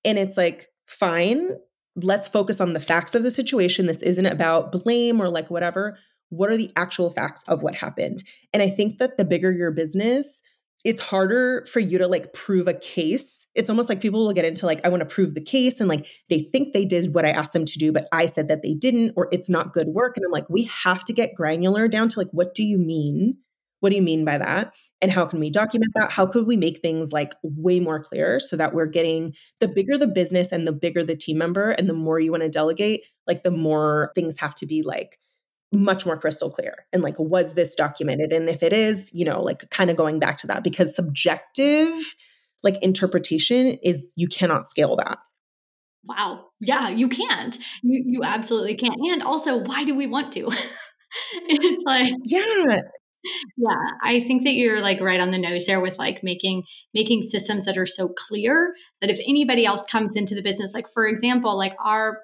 And 0.05 0.19
it's 0.19 0.37
like, 0.37 0.69
fine, 0.87 1.53
let's 1.97 2.29
focus 2.29 2.61
on 2.61 2.73
the 2.73 2.81
facts 2.81 3.15
of 3.15 3.23
the 3.23 3.31
situation. 3.31 3.87
This 3.87 4.03
isn't 4.03 4.27
about 4.27 4.73
blame 4.73 5.21
or 5.21 5.29
like 5.29 5.51
whatever. 5.51 5.99
What 6.31 6.51
are 6.51 6.57
the 6.57 6.71
actual 6.77 7.11
facts 7.11 7.43
of 7.49 7.63
what 7.63 7.75
happened? 7.75 8.23
And 8.53 8.63
I 8.63 8.69
think 8.69 8.99
that 8.99 9.17
the 9.17 9.25
bigger 9.25 9.51
your 9.51 9.71
business, 9.71 10.43
it's 10.85 11.01
harder 11.01 11.67
for 11.67 11.81
you 11.81 11.99
to 11.99 12.07
like 12.07 12.33
prove 12.35 12.69
a 12.69 12.75
case 12.75 13.47
it's 13.55 13.71
almost 13.71 13.89
like 13.89 14.01
people 14.01 14.25
will 14.25 14.33
get 14.33 14.45
into 14.45 14.67
like, 14.67 14.81
I 14.85 14.89
want 14.89 15.01
to 15.01 15.07
prove 15.07 15.35
the 15.35 15.43
case 15.43 15.81
and 15.81 15.89
like 15.89 16.07
they 16.29 16.41
think 16.41 16.73
they 16.73 16.85
did 16.85 17.15
what 17.15 17.25
I 17.25 17.31
asked 17.31 17.53
them 17.53 17.65
to 17.65 17.79
do, 17.79 17.93
but 17.93 18.07
I 18.13 18.27
said 18.27 18.49
that 18.49 18.63
they 18.63 18.75
didn't, 18.75 19.15
or 19.17 19.29
it's 19.33 19.49
not 19.49 19.73
good 19.73 19.89
work. 19.89 20.17
And 20.17 20.25
I'm 20.25 20.33
like, 20.33 20.49
we 20.49 20.71
have 20.85 21.05
to 21.07 21.13
get 21.13 21.35
granular 21.35 21.89
down 21.89 22.09
to 22.11 22.21
like, 22.21 22.29
what 22.31 22.55
do 22.55 22.63
you 22.63 22.79
mean? 22.79 23.39
What 23.81 23.91
do 23.91 23.97
you 23.97 24.03
mean 24.03 24.25
by 24.25 24.39
that? 24.39 24.73
And 25.01 25.13
how 25.13 25.27
can 25.27 25.39
we 25.39 25.51
document 25.51 25.93
that? 25.95 26.11
How 26.11 26.27
could 26.27 26.47
we 26.47 26.57
make 26.57 26.81
things 26.81 27.13
like 27.13 27.33
way 27.43 27.79
more 27.79 28.03
clear 28.03 28.41
so 28.41 28.57
that 28.57 28.75
we're 28.75 28.87
getting 28.87 29.35
the 29.61 29.69
bigger 29.69 29.97
the 29.97 30.09
business 30.09 30.51
and 30.51 30.67
the 30.67 30.73
bigger 30.73 31.05
the 31.05 31.17
team 31.17 31.39
member 31.39 31.71
and 31.71 31.89
the 31.89 31.95
more 31.95 32.19
you 32.19 32.33
want 32.33 32.43
to 32.43 32.49
delegate, 32.49 33.03
like 33.27 33.45
the 33.45 33.53
more 33.53 34.11
things 34.15 34.41
have 34.41 34.55
to 34.57 34.67
be 34.67 34.83
like 34.83 35.19
much 35.71 36.07
more 36.07 36.17
crystal 36.17 36.51
clear 36.51 36.87
and 36.93 37.03
like 37.03 37.17
was 37.19 37.53
this 37.55 37.75
documented 37.75 38.33
and 38.33 38.49
if 38.49 38.63
it 38.63 38.73
is 38.73 39.11
you 39.13 39.23
know 39.23 39.43
like 39.43 39.69
kind 39.69 39.91
of 39.91 39.99
going 39.99 40.19
back 40.19 40.39
to 40.39 40.47
that 40.47 40.65
because 40.65 40.97
subjective 40.97 42.15
like 42.63 42.77
interpretation 42.83 43.79
is 43.83 44.13
you 44.17 44.29
cannot 44.29 44.65
scale 44.65 44.97
that. 44.97 45.19
Wow. 46.05 46.47
Yeah, 46.61 46.89
you 46.89 47.09
can't. 47.09 47.57
You 47.83 48.03
you 48.07 48.23
absolutely 48.25 48.75
can't. 48.75 48.97
And 48.99 49.23
also, 49.23 49.59
why 49.59 49.85
do 49.85 49.95
we 49.95 50.07
want 50.07 50.33
to? 50.35 50.47
it's 51.49 51.85
like 51.85 52.13
Yeah. 52.25 52.81
Yeah, 53.57 53.75
I 54.03 54.21
think 54.21 54.45
that 54.45 54.55
you're 54.55 54.81
like 54.81 55.01
right 55.01 55.21
on 55.21 55.33
the 55.33 55.39
nose 55.39 55.67
there 55.67 55.81
with 55.81 55.99
like 55.99 56.23
making 56.23 56.63
making 56.95 57.25
systems 57.25 57.65
that 57.65 57.77
are 57.77 57.85
so 57.87 58.09
clear 58.29 58.73
that 59.01 59.11
if 59.11 59.19
anybody 59.27 59.67
else 59.67 59.85
comes 59.85 60.15
into 60.15 60.35
the 60.35 60.43
business 60.43 60.73
like 60.73 60.87
for 60.89 61.07
example, 61.07 61.57
like 61.57 61.75
our 61.85 62.21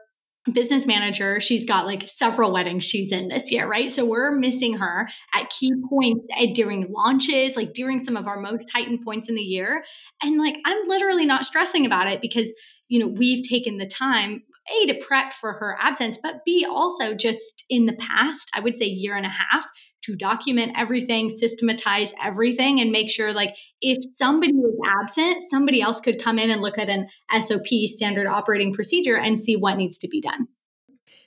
business 0.52 0.86
manager. 0.86 1.40
She's 1.40 1.64
got 1.64 1.86
like 1.86 2.06
several 2.06 2.52
weddings 2.52 2.84
she's 2.84 3.10
in 3.10 3.28
this 3.28 3.50
year, 3.50 3.66
right? 3.66 3.90
So 3.90 4.04
we're 4.04 4.32
missing 4.32 4.74
her 4.74 5.08
at 5.34 5.48
key 5.48 5.72
points 5.88 6.28
during 6.52 6.92
launches, 6.92 7.56
like 7.56 7.72
during 7.72 7.98
some 7.98 8.16
of 8.16 8.26
our 8.26 8.38
most 8.38 8.70
heightened 8.72 9.02
points 9.04 9.28
in 9.28 9.34
the 9.34 9.42
year. 9.42 9.84
And 10.22 10.38
like, 10.38 10.56
I'm 10.66 10.86
literally 10.86 11.24
not 11.24 11.44
stressing 11.44 11.86
about 11.86 12.08
it 12.08 12.20
because, 12.20 12.52
you 12.88 13.00
know, 13.00 13.06
we've 13.06 13.42
taken 13.42 13.78
the 13.78 13.86
time 13.86 14.42
a 14.70 14.86
to 14.86 14.94
prep 14.94 15.32
for 15.32 15.54
her 15.54 15.76
absence 15.80 16.18
but 16.22 16.44
b 16.44 16.66
also 16.68 17.14
just 17.14 17.64
in 17.68 17.84
the 17.84 17.94
past 17.94 18.50
i 18.54 18.60
would 18.60 18.76
say 18.76 18.86
year 18.86 19.16
and 19.16 19.26
a 19.26 19.30
half 19.30 19.66
to 20.04 20.14
document 20.14 20.72
everything, 20.76 21.30
systematize 21.30 22.12
everything, 22.22 22.80
and 22.80 22.90
make 22.90 23.10
sure 23.10 23.32
like 23.32 23.56
if 23.80 23.98
somebody 24.16 24.52
is 24.52 24.74
absent, 24.84 25.42
somebody 25.48 25.80
else 25.80 26.00
could 26.00 26.22
come 26.22 26.38
in 26.38 26.50
and 26.50 26.60
look 26.60 26.78
at 26.78 26.88
an 26.88 27.08
SOP, 27.40 27.66
standard 27.86 28.26
operating 28.26 28.72
procedure, 28.72 29.16
and 29.16 29.40
see 29.40 29.56
what 29.56 29.76
needs 29.76 29.98
to 29.98 30.08
be 30.08 30.20
done. 30.20 30.48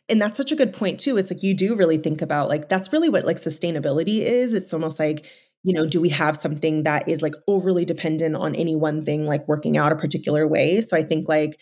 And 0.10 0.22
that's 0.22 0.38
such 0.38 0.52
a 0.52 0.56
good 0.56 0.74
point 0.74 1.00
too. 1.00 1.18
It's 1.18 1.32
like 1.32 1.44
you 1.44 1.56
do 1.56 1.76
really 1.76 1.98
think 1.98 2.22
about 2.22 2.50
like 2.50 2.70
that's 2.70 2.94
really 2.94 3.10
what 3.10 3.26
like 3.26 3.38
sustainability 3.38 4.20
is. 4.20 4.54
It's 4.54 4.74
almost 4.74 5.00
like 5.00 5.26
you 5.64 5.74
know, 5.74 5.86
do 5.86 6.00
we 6.00 6.10
have 6.10 6.38
something 6.38 6.84
that 6.84 7.10
is 7.10 7.22
like 7.22 7.34
overly 7.48 7.84
dependent 7.84 8.36
on 8.36 8.56
any 8.56 8.76
one 8.76 9.04
thing, 9.04 9.26
like 9.26 9.46
working 9.50 9.76
out 9.76 9.92
a 9.92 9.98
particular 9.98 10.48
way? 10.48 10.80
So 10.80 10.96
I 10.96 11.04
think 11.04 11.28
like 11.28 11.60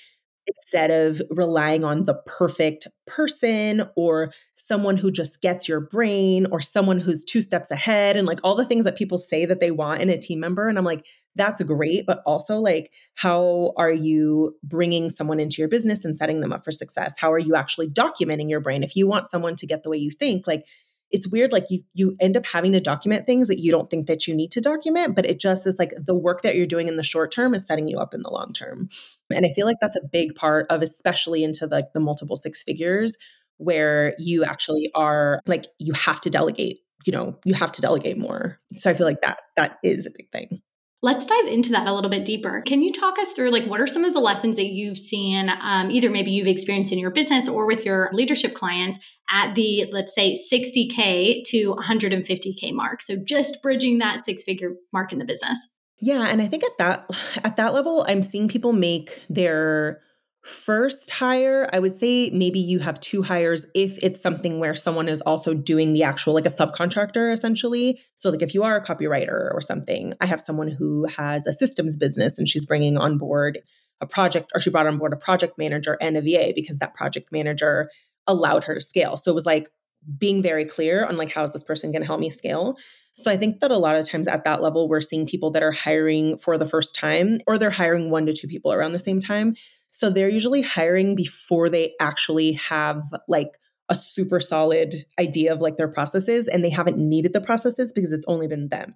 instead 0.47 0.91
of 0.91 1.21
relying 1.29 1.83
on 1.83 2.03
the 2.03 2.15
perfect 2.25 2.87
person 3.07 3.83
or 3.95 4.31
someone 4.55 4.97
who 4.97 5.11
just 5.11 5.41
gets 5.41 5.67
your 5.67 5.79
brain 5.79 6.45
or 6.51 6.61
someone 6.61 6.99
who's 6.99 7.23
two 7.23 7.41
steps 7.41 7.71
ahead 7.71 8.15
and 8.15 8.27
like 8.27 8.39
all 8.43 8.55
the 8.55 8.65
things 8.65 8.83
that 8.83 8.97
people 8.97 9.17
say 9.17 9.45
that 9.45 9.59
they 9.59 9.71
want 9.71 10.01
in 10.01 10.09
a 10.09 10.17
team 10.17 10.39
member 10.39 10.67
and 10.67 10.77
I'm 10.77 10.85
like 10.85 11.05
that's 11.35 11.61
great 11.63 12.05
but 12.05 12.21
also 12.25 12.57
like 12.59 12.91
how 13.15 13.73
are 13.77 13.91
you 13.91 14.55
bringing 14.63 15.09
someone 15.09 15.39
into 15.39 15.61
your 15.61 15.69
business 15.69 16.05
and 16.05 16.15
setting 16.15 16.41
them 16.41 16.53
up 16.53 16.63
for 16.63 16.71
success? 16.71 17.15
How 17.19 17.31
are 17.31 17.39
you 17.39 17.55
actually 17.55 17.89
documenting 17.89 18.49
your 18.49 18.59
brain? 18.61 18.83
If 18.83 18.95
you 18.95 19.07
want 19.07 19.27
someone 19.27 19.55
to 19.57 19.67
get 19.67 19.83
the 19.83 19.89
way 19.89 19.97
you 19.97 20.11
think 20.11 20.47
like 20.47 20.65
it's 21.15 21.29
weird 21.29 21.53
like 21.53 21.65
you 21.69 21.79
you 21.93 22.15
end 22.19 22.35
up 22.35 22.45
having 22.45 22.73
to 22.73 22.81
document 22.81 23.25
things 23.25 23.47
that 23.47 23.59
you 23.59 23.71
don't 23.71 23.89
think 23.89 24.07
that 24.07 24.27
you 24.27 24.35
need 24.35 24.51
to 24.51 24.59
document 24.59 25.15
but 25.15 25.25
it 25.25 25.39
just 25.39 25.65
is 25.65 25.79
like 25.79 25.93
the 25.97 26.13
work 26.13 26.41
that 26.41 26.57
you're 26.57 26.65
doing 26.65 26.89
in 26.89 26.97
the 26.97 27.03
short 27.03 27.31
term 27.31 27.55
is 27.55 27.65
setting 27.65 27.87
you 27.87 27.97
up 27.97 28.13
in 28.13 28.21
the 28.21 28.29
long 28.29 28.51
term. 28.51 28.89
And 29.33 29.45
i 29.45 29.49
feel 29.49 29.65
like 29.65 29.77
that's 29.79 29.95
a 29.95 30.05
big 30.11 30.35
part 30.35 30.67
of 30.69 30.81
especially 30.81 31.43
into 31.43 31.67
like 31.67 31.93
the 31.93 32.01
multiple 32.01 32.35
six 32.35 32.61
figures 32.61 33.17
where 33.57 34.13
you 34.19 34.43
actually 34.43 34.91
are 34.93 35.39
like 35.45 35.65
you 35.79 35.93
have 35.93 36.19
to 36.21 36.29
delegate 36.29 36.79
you 37.05 37.13
know 37.13 37.39
you 37.45 37.53
have 37.53 37.71
to 37.71 37.81
delegate 37.81 38.17
more. 38.17 38.57
So 38.73 38.89
i 38.89 38.93
feel 38.93 39.07
like 39.07 39.21
that 39.21 39.39
that 39.55 39.77
is 39.83 40.05
a 40.05 40.11
big 40.11 40.29
thing 40.31 40.61
Let's 41.05 41.27
dive 41.27 41.45
into 41.45 41.69
that 41.73 41.85
a 41.85 41.93
little 41.93 42.09
bit 42.09 42.25
deeper. 42.25 42.63
Can 42.65 42.81
you 42.81 42.91
talk 42.91 43.19
us 43.19 43.33
through 43.33 43.51
like 43.51 43.65
what 43.65 43.79
are 43.79 43.85
some 43.85 44.03
of 44.03 44.15
the 44.15 44.19
lessons 44.19 44.55
that 44.55 44.71
you've 44.73 44.97
seen, 44.97 45.51
um, 45.61 45.91
either 45.91 46.09
maybe 46.09 46.31
you've 46.31 46.47
experienced 46.47 46.91
in 46.91 46.97
your 46.97 47.11
business 47.11 47.47
or 47.47 47.67
with 47.67 47.85
your 47.85 48.09
leadership 48.11 48.55
clients 48.55 48.97
at 49.29 49.53
the 49.53 49.87
let's 49.91 50.15
say 50.15 50.33
60k 50.33 51.43
to 51.43 51.75
150k 51.75 52.73
mark? 52.73 53.03
So 53.03 53.17
just 53.17 53.61
bridging 53.61 53.99
that 53.99 54.25
six 54.25 54.43
figure 54.43 54.71
mark 54.91 55.13
in 55.13 55.19
the 55.19 55.25
business. 55.25 55.67
Yeah, 56.01 56.25
and 56.27 56.41
I 56.41 56.47
think 56.47 56.63
at 56.63 56.75
that 56.79 57.05
at 57.43 57.55
that 57.57 57.75
level, 57.75 58.03
I'm 58.07 58.23
seeing 58.23 58.47
people 58.47 58.73
make 58.73 59.23
their 59.29 60.01
first 60.45 61.09
hire, 61.09 61.67
I 61.73 61.79
would 61.79 61.93
say 61.93 62.29
maybe 62.29 62.59
you 62.59 62.77
have 62.79 62.99
two 62.99 63.23
hires 63.23 63.65
if 63.73 63.97
it's 64.03 64.21
something 64.21 64.59
where 64.59 64.75
someone 64.75 65.09
is 65.09 65.21
also 65.21 65.55
doing 65.55 65.93
the 65.93 66.03
actual, 66.03 66.33
like 66.33 66.45
a 66.45 66.49
subcontractor 66.49 67.33
essentially. 67.33 67.99
So, 68.15 68.29
like 68.29 68.43
if 68.43 68.53
you 68.53 68.63
are 68.63 68.75
a 68.75 68.85
copywriter 68.85 69.51
or 69.53 69.59
something, 69.61 70.13
I 70.21 70.27
have 70.27 70.39
someone 70.39 70.67
who 70.67 71.07
has 71.17 71.47
a 71.47 71.53
systems 71.53 71.97
business 71.97 72.37
and 72.37 72.47
she's 72.47 72.65
bringing 72.65 72.95
on 72.95 73.17
board 73.17 73.59
a 74.01 74.05
project, 74.05 74.51
or 74.53 74.61
she 74.61 74.69
brought 74.69 74.87
on 74.87 74.97
board 74.97 75.13
a 75.13 75.17
project 75.17 75.57
manager 75.57 75.97
and 75.99 76.15
a 76.15 76.21
VA 76.21 76.53
because 76.55 76.77
that 76.77 76.93
project 76.93 77.31
manager 77.31 77.89
allowed 78.27 78.65
her 78.65 78.75
to 78.75 78.81
scale. 78.81 79.17
So 79.17 79.31
it 79.31 79.35
was 79.35 79.45
like 79.45 79.69
being 80.17 80.43
very 80.43 80.65
clear 80.65 81.05
on 81.05 81.17
like 81.17 81.31
how 81.31 81.43
is 81.43 81.53
this 81.53 81.63
person 81.63 81.91
going 81.91 82.01
to 82.01 82.07
help 82.07 82.19
me 82.19 82.29
scale. 82.29 82.77
So 83.15 83.31
I 83.31 83.37
think 83.37 83.61
that 83.61 83.71
a 83.71 83.77
lot 83.77 83.95
of 83.95 84.07
times 84.07 84.27
at 84.27 84.43
that 84.43 84.61
level, 84.61 84.87
we're 84.89 85.01
seeing 85.01 85.25
people 85.25 85.49
that 85.51 85.63
are 85.63 85.71
hiring 85.71 86.37
for 86.37 86.57
the 86.57 86.65
first 86.65 86.95
time 86.95 87.39
or 87.47 87.57
they're 87.57 87.71
hiring 87.71 88.11
one 88.11 88.25
to 88.25 88.33
two 88.33 88.47
people 88.47 88.73
around 88.73 88.91
the 88.91 88.99
same 88.99 89.19
time. 89.19 89.55
So 89.97 90.09
they're 90.09 90.27
usually 90.27 90.61
hiring 90.61 91.15
before 91.15 91.69
they 91.69 91.93
actually 92.01 92.53
have 92.53 93.01
like 93.29 93.57
a 93.87 93.95
super 93.95 94.41
solid 94.41 94.93
idea 95.17 95.53
of 95.53 95.61
like 95.61 95.77
their 95.77 95.87
processes 95.87 96.49
and 96.49 96.65
they 96.65 96.69
haven't 96.69 96.97
needed 96.97 97.31
the 97.31 97.39
processes 97.39 97.93
because 97.93 98.11
it's 98.11 98.25
only 98.27 98.45
been 98.45 98.67
them. 98.67 98.95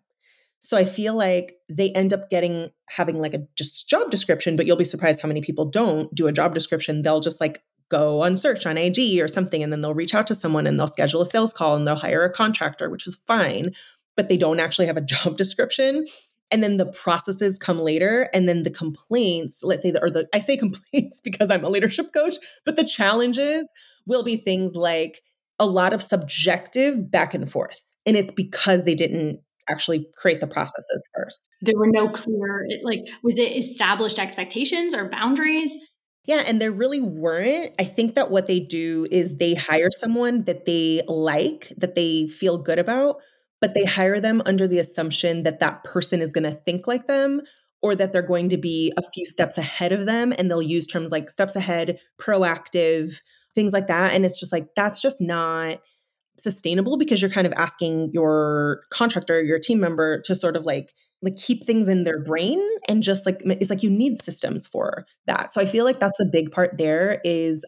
So 0.62 0.76
I 0.76 0.84
feel 0.84 1.14
like 1.14 1.54
they 1.70 1.92
end 1.92 2.12
up 2.12 2.30
getting 2.30 2.72
having 2.90 3.18
like 3.18 3.34
a 3.34 3.48
just 3.56 3.88
job 3.88 4.12
description, 4.12 4.58
but 4.58 4.66
you'll 4.66 4.76
be 4.76 4.84
surprised 4.84 5.22
how 5.22 5.30
many 5.30 5.40
people 5.40 5.64
don't 5.64 6.14
do 6.14 6.28
a 6.28 6.34
job 6.34 6.54
description. 6.54 7.02
They'll 7.02 7.22
just 7.22 7.40
like 7.40 7.64
go 7.88 8.22
on 8.22 8.36
search 8.36 8.66
on 8.66 8.78
IG 8.78 9.22
or 9.22 9.30
something 9.30 9.64
and 9.64 9.72
then 9.72 9.80
they'll 9.80 9.94
reach 9.94 10.14
out 10.14 10.28
to 10.28 10.36
someone 10.36 10.68
and 10.68 10.78
they'll 10.78 10.88
schedule 10.88 11.22
a 11.22 11.26
sales 11.26 11.54
call 11.54 11.76
and 11.76 11.88
they'll 11.88 11.96
hire 11.96 12.26
a 12.26 12.30
contractor, 12.30 12.90
which 12.90 13.08
is 13.08 13.16
fine, 13.26 13.72
but 14.18 14.28
they 14.28 14.38
don't 14.38 14.60
actually 14.60 14.88
have 14.88 14.98
a 14.98 15.02
job 15.16 15.38
description 15.38 16.06
and 16.52 16.64
then 16.64 16.78
the 16.78 16.86
processes 16.86 17.58
come 17.58 17.80
later 17.80 18.30
and 18.34 18.48
then 18.48 18.64
the 18.64 18.72
complaints 18.72 19.60
let's 19.64 19.82
say 19.82 19.92
the, 19.92 20.02
or 20.02 20.10
the 20.10 20.28
i 20.34 20.40
say 20.40 20.58
complaints 20.58 21.22
because 21.24 21.50
i'm 21.50 21.64
a 21.64 21.70
leadership 21.70 22.14
coach 22.14 22.36
but 22.66 22.76
the 22.76 22.84
challenges 22.84 23.70
will 24.06 24.24
be 24.24 24.38
things 24.38 24.76
like 24.76 25.22
a 25.60 25.66
lot 25.66 25.94
of 25.94 26.02
subjective 26.02 27.12
back 27.12 27.34
and 27.34 27.52
forth 27.52 27.80
and 28.06 28.16
it's 28.16 28.34
because 28.34 28.86
they 28.86 28.96
didn't 28.96 29.40
actually 29.70 30.08
create 30.16 30.40
the 30.40 30.48
processes 30.48 31.10
first 31.16 31.48
there 31.62 31.78
were 31.78 31.88
no 31.88 32.10
clear 32.10 32.68
like 32.84 33.02
was 33.24 33.38
it 33.38 33.56
established 33.56 34.18
expectations 34.18 34.96
or 34.96 35.08
boundaries 35.10 35.78
yeah, 36.30 36.44
and 36.48 36.62
there 36.62 36.72
really 36.72 37.02
weren't. 37.02 37.74
I 37.80 37.86
think 37.86 38.14
that 38.14 38.30
what 38.30 38.46
they 38.46 38.60
do 38.60 39.08
is 39.10 39.38
they 39.38 39.56
hire 39.56 39.90
someone 39.90 40.44
that 40.44 40.66
they 40.66 41.02
like, 41.08 41.74
that 41.78 41.96
they 41.96 42.28
feel 42.28 42.60
good 42.60 42.78
about, 42.78 43.16
but 43.62 43.74
they 43.74 43.86
hire 43.86 44.20
them 44.20 44.42
under 44.46 44.68
the 44.68 44.80
assumption 44.80 45.44
that 45.44 45.60
that 45.60 45.84
person 45.84 46.22
is 46.22 46.32
going 46.32 46.44
to 46.44 46.54
think 46.54 46.88
like 46.88 47.08
them 47.08 47.42
or 47.82 47.96
that 47.96 48.12
they're 48.12 48.22
going 48.22 48.50
to 48.50 48.58
be 48.58 48.92
a 48.98 49.02
few 49.14 49.26
steps 49.26 49.58
ahead 49.58 49.92
of 49.92 50.06
them 50.06 50.34
and 50.38 50.50
they'll 50.50 50.62
use 50.62 50.88
terms 50.88 51.12
like 51.12 51.30
steps 51.30 51.56
ahead 51.56 52.00
proactive 52.20 53.20
things 53.56 53.74
like 53.74 53.88
that. 53.88 54.14
And 54.14 54.26
it's 54.26 54.40
just 54.40 54.52
like 54.52 54.68
that's 54.76 55.02
just 55.02 55.22
not 55.22 55.80
sustainable 56.38 56.98
because 56.98 57.22
you're 57.22 57.32
kind 57.32 57.48
of 57.48 57.54
asking 57.54 58.12
your 58.14 58.84
contractor 58.92 59.44
your 59.44 59.60
team 59.60 59.80
member 59.80 60.22
to 60.22 60.34
sort 60.34 60.56
of 60.56 60.66
like 60.66 60.94
like 61.22 61.36
keep 61.36 61.66
things 61.66 61.90
in 61.90 62.04
their 62.04 62.18
brain 62.24 62.62
and 62.88 63.04
just 63.04 63.26
like 63.26 63.42
it's 63.44 63.70
like 63.70 63.84
you 63.84 63.90
need 63.90 64.22
systems 64.22 64.66
for 64.66 65.06
that. 65.28 65.52
So 65.52 65.62
i 65.62 65.66
feel 65.66 65.84
like 65.86 66.00
that's 66.00 66.18
the 66.18 66.30
big 66.32 66.52
part 66.52 66.78
there 66.78 67.20
is 67.26 67.66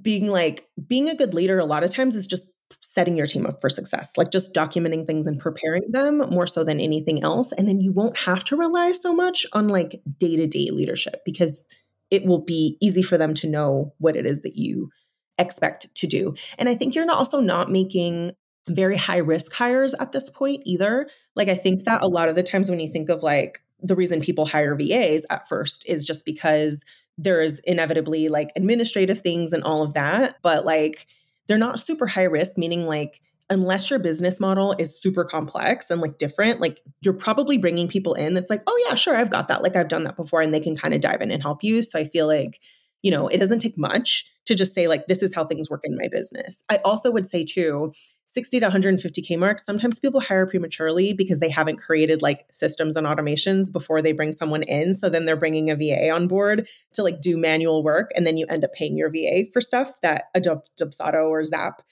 being 0.00 0.28
like 0.28 0.66
being 0.86 1.08
a 1.08 1.14
good 1.14 1.34
leader 1.34 1.58
a 1.58 1.66
lot 1.66 1.84
of 1.84 1.90
times 1.90 2.16
is 2.16 2.26
just 2.26 2.50
setting 2.80 3.16
your 3.16 3.26
team 3.26 3.46
up 3.46 3.60
for 3.60 3.68
success, 3.68 4.12
like 4.16 4.30
just 4.30 4.54
documenting 4.54 5.06
things 5.06 5.26
and 5.26 5.38
preparing 5.38 5.90
them 5.90 6.18
more 6.30 6.46
so 6.46 6.64
than 6.64 6.80
anything 6.80 7.22
else. 7.22 7.52
And 7.52 7.68
then 7.68 7.80
you 7.80 7.92
won't 7.92 8.18
have 8.18 8.44
to 8.44 8.56
rely 8.56 8.92
so 8.92 9.14
much 9.14 9.46
on 9.52 9.68
like 9.68 10.00
day 10.18 10.36
to 10.36 10.46
day 10.46 10.70
leadership 10.70 11.22
because 11.24 11.68
it 12.10 12.24
will 12.24 12.42
be 12.42 12.76
easy 12.80 13.02
for 13.02 13.18
them 13.18 13.34
to 13.34 13.48
know 13.48 13.94
what 13.98 14.16
it 14.16 14.26
is 14.26 14.42
that 14.42 14.56
you 14.56 14.90
expect 15.38 15.94
to 15.96 16.06
do. 16.06 16.34
And 16.58 16.68
I 16.68 16.74
think 16.74 16.94
you're 16.94 17.10
also 17.10 17.40
not 17.40 17.70
making 17.70 18.32
very 18.68 18.96
high 18.96 19.18
risk 19.18 19.52
hires 19.52 19.94
at 19.94 20.12
this 20.12 20.30
point 20.30 20.62
either. 20.64 21.08
Like, 21.34 21.48
I 21.48 21.54
think 21.54 21.84
that 21.84 22.02
a 22.02 22.08
lot 22.08 22.28
of 22.28 22.34
the 22.34 22.42
times 22.42 22.70
when 22.70 22.80
you 22.80 22.88
think 22.88 23.08
of 23.08 23.22
like 23.22 23.60
the 23.80 23.96
reason 23.96 24.20
people 24.20 24.46
hire 24.46 24.74
VAs 24.74 25.24
at 25.28 25.48
first 25.48 25.88
is 25.88 26.04
just 26.04 26.24
because 26.24 26.84
there 27.18 27.42
is 27.42 27.60
inevitably 27.64 28.28
like 28.28 28.50
administrative 28.56 29.20
things 29.20 29.52
and 29.52 29.62
all 29.62 29.82
of 29.82 29.94
that. 29.94 30.36
But 30.42 30.64
like, 30.64 31.06
they're 31.46 31.58
not 31.58 31.80
super 31.80 32.06
high 32.06 32.24
risk, 32.24 32.56
meaning 32.58 32.86
like 32.86 33.20
unless 33.50 33.90
your 33.90 33.98
business 33.98 34.40
model 34.40 34.74
is 34.78 35.00
super 35.00 35.24
complex 35.24 35.90
and 35.90 36.00
like 36.00 36.18
different, 36.18 36.60
like 36.60 36.80
you're 37.02 37.12
probably 37.12 37.58
bringing 37.58 37.88
people 37.88 38.14
in 38.14 38.34
that's 38.34 38.50
like, 38.50 38.62
oh 38.66 38.84
yeah, 38.88 38.94
sure, 38.94 39.16
I've 39.16 39.30
got 39.30 39.48
that. 39.48 39.62
Like 39.62 39.76
I've 39.76 39.88
done 39.88 40.04
that 40.04 40.16
before 40.16 40.40
and 40.40 40.52
they 40.54 40.60
can 40.60 40.76
kind 40.76 40.94
of 40.94 41.00
dive 41.00 41.20
in 41.20 41.30
and 41.30 41.42
help 41.42 41.62
you. 41.62 41.82
So 41.82 41.98
I 41.98 42.04
feel 42.06 42.26
like, 42.26 42.58
you 43.02 43.10
know, 43.10 43.28
it 43.28 43.38
doesn't 43.38 43.58
take 43.58 43.76
much 43.76 44.26
to 44.46 44.54
just 44.54 44.74
say 44.74 44.88
like 44.88 45.06
this 45.06 45.22
is 45.22 45.34
how 45.34 45.44
things 45.44 45.68
work 45.68 45.82
in 45.84 45.96
my 45.96 46.08
business. 46.10 46.64
I 46.70 46.76
also 46.84 47.10
would 47.10 47.26
say 47.26 47.44
too, 47.44 47.92
60 48.34 48.60
to 48.60 48.68
150k 48.68 49.38
mark 49.38 49.60
sometimes 49.60 50.00
people 50.00 50.20
hire 50.20 50.44
prematurely 50.44 51.12
because 51.12 51.38
they 51.38 51.48
haven't 51.48 51.76
created 51.76 52.20
like 52.20 52.44
systems 52.50 52.96
and 52.96 53.06
automations 53.06 53.72
before 53.72 54.02
they 54.02 54.10
bring 54.10 54.32
someone 54.32 54.64
in. 54.64 54.92
So 54.94 55.08
then 55.08 55.24
they're 55.24 55.36
bringing 55.36 55.70
a 55.70 55.76
va 55.76 56.10
on 56.10 56.26
board 56.26 56.66
to 56.94 57.04
like 57.04 57.20
do 57.20 57.36
manual 57.36 57.84
work 57.84 58.10
and 58.16 58.26
then 58.26 58.36
you 58.36 58.46
end 58.48 58.64
up 58.64 58.72
paying 58.74 58.96
your 58.96 59.08
va 59.08 59.44
for 59.52 59.60
stuff 59.60 60.00
that 60.02 60.24
a 60.34 60.40
dubsado 60.40 61.28
or 61.28 61.44
zap 61.44 61.82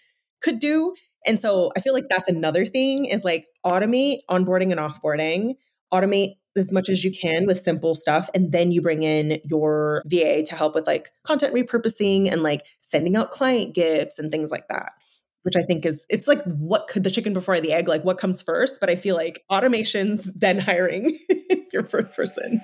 could 0.41 0.59
do. 0.59 0.95
And 1.25 1.39
so 1.39 1.71
i 1.77 1.81
feel 1.81 1.95
like 1.95 2.09
that's 2.11 2.29
another 2.29 2.67
thing 2.67 3.05
is 3.05 3.23
like 3.23 3.47
automate 3.65 4.19
onboarding 4.29 4.73
and 4.73 4.81
offboarding. 4.81 5.55
Automate 5.95 6.33
as 6.57 6.73
much 6.73 6.89
as 6.89 7.05
you 7.05 7.13
can 7.13 7.47
with 7.47 7.61
simple 7.61 7.95
stuff 7.95 8.29
and 8.35 8.51
then 8.51 8.73
you 8.73 8.83
bring 8.83 9.05
in 9.05 9.41
your 9.45 10.03
va 10.07 10.43
to 10.43 10.57
help 10.57 10.75
with 10.75 10.87
like 10.89 11.11
content 11.23 11.55
repurposing 11.55 12.31
and 12.31 12.43
like 12.43 12.67
sending 12.81 13.17
out 13.17 13.31
client 13.31 13.75
gifts 13.75 14.19
and 14.19 14.31
things 14.31 14.51
like 14.51 14.67
that 14.69 14.93
which 15.43 15.57
I 15.57 15.63
think 15.63 15.85
is 15.85 16.07
it's 16.09 16.27
like 16.27 16.43
what 16.45 16.89
could 16.89 17.05
the 17.05 17.11
chicken 17.11 17.33
before 17.33 17.61
the 17.61 17.73
egg, 17.73 17.89
like 17.89 18.05
what 18.05 18.19
comes 18.19 18.43
first? 18.43 18.81
But 18.81 18.91
I 18.91 18.97
feel 18.97 19.17
like 19.17 19.45
automations, 19.51 20.31
then 20.35 20.59
hiring 20.59 21.19
your 21.73 21.85
first 21.85 22.17
person. 22.17 22.63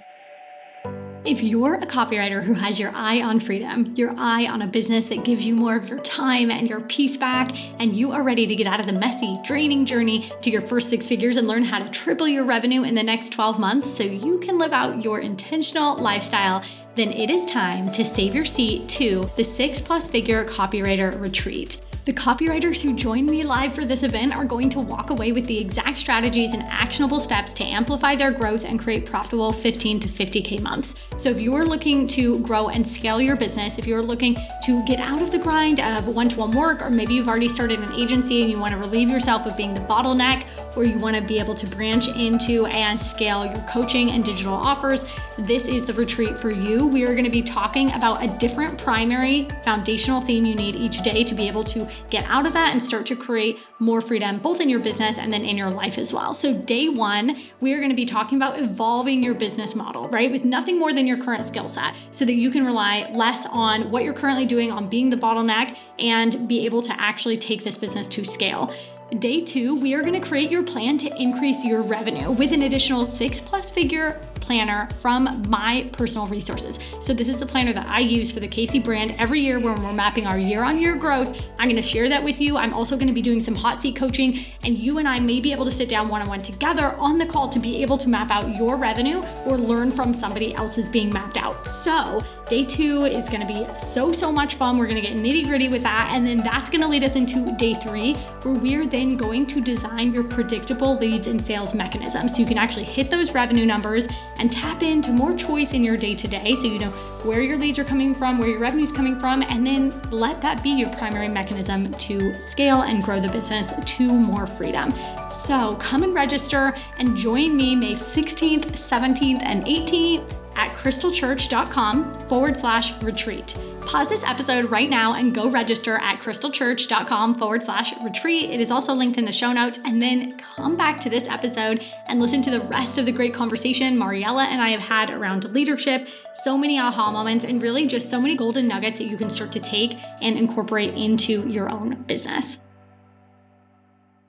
If 1.24 1.42
you're 1.42 1.74
a 1.74 1.86
copywriter 1.86 2.42
who 2.42 2.54
has 2.54 2.78
your 2.78 2.92
eye 2.94 3.20
on 3.20 3.40
freedom, 3.40 3.92
your 3.96 4.14
eye 4.16 4.46
on 4.46 4.62
a 4.62 4.66
business 4.66 5.08
that 5.08 5.24
gives 5.24 5.44
you 5.44 5.54
more 5.54 5.76
of 5.76 5.88
your 5.88 5.98
time 5.98 6.50
and 6.50 6.70
your 6.70 6.80
peace 6.80 7.16
back, 7.16 7.50
and 7.80 7.94
you 7.94 8.12
are 8.12 8.22
ready 8.22 8.46
to 8.46 8.54
get 8.54 8.66
out 8.66 8.80
of 8.80 8.86
the 8.86 8.92
messy, 8.92 9.36
draining 9.44 9.84
journey 9.84 10.30
to 10.42 10.48
your 10.48 10.60
first 10.60 10.88
six 10.88 11.08
figures 11.08 11.36
and 11.36 11.46
learn 11.46 11.64
how 11.64 11.80
to 11.80 11.90
triple 11.90 12.28
your 12.28 12.44
revenue 12.44 12.82
in 12.82 12.94
the 12.94 13.02
next 13.02 13.32
12 13.32 13.58
months 13.58 13.90
so 13.90 14.04
you 14.04 14.38
can 14.38 14.58
live 14.58 14.72
out 14.72 15.04
your 15.04 15.18
intentional 15.18 15.96
lifestyle, 15.98 16.62
then 16.94 17.12
it 17.12 17.30
is 17.30 17.44
time 17.44 17.90
to 17.90 18.04
save 18.04 18.34
your 18.34 18.44
seat 18.46 18.88
to 18.88 19.28
the 19.36 19.44
six 19.44 19.82
plus 19.82 20.08
figure 20.08 20.44
copywriter 20.44 21.20
retreat. 21.20 21.80
The 22.08 22.14
copywriters 22.14 22.80
who 22.80 22.94
join 22.94 23.26
me 23.26 23.44
live 23.44 23.74
for 23.74 23.84
this 23.84 24.02
event 24.02 24.34
are 24.34 24.46
going 24.46 24.70
to 24.70 24.80
walk 24.80 25.10
away 25.10 25.30
with 25.30 25.44
the 25.44 25.58
exact 25.58 25.98
strategies 25.98 26.54
and 26.54 26.62
actionable 26.62 27.20
steps 27.20 27.52
to 27.52 27.64
amplify 27.64 28.16
their 28.16 28.32
growth 28.32 28.64
and 28.64 28.80
create 28.80 29.04
profitable 29.04 29.52
15 29.52 30.00
to 30.00 30.08
50K 30.08 30.62
months. 30.62 30.94
So, 31.18 31.28
if 31.28 31.38
you're 31.38 31.66
looking 31.66 32.06
to 32.08 32.38
grow 32.38 32.70
and 32.70 32.88
scale 32.88 33.20
your 33.20 33.36
business, 33.36 33.76
if 33.76 33.86
you're 33.86 34.00
looking 34.00 34.38
to 34.62 34.82
get 34.86 35.00
out 35.00 35.20
of 35.20 35.30
the 35.30 35.38
grind 35.38 35.80
of 35.80 36.08
one 36.08 36.30
to 36.30 36.38
one 36.38 36.52
work, 36.52 36.80
or 36.80 36.88
maybe 36.88 37.12
you've 37.12 37.28
already 37.28 37.46
started 37.46 37.80
an 37.80 37.92
agency 37.92 38.40
and 38.40 38.50
you 38.50 38.58
want 38.58 38.72
to 38.72 38.78
relieve 38.78 39.10
yourself 39.10 39.44
of 39.44 39.54
being 39.54 39.74
the 39.74 39.80
bottleneck, 39.80 40.46
or 40.78 40.84
you 40.84 40.98
want 40.98 41.14
to 41.14 41.20
be 41.20 41.38
able 41.38 41.54
to 41.56 41.66
branch 41.66 42.08
into 42.08 42.64
and 42.66 42.98
scale 42.98 43.44
your 43.44 43.60
coaching 43.68 44.12
and 44.12 44.24
digital 44.24 44.54
offers, 44.54 45.04
this 45.36 45.68
is 45.68 45.84
the 45.84 45.92
retreat 45.92 46.38
for 46.38 46.50
you. 46.50 46.86
We 46.86 47.04
are 47.04 47.12
going 47.12 47.24
to 47.24 47.30
be 47.30 47.42
talking 47.42 47.92
about 47.92 48.24
a 48.24 48.28
different 48.38 48.78
primary 48.78 49.46
foundational 49.62 50.22
theme 50.22 50.46
you 50.46 50.54
need 50.54 50.74
each 50.74 51.02
day 51.02 51.22
to 51.22 51.34
be 51.34 51.46
able 51.46 51.64
to 51.64 51.86
get 52.10 52.24
out 52.24 52.46
of 52.46 52.52
that 52.52 52.72
and 52.72 52.82
start 52.82 53.06
to 53.06 53.16
create 53.16 53.58
more 53.78 54.00
freedom, 54.00 54.38
both 54.38 54.60
in 54.60 54.68
your 54.68 54.80
business 54.80 55.18
and 55.18 55.32
then 55.32 55.44
in 55.44 55.56
your 55.56 55.70
life 55.70 55.98
as 55.98 56.12
well. 56.12 56.34
So, 56.34 56.54
day 56.54 56.88
one, 56.88 57.36
we 57.60 57.72
are 57.72 57.78
going 57.78 57.90
to 57.90 57.96
be 57.96 58.04
talking 58.04 58.36
about 58.36 58.58
evolving 58.58 59.22
your 59.22 59.34
business 59.34 59.74
model, 59.74 60.08
right? 60.08 60.30
With 60.30 60.44
nothing 60.44 60.78
more 60.78 60.92
than 60.92 61.06
your 61.06 61.18
current 61.18 61.44
skill 61.44 61.68
set 61.68 61.94
so 62.12 62.24
that 62.24 62.34
you 62.34 62.50
can 62.50 62.64
rely 62.64 63.10
less 63.14 63.46
on 63.46 63.90
what 63.90 64.04
you're 64.04 64.14
currently 64.14 64.46
doing 64.46 64.70
on 64.70 64.88
being 64.88 65.10
the 65.10 65.16
bottleneck 65.16 65.76
and 65.98 66.48
be 66.48 66.64
able 66.64 66.82
to 66.82 67.00
actually 67.00 67.36
take 67.36 67.64
this 67.64 67.76
business 67.76 68.06
to 68.08 68.24
scale. 68.24 68.72
Day 69.16 69.40
two, 69.40 69.74
we 69.74 69.94
are 69.94 70.02
gonna 70.02 70.20
create 70.20 70.50
your 70.50 70.62
plan 70.62 70.98
to 70.98 71.10
increase 71.16 71.64
your 71.64 71.80
revenue 71.80 72.30
with 72.30 72.52
an 72.52 72.60
additional 72.62 73.06
six 73.06 73.40
plus 73.40 73.70
figure 73.70 74.20
planner 74.40 74.86
from 74.98 75.42
my 75.48 75.88
personal 75.92 76.26
resources. 76.26 76.78
So, 77.00 77.14
this 77.14 77.28
is 77.28 77.40
the 77.40 77.46
planner 77.46 77.72
that 77.72 77.88
I 77.88 78.00
use 78.00 78.30
for 78.30 78.40
the 78.40 78.48
KC 78.48 78.84
brand 78.84 79.14
every 79.18 79.40
year 79.40 79.60
when 79.60 79.82
we're 79.82 79.92
mapping 79.94 80.26
our 80.26 80.38
year 80.38 80.62
on 80.62 80.78
year 80.78 80.94
growth. 80.94 81.48
I'm 81.58 81.68
gonna 81.68 81.80
share 81.80 82.10
that 82.10 82.22
with 82.22 82.38
you. 82.38 82.58
I'm 82.58 82.74
also 82.74 82.98
gonna 82.98 83.14
be 83.14 83.22
doing 83.22 83.40
some 83.40 83.54
hot 83.54 83.80
seat 83.80 83.96
coaching, 83.96 84.40
and 84.62 84.76
you 84.76 84.98
and 84.98 85.08
I 85.08 85.20
may 85.20 85.40
be 85.40 85.52
able 85.52 85.64
to 85.64 85.70
sit 85.70 85.88
down 85.88 86.08
one 86.08 86.20
on 86.20 86.28
one 86.28 86.42
together 86.42 86.94
on 86.98 87.16
the 87.16 87.26
call 87.26 87.48
to 87.48 87.58
be 87.58 87.82
able 87.82 87.96
to 87.96 88.10
map 88.10 88.30
out 88.30 88.56
your 88.56 88.76
revenue 88.76 89.22
or 89.46 89.56
learn 89.56 89.90
from 89.90 90.12
somebody 90.12 90.54
else's 90.54 90.88
being 90.88 91.10
mapped 91.10 91.38
out. 91.38 91.66
So, 91.66 92.22
day 92.50 92.62
two 92.62 93.04
is 93.04 93.30
gonna 93.30 93.46
be 93.46 93.66
so, 93.78 94.12
so 94.12 94.30
much 94.30 94.56
fun. 94.56 94.76
We're 94.76 94.86
gonna 94.88 95.00
get 95.00 95.16
nitty 95.16 95.46
gritty 95.46 95.68
with 95.68 95.82
that, 95.82 96.10
and 96.12 96.26
then 96.26 96.42
that's 96.42 96.68
gonna 96.68 96.88
lead 96.88 97.04
us 97.04 97.16
into 97.16 97.54
day 97.56 97.72
three, 97.72 98.14
where 98.42 98.54
we're 98.54 98.86
going 99.06 99.46
to 99.46 99.60
design 99.60 100.12
your 100.12 100.24
predictable 100.24 100.96
leads 100.98 101.26
and 101.26 101.42
sales 101.42 101.74
mechanism 101.74 102.28
so 102.28 102.38
you 102.38 102.46
can 102.46 102.58
actually 102.58 102.84
hit 102.84 103.10
those 103.10 103.32
revenue 103.32 103.64
numbers 103.64 104.08
and 104.38 104.50
tap 104.50 104.82
into 104.82 105.10
more 105.10 105.34
choice 105.34 105.72
in 105.72 105.84
your 105.84 105.96
day 105.96 106.14
to 106.14 106.26
day 106.26 106.54
so 106.56 106.66
you 106.66 106.78
know 106.78 106.90
where 107.22 107.40
your 107.40 107.56
leads 107.56 107.78
are 107.78 107.84
coming 107.84 108.14
from, 108.14 108.38
where 108.38 108.48
your 108.48 108.58
revenue 108.58 108.84
is 108.84 108.92
coming 108.92 109.18
from, 109.18 109.42
and 109.42 109.66
then 109.66 110.00
let 110.10 110.40
that 110.40 110.62
be 110.62 110.70
your 110.70 110.90
primary 110.90 111.28
mechanism 111.28 111.92
to 111.94 112.40
scale 112.40 112.82
and 112.82 113.02
grow 113.02 113.20
the 113.20 113.28
business 113.28 113.72
to 113.84 114.08
more 114.08 114.46
freedom. 114.46 114.92
So 115.30 115.74
come 115.76 116.02
and 116.02 116.14
register 116.14 116.74
and 116.98 117.16
join 117.16 117.56
me 117.56 117.76
May 117.76 117.94
16th, 117.94 118.72
17th, 118.72 119.42
and 119.42 119.64
18th 119.64 120.37
at 120.58 120.74
krystlechurch.com 120.74 122.12
forward 122.28 122.56
slash 122.56 123.00
retreat. 123.02 123.56
Pause 123.86 124.10
this 124.10 124.24
episode 124.24 124.66
right 124.66 124.90
now 124.90 125.14
and 125.14 125.34
go 125.34 125.48
register 125.48 125.96
at 125.96 126.20
krystlechurch.com 126.20 127.36
forward 127.36 127.64
slash 127.64 127.96
retreat. 128.02 128.50
It 128.50 128.60
is 128.60 128.70
also 128.70 128.92
linked 128.92 129.16
in 129.16 129.24
the 129.24 129.32
show 129.32 129.52
notes. 129.52 129.78
And 129.84 130.02
then 130.02 130.36
come 130.36 130.76
back 130.76 131.00
to 131.00 131.08
this 131.08 131.26
episode 131.26 131.82
and 132.06 132.20
listen 132.20 132.42
to 132.42 132.50
the 132.50 132.60
rest 132.60 132.98
of 132.98 133.06
the 133.06 133.12
great 133.12 133.32
conversation 133.32 133.96
Mariela 133.96 134.44
and 134.44 134.60
I 134.60 134.70
have 134.70 134.82
had 134.82 135.10
around 135.10 135.44
leadership. 135.54 136.08
So 136.34 136.58
many 136.58 136.78
aha 136.78 137.10
moments 137.10 137.46
and 137.46 137.62
really 137.62 137.86
just 137.86 138.10
so 138.10 138.20
many 138.20 138.34
golden 138.34 138.68
nuggets 138.68 138.98
that 138.98 139.06
you 139.06 139.16
can 139.16 139.30
start 139.30 139.52
to 139.52 139.60
take 139.60 139.96
and 140.20 140.36
incorporate 140.36 140.92
into 140.94 141.48
your 141.48 141.70
own 141.70 142.02
business 142.02 142.58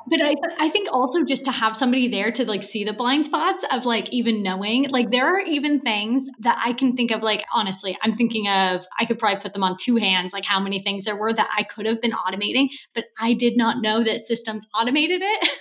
but 0.09 0.21
I, 0.21 0.33
I 0.59 0.69
think 0.69 0.89
also 0.91 1.23
just 1.23 1.45
to 1.45 1.51
have 1.51 1.75
somebody 1.77 2.07
there 2.07 2.31
to 2.31 2.45
like 2.45 2.63
see 2.63 2.83
the 2.83 2.93
blind 2.93 3.25
spots 3.25 3.63
of 3.71 3.85
like 3.85 4.11
even 4.11 4.41
knowing 4.41 4.89
like 4.89 5.11
there 5.11 5.27
are 5.27 5.39
even 5.39 5.79
things 5.79 6.25
that 6.39 6.61
i 6.63 6.73
can 6.73 6.95
think 6.95 7.11
of 7.11 7.21
like 7.21 7.43
honestly 7.53 7.97
i'm 8.01 8.13
thinking 8.13 8.47
of 8.47 8.85
i 8.99 9.05
could 9.05 9.19
probably 9.19 9.39
put 9.39 9.53
them 9.53 9.63
on 9.63 9.75
two 9.77 9.95
hands 9.95 10.33
like 10.33 10.45
how 10.45 10.59
many 10.59 10.79
things 10.79 11.05
there 11.05 11.17
were 11.17 11.33
that 11.33 11.49
i 11.55 11.63
could 11.63 11.85
have 11.85 12.01
been 12.01 12.11
automating 12.11 12.69
but 12.93 13.05
i 13.21 13.33
did 13.33 13.55
not 13.55 13.81
know 13.81 14.03
that 14.03 14.21
systems 14.21 14.67
automated 14.79 15.21
it. 15.21 15.49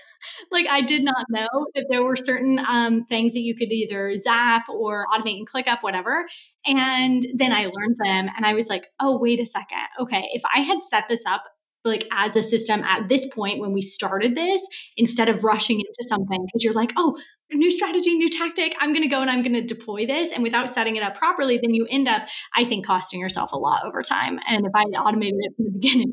Like 0.50 0.66
i 0.68 0.80
did 0.80 1.04
not 1.04 1.26
know 1.30 1.46
that 1.76 1.86
there 1.88 2.02
were 2.02 2.16
certain 2.16 2.58
um, 2.58 3.04
things 3.04 3.34
that 3.34 3.40
you 3.40 3.54
could 3.54 3.70
either 3.70 4.16
zap 4.16 4.68
or 4.68 5.06
automate 5.14 5.38
and 5.38 5.48
ClickUp, 5.48 5.82
whatever. 5.82 6.26
And 6.66 7.22
then 7.36 7.52
i 7.52 7.66
learned 7.66 7.96
them 8.02 8.28
and 8.36 8.44
i 8.44 8.52
was 8.52 8.68
like 8.68 8.86
oh 8.98 9.16
wait 9.16 9.38
a 9.38 9.46
second. 9.46 9.78
Okay 10.00 10.28
if 10.32 10.42
i 10.52 10.58
had 10.58 10.82
set 10.82 11.08
this 11.08 11.24
up 11.24 11.44
like 11.84 12.06
as 12.12 12.36
a 12.36 12.42
system 12.42 12.82
at 12.82 13.08
this 13.08 13.26
point 13.26 13.60
when 13.60 13.72
we 13.72 13.80
started 13.80 14.34
this 14.34 14.66
instead 14.96 15.28
of 15.28 15.44
rushing 15.44 15.78
into 15.78 16.08
something 16.08 16.44
because 16.46 16.64
you're 16.64 16.74
like 16.74 16.92
oh 16.96 17.18
new 17.52 17.70
strategy 17.70 18.14
new 18.14 18.28
tactic 18.28 18.74
i'm 18.80 18.92
going 18.92 19.02
to 19.02 19.08
go 19.08 19.20
and 19.20 19.30
i'm 19.30 19.42
going 19.42 19.54
to 19.54 19.62
deploy 19.62 20.06
this 20.06 20.30
and 20.32 20.42
without 20.42 20.70
setting 20.70 20.96
it 20.96 21.02
up 21.02 21.16
properly 21.16 21.58
then 21.58 21.74
you 21.74 21.86
end 21.90 22.08
up 22.08 22.22
i 22.56 22.64
think 22.64 22.86
costing 22.86 23.20
yourself 23.20 23.52
a 23.52 23.56
lot 23.56 23.84
over 23.84 24.02
time 24.02 24.38
and 24.48 24.66
if 24.66 24.72
i 24.74 24.80
had 24.80 24.94
automated 25.00 25.38
it 25.38 25.52
from 25.56 25.64
the 25.66 25.70
beginning. 25.80 26.12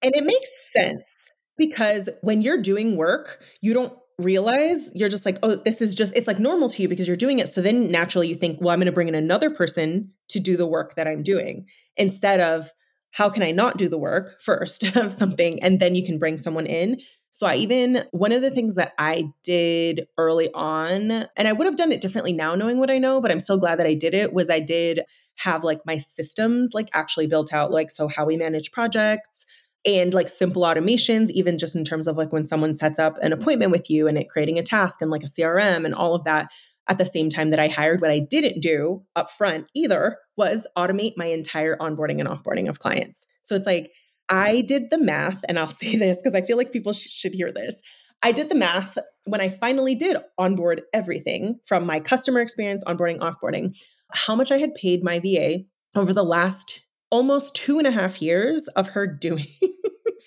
And 0.00 0.14
it 0.14 0.24
makes 0.24 0.48
sense 0.72 1.30
because 1.56 2.08
when 2.20 2.42
you're 2.42 2.62
doing 2.62 2.96
work 2.96 3.42
you 3.60 3.74
don't 3.74 3.92
realize 4.18 4.90
you're 4.94 5.08
just 5.08 5.24
like 5.24 5.38
oh 5.42 5.56
this 5.56 5.80
is 5.80 5.94
just 5.94 6.14
it's 6.16 6.26
like 6.26 6.40
normal 6.40 6.68
to 6.68 6.82
you 6.82 6.88
because 6.88 7.06
you're 7.06 7.16
doing 7.16 7.38
it 7.38 7.48
so 7.48 7.60
then 7.60 7.88
naturally 7.90 8.26
you 8.26 8.34
think 8.34 8.60
well 8.60 8.70
i'm 8.70 8.80
going 8.80 8.86
to 8.86 8.92
bring 8.92 9.06
in 9.06 9.14
another 9.14 9.48
person 9.48 10.10
to 10.28 10.40
do 10.40 10.56
the 10.56 10.66
work 10.66 10.96
that 10.96 11.06
i'm 11.06 11.22
doing 11.22 11.66
instead 11.96 12.40
of 12.40 12.72
how 13.12 13.28
can 13.28 13.42
I 13.42 13.50
not 13.50 13.76
do 13.76 13.88
the 13.88 13.98
work 13.98 14.36
first 14.40 14.84
of 14.96 15.12
something? 15.12 15.62
And 15.62 15.80
then 15.80 15.94
you 15.94 16.04
can 16.04 16.18
bring 16.18 16.38
someone 16.38 16.66
in. 16.66 16.98
So 17.30 17.46
I 17.46 17.54
even, 17.56 18.02
one 18.10 18.32
of 18.32 18.42
the 18.42 18.50
things 18.50 18.74
that 18.74 18.92
I 18.98 19.30
did 19.44 20.06
early 20.16 20.50
on, 20.54 21.10
and 21.10 21.46
I 21.46 21.52
would 21.52 21.66
have 21.66 21.76
done 21.76 21.92
it 21.92 22.00
differently 22.00 22.32
now 22.32 22.54
knowing 22.56 22.78
what 22.78 22.90
I 22.90 22.98
know, 22.98 23.20
but 23.20 23.30
I'm 23.30 23.38
so 23.38 23.56
glad 23.56 23.78
that 23.78 23.86
I 23.86 23.94
did 23.94 24.12
it, 24.12 24.32
was 24.32 24.50
I 24.50 24.58
did 24.58 25.02
have 25.36 25.62
like 25.62 25.78
my 25.86 25.98
systems 25.98 26.72
like 26.74 26.88
actually 26.92 27.28
built 27.28 27.52
out, 27.52 27.70
like, 27.70 27.92
so 27.92 28.08
how 28.08 28.26
we 28.26 28.36
manage 28.36 28.72
projects 28.72 29.46
and 29.86 30.12
like 30.12 30.28
simple 30.28 30.62
automations, 30.62 31.30
even 31.30 31.58
just 31.58 31.76
in 31.76 31.84
terms 31.84 32.08
of 32.08 32.16
like 32.16 32.32
when 32.32 32.44
someone 32.44 32.74
sets 32.74 32.98
up 32.98 33.16
an 33.22 33.32
appointment 33.32 33.70
with 33.70 33.88
you 33.88 34.08
and 34.08 34.18
it 34.18 34.28
creating 34.28 34.58
a 34.58 34.62
task 34.62 35.00
and 35.00 35.10
like 35.10 35.22
a 35.22 35.26
CRM 35.26 35.84
and 35.84 35.94
all 35.94 36.14
of 36.14 36.24
that 36.24 36.50
at 36.88 36.98
the 36.98 37.06
same 37.06 37.28
time 37.28 37.50
that 37.50 37.60
I 37.60 37.68
hired. 37.68 38.00
What 38.00 38.10
I 38.10 38.18
didn't 38.18 38.60
do 38.60 39.04
up 39.14 39.30
front 39.30 39.66
either 39.74 40.18
was 40.36 40.66
automate 40.76 41.14
my 41.16 41.26
entire 41.26 41.76
onboarding 41.76 42.20
and 42.20 42.28
offboarding 42.28 42.68
of 42.68 42.78
clients. 42.78 43.26
So 43.42 43.54
it's 43.54 43.66
like 43.66 43.90
I 44.28 44.62
did 44.62 44.90
the 44.90 44.98
math, 44.98 45.44
and 45.48 45.58
I'll 45.58 45.68
say 45.68 45.96
this 45.96 46.18
because 46.18 46.34
I 46.34 46.42
feel 46.42 46.56
like 46.56 46.72
people 46.72 46.92
sh- 46.92 47.08
should 47.08 47.34
hear 47.34 47.52
this. 47.52 47.80
I 48.22 48.32
did 48.32 48.48
the 48.48 48.56
math 48.56 48.98
when 49.26 49.40
I 49.40 49.48
finally 49.48 49.94
did 49.94 50.16
onboard 50.38 50.82
everything 50.92 51.60
from 51.66 51.86
my 51.86 52.00
customer 52.00 52.40
experience, 52.40 52.82
onboarding, 52.84 53.18
offboarding, 53.18 53.76
how 54.12 54.34
much 54.34 54.50
I 54.50 54.58
had 54.58 54.74
paid 54.74 55.04
my 55.04 55.20
VA 55.20 55.58
over 55.94 56.12
the 56.12 56.24
last 56.24 56.80
almost 57.10 57.54
two 57.54 57.78
and 57.78 57.86
a 57.86 57.92
half 57.92 58.20
years 58.20 58.66
of 58.74 58.88
her 58.88 59.06
doing 59.20 59.46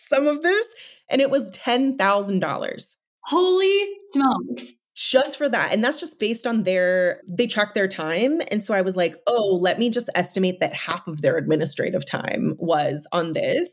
some 0.10 0.28
of 0.28 0.42
this. 0.42 0.66
And 1.10 1.22
it 1.22 1.30
was 1.30 1.52
$10,000. 1.52 2.96
Holy 3.26 3.88
smokes 4.14 4.74
just 4.96 5.38
for 5.38 5.48
that. 5.50 5.72
And 5.72 5.84
that's 5.84 6.00
just 6.00 6.20
based 6.20 6.46
on 6.46 6.64
their, 6.64 7.22
they 7.28 7.48
track 7.48 7.74
their 7.74 7.88
time. 7.88 8.42
And 8.52 8.62
so 8.62 8.74
I 8.74 8.82
was 8.82 8.96
like, 8.96 9.16
oh, 9.28 9.58
let 9.62 9.80
me 9.80 9.90
just 9.90 10.10
estimate 10.16 10.60
that 10.60 10.74
half 10.74 11.08
of 11.08 11.22
their 11.22 11.38
administrative 11.38 12.06
time 12.06 12.56
was 12.58 13.08
on 13.12 13.34
this 13.34 13.72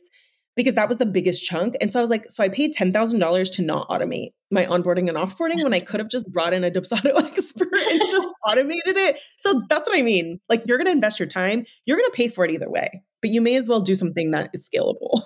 because 0.58 0.74
that 0.74 0.88
was 0.88 0.98
the 0.98 1.06
biggest 1.06 1.44
chunk. 1.44 1.76
And 1.80 1.90
so 1.90 2.00
I 2.00 2.02
was 2.02 2.10
like, 2.10 2.30
so 2.30 2.42
I 2.42 2.48
paid 2.48 2.74
$10,000 2.74 3.52
to 3.54 3.62
not 3.62 3.88
automate 3.88 4.30
my 4.50 4.66
onboarding 4.66 5.08
and 5.08 5.16
offboarding 5.16 5.62
when 5.62 5.72
I 5.72 5.78
could 5.78 6.00
have 6.00 6.08
just 6.08 6.32
brought 6.32 6.52
in 6.52 6.64
a 6.64 6.70
Dubsado 6.70 7.16
expert 7.24 7.68
and 7.72 8.00
just 8.00 8.34
automated 8.44 8.96
it. 8.96 9.18
So 9.38 9.62
that's 9.68 9.88
what 9.88 9.96
I 9.96 10.02
mean. 10.02 10.40
Like 10.48 10.66
you're 10.66 10.78
going 10.78 10.86
to 10.86 10.92
invest 10.92 11.20
your 11.20 11.28
time, 11.28 11.64
you're 11.86 11.96
going 11.96 12.10
to 12.10 12.16
pay 12.16 12.28
for 12.28 12.44
it 12.44 12.50
either 12.50 12.68
way, 12.68 13.02
but 13.22 13.30
you 13.30 13.40
may 13.40 13.54
as 13.54 13.68
well 13.68 13.80
do 13.80 13.94
something 13.94 14.32
that 14.32 14.50
is 14.52 14.68
scalable. 14.68 15.22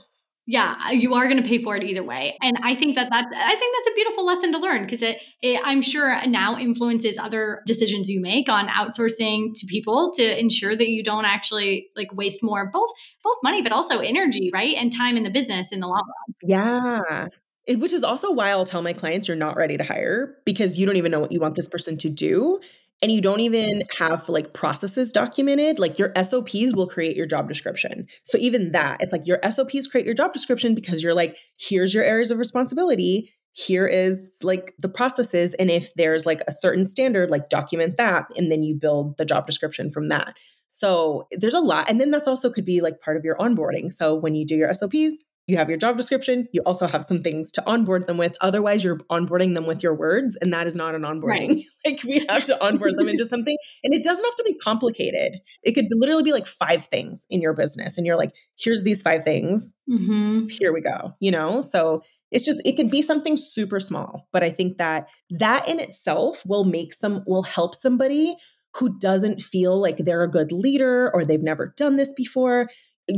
Yeah 0.46 0.76
uh, 0.86 0.90
you 0.90 1.14
are 1.14 1.28
going 1.28 1.40
to 1.40 1.48
pay 1.48 1.58
for 1.58 1.76
it 1.76 1.84
either 1.84 2.02
way 2.02 2.36
and 2.42 2.56
i 2.62 2.74
think 2.74 2.94
that 2.94 3.08
that's 3.10 3.36
i 3.36 3.54
think 3.54 3.74
that's 3.76 3.88
a 3.88 3.94
beautiful 3.94 4.26
lesson 4.26 4.52
to 4.52 4.58
learn 4.58 4.82
because 4.82 5.02
it, 5.02 5.22
it, 5.40 5.60
i'm 5.64 5.80
sure 5.80 6.14
now 6.26 6.58
influences 6.58 7.18
other 7.18 7.62
decisions 7.66 8.08
you 8.08 8.20
make 8.20 8.48
on 8.48 8.66
outsourcing 8.66 9.50
to 9.54 9.66
people 9.66 10.12
to 10.12 10.40
ensure 10.40 10.74
that 10.74 10.88
you 10.88 11.02
don't 11.02 11.24
actually 11.24 11.88
like 11.96 12.12
waste 12.12 12.42
more 12.42 12.70
both 12.72 12.90
both 13.22 13.36
money 13.42 13.62
but 13.62 13.72
also 13.72 14.00
energy 14.00 14.50
right 14.52 14.76
and 14.76 14.92
time 14.94 15.16
in 15.16 15.22
the 15.22 15.30
business 15.30 15.72
in 15.72 15.80
the 15.80 15.86
long 15.86 16.02
run. 16.02 16.34
Yeah 16.44 17.28
it, 17.66 17.78
which 17.78 17.92
is 17.92 18.02
also 18.02 18.32
why 18.32 18.50
I'll 18.50 18.64
tell 18.64 18.82
my 18.82 18.92
clients 18.92 19.28
you're 19.28 19.36
not 19.36 19.56
ready 19.56 19.76
to 19.76 19.84
hire 19.84 20.36
because 20.44 20.78
you 20.78 20.86
don't 20.86 20.96
even 20.96 21.12
know 21.12 21.20
what 21.20 21.32
you 21.32 21.40
want 21.40 21.54
this 21.54 21.68
person 21.68 21.96
to 21.98 22.08
do 22.08 22.60
and 23.02 23.10
you 23.10 23.20
don't 23.20 23.40
even 23.40 23.82
have 23.98 24.28
like 24.28 24.54
processes 24.54 25.12
documented, 25.12 25.80
like 25.80 25.98
your 25.98 26.12
SOPs 26.16 26.72
will 26.72 26.86
create 26.86 27.16
your 27.16 27.26
job 27.26 27.48
description. 27.48 28.06
So 28.26 28.38
even 28.38 28.70
that, 28.72 29.02
it's 29.02 29.10
like 29.10 29.26
your 29.26 29.40
SOPs 29.42 29.88
create 29.88 30.06
your 30.06 30.14
job 30.14 30.32
description 30.32 30.74
because 30.74 31.02
you're 31.02 31.14
like, 31.14 31.36
here's 31.58 31.92
your 31.92 32.04
areas 32.04 32.30
of 32.30 32.38
responsibility. 32.38 33.32
Here 33.54 33.86
is 33.86 34.30
like 34.42 34.72
the 34.78 34.88
processes. 34.88 35.52
And 35.54 35.70
if 35.70 35.92
there's 35.94 36.24
like 36.24 36.40
a 36.46 36.52
certain 36.52 36.86
standard, 36.86 37.28
like 37.28 37.50
document 37.50 37.96
that. 37.96 38.26
And 38.36 38.50
then 38.52 38.62
you 38.62 38.76
build 38.76 39.18
the 39.18 39.24
job 39.24 39.46
description 39.46 39.90
from 39.90 40.08
that. 40.08 40.36
So 40.70 41.26
there's 41.32 41.54
a 41.54 41.60
lot. 41.60 41.90
And 41.90 42.00
then 42.00 42.10
that's 42.10 42.28
also 42.28 42.50
could 42.50 42.64
be 42.64 42.80
like 42.80 43.00
part 43.00 43.16
of 43.16 43.24
your 43.24 43.36
onboarding. 43.36 43.92
So 43.92 44.14
when 44.14 44.34
you 44.34 44.46
do 44.46 44.56
your 44.56 44.72
SOPs, 44.72 45.16
you 45.46 45.56
have 45.56 45.68
your 45.68 45.78
job 45.78 45.96
description, 45.96 46.46
you 46.52 46.62
also 46.64 46.86
have 46.86 47.04
some 47.04 47.20
things 47.20 47.50
to 47.52 47.66
onboard 47.68 48.06
them 48.06 48.16
with. 48.16 48.36
Otherwise, 48.40 48.84
you're 48.84 48.98
onboarding 49.10 49.54
them 49.54 49.66
with 49.66 49.82
your 49.82 49.94
words, 49.94 50.36
and 50.40 50.52
that 50.52 50.66
is 50.66 50.76
not 50.76 50.94
an 50.94 51.02
onboarding. 51.02 51.48
Right. 51.48 51.64
like 51.84 52.04
we 52.04 52.24
have 52.28 52.44
to 52.44 52.64
onboard 52.64 52.94
them 52.96 53.08
into 53.08 53.24
something, 53.28 53.56
and 53.82 53.92
it 53.92 54.04
doesn't 54.04 54.24
have 54.24 54.34
to 54.36 54.44
be 54.44 54.54
complicated. 54.58 55.40
It 55.62 55.72
could 55.72 55.86
literally 55.90 56.22
be 56.22 56.32
like 56.32 56.46
five 56.46 56.84
things 56.84 57.26
in 57.28 57.40
your 57.40 57.54
business, 57.54 57.98
and 57.98 58.06
you're 58.06 58.16
like, 58.16 58.32
here's 58.58 58.84
these 58.84 59.02
five 59.02 59.24
things. 59.24 59.74
Mm-hmm. 59.90 60.46
Here 60.48 60.72
we 60.72 60.80
go. 60.80 61.14
You 61.20 61.32
know, 61.32 61.60
so 61.60 62.02
it's 62.30 62.44
just 62.44 62.62
it 62.64 62.76
could 62.76 62.90
be 62.90 63.02
something 63.02 63.36
super 63.36 63.80
small, 63.80 64.28
but 64.32 64.44
I 64.44 64.50
think 64.50 64.78
that 64.78 65.08
that 65.30 65.68
in 65.68 65.80
itself 65.80 66.42
will 66.46 66.64
make 66.64 66.92
some 66.92 67.24
will 67.26 67.42
help 67.42 67.74
somebody 67.74 68.34
who 68.76 68.98
doesn't 68.98 69.42
feel 69.42 69.80
like 69.80 69.98
they're 69.98 70.22
a 70.22 70.30
good 70.30 70.50
leader 70.50 71.10
or 71.12 71.24
they've 71.24 71.42
never 71.42 71.74
done 71.76 71.96
this 71.96 72.12
before 72.14 72.68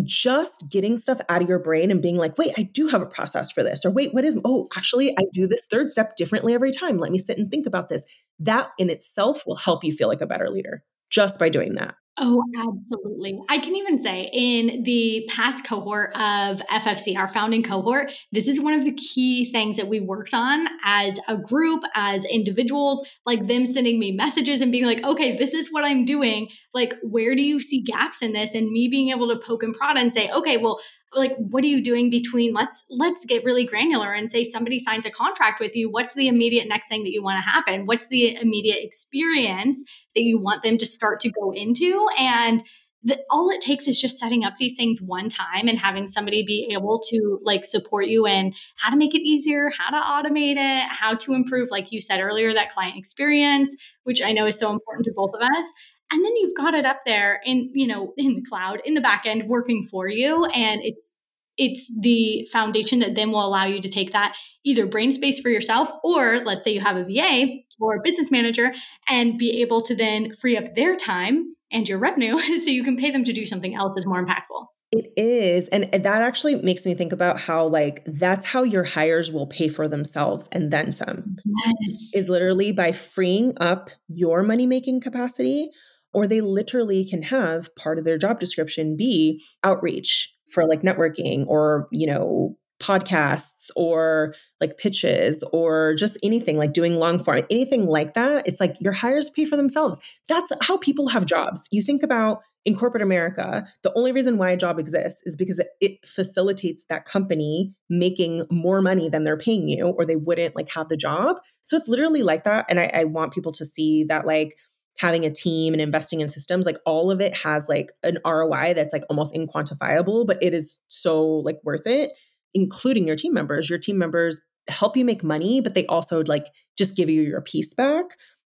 just 0.05 0.71
getting 0.71 0.97
stuff 0.97 1.21
out 1.29 1.43
of 1.43 1.49
your 1.49 1.59
brain 1.59 1.91
and 1.91 2.03
being 2.03 2.17
like, 2.17 2.37
wait, 2.39 2.53
I 2.57 2.63
do 2.63 2.89
have 2.89 3.03
a 3.03 3.07
process 3.07 3.51
for 3.51 3.63
this. 3.63 3.85
Or 3.85 3.91
wait, 3.91 4.15
what 4.15 4.25
is, 4.25 4.41
oh, 4.45 4.69
actually, 4.77 5.13
I 5.19 5.25
do 5.33 5.47
this 5.47 5.67
third 5.67 5.93
step 5.93 6.17
differently 6.17 6.55
every 6.55 6.73
time. 6.73 6.99
Let 6.99 7.13
me 7.13 7.19
sit 7.19 7.39
and 7.39 7.51
think 7.51 7.67
about 7.67 7.89
this. 7.89 8.05
That 8.39 8.71
in 8.79 8.91
itself 8.91 9.43
will 9.47 9.57
help 9.57 9.85
you 9.85 9.93
feel 9.93 10.09
like 10.09 10.21
a 10.21 10.27
better 10.27 10.51
leader 10.51 10.83
just 11.11 11.39
by 11.39 11.49
doing 11.49 11.75
that. 11.75 11.95
Oh, 12.17 12.45
absolutely. 12.57 13.41
I 13.49 13.59
can 13.59 13.75
even 13.75 14.01
say 14.01 14.31
in 14.33 14.85
the 14.85 15.29
past 15.35 15.67
cohort 15.67 16.11
of 16.15 16.61
FFC, 16.71 17.17
our 17.17 17.27
founding 17.27 17.65
cohort, 17.65 18.13
this 18.31 18.47
is 18.47 18.61
one 18.61 18.73
of 18.73 18.85
the 18.85 18.93
key 18.93 19.45
things 19.45 19.77
that 19.79 19.89
we 19.89 19.99
worked 19.99 20.33
on 20.33 20.69
as 20.85 21.19
a 21.27 21.37
group, 21.37 21.83
as 21.97 22.25
individuals, 22.25 23.09
like 23.27 23.49
them 23.49 23.67
sending 23.67 23.99
me 23.99 24.13
messages 24.13 24.61
and 24.61 24.71
being 24.71 24.85
like, 24.85 25.03
okay, 25.03 25.35
this 25.37 25.53
is 25.55 25.73
what 25.73 25.85
I'm 25.85 26.05
doing. 26.05 26.51
Like, 26.73 26.95
where 27.03 27.35
do 27.35 27.43
you 27.43 27.59
see 27.59 27.83
gaps 27.83 28.23
in 28.23 28.33
this? 28.33 28.55
And 28.55 28.71
me 28.71 28.87
being 28.89 29.09
able 29.11 29.27
to 29.31 29.37
poke 29.37 29.65
and 29.65 29.75
prod 29.75 29.97
and 29.97 30.13
say, 30.13 30.31
okay, 30.31 30.57
well, 30.57 30.79
like 31.15 31.35
what 31.37 31.65
are 31.65 31.69
you 31.69 31.83
doing 31.83 32.11
between 32.11 32.53
let's 32.53 32.85
let's 32.91 33.25
get 33.25 33.45
really 33.45 33.65
granular 33.65 34.13
and 34.13 34.31
say 34.31 34.45
somebody 34.45 34.79
signs 34.79 35.07
a 35.07 35.11
contract 35.11 35.61
with 35.61 35.75
you 35.77 35.91
what's 35.91 36.15
the 36.15 36.29
immediate 36.29 36.69
next 36.69 36.89
thing 36.89 37.05
that 37.05 37.13
you 37.13 37.23
want 37.23 37.43
to 37.43 37.49
happen? 37.49 37.87
What's 37.87 38.09
the 38.09 38.37
immediate 38.37 38.79
experience 38.83 39.83
that 40.15 40.23
you 40.23 40.39
want 40.39 40.63
them 40.63 40.77
to 40.79 40.87
start 40.87 41.21
to 41.21 41.31
go 41.31 41.53
into? 41.53 42.09
And 42.19 42.63
the, 43.07 43.23
all 43.31 43.51
it 43.51 43.61
takes 43.61 43.87
is 43.87 44.01
just 44.01 44.19
setting 44.19 44.45
up 44.45 44.55
these 44.55 44.77
things 44.77 45.01
one 45.03 45.29
time 45.29 45.69
and 45.69 45.79
having 45.79 46.07
somebody 46.07 46.43
be 46.43 46.69
able 46.73 47.01
to 47.11 47.39
like 47.43 47.65
support 47.65 48.07
you 48.07 48.27
in 48.27 48.55
how 48.77 48.91
to 48.91 48.97
make 48.97 49.15
it 49.15 49.21
easier 49.21 49.71
how 49.79 49.91
to 49.91 50.29
automate 50.31 50.57
it 50.57 50.89
how 50.91 51.15
to 51.15 51.35
improve 51.35 51.71
like 51.71 51.93
you 51.93 52.01
said 52.01 52.19
earlier 52.19 52.55
that 52.55 52.73
client 52.73 52.97
experience 52.97 53.77
which 54.05 54.23
i 54.23 54.33
know 54.33 54.47
is 54.47 54.59
so 54.59 54.73
important 54.73 55.05
to 55.05 55.13
both 55.15 55.35
of 55.35 55.43
us 55.43 55.71
and 56.15 56.25
then 56.25 56.37
you've 56.37 56.55
got 56.57 56.75
it 56.75 56.87
up 56.87 57.01
there 57.05 57.41
in 57.45 57.71
you 57.75 57.87
know 57.87 58.15
in 58.17 58.37
the 58.37 58.43
cloud 58.43 58.81
in 58.85 58.95
the 58.95 59.01
back 59.01 59.27
end 59.27 59.49
working 59.49 59.83
for 59.83 60.09
you 60.09 60.45
and 60.47 60.81
it's 60.85 61.17
it's 61.57 61.91
the 62.01 62.47
foundation 62.51 62.99
that 62.99 63.15
then 63.15 63.31
will 63.31 63.47
allow 63.47 63.65
you 63.65 63.81
to 63.81 63.89
take 63.89 64.13
that 64.13 64.37
either 64.65 64.87
brain 64.87 65.13
space 65.13 65.41
for 65.41 65.51
yourself 65.51 65.91
or 66.03 66.41
let's 66.45 66.65
say 66.65 66.73
you 66.73 66.81
have 66.81 66.97
a 66.97 67.05
VA 67.05 67.47
or 67.79 67.97
a 67.97 68.01
business 68.03 68.31
manager 68.31 68.73
and 69.09 69.39
be 69.39 69.61
able 69.61 69.83
to 69.83 69.95
then 69.95 70.33
free 70.33 70.57
up 70.57 70.75
their 70.75 70.97
time 70.97 71.53
and 71.71 71.89
your 71.89 71.99
revenue 71.99 72.39
so 72.61 72.71
you 72.71 72.83
can 72.83 72.97
pay 72.97 73.11
them 73.11 73.25
to 73.25 73.33
do 73.33 73.47
something 73.47 73.75
else 73.75 73.93
that's 73.95 74.07
more 74.07 74.25
impactful. 74.25 74.67
It 74.97 75.13
is. 75.17 75.67
And 75.69 75.91
that 75.93 76.23
actually 76.23 76.55
makes 76.63 76.87
me 76.87 76.95
think 76.95 77.13
about 77.13 77.41
how, 77.41 77.67
like, 77.67 78.05
that's 78.07 78.45
how 78.45 78.63
your 78.63 78.85
hires 78.85 79.33
will 79.33 79.49
pay 79.49 79.69
for 79.69 79.89
themselves 79.89 80.49
and 80.53 80.73
then 80.73 80.93
some. 80.93 81.37
Yes. 81.65 82.15
Is 82.15 82.29
literally 82.29 82.71
by 82.71 82.93
freeing 82.93 83.55
up 83.61 83.91
your 84.07 84.45
money 84.45 84.67
making 84.67 85.01
capacity 85.01 85.69
or 86.15 86.27
they 86.27 86.41
literally 86.41 87.05
can 87.05 87.23
have 87.23 87.75
part 87.77 87.99
of 87.99 88.05
their 88.05 88.19
job 88.19 88.41
description 88.41 88.97
be 88.97 89.43
outreach 89.63 90.35
for 90.51 90.67
like 90.67 90.83
networking 90.83 91.47
or, 91.47 91.89
you 91.91 92.07
know, 92.07 92.57
podcasts 92.81 93.71
or 93.77 94.35
like 94.61 94.79
pitches 94.79 95.43
or 95.53 95.95
just 95.95 96.19
anything 96.23 96.59
like 96.59 96.73
doing 96.73 96.97
long 96.97 97.23
form, 97.23 97.43
anything 97.51 97.87
like 97.87 98.15
that. 98.15 98.47
It's 98.47 98.61
like 98.61 98.77
your 98.81 98.93
hires 98.93 99.31
pay 99.31 99.45
for 99.45 99.57
themselves. 99.57 99.99
That's 100.29 100.53
how 100.63 100.79
people 100.79 101.09
have 101.09 101.25
jobs. 101.25 101.67
You 101.71 101.83
think 101.83 102.03
about 102.03 102.39
in 102.65 102.77
corporate 102.77 103.03
America, 103.03 103.67
the 103.83 103.93
only 103.95 104.13
reason 104.13 104.39
why 104.39 104.51
a 104.51 104.57
job 104.57 104.79
exists 104.79 105.21
is 105.25 105.37
because 105.37 105.63
it 105.81 105.99
facilitates 106.07 106.87
that 106.87 107.05
company 107.05 107.75
making 107.91 108.45
more 108.51 108.81
money 108.81 109.09
than 109.09 109.25
they're 109.25 109.37
paying 109.37 109.69
you, 109.69 109.89
or 109.91 110.07
they 110.07 110.17
wouldn't 110.17 110.57
like 110.57 110.71
have 110.71 110.89
the 110.89 110.97
job. 110.97 111.37
So 111.65 111.77
it's 111.77 111.89
literally 111.89 112.23
like 112.23 112.45
that. 112.45 112.65
And 112.69 112.81
I, 112.81 112.91
I 112.95 113.05
want 113.05 113.35
people 113.35 113.53
to 113.53 113.67
see 113.67 114.05
that 114.05 114.27
like 114.27 114.57
having 114.99 115.25
a 115.25 115.31
team 115.31 115.75
and 115.75 115.81
investing 115.81 116.21
in 116.21 116.29
systems 116.29 116.67
like 116.67 116.79
all 116.87 117.11
of 117.11 117.21
it 117.21 117.35
has 117.35 117.69
like 117.69 117.91
an 118.03 118.19
ROI 118.25 118.75
that's 118.75 118.93
like 118.93 119.05
almost 119.11 119.35
inquantifiable 119.35 120.27
but 120.27 120.41
it 120.43 120.55
is 120.55 120.81
so 120.89 121.27
like 121.27 121.59
worth 121.65 121.87
it 121.87 122.13
including 122.55 123.07
your 123.07 123.17
team 123.17 123.35
members. 123.35 123.69
Your 123.69 123.79
team 123.79 123.99
members 123.99 124.41
help 124.69 124.97
you 124.97 125.05
make 125.05 125.23
money 125.23 125.61
but 125.61 125.75
they 125.75 125.85
also 125.87 126.23
like 126.25 126.47
just 126.79 126.97
give 126.97 127.11
you 127.11 127.23
your 127.23 127.41
peace 127.41 127.75
back. 127.75 128.07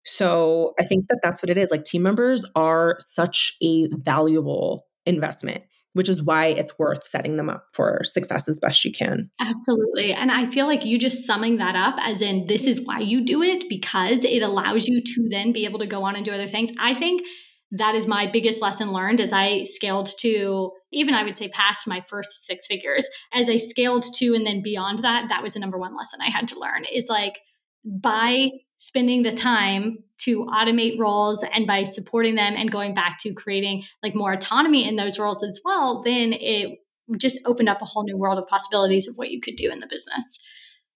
So 0.06 0.74
i 0.80 0.84
think 0.84 1.08
that 1.08 1.22
that's 1.24 1.42
what 1.42 1.50
it 1.50 1.58
is. 1.58 1.72
Like 1.72 1.86
team 1.86 2.04
members 2.04 2.46
are 2.56 2.98
such 3.00 3.56
a 3.64 3.88
valuable 3.88 4.86
investment 5.06 5.64
which 5.94 6.10
is 6.10 6.22
why 6.22 6.48
it's 6.48 6.78
worth 6.78 7.06
setting 7.06 7.38
them 7.38 7.50
up 7.50 7.66
for 7.72 8.02
success 8.04 8.48
as 8.48 8.60
best 8.60 8.84
you 8.84 8.92
can. 8.92 9.30
Absolutely. 9.40 10.14
And 10.14 10.32
I 10.32 10.46
feel 10.48 10.68
like 10.68 10.86
you 10.86 11.00
just 11.00 11.26
summing 11.26 11.58
that 11.58 11.76
up 11.76 11.96
as 12.00 12.22
in 12.22 12.48
this 12.48 12.66
is 12.66 12.82
why 12.84 13.00
you 13.00 13.24
do 13.24 13.42
it 13.42 13.70
because 13.70 14.26
it 14.26 14.42
allows 14.42 14.88
you 14.88 15.02
to 15.02 15.28
then 15.30 15.52
be 15.52 15.66
able 15.66 15.80
to 15.80 15.88
go 15.88 16.04
on 16.04 16.16
and 16.16 16.26
do 16.26 16.32
other 16.32 16.48
things. 16.48 16.72
I 16.80 16.94
think 16.94 17.24
that 17.72 17.96
is 17.96 18.08
my 18.08 18.28
biggest 18.28 18.62
lesson 18.62 18.92
learned 18.92 19.20
as 19.20 19.34
I 19.34 19.64
scaled 19.64 20.10
to 20.20 20.72
even 20.92 21.16
I 21.16 21.24
would 21.24 21.38
say 21.38 21.50
past 21.50 21.88
my 21.88 22.02
first 22.02 22.46
six 22.46 22.68
figures. 22.68 23.08
As 23.34 23.50
I 23.50 23.58
scaled 23.58 24.06
to 24.18 24.36
and 24.36 24.46
then 24.46 24.62
beyond 24.62 25.00
that, 25.00 25.30
that 25.30 25.42
was 25.42 25.54
the 25.54 25.60
number 25.60 25.80
one 25.80 25.98
lesson 25.98 26.20
I 26.22 26.30
had 26.30 26.48
to 26.50 26.60
learn 26.60 26.84
is 26.92 27.08
like 27.10 27.40
by 27.84 28.52
spending 28.84 29.22
the 29.22 29.32
time 29.32 29.98
to 30.18 30.44
automate 30.48 31.00
roles 31.00 31.42
and 31.56 31.66
by 31.66 31.86
supporting 31.86 32.36
them 32.36 32.54
and 32.58 32.70
going 32.70 32.94
back 32.94 33.18
to 33.18 33.34
creating 33.34 33.82
like 34.04 34.14
more 34.14 34.34
autonomy 34.34 34.86
in 34.86 34.98
those 34.98 35.18
roles 35.18 35.42
as 35.42 35.62
well, 35.64 36.02
then 36.02 36.34
it 36.34 36.80
just 37.16 37.40
opened 37.46 37.70
up 37.70 37.82
a 37.82 37.86
whole 37.86 38.04
new 38.04 38.18
world 38.18 38.38
of 38.38 38.46
possibilities 38.50 39.08
of 39.08 39.16
what 39.16 39.32
you 39.32 39.40
could 39.40 39.56
do 39.56 39.72
in 39.72 39.80
the 39.80 39.88
business. 39.88 40.44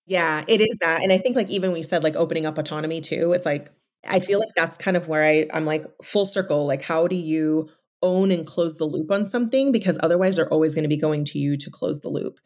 Yeah, 0.06 0.44
it 0.50 0.60
is 0.60 0.78
that. 0.82 1.02
And 1.02 1.14
I 1.14 1.18
think 1.18 1.38
like 1.38 1.50
even 1.50 1.70
when 1.70 1.78
you 1.78 1.84
said 1.84 2.04
like 2.04 2.18
opening 2.18 2.46
up 2.46 2.58
autonomy 2.58 3.00
too, 3.00 3.32
it's 3.32 3.46
like 3.46 3.72
I 4.06 4.20
feel 4.20 4.40
like 4.40 4.54
that's 4.54 4.78
kind 4.78 4.98
of 4.98 5.08
where 5.08 5.24
I, 5.24 5.48
I'm 5.54 5.66
like 5.66 5.86
full 6.04 6.26
circle. 6.26 6.66
Like, 6.68 6.84
how 6.84 7.08
do 7.08 7.16
you 7.16 7.70
own 8.04 8.32
and 8.32 8.46
close 8.46 8.76
the 8.76 8.86
loop 8.86 9.12
on 9.12 9.26
something? 9.26 9.72
Because 9.72 9.98
otherwise 10.04 10.36
they're 10.36 10.52
always 10.52 10.76
going 10.76 10.84
to 10.84 10.90
be 10.90 10.98
going 10.98 11.24
to 11.24 11.40
you 11.40 11.56
to 11.56 11.72
close 11.72 12.02
the 12.02 12.10
loop. 12.10 12.38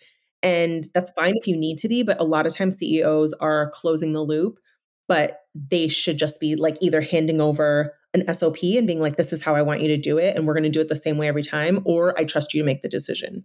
And 0.43 0.83
that's 0.93 1.11
fine 1.11 1.33
if 1.35 1.47
you 1.47 1.57
need 1.57 1.79
to 1.79 1.87
be, 1.87 2.03
but 2.03 2.21
a 2.21 2.23
lot 2.23 2.45
of 2.45 2.55
times 2.55 2.77
CEOs 2.77 3.33
are 3.33 3.71
closing 3.71 4.11
the 4.11 4.21
loop 4.21 4.59
but 5.11 5.41
they 5.53 5.89
should 5.89 6.17
just 6.17 6.39
be 6.39 6.55
like 6.55 6.77
either 6.79 7.01
handing 7.01 7.41
over 7.41 7.93
an 8.13 8.33
SOP 8.33 8.63
and 8.63 8.87
being 8.87 9.01
like, 9.01 9.17
this 9.17 9.33
is 9.33 9.43
how 9.43 9.53
I 9.53 9.61
want 9.61 9.81
you 9.81 9.89
to 9.89 9.97
do 9.97 10.17
it. 10.17 10.37
And 10.37 10.47
we're 10.47 10.53
going 10.53 10.63
to 10.63 10.69
do 10.69 10.79
it 10.79 10.87
the 10.87 10.95
same 10.95 11.17
way 11.17 11.27
every 11.27 11.43
time. 11.43 11.81
Or 11.83 12.17
I 12.17 12.23
trust 12.23 12.53
you 12.53 12.61
to 12.61 12.65
make 12.65 12.81
the 12.81 12.87
decision, 12.87 13.43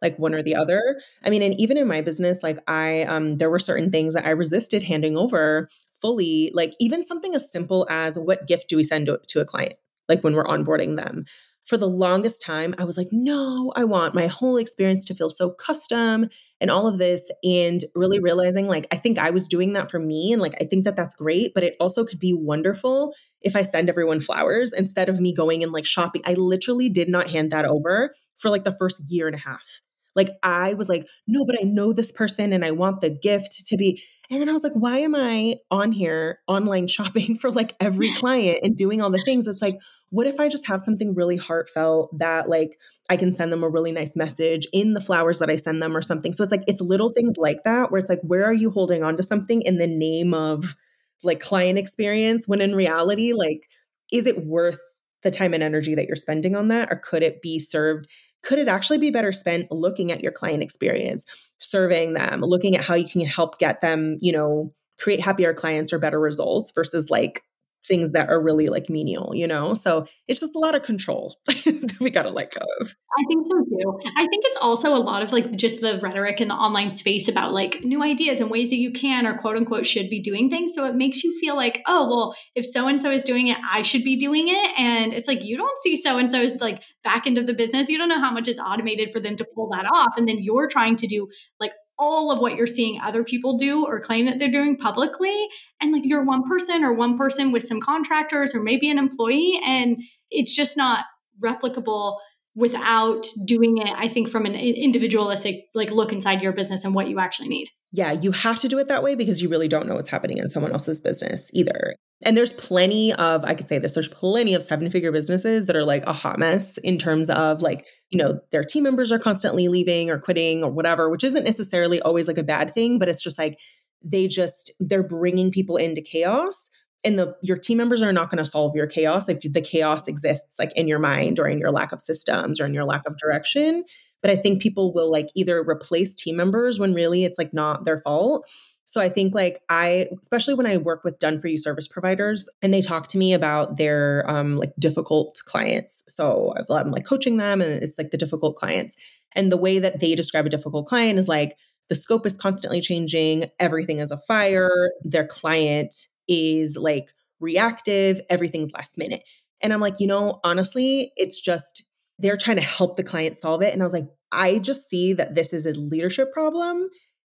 like 0.00 0.16
one 0.16 0.32
or 0.32 0.44
the 0.44 0.54
other. 0.54 1.00
I 1.24 1.30
mean, 1.30 1.42
and 1.42 1.60
even 1.60 1.76
in 1.76 1.88
my 1.88 2.02
business, 2.02 2.44
like 2.44 2.60
I, 2.68 3.02
um, 3.02 3.34
there 3.34 3.50
were 3.50 3.58
certain 3.58 3.90
things 3.90 4.14
that 4.14 4.26
I 4.26 4.30
resisted 4.30 4.84
handing 4.84 5.16
over 5.16 5.68
fully, 6.00 6.52
like 6.54 6.74
even 6.78 7.02
something 7.02 7.34
as 7.34 7.50
simple 7.50 7.84
as 7.90 8.16
what 8.16 8.46
gift 8.46 8.68
do 8.68 8.76
we 8.76 8.84
send 8.84 9.06
to, 9.06 9.18
to 9.30 9.40
a 9.40 9.44
client? 9.44 9.74
Like 10.08 10.22
when 10.22 10.36
we're 10.36 10.44
onboarding 10.44 10.96
them 10.96 11.24
for 11.68 11.76
the 11.76 11.88
longest 11.88 12.40
time, 12.40 12.74
I 12.78 12.84
was 12.84 12.96
like, 12.96 13.08
no, 13.12 13.72
I 13.76 13.84
want 13.84 14.14
my 14.14 14.26
whole 14.26 14.56
experience 14.56 15.04
to 15.04 15.14
feel 15.14 15.28
so 15.28 15.50
custom 15.50 16.28
and 16.62 16.70
all 16.70 16.86
of 16.86 16.96
this. 16.96 17.30
And 17.44 17.84
really 17.94 18.16
mm-hmm. 18.16 18.24
realizing, 18.24 18.66
like, 18.66 18.86
I 18.90 18.96
think 18.96 19.18
I 19.18 19.30
was 19.30 19.46
doing 19.46 19.74
that 19.74 19.90
for 19.90 19.98
me. 19.98 20.32
And 20.32 20.40
like, 20.40 20.54
I 20.60 20.64
think 20.64 20.86
that 20.86 20.96
that's 20.96 21.14
great, 21.14 21.52
but 21.54 21.62
it 21.62 21.74
also 21.78 22.04
could 22.04 22.18
be 22.18 22.32
wonderful 22.32 23.12
if 23.42 23.54
I 23.54 23.62
send 23.62 23.90
everyone 23.90 24.20
flowers 24.20 24.72
instead 24.72 25.10
of 25.10 25.20
me 25.20 25.34
going 25.34 25.62
and 25.62 25.70
like 25.70 25.84
shopping. 25.84 26.22
I 26.24 26.32
literally 26.34 26.88
did 26.88 27.10
not 27.10 27.28
hand 27.28 27.52
that 27.52 27.66
over 27.66 28.14
for 28.38 28.50
like 28.50 28.64
the 28.64 28.72
first 28.72 29.02
year 29.10 29.26
and 29.26 29.36
a 29.36 29.40
half. 29.40 29.82
Like, 30.16 30.30
I 30.42 30.72
was 30.72 30.88
like, 30.88 31.06
no, 31.26 31.44
but 31.44 31.56
I 31.60 31.64
know 31.64 31.92
this 31.92 32.10
person 32.10 32.52
and 32.54 32.64
I 32.64 32.70
want 32.70 33.02
the 33.02 33.10
gift 33.10 33.66
to 33.66 33.76
be. 33.76 34.02
And 34.30 34.40
then 34.40 34.48
I 34.48 34.52
was 34.52 34.64
like, 34.64 34.72
why 34.72 34.98
am 34.98 35.14
I 35.14 35.56
on 35.70 35.92
here 35.92 36.40
online 36.48 36.88
shopping 36.88 37.36
for 37.38 37.50
like 37.50 37.74
every 37.78 38.10
client 38.14 38.60
and 38.62 38.74
doing 38.74 39.02
all 39.02 39.10
the 39.10 39.22
things? 39.22 39.46
It's 39.46 39.62
like, 39.62 39.78
what 40.10 40.26
if 40.26 40.40
I 40.40 40.48
just 40.48 40.66
have 40.66 40.80
something 40.80 41.14
really 41.14 41.36
heartfelt 41.36 42.16
that 42.18 42.48
like 42.48 42.78
I 43.10 43.16
can 43.16 43.32
send 43.32 43.52
them 43.52 43.62
a 43.62 43.68
really 43.68 43.92
nice 43.92 44.16
message 44.16 44.66
in 44.72 44.94
the 44.94 45.00
flowers 45.00 45.38
that 45.38 45.50
I 45.50 45.56
send 45.56 45.82
them 45.82 45.96
or 45.96 46.02
something. 46.02 46.32
So 46.32 46.42
it's 46.42 46.52
like 46.52 46.64
it's 46.66 46.80
little 46.80 47.10
things 47.10 47.36
like 47.36 47.64
that 47.64 47.90
where 47.90 47.98
it's 47.98 48.10
like 48.10 48.20
where 48.22 48.44
are 48.44 48.54
you 48.54 48.70
holding 48.70 49.02
on 49.02 49.16
to 49.16 49.22
something 49.22 49.62
in 49.62 49.78
the 49.78 49.86
name 49.86 50.34
of 50.34 50.76
like 51.22 51.40
client 51.40 51.78
experience 51.78 52.46
when 52.46 52.60
in 52.60 52.74
reality 52.74 53.32
like 53.32 53.68
is 54.12 54.26
it 54.26 54.46
worth 54.46 54.78
the 55.22 55.30
time 55.30 55.52
and 55.52 55.62
energy 55.62 55.94
that 55.94 56.06
you're 56.06 56.16
spending 56.16 56.54
on 56.54 56.68
that 56.68 56.92
or 56.92 56.96
could 56.96 57.22
it 57.22 57.42
be 57.42 57.58
served 57.58 58.06
could 58.42 58.58
it 58.58 58.68
actually 58.68 58.98
be 58.98 59.10
better 59.10 59.32
spent 59.32 59.70
looking 59.70 60.12
at 60.12 60.22
your 60.22 60.32
client 60.32 60.62
experience, 60.62 61.24
surveying 61.58 62.14
them, 62.14 62.40
looking 62.40 62.76
at 62.76 62.84
how 62.84 62.94
you 62.94 63.08
can 63.08 63.22
help 63.22 63.58
get 63.58 63.80
them, 63.80 64.16
you 64.20 64.32
know, 64.32 64.72
create 64.98 65.20
happier 65.20 65.54
clients 65.54 65.92
or 65.92 65.98
better 65.98 66.20
results 66.20 66.72
versus 66.74 67.10
like 67.10 67.42
things 67.88 68.12
that 68.12 68.28
are 68.28 68.40
really 68.40 68.68
like 68.68 68.88
menial, 68.88 69.32
you 69.34 69.46
know? 69.46 69.74
So 69.74 70.06
it's 70.28 70.38
just 70.38 70.54
a 70.54 70.58
lot 70.58 70.74
of 70.74 70.82
control 70.82 71.38
that 71.46 71.96
we 72.00 72.10
got 72.10 72.22
to 72.22 72.30
let 72.30 72.52
go 72.52 72.64
of. 72.80 72.94
I 73.18 73.24
think 73.28 73.46
so 73.46 73.58
too. 73.58 74.10
I 74.16 74.26
think 74.26 74.44
it's 74.46 74.58
also 74.60 74.94
a 74.94 74.98
lot 74.98 75.22
of 75.22 75.32
like 75.32 75.56
just 75.56 75.80
the 75.80 75.98
rhetoric 76.00 76.40
in 76.40 76.48
the 76.48 76.54
online 76.54 76.92
space 76.92 77.26
about 77.26 77.52
like 77.52 77.82
new 77.82 78.02
ideas 78.02 78.40
and 78.40 78.50
ways 78.50 78.70
that 78.70 78.76
you 78.76 78.92
can 78.92 79.26
or 79.26 79.36
quote 79.36 79.56
unquote 79.56 79.86
should 79.86 80.08
be 80.08 80.20
doing 80.20 80.48
things. 80.48 80.74
So 80.74 80.84
it 80.84 80.94
makes 80.94 81.24
you 81.24 81.36
feel 81.40 81.56
like, 81.56 81.82
oh, 81.86 82.06
well, 82.08 82.34
if 82.54 82.64
so 82.64 82.86
and 82.86 83.00
so 83.00 83.10
is 83.10 83.24
doing 83.24 83.48
it, 83.48 83.58
I 83.68 83.82
should 83.82 84.04
be 84.04 84.16
doing 84.16 84.46
it. 84.48 84.78
And 84.78 85.12
it's 85.12 85.26
like, 85.26 85.42
you 85.42 85.56
don't 85.56 85.80
see 85.80 85.96
so 85.96 86.18
and 86.18 86.30
so 86.30 86.40
is 86.40 86.60
like 86.60 86.82
back 87.02 87.26
end 87.26 87.38
of 87.38 87.46
the 87.46 87.54
business. 87.54 87.88
You 87.88 87.98
don't 87.98 88.08
know 88.08 88.20
how 88.20 88.30
much 88.30 88.46
is 88.46 88.58
automated 88.58 89.12
for 89.12 89.20
them 89.20 89.36
to 89.36 89.46
pull 89.54 89.70
that 89.70 89.86
off. 89.86 90.16
And 90.16 90.28
then 90.28 90.38
you're 90.40 90.68
trying 90.68 90.96
to 90.96 91.06
do 91.06 91.28
like 91.58 91.72
all 91.98 92.30
of 92.30 92.40
what 92.40 92.54
you're 92.56 92.66
seeing 92.66 93.00
other 93.00 93.24
people 93.24 93.58
do 93.58 93.84
or 93.84 94.00
claim 94.00 94.26
that 94.26 94.38
they're 94.38 94.50
doing 94.50 94.76
publicly. 94.76 95.48
And 95.80 95.92
like 95.92 96.02
you're 96.04 96.24
one 96.24 96.44
person 96.48 96.84
or 96.84 96.92
one 96.92 97.16
person 97.16 97.50
with 97.50 97.64
some 97.64 97.80
contractors 97.80 98.54
or 98.54 98.62
maybe 98.62 98.88
an 98.88 98.98
employee. 98.98 99.60
And 99.64 100.02
it's 100.30 100.54
just 100.54 100.76
not 100.76 101.04
replicable 101.42 102.18
without 102.54 103.26
doing 103.44 103.78
it, 103.78 103.92
I 103.96 104.08
think, 104.08 104.28
from 104.28 104.46
an 104.46 104.54
individualistic 104.54 105.66
like 105.74 105.90
look 105.90 106.12
inside 106.12 106.42
your 106.42 106.52
business 106.52 106.84
and 106.84 106.94
what 106.94 107.08
you 107.08 107.18
actually 107.18 107.48
need. 107.48 107.68
Yeah, 107.92 108.12
you 108.12 108.32
have 108.32 108.58
to 108.60 108.68
do 108.68 108.78
it 108.78 108.88
that 108.88 109.02
way 109.02 109.14
because 109.14 109.40
you 109.40 109.48
really 109.48 109.68
don't 109.68 109.86
know 109.86 109.94
what's 109.94 110.10
happening 110.10 110.38
in 110.38 110.48
someone 110.48 110.72
else's 110.72 111.00
business 111.00 111.50
either. 111.54 111.94
And 112.24 112.36
there's 112.36 112.52
plenty 112.52 113.14
of, 113.14 113.44
I 113.44 113.54
could 113.54 113.68
say 113.68 113.78
this, 113.78 113.94
there's 113.94 114.08
plenty 114.08 114.52
of 114.54 114.62
seven 114.62 114.90
figure 114.90 115.12
businesses 115.12 115.66
that 115.66 115.76
are 115.76 115.84
like 115.84 116.04
a 116.06 116.12
hot 116.12 116.38
mess 116.38 116.76
in 116.78 116.98
terms 116.98 117.30
of 117.30 117.62
like, 117.62 117.86
you 118.10 118.18
know, 118.18 118.40
their 118.50 118.64
team 118.64 118.82
members 118.82 119.12
are 119.12 119.18
constantly 119.18 119.68
leaving 119.68 120.10
or 120.10 120.18
quitting 120.18 120.64
or 120.64 120.70
whatever, 120.70 121.08
which 121.08 121.24
isn't 121.24 121.44
necessarily 121.44 122.00
always 122.02 122.26
like 122.26 122.38
a 122.38 122.44
bad 122.44 122.74
thing, 122.74 122.98
but 122.98 123.08
it's 123.08 123.22
just 123.22 123.38
like 123.38 123.58
they 124.02 124.26
just, 124.26 124.72
they're 124.80 125.02
bringing 125.02 125.50
people 125.50 125.76
into 125.76 126.02
chaos 126.02 126.68
and 127.04 127.18
the 127.18 127.36
your 127.42 127.56
team 127.56 127.78
members 127.78 128.02
are 128.02 128.12
not 128.12 128.30
going 128.30 128.42
to 128.42 128.50
solve 128.50 128.74
your 128.74 128.86
chaos 128.86 129.28
if 129.28 129.40
the 129.40 129.60
chaos 129.60 130.08
exists 130.08 130.58
like 130.58 130.72
in 130.74 130.88
your 130.88 130.98
mind 130.98 131.38
or 131.38 131.46
in 131.46 131.58
your 131.58 131.70
lack 131.70 131.92
of 131.92 132.00
systems 132.00 132.60
or 132.60 132.66
in 132.66 132.74
your 132.74 132.84
lack 132.84 133.06
of 133.06 133.16
direction 133.16 133.84
but 134.22 134.30
i 134.30 134.36
think 134.36 134.60
people 134.60 134.92
will 134.92 135.10
like 135.10 135.28
either 135.34 135.62
replace 135.62 136.14
team 136.16 136.36
members 136.36 136.78
when 136.78 136.94
really 136.94 137.24
it's 137.24 137.38
like 137.38 137.52
not 137.52 137.84
their 137.84 137.98
fault 137.98 138.48
so 138.88 139.02
I 139.02 139.10
think 139.10 139.34
like 139.34 139.60
I, 139.68 140.06
especially 140.22 140.54
when 140.54 140.64
I 140.64 140.78
work 140.78 141.04
with 141.04 141.18
done 141.18 141.40
for 141.40 141.48
you 141.48 141.58
service 141.58 141.86
providers 141.86 142.48
and 142.62 142.72
they 142.72 142.80
talk 142.80 143.06
to 143.08 143.18
me 143.18 143.34
about 143.34 143.76
their 143.76 144.24
um, 144.30 144.56
like 144.56 144.72
difficult 144.78 145.38
clients. 145.44 146.04
So 146.08 146.54
I'm 146.70 146.90
like 146.90 147.04
coaching 147.04 147.36
them 147.36 147.60
and 147.60 147.82
it's 147.82 147.98
like 147.98 148.12
the 148.12 148.16
difficult 148.16 148.56
clients. 148.56 148.96
And 149.34 149.52
the 149.52 149.58
way 149.58 149.78
that 149.78 150.00
they 150.00 150.14
describe 150.14 150.46
a 150.46 150.48
difficult 150.48 150.86
client 150.86 151.18
is 151.18 151.28
like 151.28 151.52
the 151.90 151.96
scope 151.96 152.24
is 152.24 152.38
constantly 152.38 152.80
changing. 152.80 153.50
Everything 153.60 153.98
is 153.98 154.10
a 154.10 154.16
fire. 154.26 154.90
Their 155.02 155.26
client 155.26 155.94
is 156.26 156.78
like 156.80 157.12
reactive. 157.40 158.22
Everything's 158.30 158.72
last 158.72 158.96
minute. 158.96 159.22
And 159.60 159.74
I'm 159.74 159.80
like, 159.80 160.00
you 160.00 160.06
know, 160.06 160.40
honestly, 160.44 161.12
it's 161.16 161.42
just 161.42 161.84
they're 162.18 162.36
trying 162.36 162.56
to 162.56 162.62
help 162.62 162.96
the 162.96 163.04
client 163.04 163.36
solve 163.36 163.62
it. 163.62 163.72
And 163.72 163.82
I 163.82 163.86
was 163.86 163.92
like, 163.92 164.08
I 164.32 164.58
just 164.58 164.88
see 164.88 165.12
that 165.14 165.34
this 165.34 165.52
is 165.52 165.66
a 165.66 165.72
leadership 165.72 166.32
problem 166.32 166.88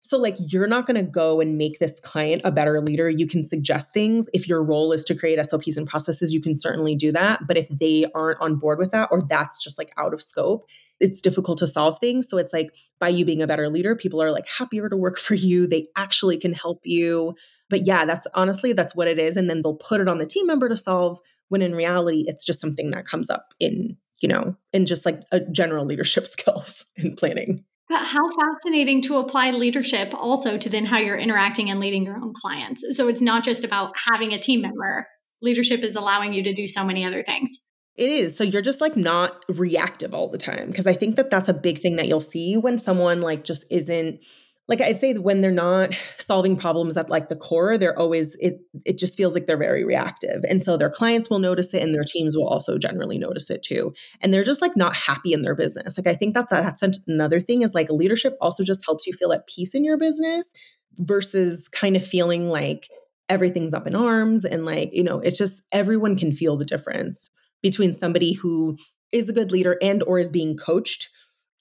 so, 0.06 0.18
like, 0.18 0.36
you're 0.38 0.66
not 0.66 0.86
going 0.86 1.02
to 1.02 1.10
go 1.10 1.40
and 1.40 1.56
make 1.56 1.78
this 1.78 1.98
client 1.98 2.42
a 2.44 2.52
better 2.52 2.78
leader. 2.78 3.08
You 3.08 3.26
can 3.26 3.42
suggest 3.42 3.94
things. 3.94 4.28
If 4.34 4.46
your 4.46 4.62
role 4.62 4.92
is 4.92 5.02
to 5.06 5.14
create 5.14 5.44
SOPs 5.44 5.78
and 5.78 5.88
processes, 5.88 6.34
you 6.34 6.42
can 6.42 6.58
certainly 6.58 6.94
do 6.94 7.10
that. 7.12 7.46
But 7.46 7.56
if 7.56 7.68
they 7.70 8.04
aren't 8.14 8.38
on 8.38 8.56
board 8.56 8.78
with 8.78 8.90
that, 8.90 9.08
or 9.10 9.22
that's 9.22 9.64
just 9.64 9.78
like 9.78 9.94
out 9.96 10.12
of 10.12 10.20
scope, 10.20 10.68
it's 11.00 11.22
difficult 11.22 11.56
to 11.60 11.66
solve 11.66 11.98
things. 12.00 12.28
So, 12.28 12.36
it's 12.36 12.52
like 12.52 12.68
by 13.00 13.08
you 13.08 13.24
being 13.24 13.40
a 13.40 13.46
better 13.46 13.70
leader, 13.70 13.96
people 13.96 14.22
are 14.22 14.30
like 14.30 14.46
happier 14.46 14.90
to 14.90 14.96
work 14.96 15.16
for 15.18 15.34
you. 15.34 15.66
They 15.66 15.88
actually 15.96 16.36
can 16.36 16.52
help 16.52 16.82
you. 16.84 17.34
But 17.70 17.86
yeah, 17.86 18.04
that's 18.04 18.26
honestly, 18.34 18.74
that's 18.74 18.94
what 18.94 19.08
it 19.08 19.18
is. 19.18 19.38
And 19.38 19.48
then 19.48 19.62
they'll 19.62 19.74
put 19.74 20.02
it 20.02 20.08
on 20.08 20.18
the 20.18 20.26
team 20.26 20.46
member 20.46 20.68
to 20.68 20.76
solve 20.76 21.18
when 21.48 21.62
in 21.62 21.74
reality, 21.74 22.24
it's 22.26 22.44
just 22.44 22.60
something 22.60 22.90
that 22.90 23.06
comes 23.06 23.30
up 23.30 23.54
in, 23.58 23.96
you 24.20 24.28
know, 24.28 24.56
and 24.72 24.86
just 24.86 25.04
like 25.04 25.22
a 25.32 25.40
general 25.40 25.84
leadership 25.84 26.26
skills 26.26 26.84
and 26.96 27.16
planning. 27.16 27.64
But 27.88 28.02
how 28.02 28.28
fascinating 28.30 29.02
to 29.02 29.18
apply 29.18 29.50
leadership 29.50 30.14
also 30.14 30.56
to 30.56 30.68
then 30.70 30.86
how 30.86 30.98
you're 30.98 31.18
interacting 31.18 31.68
and 31.68 31.80
leading 31.80 32.04
your 32.04 32.16
own 32.16 32.32
clients. 32.32 32.84
So 32.92 33.08
it's 33.08 33.20
not 33.20 33.44
just 33.44 33.62
about 33.62 33.94
having 34.10 34.32
a 34.32 34.38
team 34.38 34.62
member. 34.62 35.06
Leadership 35.42 35.84
is 35.84 35.94
allowing 35.94 36.32
you 36.32 36.42
to 36.44 36.54
do 36.54 36.66
so 36.66 36.82
many 36.82 37.04
other 37.04 37.22
things. 37.22 37.50
It 37.96 38.10
is. 38.10 38.36
So 38.36 38.42
you're 38.42 38.62
just 38.62 38.80
like 38.80 38.96
not 38.96 39.44
reactive 39.48 40.14
all 40.14 40.28
the 40.28 40.38
time. 40.38 40.72
Cause 40.72 40.86
I 40.86 40.94
think 40.94 41.16
that 41.16 41.30
that's 41.30 41.48
a 41.50 41.54
big 41.54 41.80
thing 41.80 41.96
that 41.96 42.08
you'll 42.08 42.20
see 42.20 42.56
when 42.56 42.78
someone 42.78 43.20
like 43.20 43.44
just 43.44 43.66
isn't 43.70 44.20
like 44.66 44.80
I'd 44.80 44.98
say 44.98 45.14
when 45.14 45.40
they're 45.40 45.50
not 45.50 45.94
solving 46.18 46.56
problems 46.56 46.96
at 46.96 47.10
like 47.10 47.28
the 47.28 47.36
core, 47.36 47.76
they're 47.76 47.98
always 47.98 48.36
it 48.40 48.60
it 48.84 48.98
just 48.98 49.16
feels 49.16 49.34
like 49.34 49.46
they're 49.46 49.56
very 49.56 49.84
reactive. 49.84 50.44
And 50.48 50.62
so 50.62 50.76
their 50.76 50.90
clients 50.90 51.28
will 51.28 51.38
notice 51.38 51.74
it 51.74 51.82
and 51.82 51.94
their 51.94 52.04
teams 52.04 52.36
will 52.36 52.48
also 52.48 52.78
generally 52.78 53.18
notice 53.18 53.50
it 53.50 53.62
too. 53.62 53.92
And 54.20 54.32
they're 54.32 54.44
just 54.44 54.62
like 54.62 54.76
not 54.76 54.96
happy 54.96 55.32
in 55.32 55.42
their 55.42 55.54
business. 55.54 55.98
Like 55.98 56.06
I 56.06 56.14
think 56.14 56.34
that 56.34 56.48
that's 56.48 56.82
another 57.06 57.40
thing 57.40 57.62
is 57.62 57.74
like 57.74 57.90
leadership 57.90 58.36
also 58.40 58.64
just 58.64 58.84
helps 58.86 59.06
you 59.06 59.12
feel 59.12 59.32
at 59.32 59.46
peace 59.46 59.74
in 59.74 59.84
your 59.84 59.98
business 59.98 60.50
versus 60.96 61.68
kind 61.68 61.96
of 61.96 62.06
feeling 62.06 62.48
like 62.48 62.88
everything's 63.28 63.74
up 63.74 63.86
in 63.86 63.94
arms 63.94 64.44
and 64.44 64.64
like, 64.64 64.90
you 64.92 65.02
know, 65.02 65.18
it's 65.20 65.38
just 65.38 65.62
everyone 65.72 66.16
can 66.16 66.34
feel 66.34 66.56
the 66.56 66.64
difference 66.64 67.30
between 67.62 67.92
somebody 67.92 68.34
who 68.34 68.76
is 69.12 69.28
a 69.28 69.32
good 69.32 69.52
leader 69.52 69.78
and 69.80 70.02
or 70.02 70.18
is 70.18 70.30
being 70.30 70.56
coached 70.56 71.08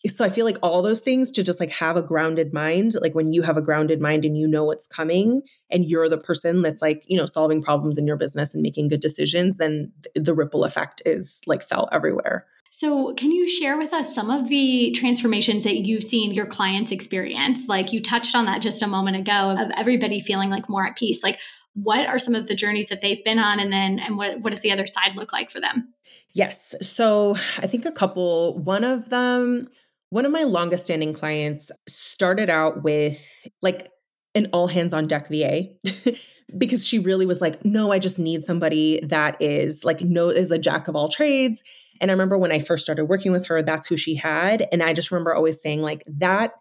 so 0.08 0.26
I 0.26 0.30
feel 0.30 0.46
like 0.46 0.58
all 0.62 0.82
those 0.82 1.00
things 1.00 1.32
to 1.32 1.44
just 1.44 1.60
like 1.60 1.70
have 1.72 1.96
a 1.96 2.02
grounded 2.02 2.54
mind, 2.54 2.94
like 3.02 3.16
when 3.16 3.32
you 3.32 3.42
have 3.42 3.56
a 3.56 3.62
grounded 3.62 4.02
mind 4.02 4.26
and 4.26 4.38
you 4.38 4.48
know 4.48 4.66
what's 4.66 4.86
coming 4.86 5.44
and 5.70 5.86
you're 5.86 6.10
the 6.10 6.18
person 6.18 6.62
that's 6.62 6.82
like, 6.82 7.04
you 7.08 7.16
know, 7.16 7.26
solving 7.26 7.62
problems 7.62 7.98
in 7.98 8.06
your 8.06 8.18
business 8.18 8.54
and 8.54 8.62
making 8.62 8.90
good 8.90 9.00
decisions, 9.00 9.58
then 9.58 9.94
the 10.14 10.34
ripple 10.34 10.66
effect 10.66 11.02
is 11.06 11.40
like 11.46 11.64
felt 11.64 11.88
everywhere. 11.92 12.46
So, 12.70 13.14
can 13.14 13.32
you 13.32 13.48
share 13.48 13.78
with 13.78 13.94
us 13.94 14.16
some 14.16 14.32
of 14.32 14.50
the 14.50 14.92
transformations 14.94 15.64
that 15.64 15.86
you've 15.86 16.04
seen 16.04 16.34
your 16.34 16.48
clients 16.48 16.92
experience? 16.92 17.68
Like 17.68 17.94
you 17.94 18.02
touched 18.02 18.36
on 18.36 18.46
that 18.46 18.64
just 18.64 18.82
a 18.82 18.88
moment 18.88 19.16
ago 19.16 19.56
of 19.58 19.72
everybody 19.78 20.20
feeling 20.22 20.50
like 20.50 20.68
more 20.68 20.86
at 20.88 20.98
peace. 20.98 21.22
Like, 21.24 21.40
what 21.76 22.08
are 22.08 22.18
some 22.18 22.34
of 22.34 22.48
the 22.48 22.56
journeys 22.56 22.88
that 22.88 23.02
they've 23.02 23.24
been 23.24 23.38
on, 23.38 23.60
and 23.60 23.72
then 23.72 24.00
and 24.00 24.18
what 24.18 24.40
what 24.40 24.50
does 24.50 24.62
the 24.62 24.72
other 24.72 24.88
side 24.88 25.16
look 25.16 25.32
like 25.32 25.52
for 25.52 25.60
them? 25.60 25.94
Yes. 26.34 26.74
So, 26.82 27.36
I 27.60 27.68
think 27.68 27.86
a 27.86 27.92
couple. 27.92 28.58
One 28.58 28.84
of 28.84 29.10
them 29.10 29.70
one 30.14 30.28
of 30.28 30.32
my 30.32 30.44
longest 30.44 30.84
standing 30.84 31.12
clients 31.12 31.72
started 31.90 32.48
out 32.48 32.84
with 32.84 33.20
like 33.64 33.90
an 34.36 34.48
all 34.54 34.68
hands 34.68 34.94
on 34.94 35.08
deck 35.08 35.28
VA 35.28 35.70
because 36.58 36.86
she 36.88 37.00
really 37.00 37.26
was 37.26 37.42
like, 37.42 37.66
no, 37.66 37.92
I 37.92 37.98
just 37.98 38.20
need 38.20 38.44
somebody 38.44 39.00
that 39.08 39.42
is 39.42 39.84
like, 39.84 40.02
no, 40.02 40.30
is 40.30 40.52
a 40.52 40.60
jack 40.60 40.88
of 40.88 40.96
all 40.96 41.10
trades. 41.10 41.64
And 42.00 42.12
I 42.12 42.14
remember 42.14 42.38
when 42.38 42.52
I 42.52 42.60
first 42.60 42.84
started 42.84 43.06
working 43.06 43.32
with 43.32 43.48
her, 43.48 43.64
that's 43.64 43.88
who 43.88 43.98
she 43.98 44.14
had. 44.14 44.68
And 44.72 44.84
I 44.84 44.94
just 44.94 45.10
remember 45.10 45.34
always 45.34 45.60
saying, 45.60 45.82
like, 45.82 46.04
that 46.06 46.52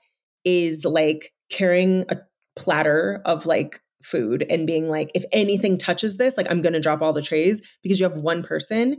is 0.47 0.87
like 0.87 1.35
carrying 1.51 2.07
a 2.09 2.23
platter 2.57 3.21
of 3.27 3.45
like 3.45 3.83
food 4.03 4.47
and 4.49 4.67
being 4.67 4.89
like, 4.89 5.11
if 5.15 5.27
anything 5.31 5.77
touches 5.77 6.17
this, 6.17 6.39
like, 6.39 6.51
I'm 6.51 6.63
going 6.63 6.73
to 6.73 6.81
drop 6.81 7.03
all 7.03 7.13
the 7.13 7.21
trays 7.21 7.61
because 7.83 8.01
you 8.01 8.09
have 8.09 8.17
one 8.17 8.43
person 8.43 8.97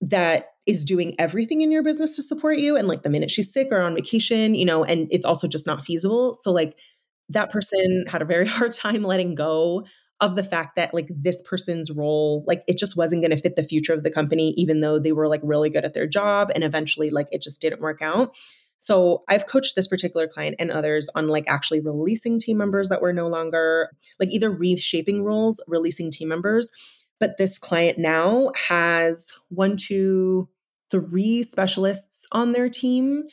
that 0.00 0.46
is 0.66 0.84
doing 0.84 1.14
everything 1.18 1.62
in 1.62 1.72
your 1.72 1.82
business 1.82 2.16
to 2.16 2.22
support 2.22 2.58
you 2.58 2.76
and 2.76 2.88
like 2.88 3.02
the 3.02 3.10
minute 3.10 3.30
she's 3.30 3.52
sick 3.52 3.68
or 3.70 3.80
on 3.80 3.94
vacation 3.94 4.54
you 4.54 4.64
know 4.64 4.84
and 4.84 5.08
it's 5.10 5.24
also 5.24 5.46
just 5.46 5.66
not 5.66 5.84
feasible. 5.84 6.34
So 6.34 6.52
like 6.52 6.78
that 7.28 7.50
person 7.50 8.04
had 8.08 8.22
a 8.22 8.26
very 8.26 8.46
hard 8.46 8.72
time 8.72 9.02
letting 9.02 9.34
go 9.34 9.84
of 10.20 10.36
the 10.36 10.44
fact 10.44 10.76
that 10.76 10.92
like 10.92 11.08
this 11.08 11.42
person's 11.42 11.90
role 11.90 12.44
like 12.46 12.62
it 12.68 12.78
just 12.78 12.96
wasn't 12.96 13.22
going 13.22 13.30
to 13.30 13.38
fit 13.38 13.56
the 13.56 13.62
future 13.62 13.94
of 13.94 14.02
the 14.02 14.10
company 14.10 14.52
even 14.56 14.80
though 14.80 14.98
they 14.98 15.12
were 15.12 15.28
like 15.28 15.40
really 15.42 15.70
good 15.70 15.84
at 15.84 15.94
their 15.94 16.06
job 16.06 16.50
and 16.54 16.62
eventually 16.62 17.08
like 17.08 17.26
it 17.32 17.42
just 17.42 17.60
didn't 17.60 17.80
work 17.80 18.02
out. 18.02 18.34
So 18.80 19.24
I've 19.28 19.46
coached 19.46 19.76
this 19.76 19.88
particular 19.88 20.26
client 20.26 20.56
and 20.58 20.70
others 20.70 21.08
on 21.14 21.28
like 21.28 21.44
actually 21.46 21.80
releasing 21.80 22.38
team 22.38 22.56
members 22.56 22.88
that 22.88 23.02
were 23.02 23.12
no 23.12 23.28
longer 23.28 23.90
like 24.18 24.30
either 24.30 24.50
reshaping 24.50 25.22
roles, 25.22 25.62
releasing 25.68 26.10
team 26.10 26.28
members, 26.28 26.70
but 27.20 27.36
this 27.36 27.58
client 27.58 27.98
now 27.98 28.50
has 28.68 29.32
one, 29.50 29.76
two, 29.76 30.48
three 30.90 31.42
specialists 31.42 32.26
on 32.32 32.52
their 32.52 32.68
team. 32.68 33.24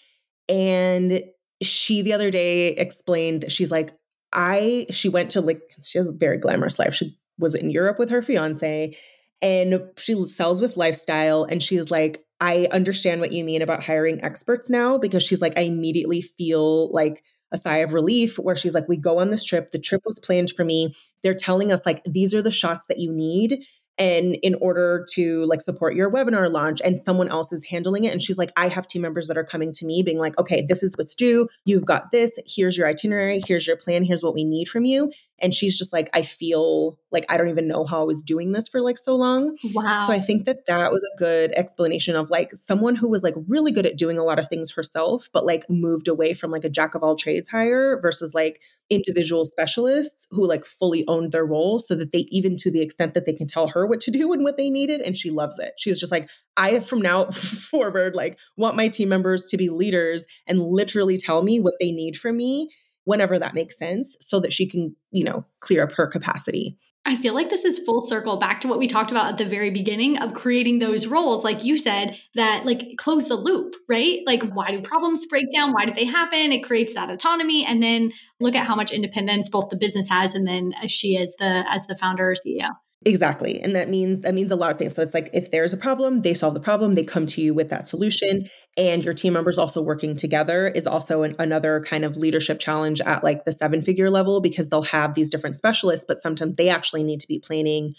And 0.47 1.23
she 1.61 2.01
the 2.01 2.13
other 2.13 2.29
day 2.29 2.69
explained 2.69 3.41
that 3.41 3.51
she's 3.51 3.71
like, 3.71 3.97
I, 4.33 4.85
she 4.91 5.09
went 5.09 5.31
to 5.31 5.41
like, 5.41 5.61
she 5.83 5.97
has 5.97 6.07
a 6.07 6.11
very 6.11 6.37
glamorous 6.37 6.77
life. 6.77 6.93
She 6.93 7.17
was 7.39 7.55
in 7.55 7.71
Europe 7.71 7.97
with 7.97 8.09
her 8.09 8.21
fiance 8.21 8.95
and 9.41 9.81
she 9.97 10.13
sells 10.25 10.61
with 10.61 10.77
lifestyle. 10.77 11.45
And 11.45 11.63
she's 11.63 11.89
like, 11.89 12.23
I 12.39 12.67
understand 12.71 13.21
what 13.21 13.31
you 13.31 13.43
mean 13.43 13.61
about 13.61 13.83
hiring 13.83 14.23
experts 14.23 14.69
now 14.69 14.97
because 14.97 15.23
she's 15.23 15.41
like, 15.41 15.57
I 15.57 15.61
immediately 15.61 16.21
feel 16.21 16.91
like 16.91 17.23
a 17.51 17.57
sigh 17.57 17.77
of 17.77 17.93
relief 17.93 18.37
where 18.37 18.55
she's 18.55 18.73
like, 18.73 18.87
we 18.87 18.97
go 18.97 19.19
on 19.19 19.31
this 19.31 19.43
trip. 19.43 19.71
The 19.71 19.79
trip 19.79 20.01
was 20.05 20.19
planned 20.19 20.51
for 20.51 20.65
me. 20.65 20.93
They're 21.23 21.33
telling 21.33 21.71
us, 21.71 21.85
like, 21.85 22.03
these 22.03 22.33
are 22.33 22.41
the 22.41 22.51
shots 22.51 22.87
that 22.87 22.99
you 22.99 23.11
need 23.11 23.63
and 23.97 24.35
in 24.43 24.55
order 24.55 25.05
to 25.13 25.45
like 25.45 25.61
support 25.61 25.95
your 25.95 26.11
webinar 26.11 26.51
launch 26.51 26.81
and 26.83 26.99
someone 26.99 27.29
else 27.29 27.51
is 27.51 27.65
handling 27.65 28.03
it 28.03 28.11
and 28.11 28.21
she's 28.21 28.37
like 28.37 28.51
i 28.55 28.67
have 28.67 28.87
team 28.87 29.01
members 29.01 29.27
that 29.27 29.37
are 29.37 29.43
coming 29.43 29.71
to 29.71 29.85
me 29.85 30.03
being 30.03 30.19
like 30.19 30.37
okay 30.37 30.65
this 30.67 30.83
is 30.83 30.95
what's 30.97 31.15
due. 31.15 31.47
You've 31.65 31.85
got 31.85 32.11
this. 32.11 32.39
Here's 32.45 32.77
your 32.77 32.87
itinerary. 32.87 33.41
Here's 33.45 33.67
your 33.67 33.77
plan. 33.77 34.03
Here's 34.03 34.23
what 34.23 34.33
we 34.33 34.43
need 34.43 34.67
from 34.67 34.85
you 34.85 35.11
and 35.39 35.53
she's 35.53 35.77
just 35.77 35.93
like 35.93 36.09
i 36.13 36.21
feel 36.21 36.97
like 37.11 37.25
i 37.29 37.37
don't 37.37 37.49
even 37.49 37.67
know 37.67 37.85
how 37.85 38.01
i 38.01 38.05
was 38.05 38.23
doing 38.23 38.51
this 38.51 38.67
for 38.67 38.81
like 38.81 38.97
so 38.97 39.15
long. 39.15 39.57
Wow 39.73 40.05
so 40.05 40.13
i 40.13 40.19
think 40.19 40.45
that 40.45 40.65
that 40.67 40.91
was 40.91 41.03
a 41.03 41.17
good 41.17 41.51
explanation 41.55 42.15
of 42.15 42.29
like 42.29 42.51
someone 42.53 42.95
who 42.95 43.09
was 43.09 43.23
like 43.23 43.35
really 43.47 43.71
good 43.71 43.85
at 43.85 43.97
doing 43.97 44.17
a 44.17 44.23
lot 44.23 44.39
of 44.39 44.47
things 44.47 44.71
herself 44.71 45.29
but 45.31 45.45
like 45.45 45.69
moved 45.69 46.07
away 46.07 46.33
from 46.33 46.51
like 46.51 46.63
a 46.63 46.69
jack 46.69 46.95
of 46.95 47.03
all 47.03 47.15
trades 47.15 47.49
hire 47.49 47.99
versus 48.01 48.33
like 48.33 48.61
individual 48.89 49.45
specialists 49.45 50.27
who 50.31 50.47
like 50.47 50.65
fully 50.65 51.03
owned 51.07 51.31
their 51.31 51.45
role 51.45 51.79
so 51.79 51.95
that 51.95 52.11
they 52.11 52.25
even 52.29 52.55
to 52.55 52.71
the 52.71 52.81
extent 52.81 53.13
that 53.13 53.25
they 53.25 53.33
can 53.33 53.47
tell 53.47 53.67
her 53.67 53.85
what 53.87 53.99
to 53.99 54.11
do 54.11 54.33
and 54.33 54.43
what 54.43 54.57
they 54.57 54.69
needed 54.69 55.01
and 55.01 55.17
she 55.17 55.29
loves 55.29 55.57
it 55.59 55.73
she's 55.77 55.99
just 55.99 56.11
like 56.11 56.29
i 56.55 56.79
from 56.79 57.01
now 57.01 57.25
forward 57.31 58.15
like 58.15 58.37
want 58.55 58.75
my 58.75 58.87
team 58.87 59.09
members 59.09 59.45
to 59.45 59.57
be 59.57 59.69
leaders 59.69 60.25
and 60.45 60.61
literally 60.61 61.17
tell 61.17 61.43
me 61.43 61.59
what 61.59 61.75
they 61.79 61.91
need 61.91 62.15
from 62.15 62.37
me 62.37 62.69
whenever 63.05 63.39
that 63.39 63.53
makes 63.53 63.77
sense 63.77 64.15
so 64.21 64.39
that 64.39 64.53
she 64.53 64.67
can 64.67 64.95
you 65.11 65.23
know 65.23 65.45
clear 65.59 65.83
up 65.83 65.93
her 65.93 66.07
capacity 66.07 66.77
I 67.07 67.15
feel 67.15 67.33
like 67.33 67.49
this 67.49 67.63
is 67.63 67.79
full 67.79 68.01
circle 68.01 68.35
back 68.35 68.59
to 68.61 68.67
what 68.67 68.79
we 68.79 68.85
talked 68.85 69.11
about 69.11 69.29
at 69.29 69.37
the 69.37 69.45
very 69.45 69.69
beginning 69.69 70.17
of 70.17 70.33
creating 70.33 70.79
those 70.79 71.07
roles, 71.07 71.41
like 71.41 71.63
you 71.63 71.77
said, 71.77 72.19
that 72.35 72.65
like 72.65 72.97
close 72.97 73.29
the 73.29 73.35
loop, 73.35 73.75
right? 73.87 74.19
Like, 74.25 74.43
why 74.51 74.71
do 74.71 74.81
problems 74.81 75.25
break 75.25 75.45
down? 75.49 75.71
Why 75.71 75.85
do 75.85 75.93
they 75.93 76.03
happen? 76.03 76.51
It 76.51 76.65
creates 76.65 76.95
that 76.95 77.09
autonomy. 77.09 77.63
And 77.63 77.81
then 77.81 78.11
look 78.41 78.55
at 78.55 78.67
how 78.67 78.75
much 78.75 78.91
independence 78.91 79.47
both 79.47 79.69
the 79.69 79.77
business 79.77 80.09
has 80.09 80.35
and 80.35 80.45
then 80.45 80.73
she 80.87 81.17
as 81.17 81.33
the 81.39 81.63
as 81.69 81.87
the 81.87 81.95
founder 81.95 82.29
or 82.29 82.35
CEO. 82.35 82.71
Exactly. 83.05 83.61
And 83.61 83.75
that 83.75 83.89
means 83.89 84.21
that 84.21 84.33
means 84.33 84.49
a 84.51 84.55
lot 84.55 84.71
of 84.71 84.77
things. 84.79 84.95
So 84.95 85.03
it's 85.03 85.13
like 85.13 85.29
if 85.31 85.51
there's 85.51 85.71
a 85.71 85.77
problem, 85.77 86.23
they 86.23 86.33
solve 86.33 86.55
the 86.55 86.59
problem, 86.59 86.93
they 86.93 87.03
come 87.03 87.27
to 87.27 87.41
you 87.41 87.53
with 87.53 87.69
that 87.69 87.87
solution 87.87 88.49
and 88.75 89.03
your 89.03 89.13
team 89.13 89.33
members 89.33 89.57
also 89.59 89.81
working 89.81 90.15
together 90.15 90.67
is 90.67 90.87
also 90.87 91.21
an, 91.21 91.35
another 91.37 91.83
kind 91.87 92.03
of 92.03 92.17
leadership 92.17 92.59
challenge 92.59 92.99
at 93.01 93.23
like 93.23 93.45
the 93.45 93.51
seven 93.53 93.81
figure 93.83 94.09
level 94.09 94.41
because 94.41 94.69
they'll 94.69 94.81
have 94.83 95.13
these 95.13 95.29
different 95.29 95.55
specialists 95.55 96.05
but 96.07 96.17
sometimes 96.17 96.55
they 96.55 96.69
actually 96.69 97.03
need 97.03 97.19
to 97.19 97.27
be 97.27 97.39
planning 97.39 97.93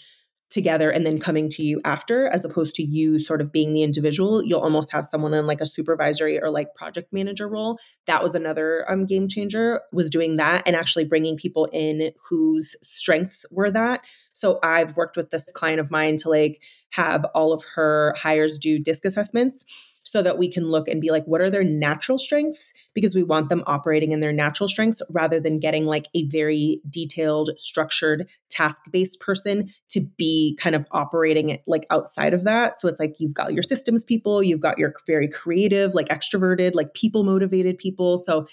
together 0.49 0.89
and 0.89 1.05
then 1.05 1.19
coming 1.19 1.47
to 1.49 1.63
you 1.63 1.79
after 1.85 2.27
as 2.27 2.43
opposed 2.43 2.75
to 2.75 2.83
you 2.83 3.19
sort 3.19 3.41
of 3.41 3.51
being 3.51 3.73
the 3.73 3.83
individual. 3.83 4.43
You'll 4.43 4.61
almost 4.61 4.91
have 4.91 5.05
someone 5.05 5.33
in 5.33 5.45
like 5.45 5.61
a 5.61 5.65
supervisory 5.65 6.41
or 6.41 6.49
like 6.49 6.73
project 6.73 7.13
manager 7.13 7.47
role. 7.47 7.77
That 8.07 8.23
was 8.23 8.33
another 8.33 8.89
um, 8.91 9.05
game 9.05 9.27
changer 9.27 9.81
was 9.91 10.09
doing 10.09 10.37
that 10.37 10.63
and 10.65 10.75
actually 10.75 11.05
bringing 11.05 11.37
people 11.37 11.69
in 11.71 12.11
whose 12.29 12.75
strengths 12.81 13.45
were 13.51 13.71
that. 13.71 14.01
So 14.33 14.59
i've 14.63 14.95
worked 14.95 15.17
with 15.17 15.29
this 15.31 15.51
client 15.51 15.79
of 15.79 15.91
mine 15.91 16.15
to 16.17 16.29
like 16.29 16.61
have 16.91 17.25
all 17.35 17.53
of 17.53 17.63
her 17.75 18.15
hires 18.17 18.57
do 18.57 18.79
DISC 18.79 19.05
assessments 19.05 19.65
so 20.09 20.23
that 20.23 20.37
we 20.39 20.51
can 20.51 20.67
look 20.67 20.87
and 20.87 21.01
be 21.01 21.11
like, 21.11 21.23
what 21.25 21.39
are 21.39 21.51
their 21.51 21.63
natural 21.63 22.17
strengths? 22.17 22.73
Because 22.95 23.13
we 23.13 23.21
want 23.21 23.49
them 23.49 23.63
operating 23.67 24.11
in 24.11 24.21
their 24.21 24.33
natural 24.33 24.67
strengths 24.67 25.01
rather 25.11 25.39
than 25.39 25.59
getting 25.59 25.85
like 25.85 26.07
a 26.15 26.27
very 26.29 26.81
detailed, 26.89 27.51
structured, 27.57 28.27
task 28.49 28.81
based 28.91 29.19
person 29.19 29.69
to 29.89 30.01
be 30.17 30.57
kind 30.59 30.75
of 30.75 30.85
operating 30.91 31.49
it 31.49 31.61
like 31.67 31.85
outside 31.91 32.33
of 32.33 32.43
that. 32.43 32.75
So 32.75 32.87
it's 32.87 32.99
like 32.99 33.19
you've 33.19 33.35
got 33.35 33.53
your 33.53 33.61
systems 33.61 34.03
people, 34.03 34.41
you've 34.41 34.59
got 34.59 34.79
your 34.79 34.93
very 35.05 35.27
creative, 35.27 35.93
like 35.93 36.09
extroverted, 36.09 36.73
like 36.73 36.95
people 36.95 37.23
motivated 37.23 37.77
people. 37.77 38.17
So 38.17 38.47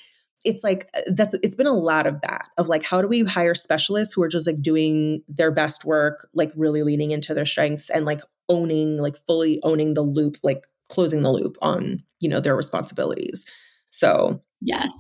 it's 0.44 0.62
like 0.62 0.88
uh, 0.94 1.00
that's 1.09 1.34
it's 1.42 1.54
been 1.54 1.66
a 1.66 1.72
lot 1.72 2.07
of 2.07 2.20
that 2.20 2.46
of 2.59 2.68
like 2.68 2.84
how 2.84 3.00
do 3.00 3.09
we 3.09 3.24
hire 3.24 3.54
specialists 3.54 4.12
who 4.12 4.22
are 4.22 4.28
just 4.28 4.46
like 4.46 4.61
doing 4.61 5.22
their 5.26 5.50
best 5.50 5.84
work 5.84 6.28
like 6.34 6.52
really 6.54 6.82
leaning 6.82 7.11
into 7.11 7.34
their 7.34 7.46
strengths 7.46 7.90
and 7.90 8.04
like 8.04 8.20
owning 8.48 8.98
like 8.98 9.16
fully 9.16 9.59
owning 9.64 9.94
the 9.94 10.02
loop 10.02 10.36
like 10.42 10.66
closing 10.89 11.20
the 11.20 11.32
loop 11.32 11.57
on 11.62 12.03
you 12.20 12.28
know 12.28 12.41
their 12.41 12.57
responsibilities 12.57 13.45
so 13.91 14.41
yes 14.61 14.91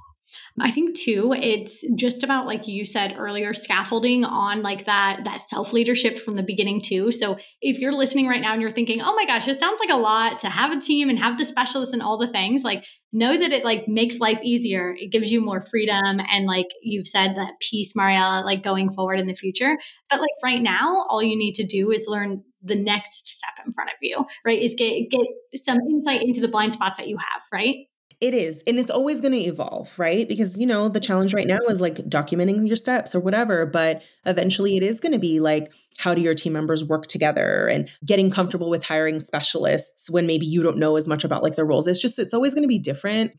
I 0.58 0.70
think 0.70 0.96
too, 0.96 1.34
it's 1.36 1.84
just 1.96 2.22
about 2.22 2.46
like 2.46 2.66
you 2.66 2.86
said 2.86 3.16
earlier, 3.18 3.52
scaffolding 3.52 4.24
on 4.24 4.62
like 4.62 4.86
that 4.86 5.20
that 5.24 5.42
self 5.42 5.74
leadership 5.74 6.18
from 6.18 6.36
the 6.36 6.42
beginning 6.42 6.80
too. 6.80 7.12
So 7.12 7.36
if 7.60 7.78
you're 7.78 7.92
listening 7.92 8.26
right 8.26 8.40
now 8.40 8.52
and 8.52 8.62
you're 8.62 8.70
thinking, 8.70 9.02
oh 9.02 9.14
my 9.14 9.26
gosh, 9.26 9.46
it 9.48 9.58
sounds 9.58 9.80
like 9.80 9.90
a 9.90 10.00
lot 10.00 10.38
to 10.40 10.48
have 10.48 10.72
a 10.72 10.80
team 10.80 11.10
and 11.10 11.18
have 11.18 11.36
the 11.36 11.44
specialists 11.44 11.92
and 11.92 12.02
all 12.02 12.16
the 12.16 12.28
things, 12.28 12.64
like 12.64 12.86
know 13.12 13.36
that 13.36 13.52
it 13.52 13.64
like 13.64 13.86
makes 13.86 14.18
life 14.18 14.38
easier. 14.42 14.94
It 14.98 15.12
gives 15.12 15.30
you 15.30 15.42
more 15.42 15.60
freedom 15.60 16.20
and 16.30 16.46
like 16.46 16.68
you've 16.82 17.06
said 17.06 17.36
that 17.36 17.60
peace, 17.60 17.92
Mariela, 17.92 18.42
like 18.42 18.62
going 18.62 18.90
forward 18.90 19.20
in 19.20 19.26
the 19.26 19.34
future. 19.34 19.76
But 20.08 20.20
like 20.20 20.30
right 20.42 20.62
now, 20.62 21.04
all 21.10 21.22
you 21.22 21.36
need 21.36 21.54
to 21.56 21.66
do 21.66 21.90
is 21.90 22.06
learn 22.08 22.42
the 22.66 22.76
next 22.76 23.26
step 23.26 23.64
in 23.64 23.72
front 23.72 23.90
of 23.90 23.96
you, 24.00 24.24
right? 24.44 24.60
Is 24.60 24.74
get 24.74 25.10
get 25.10 25.26
some 25.56 25.78
insight 25.88 26.22
into 26.22 26.40
the 26.40 26.48
blind 26.48 26.74
spots 26.74 26.98
that 26.98 27.08
you 27.08 27.16
have, 27.18 27.42
right? 27.52 27.86
It 28.20 28.32
is. 28.32 28.62
And 28.66 28.78
it's 28.78 28.90
always 28.90 29.20
going 29.20 29.34
to 29.34 29.38
evolve, 29.38 29.92
right? 29.98 30.26
Because, 30.26 30.56
you 30.56 30.66
know, 30.66 30.88
the 30.88 31.00
challenge 31.00 31.34
right 31.34 31.46
now 31.46 31.58
is 31.68 31.82
like 31.82 31.96
documenting 31.96 32.66
your 32.66 32.76
steps 32.76 33.14
or 33.14 33.20
whatever. 33.20 33.66
But 33.66 34.02
eventually 34.24 34.76
it 34.78 34.82
is 34.82 35.00
going 35.00 35.12
to 35.12 35.18
be 35.18 35.38
like, 35.38 35.70
how 35.98 36.14
do 36.14 36.22
your 36.22 36.34
team 36.34 36.54
members 36.54 36.82
work 36.82 37.08
together 37.08 37.66
and 37.66 37.90
getting 38.06 38.30
comfortable 38.30 38.70
with 38.70 38.84
hiring 38.84 39.20
specialists 39.20 40.08
when 40.08 40.26
maybe 40.26 40.46
you 40.46 40.62
don't 40.62 40.78
know 40.78 40.96
as 40.96 41.06
much 41.06 41.24
about 41.24 41.42
like 41.42 41.56
their 41.56 41.66
roles? 41.66 41.86
It's 41.86 42.00
just, 42.00 42.18
it's 42.18 42.32
always 42.32 42.54
going 42.54 42.64
to 42.64 42.68
be 42.68 42.78
different. 42.78 43.32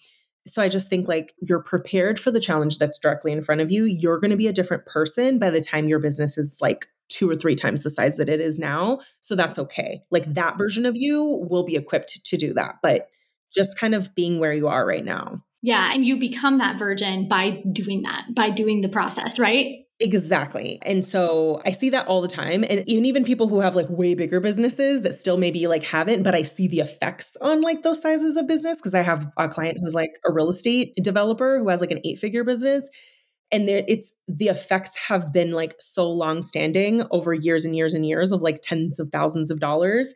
So 0.45 0.61
I 0.61 0.69
just 0.69 0.89
think 0.89 1.07
like 1.07 1.33
you're 1.41 1.63
prepared 1.63 2.19
for 2.19 2.29
the 2.29 2.39
challenge 2.39 2.77
that's 2.77 2.99
directly 2.99 3.31
in 3.31 3.41
front 3.41 3.61
of 3.61 3.71
you. 3.71 3.85
You're 3.85 4.19
going 4.19 4.31
to 4.31 4.37
be 4.37 4.47
a 4.47 4.53
different 4.53 4.85
person 4.85 5.39
by 5.39 5.49
the 5.49 5.59
time 5.59 5.87
your 5.87 5.99
business 5.99 6.37
is 6.37 6.59
like 6.61 6.85
two 7.09 7.29
or 7.29 7.35
three 7.35 7.55
times 7.55 7.83
the 7.83 7.89
size 7.89 8.17
that 8.17 8.29
it 8.29 8.41
is 8.41 8.59
now. 8.59 8.99
So 9.21 9.35
that's 9.35 9.59
okay. 9.59 10.01
Like 10.11 10.25
that 10.33 10.57
version 10.57 10.85
of 10.85 10.95
you 10.95 11.45
will 11.49 11.63
be 11.63 11.75
equipped 11.75 12.23
to 12.25 12.37
do 12.37 12.53
that. 12.53 12.75
But 12.81 13.09
just 13.53 13.79
kind 13.79 13.95
of 13.95 14.13
being 14.15 14.39
where 14.39 14.53
you 14.53 14.67
are 14.67 14.85
right 14.85 15.05
now. 15.05 15.43
Yeah. 15.61 15.91
And 15.93 16.05
you 16.05 16.17
become 16.17 16.59
that 16.59 16.77
virgin 16.77 17.27
by 17.27 17.63
doing 17.71 18.03
that, 18.03 18.27
by 18.33 18.49
doing 18.49 18.81
the 18.81 18.89
process, 18.89 19.39
right? 19.39 19.83
Exactly. 19.99 20.77
And 20.83 21.05
so 21.05 21.59
I 21.65 21.71
see 21.71 21.89
that 21.89 22.07
all 22.07 22.21
the 22.21 22.27
time. 22.27 22.63
And 22.63 22.83
even 22.87 23.05
even 23.05 23.23
people 23.23 23.47
who 23.47 23.61
have 23.61 23.75
like 23.75 23.89
way 23.89 24.13
bigger 24.13 24.39
businesses 24.39 25.01
that 25.01 25.17
still 25.17 25.37
maybe 25.37 25.65
like 25.65 25.83
haven't, 25.83 26.21
but 26.21 26.35
I 26.35 26.43
see 26.43 26.67
the 26.67 26.81
effects 26.81 27.35
on 27.41 27.61
like 27.61 27.81
those 27.81 28.01
sizes 28.01 28.35
of 28.35 28.47
business 28.47 28.77
because 28.77 28.93
I 28.93 29.01
have 29.01 29.31
a 29.37 29.49
client 29.49 29.79
who's 29.81 29.95
like 29.95 30.11
a 30.23 30.31
real 30.31 30.49
estate 30.49 30.93
developer 31.01 31.57
who 31.57 31.67
has 31.69 31.81
like 31.81 31.89
an 31.89 32.01
eight 32.05 32.19
figure 32.19 32.43
business. 32.43 32.87
And 33.51 33.67
there, 33.67 33.83
it's 33.87 34.13
the 34.27 34.47
effects 34.47 34.91
have 35.07 35.31
been 35.31 35.51
like 35.51 35.75
so 35.79 36.09
long 36.09 36.41
standing 36.41 37.03
over 37.11 37.33
years 37.33 37.63
and 37.65 37.75
years 37.75 37.93
and 37.93 38.05
years 38.05 38.31
of 38.31 38.41
like 38.41 38.59
tens 38.61 38.99
of 38.99 39.09
thousands 39.11 39.51
of 39.51 39.59
dollars 39.59 40.13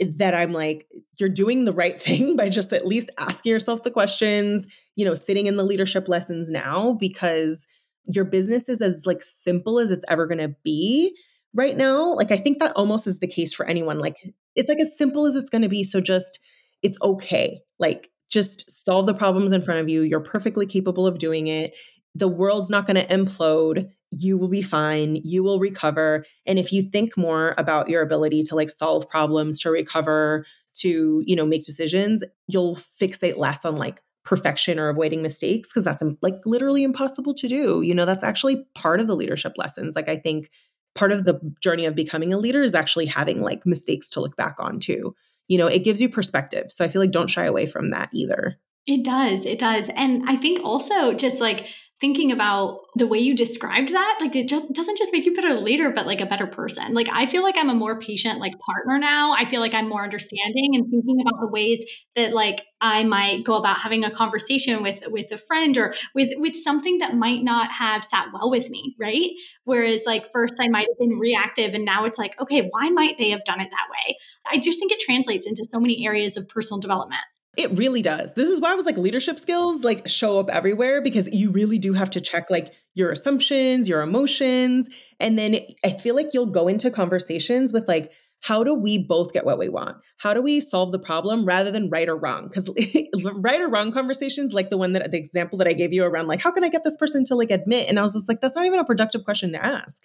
eh, 0.00 0.06
that 0.16 0.34
I'm 0.34 0.52
like, 0.52 0.86
you're 1.18 1.28
doing 1.28 1.64
the 1.64 1.72
right 1.72 2.00
thing 2.00 2.36
by 2.36 2.48
just 2.48 2.72
at 2.72 2.86
least 2.86 3.10
asking 3.18 3.50
yourself 3.50 3.84
the 3.84 3.90
questions, 3.90 4.66
you 4.96 5.04
know, 5.04 5.14
sitting 5.14 5.46
in 5.46 5.56
the 5.56 5.64
leadership 5.64 6.08
lessons 6.08 6.50
now 6.50 6.96
because 6.98 7.66
your 8.04 8.24
business 8.24 8.68
is 8.68 8.82
as 8.82 9.04
like 9.06 9.22
simple 9.22 9.78
as 9.78 9.90
it's 9.90 10.04
ever 10.08 10.26
going 10.26 10.38
to 10.38 10.56
be 10.64 11.16
right 11.54 11.76
now. 11.76 12.14
Like 12.14 12.32
I 12.32 12.36
think 12.36 12.58
that 12.58 12.72
almost 12.76 13.06
is 13.06 13.20
the 13.20 13.28
case 13.28 13.52
for 13.52 13.66
anyone. 13.66 13.98
Like 13.98 14.16
it's 14.56 14.68
like 14.68 14.80
as 14.80 14.96
simple 14.96 15.26
as 15.26 15.36
it's 15.36 15.50
going 15.50 15.62
to 15.62 15.68
be. 15.68 15.84
So 15.84 16.00
just 16.00 16.40
it's 16.82 16.98
okay. 17.00 17.60
Like 17.78 18.10
just 18.30 18.84
solve 18.84 19.06
the 19.06 19.14
problems 19.14 19.52
in 19.52 19.62
front 19.62 19.80
of 19.80 19.88
you. 19.88 20.02
You're 20.02 20.20
perfectly 20.20 20.66
capable 20.66 21.06
of 21.06 21.18
doing 21.18 21.46
it. 21.46 21.74
The 22.14 22.28
world's 22.28 22.70
not 22.70 22.86
going 22.86 22.96
to 22.96 23.06
implode 23.06 23.90
you 24.12 24.36
will 24.36 24.48
be 24.48 24.62
fine 24.62 25.16
you 25.24 25.42
will 25.42 25.58
recover 25.58 26.24
and 26.46 26.58
if 26.58 26.72
you 26.72 26.82
think 26.82 27.16
more 27.16 27.54
about 27.56 27.88
your 27.88 28.02
ability 28.02 28.42
to 28.42 28.54
like 28.54 28.68
solve 28.68 29.08
problems 29.08 29.58
to 29.58 29.70
recover 29.70 30.44
to 30.74 31.22
you 31.26 31.34
know 31.34 31.46
make 31.46 31.64
decisions 31.64 32.22
you'll 32.46 32.76
fixate 32.76 33.38
less 33.38 33.64
on 33.64 33.76
like 33.76 34.02
perfection 34.24 34.78
or 34.78 34.88
avoiding 34.88 35.22
mistakes 35.22 35.70
because 35.70 35.84
that's 35.84 36.02
like 36.20 36.34
literally 36.44 36.84
impossible 36.84 37.34
to 37.34 37.48
do 37.48 37.82
you 37.82 37.94
know 37.94 38.04
that's 38.04 38.22
actually 38.22 38.64
part 38.74 39.00
of 39.00 39.06
the 39.06 39.16
leadership 39.16 39.54
lessons 39.56 39.96
like 39.96 40.08
i 40.08 40.16
think 40.16 40.50
part 40.94 41.10
of 41.10 41.24
the 41.24 41.40
journey 41.62 41.86
of 41.86 41.94
becoming 41.94 42.32
a 42.32 42.38
leader 42.38 42.62
is 42.62 42.74
actually 42.74 43.06
having 43.06 43.40
like 43.40 43.66
mistakes 43.66 44.10
to 44.10 44.20
look 44.20 44.36
back 44.36 44.56
on 44.58 44.78
too 44.78 45.14
you 45.48 45.56
know 45.56 45.66
it 45.66 45.84
gives 45.84 46.00
you 46.00 46.08
perspective 46.08 46.70
so 46.70 46.84
i 46.84 46.88
feel 46.88 47.00
like 47.00 47.10
don't 47.10 47.30
shy 47.30 47.46
away 47.46 47.66
from 47.66 47.90
that 47.90 48.10
either. 48.12 48.58
It 48.84 49.04
does 49.04 49.46
it 49.46 49.60
does 49.60 49.88
and 49.94 50.24
i 50.28 50.34
think 50.34 50.60
also 50.64 51.14
just 51.14 51.40
like 51.40 51.68
thinking 52.02 52.32
about 52.32 52.80
the 52.96 53.06
way 53.06 53.20
you 53.20 53.36
described 53.36 53.90
that, 53.92 54.18
like 54.20 54.34
it 54.34 54.48
just 54.48 54.72
doesn't 54.72 54.98
just 54.98 55.12
make 55.12 55.24
you 55.24 55.32
better 55.32 55.54
leader, 55.54 55.88
but 55.88 56.04
like 56.04 56.20
a 56.20 56.26
better 56.26 56.48
person. 56.48 56.92
Like 56.92 57.08
I 57.12 57.26
feel 57.26 57.44
like 57.44 57.56
I'm 57.56 57.70
a 57.70 57.74
more 57.74 58.00
patient 58.00 58.40
like 58.40 58.58
partner 58.58 58.98
now. 58.98 59.34
I 59.34 59.44
feel 59.44 59.60
like 59.60 59.72
I'm 59.72 59.88
more 59.88 60.02
understanding 60.02 60.74
and 60.74 60.90
thinking 60.90 61.20
about 61.20 61.40
the 61.40 61.46
ways 61.46 61.84
that 62.16 62.32
like 62.32 62.66
I 62.80 63.04
might 63.04 63.44
go 63.44 63.54
about 63.54 63.78
having 63.78 64.02
a 64.02 64.10
conversation 64.10 64.82
with 64.82 65.04
with 65.06 65.30
a 65.30 65.38
friend 65.38 65.78
or 65.78 65.94
with 66.12 66.30
with 66.38 66.56
something 66.56 66.98
that 66.98 67.14
might 67.14 67.44
not 67.44 67.70
have 67.70 68.02
sat 68.02 68.26
well 68.34 68.50
with 68.50 68.68
me, 68.68 68.96
right? 69.00 69.30
Whereas 69.62 70.02
like 70.04 70.26
first 70.32 70.54
I 70.60 70.66
might 70.66 70.88
have 70.88 70.98
been 70.98 71.20
reactive 71.20 71.72
and 71.72 71.84
now 71.84 72.04
it's 72.04 72.18
like, 72.18 72.38
okay, 72.40 72.68
why 72.72 72.90
might 72.90 73.16
they 73.16 73.30
have 73.30 73.44
done 73.44 73.60
it 73.60 73.70
that 73.70 73.88
way? 73.92 74.16
I 74.50 74.58
just 74.58 74.80
think 74.80 74.90
it 74.90 74.98
translates 74.98 75.46
into 75.46 75.64
so 75.64 75.78
many 75.78 76.04
areas 76.04 76.36
of 76.36 76.48
personal 76.48 76.80
development. 76.80 77.22
It 77.56 77.76
really 77.76 78.00
does. 78.00 78.32
This 78.32 78.48
is 78.48 78.62
why 78.62 78.72
I 78.72 78.74
was 78.74 78.86
like 78.86 78.96
leadership 78.96 79.38
skills 79.38 79.84
like 79.84 80.08
show 80.08 80.40
up 80.40 80.48
everywhere 80.48 81.02
because 81.02 81.28
you 81.32 81.50
really 81.50 81.78
do 81.78 81.92
have 81.92 82.08
to 82.10 82.20
check 82.20 82.48
like 82.48 82.72
your 82.94 83.10
assumptions, 83.10 83.88
your 83.88 84.00
emotions. 84.00 84.88
And 85.20 85.38
then 85.38 85.58
I 85.84 85.90
feel 85.90 86.14
like 86.14 86.30
you'll 86.32 86.46
go 86.46 86.66
into 86.66 86.90
conversations 86.90 87.70
with 87.70 87.86
like, 87.88 88.12
how 88.40 88.64
do 88.64 88.74
we 88.74 88.98
both 88.98 89.32
get 89.32 89.44
what 89.44 89.58
we 89.58 89.68
want? 89.68 89.98
How 90.16 90.34
do 90.34 90.42
we 90.42 90.60
solve 90.60 90.92
the 90.92 90.98
problem 90.98 91.44
rather 91.44 91.70
than 91.70 91.90
right 91.90 92.08
or 92.08 92.16
wrong? 92.16 92.48
Because 92.48 92.70
right 93.34 93.60
or 93.60 93.68
wrong 93.68 93.92
conversations, 93.92 94.54
like 94.54 94.70
the 94.70 94.78
one 94.78 94.94
that 94.94 95.10
the 95.10 95.18
example 95.18 95.58
that 95.58 95.68
I 95.68 95.74
gave 95.74 95.92
you 95.92 96.04
around, 96.04 96.28
like, 96.28 96.40
how 96.40 96.50
can 96.50 96.64
I 96.64 96.68
get 96.68 96.84
this 96.84 96.96
person 96.96 97.22
to 97.26 97.36
like 97.36 97.50
admit? 97.50 97.88
And 97.88 97.98
I 97.98 98.02
was 98.02 98.14
just 98.14 98.28
like, 98.28 98.40
that's 98.40 98.56
not 98.56 98.66
even 98.66 98.80
a 98.80 98.84
productive 98.84 99.24
question 99.24 99.52
to 99.52 99.64
ask 99.64 99.98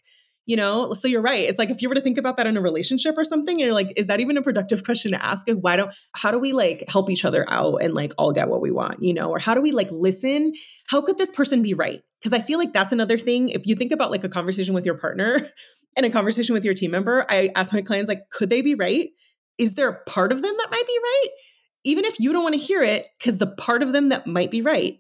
you 0.48 0.56
know? 0.56 0.93
So 0.93 1.08
you're 1.08 1.22
right. 1.22 1.48
It's 1.48 1.60
like 1.60 1.70
if 1.70 1.82
you 1.84 1.89
were 1.89 1.95
to 1.95 2.02
think 2.02 2.18
about 2.18 2.38
that 2.38 2.48
in 2.48 2.58
a 2.58 2.62
relationship 2.62 3.16
or 3.18 3.24
something 3.24 3.60
you're 3.60 3.74
like 3.74 3.93
is 3.95 4.08
that 4.08 4.20
even 4.20 4.38
a 4.38 4.41
productive 4.41 4.84
question 4.84 5.12
to 5.12 5.24
ask? 5.24 5.45
Why 5.48 5.76
don't 5.76 5.93
how 6.14 6.32
do 6.32 6.39
we 6.39 6.54
like 6.54 6.86
help 6.88 7.12
each 7.12 7.26
other 7.26 7.45
out 7.48 7.84
and 7.84 7.93
like 7.93 8.14
all 8.18 8.32
get 8.32 8.50
what 8.50 8.62
we 8.62 8.72
want 8.72 9.04
you 9.04 9.14
know? 9.14 9.30
Or 9.30 9.38
how 9.38 9.54
do 9.54 9.62
we 9.62 9.72
like 9.72 9.91
listen? 9.91 10.54
How 10.88 11.02
could 11.02 11.20
this 11.20 11.32
person 11.32 11.62
be 11.62 11.76
right? 11.76 12.02
Because 12.20 12.38
i 12.38 12.41
feel 12.41 12.58
like 12.58 12.74
that's 12.74 12.93
another 12.93 13.20
thing. 13.20 13.50
If 13.50 13.68
you 13.68 13.76
think 13.76 13.91
about 13.91 14.10
like 14.10 14.24
a 14.24 14.30
conversation 14.30 14.74
with 14.74 14.86
your 14.86 14.98
partner 14.98 15.48
and 15.95 16.06
a 16.06 16.10
conversation 16.10 16.54
with 16.54 16.66
your 16.66 16.74
team 16.74 16.91
member 16.91 17.26
i 17.30 17.52
ask 17.56 17.74
my 17.74 17.82
clients 17.82 18.08
like 18.08 18.30
could 18.32 18.50
they 18.50 18.64
be 18.64 18.74
right? 18.74 19.10
Is 19.60 19.76
there 19.76 19.89
a 19.89 20.04
part 20.06 20.32
of 20.32 20.41
them 20.41 20.54
that 20.58 20.72
might 20.72 20.88
be 20.88 21.00
right? 21.04 21.28
Even 21.84 22.06
if 22.06 22.20
you 22.20 22.32
don't 22.34 22.43
want 22.43 22.56
to 22.56 22.62
hear 22.62 22.82
it 22.82 23.06
because 23.20 23.38
the 23.38 23.48
part 23.48 23.84
of 23.84 23.91
them 23.91 24.10
that 24.10 24.26
might 24.26 24.52
be 24.52 24.62
right 24.62 25.00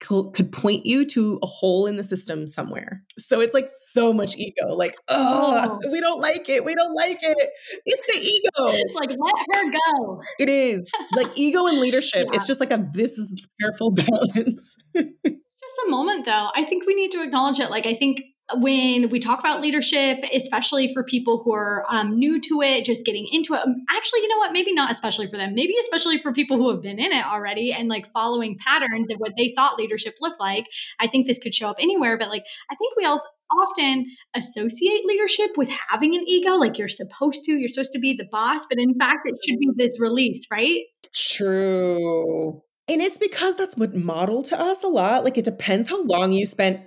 could 0.00 0.50
point 0.50 0.86
you 0.86 1.04
to 1.04 1.38
a 1.42 1.46
hole 1.46 1.86
in 1.86 1.96
the 1.96 2.04
system 2.04 2.48
somewhere. 2.48 3.02
So 3.18 3.40
it's 3.40 3.52
like 3.52 3.68
so 3.92 4.12
much 4.12 4.36
ego. 4.36 4.74
Like, 4.74 4.94
oh, 5.08 5.78
we 5.90 6.00
don't 6.00 6.20
like 6.20 6.48
it. 6.48 6.64
We 6.64 6.74
don't 6.74 6.94
like 6.94 7.18
it. 7.20 7.50
It's 7.84 8.06
the 8.06 8.18
ego. 8.18 8.78
It's 8.78 8.94
like 8.94 9.10
let 9.10 9.34
her 9.54 9.70
go. 9.70 10.20
It 10.38 10.48
is 10.48 10.90
like 11.14 11.28
ego 11.36 11.66
and 11.66 11.78
leadership. 11.80 12.26
Yeah. 12.26 12.36
It's 12.36 12.46
just 12.46 12.60
like 12.60 12.72
a 12.72 12.88
this 12.92 13.12
is 13.12 13.46
careful 13.60 13.92
balance. 13.94 14.76
just 14.96 15.86
a 15.86 15.90
moment 15.90 16.24
though. 16.24 16.48
I 16.56 16.64
think 16.64 16.86
we 16.86 16.94
need 16.94 17.12
to 17.12 17.22
acknowledge 17.22 17.60
it. 17.60 17.70
Like 17.70 17.86
I 17.86 17.94
think 17.94 18.22
when 18.58 19.08
we 19.10 19.18
talk 19.18 19.40
about 19.40 19.60
leadership, 19.60 20.18
especially 20.34 20.88
for 20.88 21.04
people 21.04 21.42
who 21.42 21.54
are 21.54 21.84
um, 21.88 22.18
new 22.18 22.40
to 22.40 22.62
it, 22.62 22.84
just 22.84 23.04
getting 23.04 23.26
into 23.32 23.54
it, 23.54 23.60
um, 23.60 23.76
actually, 23.90 24.20
you 24.20 24.28
know 24.28 24.38
what? 24.38 24.52
Maybe 24.52 24.72
not 24.72 24.90
especially 24.90 25.26
for 25.26 25.36
them. 25.36 25.54
Maybe 25.54 25.74
especially 25.82 26.18
for 26.18 26.32
people 26.32 26.56
who 26.56 26.70
have 26.70 26.82
been 26.82 26.98
in 26.98 27.12
it 27.12 27.26
already 27.26 27.72
and 27.72 27.88
like 27.88 28.06
following 28.06 28.58
patterns 28.58 29.10
of 29.10 29.18
what 29.18 29.32
they 29.36 29.52
thought 29.56 29.78
leadership 29.78 30.14
looked 30.20 30.40
like. 30.40 30.66
I 30.98 31.06
think 31.06 31.26
this 31.26 31.38
could 31.38 31.54
show 31.54 31.68
up 31.68 31.76
anywhere, 31.80 32.18
but 32.18 32.28
like 32.28 32.44
I 32.70 32.74
think 32.74 32.96
we 32.96 33.04
also 33.04 33.26
often 33.50 34.06
associate 34.34 35.04
leadership 35.04 35.50
with 35.56 35.68
having 35.88 36.14
an 36.14 36.22
ego, 36.26 36.52
like 36.52 36.78
you're 36.78 36.88
supposed 36.88 37.44
to, 37.44 37.52
you're 37.52 37.68
supposed 37.68 37.92
to 37.92 37.98
be 37.98 38.14
the 38.14 38.28
boss, 38.30 38.66
but 38.68 38.78
in 38.78 38.94
fact, 38.98 39.22
it 39.24 39.34
should 39.46 39.58
be 39.58 39.70
this 39.76 40.00
release, 40.00 40.46
right? 40.50 40.82
True. 41.14 42.62
And 42.88 43.00
it's 43.00 43.18
because 43.18 43.56
that's 43.56 43.76
what 43.76 43.94
modeled 43.94 44.46
to 44.46 44.60
us 44.60 44.82
a 44.82 44.88
lot. 44.88 45.24
Like 45.24 45.38
it 45.38 45.44
depends 45.44 45.88
how 45.88 46.02
long 46.04 46.32
you 46.32 46.44
spent 46.46 46.80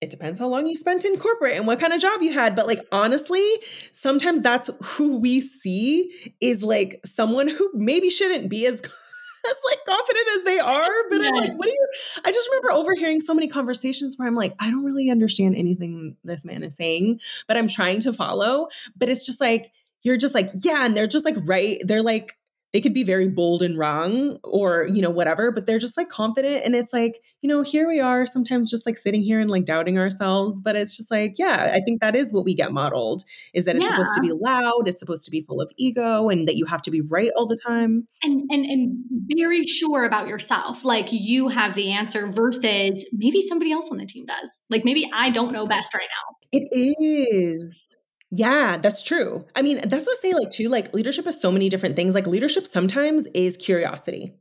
it 0.00 0.10
depends 0.10 0.38
how 0.38 0.48
long 0.48 0.66
you 0.66 0.76
spent 0.76 1.04
in 1.04 1.16
corporate 1.18 1.56
and 1.56 1.66
what 1.66 1.80
kind 1.80 1.92
of 1.92 2.00
job 2.00 2.20
you 2.20 2.32
had. 2.32 2.54
But 2.54 2.66
like 2.66 2.80
honestly, 2.92 3.44
sometimes 3.92 4.42
that's 4.42 4.70
who 4.82 5.18
we 5.18 5.40
see 5.40 6.32
is 6.40 6.62
like 6.62 7.00
someone 7.04 7.48
who 7.48 7.70
maybe 7.74 8.10
shouldn't 8.10 8.50
be 8.50 8.66
as 8.66 8.80
as 8.80 9.56
like 9.70 9.78
confident 9.86 10.26
as 10.36 10.44
they 10.44 10.58
are. 10.58 10.90
But 11.10 11.22
yeah. 11.22 11.28
I'm 11.28 11.34
like, 11.36 11.56
what 11.56 11.64
do 11.64 11.70
you 11.70 11.88
I 12.24 12.32
just 12.32 12.48
remember 12.50 12.72
overhearing 12.72 13.20
so 13.20 13.32
many 13.32 13.48
conversations 13.48 14.18
where 14.18 14.28
I'm 14.28 14.34
like, 14.34 14.54
I 14.58 14.70
don't 14.70 14.84
really 14.84 15.08
understand 15.08 15.56
anything 15.56 16.16
this 16.24 16.44
man 16.44 16.62
is 16.62 16.76
saying, 16.76 17.20
but 17.46 17.56
I'm 17.56 17.68
trying 17.68 18.00
to 18.00 18.12
follow. 18.12 18.68
But 18.96 19.08
it's 19.08 19.24
just 19.24 19.40
like, 19.40 19.72
you're 20.02 20.16
just 20.16 20.34
like, 20.34 20.50
yeah, 20.62 20.84
and 20.84 20.96
they're 20.96 21.06
just 21.06 21.24
like 21.24 21.36
right. 21.44 21.78
They're 21.84 22.02
like 22.02 22.36
they 22.76 22.80
could 22.82 22.92
be 22.92 23.04
very 23.04 23.26
bold 23.26 23.62
and 23.62 23.78
wrong 23.78 24.36
or 24.44 24.86
you 24.92 25.00
know 25.00 25.08
whatever 25.08 25.50
but 25.50 25.66
they're 25.66 25.78
just 25.78 25.96
like 25.96 26.10
confident 26.10 26.62
and 26.62 26.76
it's 26.76 26.92
like 26.92 27.22
you 27.40 27.48
know 27.48 27.62
here 27.62 27.88
we 27.88 28.00
are 28.00 28.26
sometimes 28.26 28.70
just 28.70 28.84
like 28.84 28.98
sitting 28.98 29.22
here 29.22 29.40
and 29.40 29.50
like 29.50 29.64
doubting 29.64 29.98
ourselves 29.98 30.60
but 30.62 30.76
it's 30.76 30.94
just 30.94 31.10
like 31.10 31.36
yeah 31.38 31.70
i 31.72 31.80
think 31.80 32.02
that 32.02 32.14
is 32.14 32.34
what 32.34 32.44
we 32.44 32.54
get 32.54 32.72
modeled 32.72 33.22
is 33.54 33.64
that 33.64 33.76
it's 33.76 33.82
yeah. 33.82 33.92
supposed 33.92 34.14
to 34.14 34.20
be 34.20 34.30
loud 34.30 34.82
it's 34.84 35.00
supposed 35.00 35.24
to 35.24 35.30
be 35.30 35.40
full 35.40 35.58
of 35.58 35.70
ego 35.78 36.28
and 36.28 36.46
that 36.46 36.56
you 36.56 36.66
have 36.66 36.82
to 36.82 36.90
be 36.90 37.00
right 37.00 37.30
all 37.34 37.46
the 37.46 37.58
time. 37.66 38.06
And 38.22 38.42
and 38.50 38.66
and 38.66 39.04
very 39.34 39.64
sure 39.64 40.04
about 40.04 40.28
yourself 40.28 40.84
like 40.84 41.08
you 41.10 41.48
have 41.48 41.74
the 41.74 41.92
answer 41.92 42.26
versus 42.26 43.06
maybe 43.10 43.40
somebody 43.40 43.72
else 43.72 43.88
on 43.90 43.96
the 43.96 44.04
team 44.04 44.26
does 44.26 44.60
like 44.68 44.84
maybe 44.84 45.08
i 45.14 45.30
don't 45.30 45.52
know 45.52 45.66
best 45.66 45.94
right 45.94 46.02
now. 46.02 46.36
It 46.52 46.68
is 46.70 47.95
yeah, 48.30 48.76
that's 48.76 49.02
true. 49.02 49.46
I 49.54 49.62
mean, 49.62 49.80
that's 49.84 50.06
what 50.06 50.18
I 50.18 50.20
say, 50.20 50.34
like, 50.34 50.50
too, 50.50 50.68
like, 50.68 50.92
leadership 50.92 51.26
is 51.26 51.40
so 51.40 51.52
many 51.52 51.68
different 51.68 51.96
things. 51.96 52.14
Like, 52.14 52.26
leadership 52.26 52.66
sometimes 52.66 53.26
is 53.34 53.56
curiosity. 53.56 54.34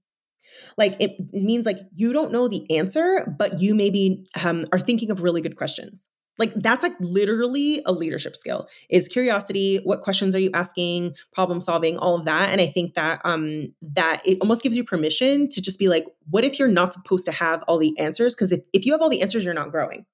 Like, 0.77 0.95
it, 0.99 1.17
means 1.33 1.65
like 1.65 1.79
you 1.95 2.13
don't 2.13 2.31
know 2.31 2.47
the 2.47 2.65
answer, 2.75 3.33
but 3.37 3.59
you 3.61 3.75
maybe 3.75 4.25
um, 4.43 4.65
are 4.71 4.79
thinking 4.79 5.11
of 5.11 5.21
really 5.21 5.41
good 5.41 5.55
questions. 5.55 6.09
Like, 6.37 6.53
that's 6.55 6.83
like 6.83 6.95
literally 6.99 7.81
a 7.85 7.93
leadership 7.93 8.35
skill 8.35 8.67
is 8.89 9.07
curiosity. 9.07 9.79
What 9.83 10.01
questions 10.01 10.35
are 10.35 10.39
you 10.39 10.51
asking? 10.53 11.13
Problem 11.33 11.61
solving, 11.61 11.97
all 11.97 12.15
of 12.15 12.25
that. 12.25 12.49
And 12.49 12.59
I 12.59 12.67
think 12.67 12.95
that, 12.95 13.21
um, 13.23 13.73
that 13.81 14.21
it 14.25 14.39
almost 14.41 14.61
gives 14.61 14.75
you 14.75 14.83
permission 14.83 15.47
to 15.49 15.61
just 15.61 15.79
be 15.79 15.87
like, 15.87 16.05
what 16.29 16.43
if 16.43 16.59
you're 16.59 16.67
not 16.67 16.91
supposed 16.91 17.25
to 17.25 17.31
have 17.31 17.63
all 17.67 17.77
the 17.77 17.97
answers? 17.97 18.35
Because 18.35 18.51
if, 18.51 18.61
if 18.73 18.85
you 18.85 18.91
have 18.91 19.01
all 19.01 19.09
the 19.09 19.21
answers, 19.21 19.45
you're 19.45 19.53
not 19.53 19.71
growing. 19.71 20.05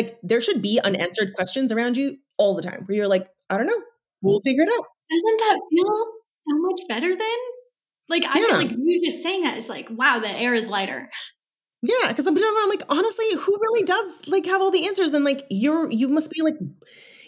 Like 0.00 0.18
there 0.22 0.40
should 0.40 0.62
be 0.62 0.80
unanswered 0.82 1.34
questions 1.34 1.70
around 1.70 1.98
you 1.98 2.16
all 2.38 2.54
the 2.54 2.62
time 2.62 2.84
where 2.86 2.96
you're 2.96 3.08
like, 3.08 3.28
I 3.50 3.58
don't 3.58 3.66
know, 3.66 3.82
we'll 4.22 4.40
figure 4.40 4.62
it 4.62 4.68
out. 4.68 4.84
Doesn't 5.10 5.38
that 5.38 5.60
feel 5.70 6.04
so 6.26 6.56
much 6.56 6.80
better 6.88 7.14
then? 7.14 7.38
Like 8.08 8.24
I 8.24 8.38
yeah. 8.38 8.46
feel 8.46 8.56
like 8.56 8.72
you 8.72 9.04
just 9.04 9.22
saying 9.22 9.42
that 9.42 9.58
is 9.58 9.68
like, 9.68 9.88
wow, 9.90 10.18
the 10.18 10.30
air 10.30 10.54
is 10.54 10.68
lighter. 10.68 11.10
Yeah, 11.82 12.08
because 12.08 12.26
I'm, 12.26 12.36
I'm 12.36 12.68
like, 12.70 12.82
honestly, 12.88 13.26
who 13.34 13.58
really 13.60 13.84
does 13.84 14.26
like 14.26 14.46
have 14.46 14.62
all 14.62 14.70
the 14.70 14.86
answers? 14.86 15.12
And 15.12 15.24
like 15.24 15.44
you're 15.50 15.90
you 15.90 16.08
must 16.08 16.30
be 16.30 16.40
like 16.40 16.56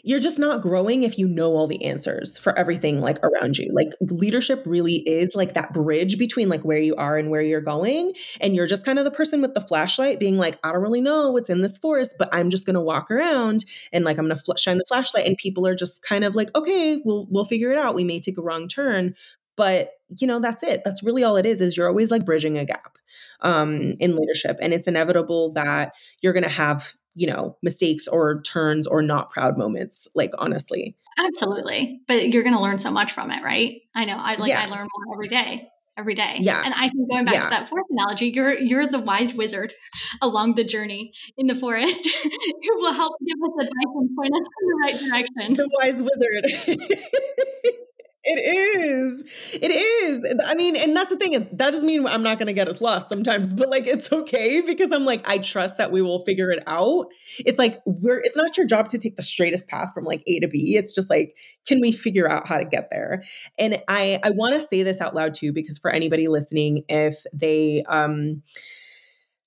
you're 0.04 0.20
just 0.20 0.38
not 0.38 0.62
growing 0.62 1.04
if 1.04 1.16
you 1.16 1.28
know 1.28 1.52
all 1.52 1.68
the 1.68 1.84
answers 1.84 2.36
for 2.36 2.56
everything 2.58 3.00
like 3.00 3.18
around 3.22 3.56
you. 3.56 3.70
Like 3.72 3.90
leadership 4.00 4.62
really 4.66 4.96
is 4.96 5.36
like 5.36 5.54
that 5.54 5.72
bridge 5.72 6.18
between 6.18 6.48
like 6.48 6.64
where 6.64 6.78
you 6.78 6.96
are 6.96 7.16
and 7.16 7.30
where 7.30 7.40
you're 7.40 7.60
going. 7.60 8.12
And 8.40 8.56
you're 8.56 8.66
just 8.66 8.84
kind 8.84 8.98
of 8.98 9.04
the 9.04 9.12
person 9.12 9.40
with 9.40 9.54
the 9.54 9.60
flashlight 9.60 10.18
being 10.18 10.38
like, 10.38 10.58
I 10.64 10.72
don't 10.72 10.82
really 10.82 11.00
know 11.00 11.30
what's 11.30 11.50
in 11.50 11.62
this 11.62 11.78
forest, 11.78 12.16
but 12.18 12.28
I'm 12.32 12.50
just 12.50 12.66
going 12.66 12.74
to 12.74 12.80
walk 12.80 13.10
around 13.12 13.64
and 13.92 14.04
like 14.04 14.18
I'm 14.18 14.26
going 14.26 14.36
to 14.36 14.42
fl- 14.42 14.56
shine 14.56 14.78
the 14.78 14.84
flashlight. 14.88 15.26
And 15.26 15.36
people 15.36 15.66
are 15.68 15.76
just 15.76 16.02
kind 16.02 16.24
of 16.24 16.34
like, 16.34 16.50
okay, 16.56 17.00
we'll, 17.04 17.28
we'll 17.30 17.44
figure 17.44 17.70
it 17.70 17.78
out. 17.78 17.94
We 17.94 18.04
may 18.04 18.18
take 18.18 18.38
a 18.38 18.42
wrong 18.42 18.66
turn, 18.66 19.14
but 19.56 19.90
you 20.20 20.26
know 20.26 20.40
that's 20.40 20.62
it 20.62 20.82
that's 20.84 21.02
really 21.02 21.24
all 21.24 21.36
it 21.36 21.46
is 21.46 21.60
is 21.60 21.76
you're 21.76 21.88
always 21.88 22.10
like 22.10 22.24
bridging 22.24 22.58
a 22.58 22.64
gap 22.64 22.98
um, 23.40 23.92
in 23.98 24.16
leadership 24.16 24.56
and 24.60 24.72
it's 24.72 24.86
inevitable 24.86 25.52
that 25.52 25.92
you're 26.20 26.32
going 26.32 26.42
to 26.42 26.48
have 26.48 26.94
you 27.14 27.26
know, 27.26 27.56
mistakes 27.62 28.06
or 28.06 28.40
turns 28.42 28.86
or 28.86 29.02
not 29.02 29.30
proud 29.30 29.58
moments, 29.58 30.08
like 30.14 30.32
honestly. 30.38 30.96
Absolutely. 31.18 32.00
But 32.08 32.32
you're 32.32 32.42
going 32.42 32.54
to 32.54 32.62
learn 32.62 32.78
so 32.78 32.90
much 32.90 33.12
from 33.12 33.30
it, 33.30 33.42
right? 33.42 33.82
I 33.94 34.04
know. 34.04 34.16
I 34.16 34.36
like 34.36 34.48
yeah. 34.48 34.62
I 34.62 34.66
learn 34.66 34.88
more 35.06 35.16
every 35.16 35.28
day. 35.28 35.68
Every 35.98 36.14
day. 36.14 36.38
Yeah. 36.40 36.62
And 36.64 36.72
I 36.72 36.88
think 36.88 37.10
going 37.10 37.26
back 37.26 37.34
yeah. 37.34 37.40
to 37.40 37.50
that 37.50 37.68
forest 37.68 37.88
analogy, 37.90 38.28
you're 38.28 38.58
you're 38.58 38.86
the 38.86 38.98
wise 38.98 39.34
wizard 39.34 39.74
along 40.22 40.54
the 40.54 40.64
journey 40.64 41.12
in 41.36 41.48
the 41.48 41.54
forest 41.54 42.08
who 42.22 42.76
will 42.76 42.94
help 42.94 43.12
give 43.26 43.36
us 43.44 43.66
advice 43.66 43.94
and 43.94 44.16
point 44.16 44.32
us 44.34 44.46
in 44.60 44.68
the 44.68 44.74
right 44.82 45.26
direction. 45.36 45.54
The 45.54 45.68
wise 45.78 46.02
wizard. 46.02 47.76
It 48.24 48.38
is. 48.38 49.58
It 49.60 49.70
is. 49.72 50.24
I 50.46 50.54
mean, 50.54 50.76
and 50.76 50.96
that's 50.96 51.10
the 51.10 51.16
thing 51.16 51.32
is 51.32 51.44
that 51.52 51.72
doesn't 51.72 51.86
mean 51.86 52.06
I'm 52.06 52.22
not 52.22 52.38
going 52.38 52.46
to 52.46 52.52
get 52.52 52.68
us 52.68 52.80
lost 52.80 53.08
sometimes, 53.08 53.52
but 53.52 53.68
like 53.68 53.84
it's 53.88 54.12
okay 54.12 54.60
because 54.60 54.92
I'm 54.92 55.04
like 55.04 55.28
I 55.28 55.38
trust 55.38 55.78
that 55.78 55.90
we 55.90 56.02
will 56.02 56.24
figure 56.24 56.50
it 56.52 56.62
out. 56.68 57.06
It's 57.40 57.58
like 57.58 57.80
we're 57.84 58.20
it's 58.20 58.36
not 58.36 58.56
your 58.56 58.66
job 58.66 58.88
to 58.90 58.98
take 58.98 59.16
the 59.16 59.24
straightest 59.24 59.68
path 59.68 59.92
from 59.92 60.04
like 60.04 60.22
A 60.28 60.38
to 60.38 60.46
B. 60.46 60.76
It's 60.76 60.94
just 60.94 61.10
like 61.10 61.34
can 61.66 61.80
we 61.80 61.90
figure 61.90 62.30
out 62.30 62.46
how 62.46 62.58
to 62.58 62.64
get 62.64 62.90
there? 62.92 63.24
And 63.58 63.82
I 63.88 64.20
I 64.22 64.30
want 64.30 64.54
to 64.54 64.68
say 64.68 64.84
this 64.84 65.00
out 65.00 65.16
loud 65.16 65.34
too 65.34 65.52
because 65.52 65.78
for 65.78 65.90
anybody 65.90 66.28
listening 66.28 66.84
if 66.88 67.24
they 67.32 67.82
um 67.88 68.42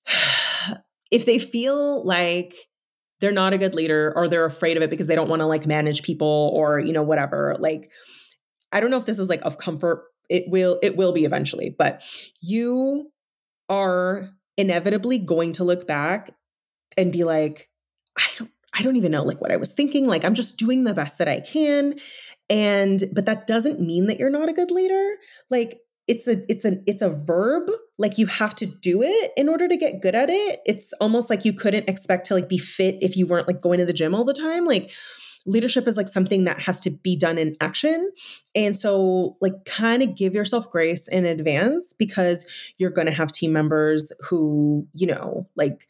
if 1.10 1.24
they 1.24 1.38
feel 1.38 2.04
like 2.04 2.54
they're 3.20 3.32
not 3.32 3.54
a 3.54 3.58
good 3.58 3.74
leader 3.74 4.12
or 4.14 4.28
they're 4.28 4.44
afraid 4.44 4.76
of 4.76 4.82
it 4.82 4.90
because 4.90 5.06
they 5.06 5.14
don't 5.14 5.30
want 5.30 5.40
to 5.40 5.46
like 5.46 5.66
manage 5.66 6.02
people 6.02 6.50
or 6.54 6.78
you 6.78 6.92
know 6.92 7.02
whatever 7.02 7.56
like 7.58 7.90
I 8.72 8.80
don't 8.80 8.90
know 8.90 8.98
if 8.98 9.06
this 9.06 9.18
is 9.18 9.28
like 9.28 9.42
of 9.42 9.58
comfort. 9.58 10.04
It 10.28 10.44
will 10.48 10.78
it 10.82 10.96
will 10.96 11.12
be 11.12 11.24
eventually, 11.24 11.74
but 11.76 12.02
you 12.40 13.10
are 13.68 14.30
inevitably 14.56 15.18
going 15.18 15.52
to 15.52 15.64
look 15.64 15.86
back 15.86 16.30
and 16.96 17.12
be 17.12 17.24
like, 17.24 17.68
I 18.16 18.26
don't 18.38 18.50
I 18.78 18.82
don't 18.82 18.96
even 18.96 19.12
know 19.12 19.22
like 19.22 19.40
what 19.40 19.52
I 19.52 19.56
was 19.56 19.72
thinking. 19.72 20.06
Like 20.06 20.24
I'm 20.24 20.34
just 20.34 20.58
doing 20.58 20.84
the 20.84 20.94
best 20.94 21.18
that 21.18 21.28
I 21.28 21.40
can. 21.40 21.94
And 22.50 23.02
but 23.12 23.26
that 23.26 23.46
doesn't 23.46 23.80
mean 23.80 24.06
that 24.06 24.18
you're 24.18 24.30
not 24.30 24.48
a 24.48 24.52
good 24.52 24.70
leader. 24.70 25.14
Like 25.50 25.78
it's 26.06 26.26
a 26.26 26.50
it's 26.50 26.64
a 26.64 26.78
it's 26.86 27.02
a 27.02 27.08
verb 27.08 27.68
like 27.98 28.18
you 28.18 28.26
have 28.26 28.54
to 28.54 28.66
do 28.66 29.02
it 29.02 29.32
in 29.36 29.48
order 29.48 29.66
to 29.66 29.76
get 29.76 30.00
good 30.00 30.14
at 30.14 30.28
it 30.30 30.60
it's 30.64 30.92
almost 31.00 31.28
like 31.28 31.44
you 31.44 31.52
couldn't 31.52 31.88
expect 31.88 32.26
to 32.26 32.34
like 32.34 32.48
be 32.48 32.58
fit 32.58 32.96
if 33.00 33.16
you 33.16 33.26
weren't 33.26 33.48
like 33.48 33.60
going 33.60 33.78
to 33.78 33.84
the 33.84 33.92
gym 33.92 34.14
all 34.14 34.24
the 34.24 34.32
time 34.32 34.64
like 34.64 34.90
leadership 35.46 35.86
is 35.86 35.96
like 35.96 36.08
something 36.08 36.44
that 36.44 36.60
has 36.60 36.80
to 36.82 36.90
be 36.90 37.16
done 37.16 37.38
in 37.38 37.56
action. 37.60 38.10
And 38.54 38.76
so, 38.76 39.36
like, 39.40 39.64
kind 39.64 40.02
of 40.02 40.16
give 40.16 40.34
yourself 40.34 40.70
grace 40.70 41.08
in 41.08 41.24
advance 41.24 41.94
because 41.98 42.44
you're 42.78 42.90
going 42.90 43.06
to 43.06 43.12
have 43.12 43.32
team 43.32 43.52
members 43.52 44.12
who, 44.28 44.86
you 44.94 45.06
know, 45.06 45.48
like, 45.56 45.86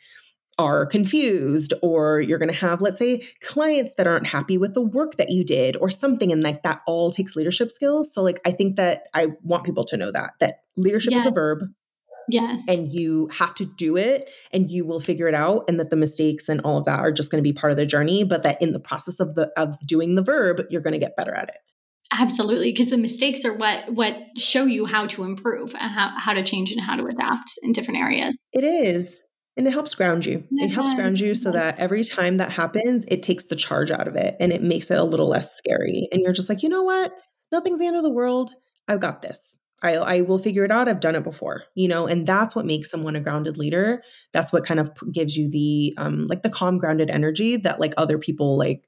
are 0.58 0.86
confused 0.86 1.74
or 1.82 2.20
you're 2.20 2.38
going 2.38 2.50
to 2.50 2.54
have 2.54 2.80
let's 2.80 2.98
say 2.98 3.22
clients 3.42 3.94
that 3.96 4.06
aren't 4.06 4.26
happy 4.26 4.56
with 4.56 4.72
the 4.72 4.80
work 4.80 5.16
that 5.16 5.28
you 5.28 5.44
did 5.44 5.76
or 5.76 5.90
something 5.90 6.32
and 6.32 6.42
like 6.42 6.62
that 6.62 6.80
all 6.86 7.12
takes 7.12 7.36
leadership 7.36 7.70
skills 7.70 8.10
so 8.10 8.22
like 8.22 8.40
i 8.46 8.50
think 8.50 8.76
that 8.76 9.06
i 9.12 9.26
want 9.42 9.64
people 9.64 9.84
to 9.84 9.98
know 9.98 10.10
that 10.10 10.32
that 10.40 10.60
leadership 10.76 11.12
yeah. 11.12 11.18
is 11.18 11.26
a 11.26 11.30
verb 11.30 11.64
Yes. 12.28 12.66
And 12.68 12.92
you 12.92 13.28
have 13.28 13.54
to 13.56 13.64
do 13.64 13.96
it 13.96 14.30
and 14.52 14.70
you 14.70 14.84
will 14.84 15.00
figure 15.00 15.28
it 15.28 15.34
out 15.34 15.64
and 15.68 15.78
that 15.80 15.90
the 15.90 15.96
mistakes 15.96 16.48
and 16.48 16.60
all 16.62 16.78
of 16.78 16.84
that 16.86 17.00
are 17.00 17.12
just 17.12 17.30
going 17.30 17.42
to 17.42 17.48
be 17.48 17.52
part 17.52 17.70
of 17.70 17.76
the 17.76 17.86
journey, 17.86 18.24
but 18.24 18.42
that 18.42 18.60
in 18.60 18.72
the 18.72 18.80
process 18.80 19.20
of 19.20 19.34
the 19.34 19.50
of 19.56 19.78
doing 19.86 20.14
the 20.14 20.22
verb, 20.22 20.62
you're 20.70 20.80
going 20.80 20.92
to 20.92 20.98
get 20.98 21.16
better 21.16 21.34
at 21.34 21.48
it. 21.48 21.56
Absolutely, 22.12 22.72
because 22.72 22.90
the 22.90 22.98
mistakes 22.98 23.44
are 23.44 23.56
what 23.56 23.84
what 23.88 24.16
show 24.38 24.64
you 24.64 24.86
how 24.86 25.06
to 25.06 25.24
improve 25.24 25.74
and 25.74 25.90
how, 25.90 26.12
how 26.18 26.32
to 26.32 26.42
change 26.42 26.70
and 26.70 26.80
how 26.80 26.96
to 26.96 27.06
adapt 27.06 27.58
in 27.62 27.72
different 27.72 28.00
areas. 28.00 28.38
It 28.52 28.64
is. 28.64 29.22
And 29.56 29.66
it 29.66 29.72
helps 29.72 29.94
ground 29.94 30.26
you. 30.26 30.44
It 30.50 30.68
helps 30.68 30.94
ground 30.94 31.18
you 31.18 31.34
so 31.34 31.50
that 31.50 31.78
every 31.78 32.04
time 32.04 32.36
that 32.36 32.50
happens, 32.50 33.06
it 33.08 33.22
takes 33.22 33.46
the 33.46 33.56
charge 33.56 33.90
out 33.90 34.06
of 34.06 34.14
it 34.14 34.36
and 34.38 34.52
it 34.52 34.62
makes 34.62 34.90
it 34.90 34.98
a 34.98 35.04
little 35.04 35.28
less 35.28 35.56
scary. 35.56 36.08
And 36.12 36.20
you're 36.20 36.34
just 36.34 36.50
like, 36.50 36.62
you 36.62 36.68
know 36.68 36.82
what? 36.82 37.10
Nothing's 37.50 37.78
the 37.78 37.86
end 37.86 37.96
of 37.96 38.02
the 38.02 38.12
world. 38.12 38.50
I've 38.86 39.00
got 39.00 39.22
this 39.22 39.56
I, 39.82 39.94
I 39.96 40.20
will 40.22 40.38
figure 40.38 40.64
it 40.64 40.70
out. 40.70 40.88
I've 40.88 41.00
done 41.00 41.14
it 41.14 41.22
before, 41.22 41.64
you 41.74 41.86
know, 41.86 42.06
and 42.06 42.26
that's 42.26 42.56
what 42.56 42.64
makes 42.64 42.90
someone 42.90 43.14
a 43.14 43.20
grounded 43.20 43.58
leader. 43.58 44.02
That's 44.32 44.52
what 44.52 44.64
kind 44.64 44.80
of 44.80 44.90
gives 45.12 45.36
you 45.36 45.50
the 45.50 45.94
um 45.98 46.24
like 46.26 46.42
the 46.42 46.50
calm, 46.50 46.78
grounded 46.78 47.10
energy 47.10 47.56
that 47.58 47.80
like 47.80 47.92
other 47.96 48.18
people 48.18 48.56
like 48.56 48.84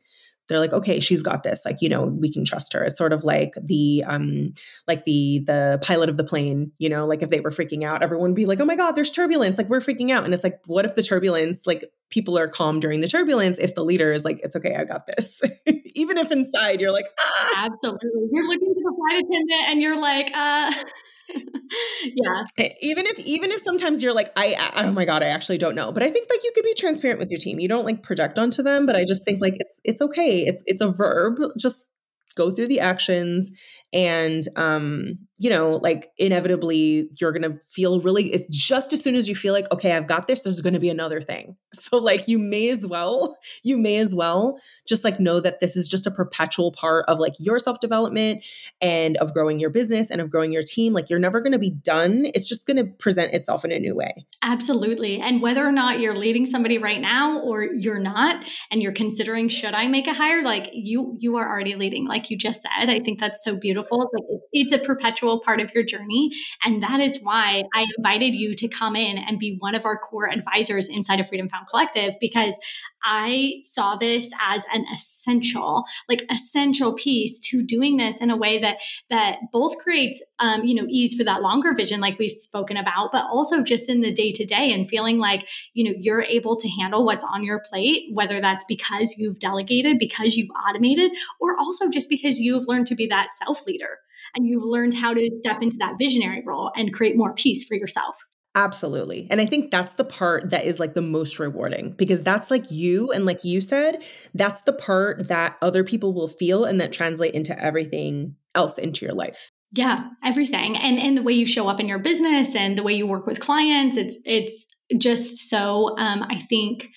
they're 0.49 0.59
like 0.59 0.73
okay 0.73 1.01
she's 1.01 1.23
got 1.23 1.43
this 1.43 1.61
like 1.65 1.81
you 1.81 1.89
know 1.89 2.05
we 2.05 2.33
can 2.33 2.45
trust 2.45 2.73
her. 2.73 2.85
It's 2.85 2.97
sort 2.97 3.13
of 3.13 3.25
like 3.25 3.55
the 3.63 4.05
um 4.07 4.55
like 4.87 5.05
the 5.05 5.43
the 5.47 5.79
pilot 5.83 6.09
of 6.09 6.17
the 6.17 6.25
plane 6.25 6.73
you 6.79 6.89
know 6.89 7.07
like 7.07 7.23
if 7.23 7.31
they 7.31 7.41
were 7.41 7.51
freaking 7.51 7.85
out 7.85 8.03
everyone 8.03 8.31
would 8.31 8.37
be 8.37 8.47
like 8.47 8.61
oh 8.61 8.65
my 8.65 8.77
god 8.77 8.93
there's 8.93 9.11
turbulence 9.11 9.59
like 9.59 9.69
we're 9.69 9.81
freaking 9.81 10.11
out. 10.11 10.25
And 10.25 10.35
it's 10.35 10.45
like 10.45 10.61
what 10.67 10.85
if 10.85 10.95
the 10.95 11.03
turbulence 11.03 11.67
like 11.67 11.85
people 12.11 12.39
are 12.39 12.49
calm 12.49 12.81
during 12.81 13.01
the 13.01 13.09
turbulence 13.09 13.59
if 13.59 13.75
the 13.75 13.85
leader 13.85 14.13
is 14.13 14.25
like 14.25 14.41
it's 14.43 14.57
okay 14.57 14.75
i 14.75 14.85
got 14.85 15.07
this. 15.07 15.41
Even 15.95 16.17
if 16.19 16.31
inside 16.31 16.81
you're 16.81 16.93
like 16.93 17.07
ah. 17.19 17.67
absolutely. 17.67 18.29
You're 18.33 18.47
looking 18.49 18.75
to 18.75 18.83
the 18.83 18.95
flight 18.97 19.25
attendant 19.25 19.69
and 19.69 19.83
you're 19.83 20.01
like 20.01 20.31
uh 20.35 20.73
yeah. 22.05 22.45
Even 22.81 23.07
if 23.07 23.19
even 23.21 23.51
if 23.51 23.61
sometimes 23.63 24.03
you're 24.03 24.15
like, 24.15 24.33
I, 24.37 24.55
I 24.75 24.85
oh 24.87 24.93
my 24.93 25.05
god, 25.05 25.23
I 25.23 25.27
actually 25.27 25.59
don't 25.59 25.75
know. 25.75 25.93
But 25.93 26.03
I 26.03 26.11
think 26.11 26.29
like 26.31 26.43
you 26.43 26.53
could 26.55 26.65
be 26.65 26.75
transparent 26.75 27.19
with 27.19 27.31
your 27.31 27.39
team. 27.39 27.61
You 27.61 27.69
don't 27.69 27.85
like 27.85 28.03
project 28.03 28.39
onto 28.39 28.63
them, 28.63 28.87
but 28.87 28.97
I 28.97 29.05
just 29.05 29.25
think 29.25 29.41
like 29.41 29.55
it's 29.59 29.81
it's 29.85 30.01
okay. 30.01 30.41
It's 30.41 30.63
it's 30.67 30.81
a 30.81 30.89
verb. 30.89 31.39
Just 31.59 31.91
go 32.39 32.51
through 32.51 32.69
the 32.69 32.81
actions 32.81 33.51
and 33.93 34.43
um 34.57 35.19
you 35.39 35.51
know 35.51 35.77
like 35.83 36.11
inevitably 36.19 37.09
you're 37.19 37.33
going 37.33 37.43
to 37.43 37.59
feel 37.71 38.01
really 38.01 38.33
it's 38.33 38.47
just 38.55 38.93
as 38.93 39.03
soon 39.03 39.15
as 39.15 39.29
you 39.29 39.35
feel 39.35 39.53
like 39.53 39.71
okay 39.73 39.93
I've 39.93 40.07
got 40.07 40.27
this 40.27 40.43
there's 40.43 40.61
going 40.61 40.75
to 40.75 40.81
be 40.81 40.91
another 40.91 41.21
thing. 41.21 41.57
So 41.81 41.99
like 41.99 42.27
you 42.27 42.39
may 42.39 42.71
as 42.71 42.87
well 42.87 43.37
you 43.63 43.77
may 43.77 43.99
as 43.99 44.15
well 44.15 44.59
just 44.87 45.05
like 45.05 45.21
know 45.21 45.39
that 45.41 45.61
this 45.61 45.77
is 45.77 45.89
just 45.89 46.07
a 46.07 46.11
perpetual 46.11 46.73
part 46.73 47.05
of 47.09 47.19
like 47.19 47.35
your 47.39 47.59
self 47.59 47.81
development 47.81 48.45
and 48.81 49.17
of 49.19 49.35
growing 49.35 49.61
your 49.61 49.71
business 49.71 50.11
and 50.11 50.21
of 50.21 50.31
growing 50.31 50.53
your 50.53 50.63
team 50.63 50.93
like 50.93 51.11
you're 51.11 51.19
never 51.19 51.41
going 51.41 51.53
to 51.53 51.59
be 51.59 51.71
done 51.71 52.27
it's 52.35 52.49
just 52.49 52.67
going 52.67 52.79
to 52.79 52.85
present 52.85 53.35
itself 53.35 53.65
in 53.65 53.73
a 53.73 53.79
new 53.79 53.95
way. 53.95 54.27
Absolutely 54.43 55.21
and 55.21 55.43
whether 55.43 55.65
or 55.65 55.73
not 55.73 56.01
you're 56.01 56.17
leading 56.17 56.47
somebody 56.47 56.79
right 56.79 57.01
now 57.01 57.41
or 57.41 57.65
you're 57.65 57.99
not 57.99 58.45
and 58.71 58.83
you're 58.83 58.93
considering 58.93 59.49
should 59.49 59.75
I 59.75 59.89
make 59.89 60.07
a 60.07 60.15
hire? 60.15 60.43
Like 60.43 60.71
you 60.73 61.17
you 61.19 61.37
are 61.37 61.49
already 61.49 61.75
leading 61.75 62.07
like 62.07 62.28
you 62.31 62.37
just 62.37 62.63
said 62.63 62.91
I 62.91 63.01
think 63.01 63.19
that's 63.19 63.43
so 63.43 63.57
beautiful 63.57 63.79
beautiful. 63.79 64.03
It's 64.03 64.13
like 64.13 64.41
it's 64.53 64.73
a 64.73 64.79
perpetual 64.79 65.41
part 65.41 65.61
of 65.61 65.73
your 65.75 65.85
journey. 65.85 66.31
And 66.65 66.83
that 66.83 67.01
is 67.01 67.21
why 67.23 67.65
I 67.75 67.87
invited 67.99 68.35
you 68.35 68.55
to 68.55 68.69
come 68.69 68.97
in 68.97 69.19
and 69.19 69.39
be 69.39 69.57
one 69.59 69.75
of 69.75 69.85
our 69.85 69.99
core 69.99 70.31
advisors 70.31 70.89
inside 70.89 71.21
of 71.21 71.29
Freedom 71.29 71.49
Found 71.49 71.67
Collective 71.69 72.15
because 72.21 72.59
I 73.05 73.61
saw 73.65 73.97
this 73.97 74.33
as 74.49 74.65
an 74.73 74.85
essential, 74.93 75.85
like 76.09 76.25
essential 76.31 76.95
piece 76.95 77.39
to 77.51 77.63
doing 77.63 77.97
this 77.97 78.21
in 78.21 78.31
a 78.31 78.37
way 78.37 78.59
that 78.59 78.79
that 79.11 79.39
both 79.53 79.79
creates 79.79 80.23
um, 80.41 80.65
you 80.65 80.75
know, 80.75 80.87
ease 80.89 81.17
for 81.17 81.25
that 81.25 81.43
longer 81.43 81.75
vision, 81.75 82.01
like 82.01 82.19
we've 82.19 82.31
spoken 82.31 82.77
about, 82.77 83.11
but 83.11 83.27
also 83.27 83.63
just 83.63 83.89
in 83.89 84.01
the 84.01 84.13
day 84.13 84.31
to 84.31 84.45
day 84.45 84.73
and 84.73 84.89
feeling 84.89 85.19
like, 85.19 85.49
you 85.75 85.85
know, 85.85 85.97
you're 86.01 86.23
able 86.23 86.57
to 86.57 86.69
handle 86.69 87.05
what's 87.05 87.25
on 87.25 87.43
your 87.43 87.61
plate, 87.69 88.05
whether 88.13 88.41
that's 88.41 88.65
because 88.65 89.17
you've 89.19 89.39
delegated, 89.41 89.99
because 89.99 90.37
you've 90.37 90.51
automated, 90.69 91.11
or 91.41 91.59
also 91.59 91.89
just 91.89 92.09
because 92.09 92.18
you've 92.23 92.67
learned 92.67 92.87
to 92.89 92.95
be 92.95 93.07
that 93.07 93.33
self 93.33 93.67
leader 93.67 93.99
and 94.35 94.47
you've 94.47 94.65
learned 94.65 94.95
how 94.95 95.15
to 95.15 95.31
step 95.39 95.63
into 95.63 95.77
that 95.79 95.97
visionary 95.99 96.43
role 96.45 96.73
and 96.77 96.93
create 96.93 97.17
more 97.17 97.35
peace 97.35 97.67
for 97.67 97.77
yourself. 97.77 98.19
Absolutely. 98.55 99.29
And 99.31 99.41
I 99.41 99.47
think 99.47 99.71
that's 99.71 99.95
the 99.95 100.05
part 100.05 100.51
that 100.51 100.65
is 100.65 100.81
like 100.81 100.95
the 100.95 101.03
most 101.03 101.39
rewarding 101.39 101.93
because 101.93 102.23
that's 102.23 102.51
like 102.51 102.71
you. 102.71 103.13
And 103.13 103.25
like 103.25 103.45
you 103.45 103.61
said, 103.61 104.03
that's 104.35 104.63
the 104.63 104.73
part 104.73 105.29
that 105.29 105.57
other 105.63 105.85
people 105.85 106.13
will 106.13 106.29
feel 106.29 106.65
and 106.65 106.81
that 106.81 106.93
translate 106.93 107.35
into 107.35 107.57
everything 107.63 108.35
else 108.55 108.77
into 108.79 109.05
your 109.05 109.15
life. 109.15 109.53
Yeah, 109.73 110.09
everything. 110.25 110.77
And 110.77 110.99
and 110.99 111.17
the 111.17 111.23
way 111.23 111.35
you 111.35 111.47
show 111.47 111.69
up 111.69 111.79
in 111.79 111.89
your 111.89 111.99
business 111.99 112.57
and 112.57 112.77
the 112.77 112.83
way 112.83 112.95
you 112.95 113.07
work 113.07 113.27
with 113.27 113.39
clients, 113.39 113.97
it's 113.97 114.19
it's 114.25 114.67
just 114.97 115.49
so 115.51 115.97
um 115.99 116.25
I 116.29 116.39
think 116.39 116.89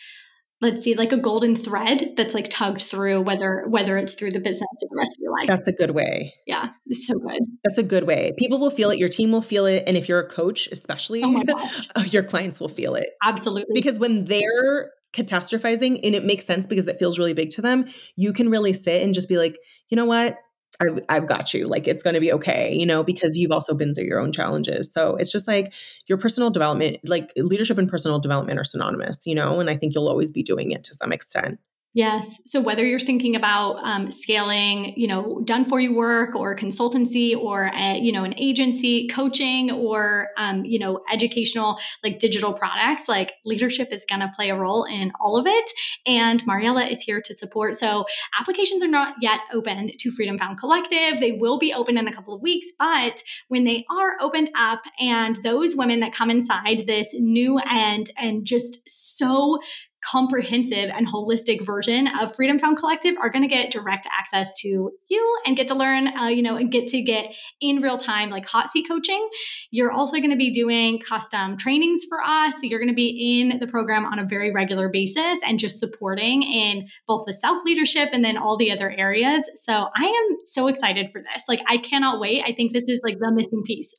let's 0.62 0.84
see 0.84 0.96
like 0.96 1.12
a 1.12 1.18
golden 1.18 1.56
thread 1.56 2.14
that's 2.16 2.34
like 2.34 2.50
tugged 2.50 2.82
through 2.82 3.22
whether 3.22 3.66
whether 3.68 3.98
it's 3.98 4.14
through 4.14 4.32
the 4.32 4.40
business 4.40 4.70
or 4.84 4.88
the 4.90 4.98
rest 4.98 5.18
of 5.18 5.22
your 5.22 5.32
life. 5.38 5.48
That's 5.48 5.68
a 5.68 5.74
good 5.74 5.92
way. 5.92 6.34
Yeah 6.46 6.70
it's 6.88 7.08
so 7.08 7.18
good. 7.20 7.44
That's 7.64 7.78
a 7.78 7.84
good 7.84 8.06
way. 8.06 8.34
People 8.38 8.60
will 8.60 8.72
feel 8.72 8.92
it 8.92 9.00
your 9.00 9.10
team 9.10 9.32
will 9.32 9.42
feel 9.42 9.66
it 9.66 9.84
and 9.88 9.98
if 9.98 10.08
you're 10.08 10.20
a 10.20 10.28
coach 10.28 10.68
especially 10.72 11.22
oh, 11.24 11.44
oh 11.96 12.04
your 12.04 12.24
clients 12.24 12.60
will 12.60 12.70
feel 12.70 12.96
it. 12.96 13.10
Absolutely. 13.24 13.74
Because 13.74 14.00
when 14.00 14.26
they're 14.26 14.92
catastrophizing 15.14 16.00
and 16.04 16.16
it 16.16 16.24
makes 16.24 16.46
sense 16.46 16.68
because 16.68 16.88
it 16.88 16.98
feels 16.98 17.20
really 17.20 17.34
big 17.34 17.50
to 17.50 17.62
them 17.62 17.86
you 18.16 18.32
can 18.32 18.50
really 18.50 18.72
sit 18.72 19.04
and 19.04 19.14
just 19.14 19.28
be 19.28 19.38
like 19.38 19.58
you 19.90 19.98
know 19.98 20.06
what 20.06 20.38
I, 20.80 20.86
I've 21.10 21.28
got 21.28 21.54
you. 21.54 21.68
Like 21.68 21.88
it's 21.88 22.04
going 22.04 22.14
to 22.14 22.20
be 22.20 22.32
okay, 22.34 22.74
you 22.74 22.86
know, 22.86 23.04
because 23.04 23.36
you've 23.36 23.52
also 23.52 23.74
been 23.74 23.94
through 23.94 24.06
your 24.06 24.20
own 24.20 24.32
challenges. 24.32 24.92
So 24.92 25.16
it's 25.16 25.32
just 25.32 25.48
like 25.48 25.74
your 26.08 26.18
personal 26.18 26.50
development, 26.50 26.98
like 27.04 27.32
leadership 27.36 27.78
and 27.78 27.90
personal 27.90 28.20
development 28.20 28.60
are 28.60 28.64
synonymous, 28.64 29.20
you 29.26 29.36
know, 29.36 29.60
and 29.60 29.70
I 29.70 29.78
think 29.78 29.94
you'll 29.94 30.08
always 30.08 30.32
be 30.32 30.44
doing 30.44 30.72
it 30.72 30.84
to 30.86 30.96
some 30.96 31.12
extent. 31.12 31.60
Yes. 31.94 32.40
So 32.46 32.62
whether 32.62 32.86
you're 32.86 33.00
thinking 33.00 33.36
about 33.36 33.84
um, 33.84 34.12
scaling, 34.12 34.94
you 34.96 35.08
know, 35.08 35.42
done 35.44 35.66
for 35.66 35.78
you 35.78 35.94
work 35.94 36.36
or 36.38 36.56
consultancy 36.56 37.36
or, 37.36 37.70
a, 37.76 37.98
you 37.98 38.14
know, 38.14 38.24
an 38.24 38.34
agency, 38.38 39.10
coaching 39.10 39.72
or, 39.72 40.30
um, 40.38 40.64
you 40.64 40.80
know, 40.80 41.02
educational, 41.12 41.78
like 42.02 42.18
digital 42.18 42.54
products, 42.54 43.10
like 43.10 43.34
leadership 43.44 43.92
is 43.92 44.06
going 44.10 44.22
to 44.22 44.32
play 44.34 44.50
a 44.50 44.56
role 44.56 44.86
in 44.86 45.12
all 45.20 45.38
of 45.38 45.46
it. 45.46 45.70
And 46.08 46.42
Mariela 46.46 46.90
is 46.90 47.02
here 47.02 47.22
to 47.26 47.34
support. 47.34 47.76
So 47.76 48.06
applications 48.40 48.82
are 48.82 48.88
not 48.88 49.16
yet 49.20 49.42
open 49.52 49.92
to 50.00 50.12
Freedom 50.12 50.38
Found 50.38 50.60
Collective. 50.60 51.20
They 51.20 51.34
will 51.34 51.58
be 51.58 51.74
open 51.74 51.98
in 51.98 52.08
a 52.08 52.14
couple 52.14 52.34
of 52.34 52.42
weeks, 52.42 52.68
but 52.80 53.22
when 53.50 53.66
they 53.66 53.86
are 53.92 54.12
opened 54.22 54.50
up 54.56 54.84
and 54.98 55.36
those 55.44 55.76
women 55.76 56.00
that 56.00 56.14
come 56.14 56.30
inside 56.30 56.86
this 56.88 57.14
new 57.20 57.60
and, 57.60 58.10
and 58.18 58.46
just 58.46 58.82
so 58.88 59.60
comprehensive 60.04 60.90
and 60.90 61.08
holistic 61.08 61.66
version 61.66 62.08
of 62.20 62.36
Freedom 62.36 62.58
Found 62.60 62.78
Collective 62.78 63.16
are 63.20 63.30
going 63.30 63.44
to 63.44 63.48
get 63.48 63.72
direct 63.72 64.08
access 64.18 64.54
to 64.62 64.92
you 65.10 65.38
and 65.46 65.56
get 65.56 65.68
to 65.68 65.76
learn, 65.76 66.08
uh, 66.18 66.28
you 66.28 66.42
know, 66.42 66.56
and 66.56 66.72
get 66.72 66.88
to 66.88 67.02
get 67.02 67.36
in 67.60 67.82
real 67.82 67.98
time, 67.98 68.30
like 68.30 68.46
hot 68.46 68.70
seat 68.70 68.88
coaching. 68.88 69.28
You're 69.70 69.92
also 69.92 70.18
going 70.18 70.32
to 70.32 70.38
be 70.38 70.52
doing 70.52 71.00
custom 71.00 71.58
trainings 71.58 72.02
for 72.10 72.22
us. 72.22 72.56
So 72.56 72.62
you're 72.64 72.80
going 72.80 72.90
to 72.90 72.96
be 72.96 73.42
in 73.42 73.60
the 73.60 73.68
program 73.68 74.06
on 74.06 74.20
a 74.20 74.26
very 74.26 74.52
regular 74.52 74.90
basis 74.90 75.42
and 75.46 75.60
just 75.60 75.80
supporting 75.80 76.44
in 76.44 76.88
both 77.08 77.26
the 77.26 77.34
self 77.34 77.64
leadership 77.64 78.10
and 78.12 78.24
then 78.24 78.38
all 78.38 78.58
the 78.58 78.72
other 78.72 78.90
areas. 78.90 79.50
So 79.56 79.88
I 79.96 80.06
am 80.06 80.38
so 80.46 80.68
excited 80.68 81.12
for 81.12 81.22
this. 81.22 81.46
Like, 81.48 81.62
I 81.68 81.78
cannot 81.78 82.20
wait. 82.20 82.44
I 82.46 82.52
think 82.52 82.72
this 82.72 82.86
is 82.88 83.02
like 83.04 83.20
the 83.20 83.32
missing 83.32 83.64
piece. 83.66 83.96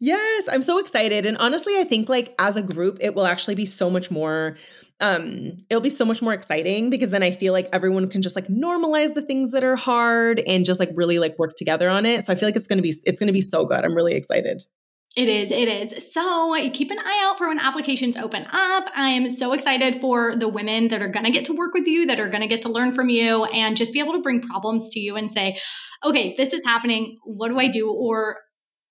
Yes, 0.00 0.48
I'm 0.50 0.62
so 0.62 0.78
excited. 0.78 1.26
And 1.26 1.36
honestly, 1.38 1.78
I 1.78 1.84
think 1.84 2.08
like 2.08 2.34
as 2.38 2.56
a 2.56 2.62
group, 2.62 2.98
it 3.00 3.14
will 3.14 3.26
actually 3.26 3.54
be 3.54 3.66
so 3.66 3.90
much 3.90 4.10
more 4.10 4.56
um 5.00 5.52
it'll 5.68 5.82
be 5.82 5.90
so 5.90 6.04
much 6.04 6.22
more 6.22 6.32
exciting 6.32 6.88
because 6.88 7.10
then 7.10 7.22
I 7.22 7.32
feel 7.32 7.52
like 7.52 7.68
everyone 7.72 8.08
can 8.08 8.22
just 8.22 8.36
like 8.36 8.46
normalize 8.46 9.14
the 9.14 9.22
things 9.22 9.52
that 9.52 9.64
are 9.64 9.76
hard 9.76 10.40
and 10.46 10.64
just 10.64 10.78
like 10.78 10.90
really 10.94 11.18
like 11.18 11.38
work 11.38 11.54
together 11.56 11.90
on 11.90 12.06
it. 12.06 12.24
So 12.24 12.32
I 12.32 12.36
feel 12.36 12.48
like 12.48 12.56
it's 12.56 12.66
going 12.66 12.78
to 12.78 12.82
be 12.82 12.94
it's 13.04 13.18
going 13.18 13.26
to 13.26 13.32
be 13.32 13.40
so 13.40 13.64
good. 13.64 13.84
I'm 13.84 13.94
really 13.94 14.14
excited. 14.14 14.62
It 15.16 15.28
is, 15.28 15.52
it 15.52 15.68
is. 15.68 16.12
So 16.12 16.56
keep 16.70 16.90
an 16.90 16.98
eye 16.98 17.22
out 17.24 17.38
for 17.38 17.46
when 17.46 17.60
applications 17.60 18.16
open 18.16 18.46
up. 18.52 18.88
I'm 18.96 19.30
so 19.30 19.52
excited 19.52 19.94
for 19.94 20.34
the 20.34 20.48
women 20.48 20.88
that 20.88 21.02
are 21.02 21.08
going 21.08 21.24
to 21.24 21.30
get 21.30 21.44
to 21.44 21.52
work 21.52 21.72
with 21.72 21.86
you, 21.86 22.04
that 22.06 22.18
are 22.18 22.28
going 22.28 22.40
to 22.40 22.48
get 22.48 22.62
to 22.62 22.68
learn 22.68 22.90
from 22.90 23.08
you, 23.08 23.44
and 23.44 23.76
just 23.76 23.92
be 23.92 24.00
able 24.00 24.14
to 24.14 24.20
bring 24.20 24.40
problems 24.40 24.88
to 24.90 24.98
you 24.98 25.14
and 25.14 25.30
say, 25.30 25.56
okay, 26.04 26.34
this 26.36 26.52
is 26.52 26.64
happening. 26.64 27.18
What 27.22 27.48
do 27.48 27.60
I 27.60 27.68
do? 27.68 27.92
Or 27.92 28.38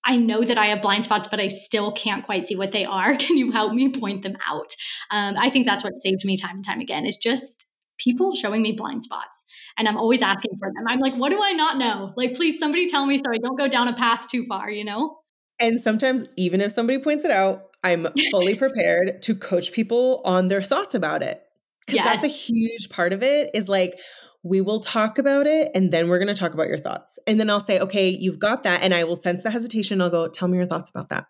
I 0.06 0.18
know 0.18 0.42
that 0.42 0.58
I 0.58 0.68
have 0.68 0.82
blind 0.82 1.06
spots, 1.06 1.28
but 1.28 1.40
I 1.40 1.48
still 1.48 1.92
can't 1.92 2.24
quite 2.24 2.44
see 2.44 2.56
what 2.56 2.72
they 2.72 2.86
are. 2.86 3.16
Can 3.18 3.38
you 3.38 3.52
help 3.52 3.74
me 3.74 3.90
point 3.90 4.22
them 4.22 4.38
out? 4.48 4.76
Um, 5.12 5.36
I 5.38 5.50
think 5.50 5.66
that's 5.66 5.84
what 5.84 5.98
saved 5.98 6.26
me 6.26 6.38
time 6.38 6.58
and 6.58 6.66
time 6.66 6.82
again 6.82 7.06
is 7.06 7.18
just 7.18 7.68
people 7.98 8.36
showing 8.36 8.62
me 8.62 8.74
blind 8.74 9.04
spots. 9.04 9.46
And 9.78 9.88
I'm 9.88 9.98
always 9.98 10.22
asking 10.22 10.52
for 10.60 10.70
them. 10.70 10.86
I'm 10.88 11.00
like, 11.00 11.16
what 11.16 11.30
do 11.30 11.40
I 11.42 11.54
not 11.54 11.78
know? 11.78 12.14
Like, 12.18 12.34
please, 12.34 12.60
somebody 12.60 12.88
tell 12.88 13.06
me 13.06 13.18
so 13.18 13.26
I 13.32 13.38
don't 13.38 13.58
go 13.58 13.68
down 13.68 13.88
a 13.88 13.94
path 13.94 14.28
too 14.28 14.44
far, 14.46 14.70
you 14.70 14.84
know? 14.84 15.18
And 15.60 15.80
sometimes, 15.80 16.28
even 16.36 16.62
if 16.62 16.72
somebody 16.72 17.00
points 17.00 17.24
it 17.24 17.32
out, 17.32 17.70
I'm 17.84 18.08
fully 18.32 18.56
prepared 18.58 19.22
to 19.24 19.36
coach 19.36 19.72
people 19.72 20.22
on 20.26 20.48
their 20.48 20.62
thoughts 20.62 20.96
about 20.96 21.22
it. 21.22 21.42
Because 21.86 21.96
yes. 21.96 22.06
that's 22.06 22.24
a 22.24 22.28
huge 22.28 22.90
part 22.90 23.14
of 23.14 23.24
it 23.24 23.52
is 23.54 23.68
like, 23.68 24.00
we 24.44 24.60
will 24.60 24.82
talk 24.82 25.18
about 25.18 25.48
it 25.48 25.72
and 25.74 25.92
then 25.92 26.10
we're 26.10 26.20
going 26.20 26.28
to 26.28 26.40
talk 26.40 26.54
about 26.54 26.68
your 26.68 26.78
thoughts. 26.78 27.18
And 27.26 27.40
then 27.40 27.50
I'll 27.50 27.62
say, 27.62 27.80
okay, 27.80 28.10
you've 28.10 28.40
got 28.40 28.64
that. 28.64 28.84
And 28.84 28.94
I 28.94 29.06
will 29.06 29.16
sense 29.16 29.42
the 29.42 29.50
hesitation. 29.50 30.02
I'll 30.02 30.10
go, 30.10 30.28
tell 30.28 30.50
me 30.50 30.58
your 30.58 30.68
thoughts 30.68 30.90
about 30.90 31.10
that. 31.10 31.28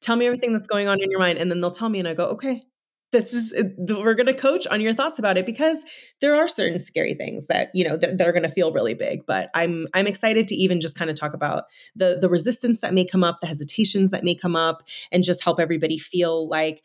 Tell 0.00 0.16
me 0.16 0.26
everything 0.26 0.52
that's 0.52 0.66
going 0.66 0.88
on 0.88 1.02
in 1.02 1.10
your 1.10 1.20
mind. 1.20 1.38
And 1.38 1.50
then 1.50 1.60
they'll 1.60 1.70
tell 1.70 1.88
me, 1.88 1.98
and 1.98 2.06
I 2.06 2.14
go, 2.14 2.26
okay, 2.30 2.62
this 3.10 3.32
is, 3.32 3.52
uh, 3.52 3.94
we're 3.94 4.14
going 4.14 4.26
to 4.26 4.34
coach 4.34 4.66
on 4.66 4.80
your 4.80 4.94
thoughts 4.94 5.18
about 5.18 5.36
it 5.36 5.46
because 5.46 5.78
there 6.20 6.34
are 6.36 6.46
certain 6.46 6.80
scary 6.82 7.14
things 7.14 7.46
that, 7.46 7.70
you 7.74 7.82
know, 7.82 7.96
that, 7.96 8.18
that 8.18 8.28
are 8.28 8.32
going 8.32 8.42
to 8.42 8.50
feel 8.50 8.72
really 8.72 8.94
big. 8.94 9.24
But 9.26 9.50
I'm, 9.54 9.86
I'm 9.94 10.06
excited 10.06 10.46
to 10.48 10.54
even 10.54 10.80
just 10.80 10.96
kind 10.96 11.10
of 11.10 11.18
talk 11.18 11.32
about 11.32 11.64
the, 11.96 12.18
the 12.20 12.28
resistance 12.28 12.82
that 12.82 12.94
may 12.94 13.04
come 13.04 13.24
up, 13.24 13.40
the 13.40 13.46
hesitations 13.46 14.10
that 14.10 14.24
may 14.24 14.34
come 14.34 14.54
up, 14.54 14.82
and 15.10 15.24
just 15.24 15.42
help 15.42 15.58
everybody 15.58 15.98
feel 15.98 16.48
like 16.48 16.84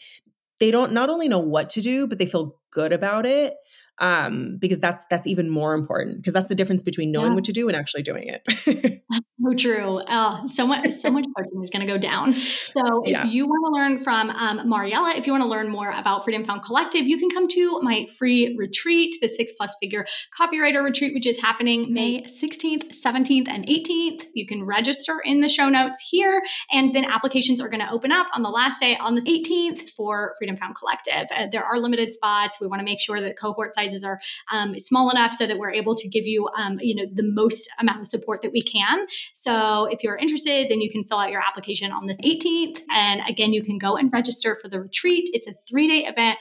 they 0.59 0.71
don't 0.71 0.93
not 0.93 1.09
only 1.09 1.27
know 1.27 1.39
what 1.39 1.69
to 1.71 1.81
do, 1.81 2.07
but 2.07 2.19
they 2.19 2.25
feel 2.25 2.57
good 2.71 2.93
about 2.93 3.25
it 3.25 3.55
um, 3.99 4.57
because 4.59 4.79
that's 4.79 5.05
that's 5.07 5.27
even 5.27 5.49
more 5.49 5.73
important 5.73 6.17
because 6.17 6.33
that's 6.33 6.47
the 6.47 6.55
difference 6.55 6.81
between 6.81 7.11
knowing 7.11 7.31
yeah. 7.31 7.35
what 7.35 7.43
to 7.45 7.51
do 7.51 7.67
and 7.67 7.77
actually 7.77 8.01
doing 8.01 8.27
it. 8.27 8.41
that's 9.09 9.25
so 9.41 9.53
true. 9.53 9.97
Uh, 10.07 10.45
so 10.47 10.65
much 10.65 10.91
so 10.91 11.11
much 11.11 11.25
coaching 11.37 11.63
is 11.63 11.69
going 11.69 11.85
to 11.85 11.91
go 11.91 11.97
down. 11.97 12.33
So 12.33 13.03
if 13.03 13.11
yeah. 13.11 13.25
you 13.25 13.45
want 13.45 13.65
to 13.67 13.71
learn 13.71 13.97
from 13.99 14.29
um, 14.31 14.59
Mariela, 14.69 15.17
if 15.17 15.27
you 15.27 15.33
want 15.33 15.43
to 15.43 15.49
learn 15.49 15.69
more 15.69 15.91
about 15.91 16.23
Freedom 16.23 16.43
Found 16.45 16.63
Collective, 16.63 17.07
you 17.07 17.17
can 17.17 17.29
come 17.29 17.47
to 17.49 17.79
my 17.81 18.05
free 18.17 18.55
retreat, 18.57 19.15
the 19.21 19.27
Six 19.27 19.51
Plus 19.57 19.75
Figure 19.79 20.05
Copywriter 20.39 20.83
Retreat, 20.83 21.13
which 21.13 21.27
is 21.27 21.39
happening 21.39 21.93
May 21.93 22.23
16th, 22.23 22.93
17th, 23.05 23.47
and 23.47 23.65
18th. 23.67 24.25
You 24.33 24.47
can 24.47 24.65
register 24.65 25.21
in 25.23 25.41
the 25.41 25.49
show 25.49 25.69
notes 25.69 26.07
here, 26.09 26.41
and 26.71 26.93
then 26.93 27.05
applications 27.05 27.61
are 27.61 27.69
going 27.69 27.81
to 27.81 27.91
open 27.91 28.11
up 28.11 28.27
on 28.33 28.41
the 28.41 28.49
last 28.49 28.79
day 28.79 28.97
on 28.97 29.15
the 29.15 29.21
18th 29.21 29.89
for 29.89 30.33
Freedom 30.37 30.57
Found 30.57 30.75
Collective. 30.75 31.27
Uh, 31.35 31.47
there 31.51 31.63
are 31.63 31.77
limited 31.77 32.11
spots. 32.11 32.57
We 32.59 32.67
want 32.67 32.79
to 32.79 32.85
make 32.85 32.99
sure 32.99 33.21
that 33.21 33.37
cohort 33.37 33.73
sizes 33.83 34.03
are 34.03 34.19
um, 34.51 34.77
small 34.79 35.09
enough 35.09 35.31
so 35.31 35.45
that 35.45 35.57
we're 35.57 35.71
able 35.71 35.95
to 35.95 36.07
give 36.07 36.25
you, 36.25 36.47
um, 36.57 36.79
you 36.81 36.95
know, 36.95 37.05
the 37.11 37.23
most 37.23 37.69
amount 37.79 38.01
of 38.01 38.07
support 38.07 38.41
that 38.41 38.51
we 38.51 38.61
can. 38.61 39.05
So 39.33 39.85
if 39.85 40.03
you're 40.03 40.17
interested, 40.17 40.69
then 40.69 40.81
you 40.81 40.89
can 40.89 41.03
fill 41.03 41.19
out 41.19 41.31
your 41.31 41.41
application 41.41 41.91
on 41.91 42.05
the 42.05 42.13
18th. 42.15 42.81
And 42.93 43.21
again, 43.27 43.53
you 43.53 43.63
can 43.63 43.77
go 43.77 43.95
and 43.95 44.11
register 44.11 44.55
for 44.61 44.67
the 44.67 44.81
retreat. 44.81 45.29
It's 45.33 45.47
a 45.47 45.53
three 45.53 45.87
day 45.87 46.07
event 46.07 46.37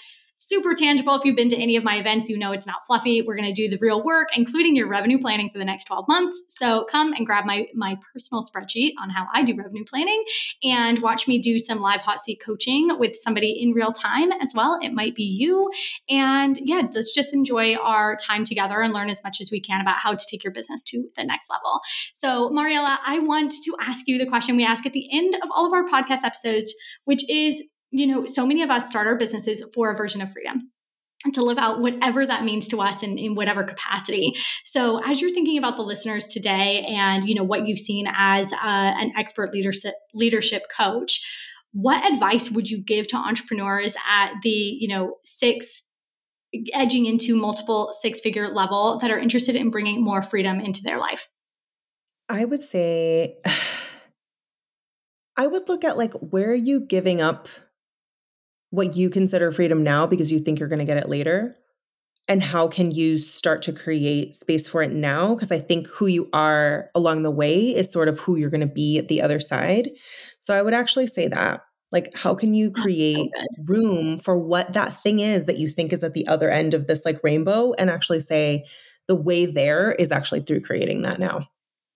super 0.49 0.75
tangible. 0.75 1.15
If 1.15 1.25
you've 1.25 1.37
been 1.37 1.49
to 1.51 1.57
any 1.57 1.77
of 1.77 1.85
my 1.85 1.97
events, 1.97 2.29
you 2.29 2.39
know 2.39 2.53
it's 2.53 2.67
not 2.67 2.85
fluffy. 2.87 3.23
We're 3.23 3.37
going 3.37 3.53
to 3.53 3.55
do 3.55 3.69
the 3.69 3.79
real 3.81 4.03
work, 4.03 4.29
including 4.37 4.77
your 4.77 4.89
revenue 4.89 5.19
planning 5.19 5.51
for 5.51 5.59
the 5.59 5.65
next 5.65 5.85
12 5.85 6.07
months. 6.09 6.43
So 6.49 6.85
come 6.85 7.13
and 7.13 7.27
grab 7.27 7.45
my 7.45 7.67
my 7.75 7.99
personal 8.13 8.43
spreadsheet 8.43 8.93
on 9.01 9.11
how 9.11 9.27
I 9.33 9.43
do 9.43 9.55
revenue 9.55 9.85
planning 9.85 10.23
and 10.63 11.01
watch 11.01 11.29
me 11.29 11.39
do 11.39 11.59
some 11.59 11.81
live 11.81 12.03
hot 12.03 12.21
seat 12.21 12.41
coaching 12.45 12.91
with 12.99 13.15
somebody 13.15 13.53
in 13.61 13.73
real 13.73 13.93
time 13.93 14.33
as 14.33 14.53
well. 14.55 14.79
It 14.83 14.93
might 14.93 15.15
be 15.15 15.25
you. 15.25 15.71
And 16.09 16.59
yeah, 16.63 16.83
let's 16.93 17.15
just 17.15 17.33
enjoy 17.35 17.77
our 17.77 18.17
time 18.17 18.45
together 18.45 18.81
and 18.81 18.93
learn 18.93 19.11
as 19.11 19.23
much 19.23 19.41
as 19.41 19.51
we 19.51 19.61
can 19.61 19.81
about 19.81 19.97
how 19.97 20.15
to 20.15 20.27
take 20.31 20.45
your 20.45 20.53
business 20.53 20.83
to 20.85 21.09
the 21.17 21.25
next 21.25 21.49
level. 21.51 21.81
So, 22.15 22.51
Mariela, 22.51 22.99
I 23.07 23.19
want 23.21 23.53
to 23.53 23.77
ask 23.81 24.07
you 24.09 24.19
the 24.19 24.27
question 24.27 24.57
we 24.57 24.65
ask 24.65 24.87
at 24.87 24.93
the 24.93 25.09
end 25.13 25.35
of 25.43 25.51
all 25.55 25.67
of 25.67 25.73
our 25.73 25.85
podcast 25.85 26.25
episodes, 26.25 26.75
which 27.05 27.29
is 27.29 27.63
you 27.93 28.07
know, 28.07 28.25
so 28.25 28.47
many 28.47 28.63
of 28.63 28.71
us 28.71 28.89
start 28.89 29.07
our 29.07 29.17
businesses 29.17 29.65
for 29.75 29.91
a 29.91 29.97
version 29.97 30.21
of 30.21 30.33
freedom 30.33 30.61
to 31.33 31.43
live 31.43 31.59
out 31.59 31.81
whatever 31.81 32.27
that 32.27 32.43
means 32.43 32.67
to 32.67 32.81
us 32.81 33.03
in, 33.03 33.17
in 33.17 33.37
whatever 33.37 33.63
capacity. 33.63 34.35
So 34.65 35.01
as 35.05 35.21
you're 35.21 35.31
thinking 35.31 35.57
about 35.57 35.77
the 35.77 35.83
listeners 35.83 36.27
today 36.27 36.85
and 36.89 37.25
you 37.25 37.37
know 37.37 37.45
what 37.45 37.69
you've 37.69 37.79
seen 37.79 38.09
as 38.13 38.53
uh, 38.53 38.57
an 38.63 39.13
expert 39.17 39.53
leadership 39.53 39.95
leadership 40.15 40.65
coach 40.77 41.25
what 41.73 42.05
advice 42.13 42.51
would 42.51 42.71
you 42.71 42.83
give 42.83 43.07
to 43.09 43.17
entrepreneurs 43.17 43.97
at 44.09 44.35
the 44.43 44.49
you 44.51 44.89
know 44.89 45.17
six 45.25 45.83
edging 46.75 47.07
into 47.07 47.35
multiple 47.35 47.91
six 47.93 48.21
figure 48.21 48.49
level 48.49 48.99
that 48.99 49.11
are 49.11 49.19
interested 49.19 49.57
in 49.57 49.71
bringing 49.71 50.03
more 50.03 50.21
freedom 50.21 50.61
into 50.61 50.83
their 50.83 50.99
life? 50.99 51.29
I 52.29 52.45
would 52.45 52.61
say 52.61 53.39
i 55.37 55.47
would 55.47 55.67
look 55.67 55.83
at 55.83 55.97
like 55.97 56.13
where 56.15 56.51
are 56.51 56.55
you 56.55 56.79
giving 56.79 57.23
up 57.23 57.49
what 58.73 58.97
you 58.97 59.11
consider 59.11 59.53
freedom 59.53 59.85
now 59.85 60.07
because 60.07 60.33
you 60.33 60.41
think 60.41 60.59
you're 60.59 60.69
going 60.69 60.79
to 60.79 60.87
get 60.87 60.97
it 60.97 61.09
later? 61.09 61.55
And 62.27 62.43
how 62.43 62.69
can 62.69 62.91
you 62.91 63.19
start 63.19 63.61
to 63.63 63.73
create 63.73 64.35
space 64.35 64.67
for 64.67 64.83
it 64.83 64.93
now? 64.93 65.35
Because 65.35 65.53
I 65.53 65.59
think 65.59 65.89
who 65.89 66.07
you 66.07 66.31
are 66.33 66.89
along 66.95 67.23
the 67.23 67.31
way 67.31 67.75
is 67.75 67.93
sort 67.93 68.09
of 68.09 68.19
who 68.21 68.37
you're 68.37 68.49
going 68.49 68.63
to 68.63 68.67
be 68.67 68.97
at 68.97 69.09
the 69.09 69.21
other 69.21 69.41
side. 69.41 69.91
So 70.41 70.55
I 70.55 70.63
would 70.63 70.73
actually 70.73 71.07
say 71.07 71.29
that. 71.29 71.61
Like, 71.91 72.17
how 72.17 72.35
can 72.35 72.55
you 72.55 72.71
create 72.71 73.31
so 73.37 73.65
room 73.67 74.17
for 74.17 74.39
what 74.39 74.73
that 74.73 74.99
thing 75.03 75.19
is 75.19 75.45
that 75.45 75.59
you 75.59 75.69
think 75.69 75.93
is 75.93 76.03
at 76.03 76.15
the 76.15 76.27
other 76.27 76.49
end 76.49 76.73
of 76.73 76.87
this 76.87 77.05
like 77.05 77.21
rainbow 77.23 77.75
and 77.75 77.91
actually 77.91 78.21
say, 78.21 78.65
the 79.09 79.15
way 79.15 79.45
there 79.45 79.93
is 79.93 80.11
actually 80.11 80.41
through 80.41 80.61
creating 80.61 81.03
that 81.03 81.19
now? 81.19 81.49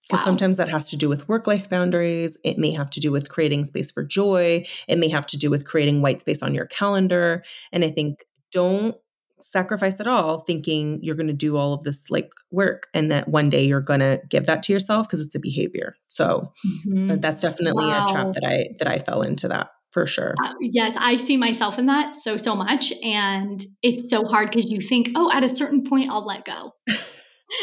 Because 0.09 0.21
wow. 0.21 0.25
sometimes 0.25 0.57
that 0.59 0.69
has 0.69 0.89
to 0.91 0.97
do 0.97 1.09
with 1.09 1.29
work 1.29 1.47
life 1.47 1.69
boundaries. 1.69 2.37
It 2.45 2.59
may 2.59 2.71
have 2.73 2.91
to 2.91 3.01
do 3.01 3.11
with 3.11 3.29
creating 3.29 3.65
space 3.65 3.91
for 3.91 4.05
joy. 4.05 4.65
It 4.87 4.99
may 4.99 5.09
have 5.09 5.27
to 5.29 5.39
do 5.39 5.51
with 5.51 5.67
creating 5.67 6.01
white 6.01 6.21
space 6.21 6.43
on 6.43 6.55
your 6.55 6.67
calendar. 6.67 7.43
And 7.73 7.85
I 7.85 7.91
think 7.91 8.25
don't 8.53 8.97
sacrifice 9.41 10.01
at 10.01 10.07
all 10.07 10.41
thinking 10.41 10.99
you're 11.03 11.17
going 11.17 11.27
to 11.27 11.33
do 11.33 11.57
all 11.57 11.75
of 11.75 11.83
this 11.83 12.11
like 12.11 12.31
work 12.51 12.87
and 12.95 13.11
that 13.13 13.29
one 13.29 13.51
day 13.51 13.65
you're 13.65 13.81
going 13.81 14.01
to 14.01 14.21
give 14.29 14.47
that 14.47 14.63
to 14.63 14.73
yourself 14.73 15.07
because 15.07 15.21
it's 15.21 15.35
a 15.35 15.41
behavior. 15.41 15.97
So 16.09 16.53
mm-hmm. 16.67 17.17
that's 17.17 17.43
definitely 17.43 17.85
wow. 17.85 18.07
a 18.07 18.13
trap 18.13 18.33
that 18.33 18.45
I 18.45 18.69
that 18.79 18.89
I 18.89 18.99
fell 18.99 19.23
into 19.23 19.49
that 19.49 19.71
for 19.93 20.07
sure. 20.07 20.35
Uh, 20.43 20.55
yes, 20.61 20.97
I 20.99 21.17
see 21.17 21.37
myself 21.37 21.79
in 21.79 21.87
that 21.87 22.17
so 22.17 22.37
so 22.37 22.55
much 22.55 22.93
and 23.03 23.63
it's 23.83 24.09
so 24.09 24.25
hard 24.25 24.51
because 24.51 24.71
you 24.71 24.81
think, 24.81 25.11
"Oh, 25.15 25.31
at 25.33 25.45
a 25.45 25.49
certain 25.49 25.85
point 25.85 26.11
I'll 26.11 26.25
let 26.25 26.45
go." 26.45 26.73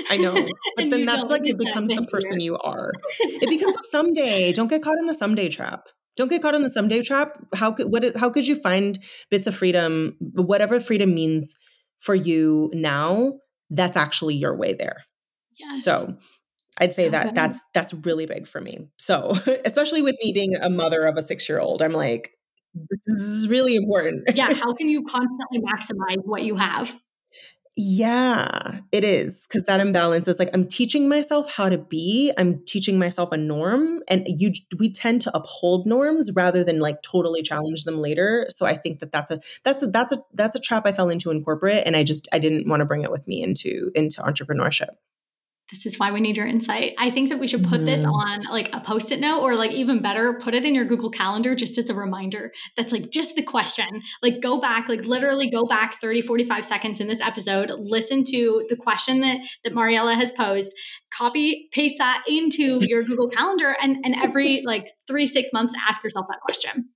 I 0.09 0.17
know. 0.17 0.33
But 0.75 0.89
then 0.89 1.05
that's 1.05 1.29
like 1.29 1.45
it 1.45 1.57
becomes 1.57 1.93
the 1.93 2.05
person 2.05 2.39
you 2.39 2.57
are. 2.57 2.91
It 3.19 3.49
becomes 3.57 3.75
a 3.75 3.83
someday. 3.91 4.53
Don't 4.53 4.69
get 4.69 4.81
caught 4.81 4.97
in 4.97 5.07
the 5.07 5.15
someday 5.15 5.49
trap. 5.49 5.83
Don't 6.15 6.29
get 6.29 6.41
caught 6.41 6.55
in 6.55 6.63
the 6.63 6.69
someday 6.69 7.01
trap. 7.01 7.37
How 7.55 7.71
could 7.71 7.87
what 7.91 8.15
how 8.15 8.29
could 8.29 8.47
you 8.47 8.55
find 8.55 8.99
bits 9.29 9.47
of 9.47 9.55
freedom, 9.55 10.15
whatever 10.19 10.79
freedom 10.79 11.13
means 11.13 11.55
for 11.99 12.15
you 12.15 12.69
now, 12.73 13.33
that's 13.69 13.97
actually 13.97 14.35
your 14.35 14.55
way 14.57 14.73
there. 14.73 15.05
Yes. 15.57 15.83
So 15.83 16.15
I'd 16.77 16.93
say 16.93 17.05
so 17.05 17.11
that 17.11 17.25
good. 17.27 17.35
that's 17.35 17.59
that's 17.73 17.93
really 17.93 18.25
big 18.25 18.47
for 18.47 18.61
me. 18.61 18.89
So, 18.97 19.37
especially 19.65 20.01
with 20.01 20.15
me 20.21 20.33
being 20.33 20.55
a 20.55 20.69
mother 20.69 21.05
of 21.05 21.17
a 21.17 21.21
6-year-old, 21.21 21.81
I'm 21.81 21.93
like 21.93 22.31
this 22.73 23.23
is 23.23 23.47
really 23.49 23.75
important. 23.75 24.27
yeah, 24.35 24.53
how 24.53 24.73
can 24.73 24.89
you 24.89 25.03
constantly 25.03 25.59
maximize 25.61 26.23
what 26.25 26.43
you 26.43 26.55
have? 26.55 26.93
Yeah, 27.75 28.81
it 28.91 29.03
is 29.03 29.47
because 29.47 29.63
that 29.63 29.79
imbalance 29.79 30.27
is 30.27 30.37
like 30.37 30.51
I'm 30.53 30.67
teaching 30.67 31.09
myself 31.09 31.51
how 31.51 31.69
to 31.69 31.79
be. 31.79 32.31
I'm 32.37 32.63
teaching 32.65 32.99
myself 32.99 33.31
a 33.31 33.37
norm, 33.37 34.03
and 34.07 34.27
you 34.27 34.53
we 34.77 34.91
tend 34.91 35.23
to 35.23 35.35
uphold 35.35 35.87
norms 35.87 36.29
rather 36.35 36.63
than 36.63 36.79
like 36.79 37.01
totally 37.01 37.41
challenge 37.41 37.85
them 37.85 37.97
later. 37.97 38.45
So 38.55 38.67
I 38.67 38.77
think 38.77 38.99
that 38.99 39.11
that's 39.11 39.31
a 39.31 39.39
that's 39.63 39.81
a 39.81 39.87
that's 39.87 40.11
a 40.13 40.23
that's 40.33 40.55
a 40.55 40.59
trap 40.59 40.85
I 40.85 40.91
fell 40.91 41.09
into 41.09 41.31
in 41.31 41.43
corporate, 41.43 41.81
and 41.87 41.95
I 41.95 42.03
just 42.03 42.27
I 42.31 42.37
didn't 42.37 42.67
want 42.67 42.81
to 42.81 42.85
bring 42.85 43.01
it 43.01 43.11
with 43.11 43.27
me 43.27 43.41
into 43.41 43.91
into 43.95 44.21
entrepreneurship 44.21 44.89
this 45.73 45.87
is 45.87 45.97
why 45.97 46.11
we 46.11 46.21
need 46.21 46.37
your 46.37 46.45
insight. 46.45 46.93
I 46.99 47.09
think 47.09 47.29
that 47.29 47.39
we 47.39 47.47
should 47.47 47.63
put 47.63 47.81
mm. 47.81 47.85
this 47.85 48.05
on 48.05 48.43
like 48.51 48.73
a 48.75 48.79
post 48.79 49.11
it 49.11 49.19
note 49.19 49.41
or 49.41 49.55
like 49.55 49.71
even 49.71 50.03
better, 50.03 50.37
put 50.39 50.53
it 50.53 50.65
in 50.65 50.75
your 50.75 50.85
Google 50.85 51.09
Calendar 51.09 51.55
just 51.55 51.79
as 51.79 51.89
a 51.89 51.95
reminder. 51.95 52.51
That's 52.77 52.93
like 52.93 53.09
just 53.09 53.35
the 53.35 53.41
question. 53.41 53.87
Like 54.21 54.39
go 54.39 54.61
back, 54.61 54.87
like 54.87 55.05
literally 55.05 55.49
go 55.49 55.63
back 55.63 55.95
30, 55.99 56.21
45 56.21 56.63
seconds 56.63 56.99
in 56.99 57.07
this 57.07 57.19
episode, 57.19 57.71
listen 57.75 58.23
to 58.25 58.63
the 58.69 58.75
question 58.75 59.21
that, 59.21 59.39
that 59.63 59.73
Mariela 59.73 60.13
has 60.13 60.31
posed, 60.31 60.71
copy, 61.11 61.69
paste 61.73 61.97
that 61.97 62.23
into 62.29 62.85
your 62.87 63.01
Google 63.01 63.29
Calendar, 63.29 63.75
and, 63.81 63.97
and 64.03 64.15
every 64.15 64.61
like 64.63 64.87
three, 65.07 65.25
six 65.25 65.49
months, 65.51 65.73
ask 65.87 66.03
yourself 66.03 66.27
that 66.29 66.39
question. 66.41 66.89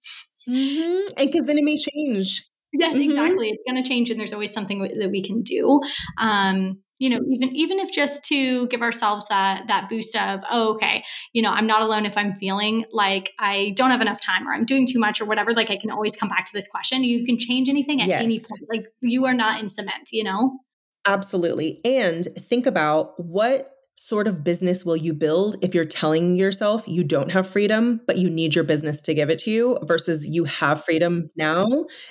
Mm-hmm. 0.47 1.13
And 1.17 1.32
because 1.32 1.47
then 1.47 1.57
it 1.57 1.63
may 1.63 1.78
change. 1.78 2.43
Yes, 2.73 2.93
mm-hmm. 2.93 3.01
exactly. 3.01 3.49
It's 3.49 3.63
going 3.67 3.82
to 3.82 3.89
change, 3.89 4.11
and 4.11 4.19
there's 4.19 4.34
always 4.34 4.53
something 4.53 4.84
that 4.84 5.09
we 5.09 5.23
can 5.23 5.41
do. 5.41 5.82
Um, 6.19 6.84
you 6.99 7.09
know 7.09 7.19
even 7.29 7.55
even 7.55 7.79
if 7.79 7.91
just 7.91 8.23
to 8.23 8.67
give 8.67 8.81
ourselves 8.81 9.27
that 9.27 9.67
that 9.67 9.89
boost 9.89 10.15
of 10.15 10.41
oh 10.49 10.73
okay 10.73 11.03
you 11.33 11.41
know 11.41 11.51
i'm 11.51 11.67
not 11.67 11.81
alone 11.81 12.05
if 12.05 12.17
i'm 12.17 12.35
feeling 12.35 12.85
like 12.91 13.33
i 13.39 13.73
don't 13.75 13.91
have 13.91 14.01
enough 14.01 14.21
time 14.21 14.47
or 14.47 14.53
i'm 14.53 14.65
doing 14.65 14.87
too 14.87 14.99
much 14.99 15.21
or 15.21 15.25
whatever 15.25 15.53
like 15.53 15.69
i 15.69 15.77
can 15.77 15.91
always 15.91 16.15
come 16.15 16.29
back 16.29 16.45
to 16.45 16.51
this 16.53 16.67
question 16.67 17.03
you 17.03 17.25
can 17.25 17.37
change 17.37 17.69
anything 17.69 18.01
at 18.01 18.07
yes. 18.07 18.23
any 18.23 18.39
point 18.39 18.61
like 18.71 18.85
you 19.01 19.25
are 19.25 19.33
not 19.33 19.59
in 19.61 19.69
cement 19.69 20.09
you 20.11 20.23
know 20.23 20.59
absolutely 21.05 21.79
and 21.85 22.25
think 22.25 22.65
about 22.65 23.13
what 23.17 23.73
sort 23.99 24.27
of 24.27 24.43
business 24.43 24.85
will 24.85 24.95
you 24.95 25.11
build 25.11 25.55
if 25.63 25.73
you're 25.73 25.83
telling 25.83 26.35
yourself 26.35 26.87
you 26.87 27.03
don't 27.03 27.31
have 27.31 27.49
freedom, 27.49 27.99
but 28.05 28.17
you 28.17 28.29
need 28.29 28.53
your 28.53 28.63
business 28.63 29.01
to 29.01 29.13
give 29.13 29.31
it 29.31 29.39
to 29.39 29.49
you 29.49 29.79
versus 29.81 30.27
you 30.27 30.43
have 30.43 30.83
freedom 30.85 31.31
now 31.35 31.65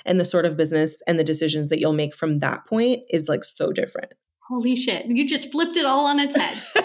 and 0.05 0.19
the 0.19 0.25
sort 0.25 0.45
of 0.45 0.57
business 0.57 1.01
and 1.07 1.17
the 1.17 1.23
decisions 1.23 1.69
that 1.69 1.79
you'll 1.79 1.93
make 1.93 2.13
from 2.13 2.39
that 2.39 2.65
point 2.67 3.03
is 3.09 3.29
like 3.29 3.45
so 3.45 3.71
different. 3.71 4.11
Holy 4.49 4.75
shit. 4.75 5.05
You 5.07 5.27
just 5.27 5.51
flipped 5.51 5.75
it 5.75 5.85
all 5.85 6.05
on 6.05 6.19
its 6.19 6.35
head. 6.35 6.61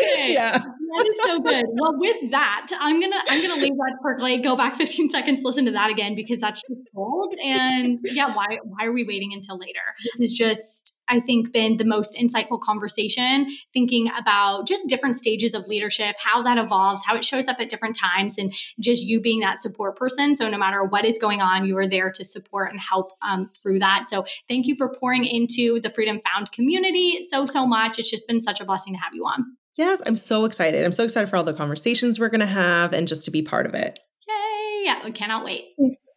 okay. 0.00 0.32
Yeah. 0.32 0.52
That 0.52 1.06
is 1.08 1.22
so 1.22 1.40
good. 1.40 1.64
Well, 1.72 1.94
with 1.98 2.30
that, 2.32 2.68
I'm 2.80 3.00
gonna 3.00 3.16
I'm 3.28 3.46
gonna 3.46 3.62
leave 3.62 3.76
that 3.76 3.96
percolate, 4.02 4.42
go 4.42 4.56
back 4.56 4.74
15 4.74 5.08
seconds, 5.08 5.42
listen 5.44 5.64
to 5.66 5.70
that 5.70 5.90
again 5.90 6.14
because 6.14 6.40
that's 6.40 6.60
just 6.62 6.80
gold. 6.94 7.34
And 7.42 8.00
yeah, 8.02 8.34
why 8.34 8.58
why 8.64 8.86
are 8.86 8.92
we 8.92 9.04
waiting 9.04 9.30
until 9.32 9.56
later? 9.56 9.78
This 10.04 10.30
is 10.30 10.36
just 10.36 11.00
I 11.10 11.18
think, 11.18 11.52
been 11.52 11.76
the 11.76 11.84
most 11.84 12.16
insightful 12.16 12.60
conversation, 12.60 13.48
thinking 13.72 14.10
about 14.16 14.66
just 14.66 14.86
different 14.86 15.16
stages 15.16 15.54
of 15.54 15.66
leadership, 15.66 16.14
how 16.18 16.40
that 16.42 16.56
evolves, 16.56 17.04
how 17.04 17.16
it 17.16 17.24
shows 17.24 17.48
up 17.48 17.60
at 17.60 17.68
different 17.68 17.98
times, 17.98 18.38
and 18.38 18.54
just 18.78 19.04
you 19.04 19.20
being 19.20 19.40
that 19.40 19.58
support 19.58 19.96
person. 19.96 20.36
So, 20.36 20.48
no 20.48 20.56
matter 20.56 20.84
what 20.84 21.04
is 21.04 21.18
going 21.18 21.40
on, 21.40 21.64
you 21.64 21.76
are 21.78 21.88
there 21.88 22.12
to 22.12 22.24
support 22.24 22.70
and 22.70 22.80
help 22.80 23.12
um, 23.22 23.50
through 23.60 23.80
that. 23.80 24.04
So, 24.06 24.24
thank 24.48 24.66
you 24.66 24.76
for 24.76 24.94
pouring 24.94 25.24
into 25.24 25.80
the 25.80 25.90
Freedom 25.90 26.20
Found 26.32 26.52
community 26.52 27.22
so, 27.24 27.44
so 27.44 27.66
much. 27.66 27.98
It's 27.98 28.10
just 28.10 28.28
been 28.28 28.40
such 28.40 28.60
a 28.60 28.64
blessing 28.64 28.94
to 28.94 29.00
have 29.00 29.14
you 29.14 29.24
on. 29.24 29.56
Yes, 29.76 30.02
I'm 30.06 30.16
so 30.16 30.44
excited. 30.44 30.84
I'm 30.84 30.92
so 30.92 31.04
excited 31.04 31.28
for 31.28 31.36
all 31.36 31.44
the 31.44 31.54
conversations 31.54 32.18
we're 32.18 32.28
going 32.28 32.40
to 32.40 32.46
have 32.46 32.92
and 32.92 33.08
just 33.08 33.24
to 33.24 33.30
be 33.30 33.42
part 33.42 33.66
of 33.66 33.74
it. 33.74 33.98
Yay! 34.28 34.82
Yeah, 34.84 35.04
we 35.04 35.12
cannot 35.12 35.44
wait. 35.44 35.74
Thanks. 35.78 36.08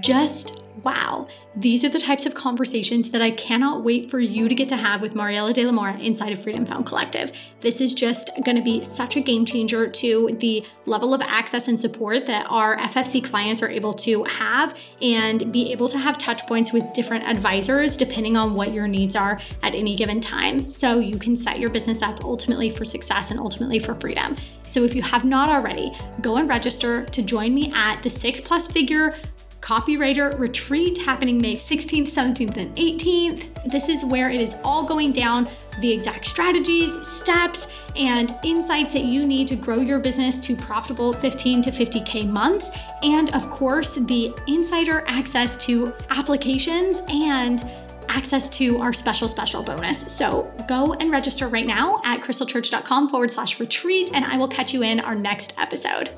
Just 0.00 0.62
wow, 0.82 1.28
these 1.54 1.84
are 1.84 1.88
the 1.88 1.98
types 1.98 2.24
of 2.24 2.34
conversations 2.34 3.10
that 3.10 3.20
I 3.20 3.30
cannot 3.30 3.84
wait 3.84 4.10
for 4.10 4.18
you 4.18 4.48
to 4.48 4.54
get 4.54 4.68
to 4.70 4.76
have 4.76 5.02
with 5.02 5.14
Mariela 5.14 5.52
De 5.52 5.64
La 5.64 5.72
Mora 5.72 5.98
inside 5.98 6.32
of 6.32 6.42
Freedom 6.42 6.64
Found 6.64 6.86
Collective. 6.86 7.30
This 7.60 7.80
is 7.80 7.92
just 7.92 8.30
going 8.44 8.56
to 8.56 8.62
be 8.62 8.82
such 8.84 9.16
a 9.16 9.20
game 9.20 9.44
changer 9.44 9.86
to 9.86 10.28
the 10.40 10.64
level 10.86 11.12
of 11.12 11.20
access 11.20 11.68
and 11.68 11.78
support 11.78 12.26
that 12.26 12.46
our 12.50 12.76
FFC 12.78 13.22
clients 13.22 13.62
are 13.62 13.68
able 13.68 13.92
to 13.94 14.24
have 14.24 14.78
and 15.02 15.52
be 15.52 15.72
able 15.72 15.88
to 15.88 15.98
have 15.98 16.16
touch 16.16 16.46
points 16.46 16.72
with 16.72 16.90
different 16.94 17.24
advisors 17.24 17.96
depending 17.96 18.36
on 18.36 18.54
what 18.54 18.72
your 18.72 18.88
needs 18.88 19.14
are 19.14 19.38
at 19.62 19.74
any 19.74 19.94
given 19.94 20.20
time. 20.20 20.64
So 20.64 21.00
you 21.00 21.18
can 21.18 21.36
set 21.36 21.58
your 21.58 21.70
business 21.70 22.00
up 22.00 22.24
ultimately 22.24 22.70
for 22.70 22.84
success 22.84 23.30
and 23.30 23.38
ultimately 23.38 23.78
for 23.78 23.94
freedom. 23.94 24.36
So 24.68 24.84
if 24.84 24.94
you 24.94 25.02
have 25.02 25.26
not 25.26 25.50
already, 25.50 25.92
go 26.22 26.36
and 26.36 26.48
register 26.48 27.04
to 27.04 27.22
join 27.22 27.52
me 27.52 27.70
at 27.74 28.02
the 28.02 28.08
six 28.08 28.40
plus 28.40 28.66
figure 28.66 29.14
copywriter 29.62 30.36
retreat 30.38 30.98
happening 30.98 31.40
May 31.40 31.54
16th, 31.54 32.08
17th, 32.08 32.56
and 32.56 32.76
18th. 32.76 33.70
This 33.70 33.88
is 33.88 34.04
where 34.04 34.28
it 34.28 34.40
is 34.40 34.56
all 34.64 34.84
going 34.84 35.12
down 35.12 35.48
the 35.80 35.90
exact 35.90 36.26
strategies, 36.26 37.06
steps, 37.06 37.68
and 37.96 38.36
insights 38.44 38.92
that 38.92 39.04
you 39.04 39.24
need 39.24 39.48
to 39.48 39.56
grow 39.56 39.76
your 39.76 40.00
business 40.00 40.38
to 40.40 40.56
profitable 40.56 41.12
15 41.12 41.62
to 41.62 41.70
50K 41.70 42.28
months. 42.28 42.70
And 43.02 43.34
of 43.34 43.48
course, 43.48 43.94
the 43.94 44.34
insider 44.48 45.04
access 45.06 45.56
to 45.66 45.94
applications 46.10 46.98
and 47.08 47.64
access 48.08 48.50
to 48.50 48.78
our 48.78 48.92
special, 48.92 49.28
special 49.28 49.62
bonus. 49.62 50.12
So 50.12 50.52
go 50.68 50.92
and 50.94 51.10
register 51.10 51.46
right 51.46 51.66
now 51.66 52.02
at 52.04 52.20
krystlechurch.com 52.20 53.08
forward 53.08 53.30
slash 53.30 53.60
retreat, 53.60 54.10
and 54.12 54.24
I 54.24 54.36
will 54.36 54.48
catch 54.48 54.74
you 54.74 54.82
in 54.82 55.00
our 55.00 55.14
next 55.14 55.54
episode. 55.56 56.10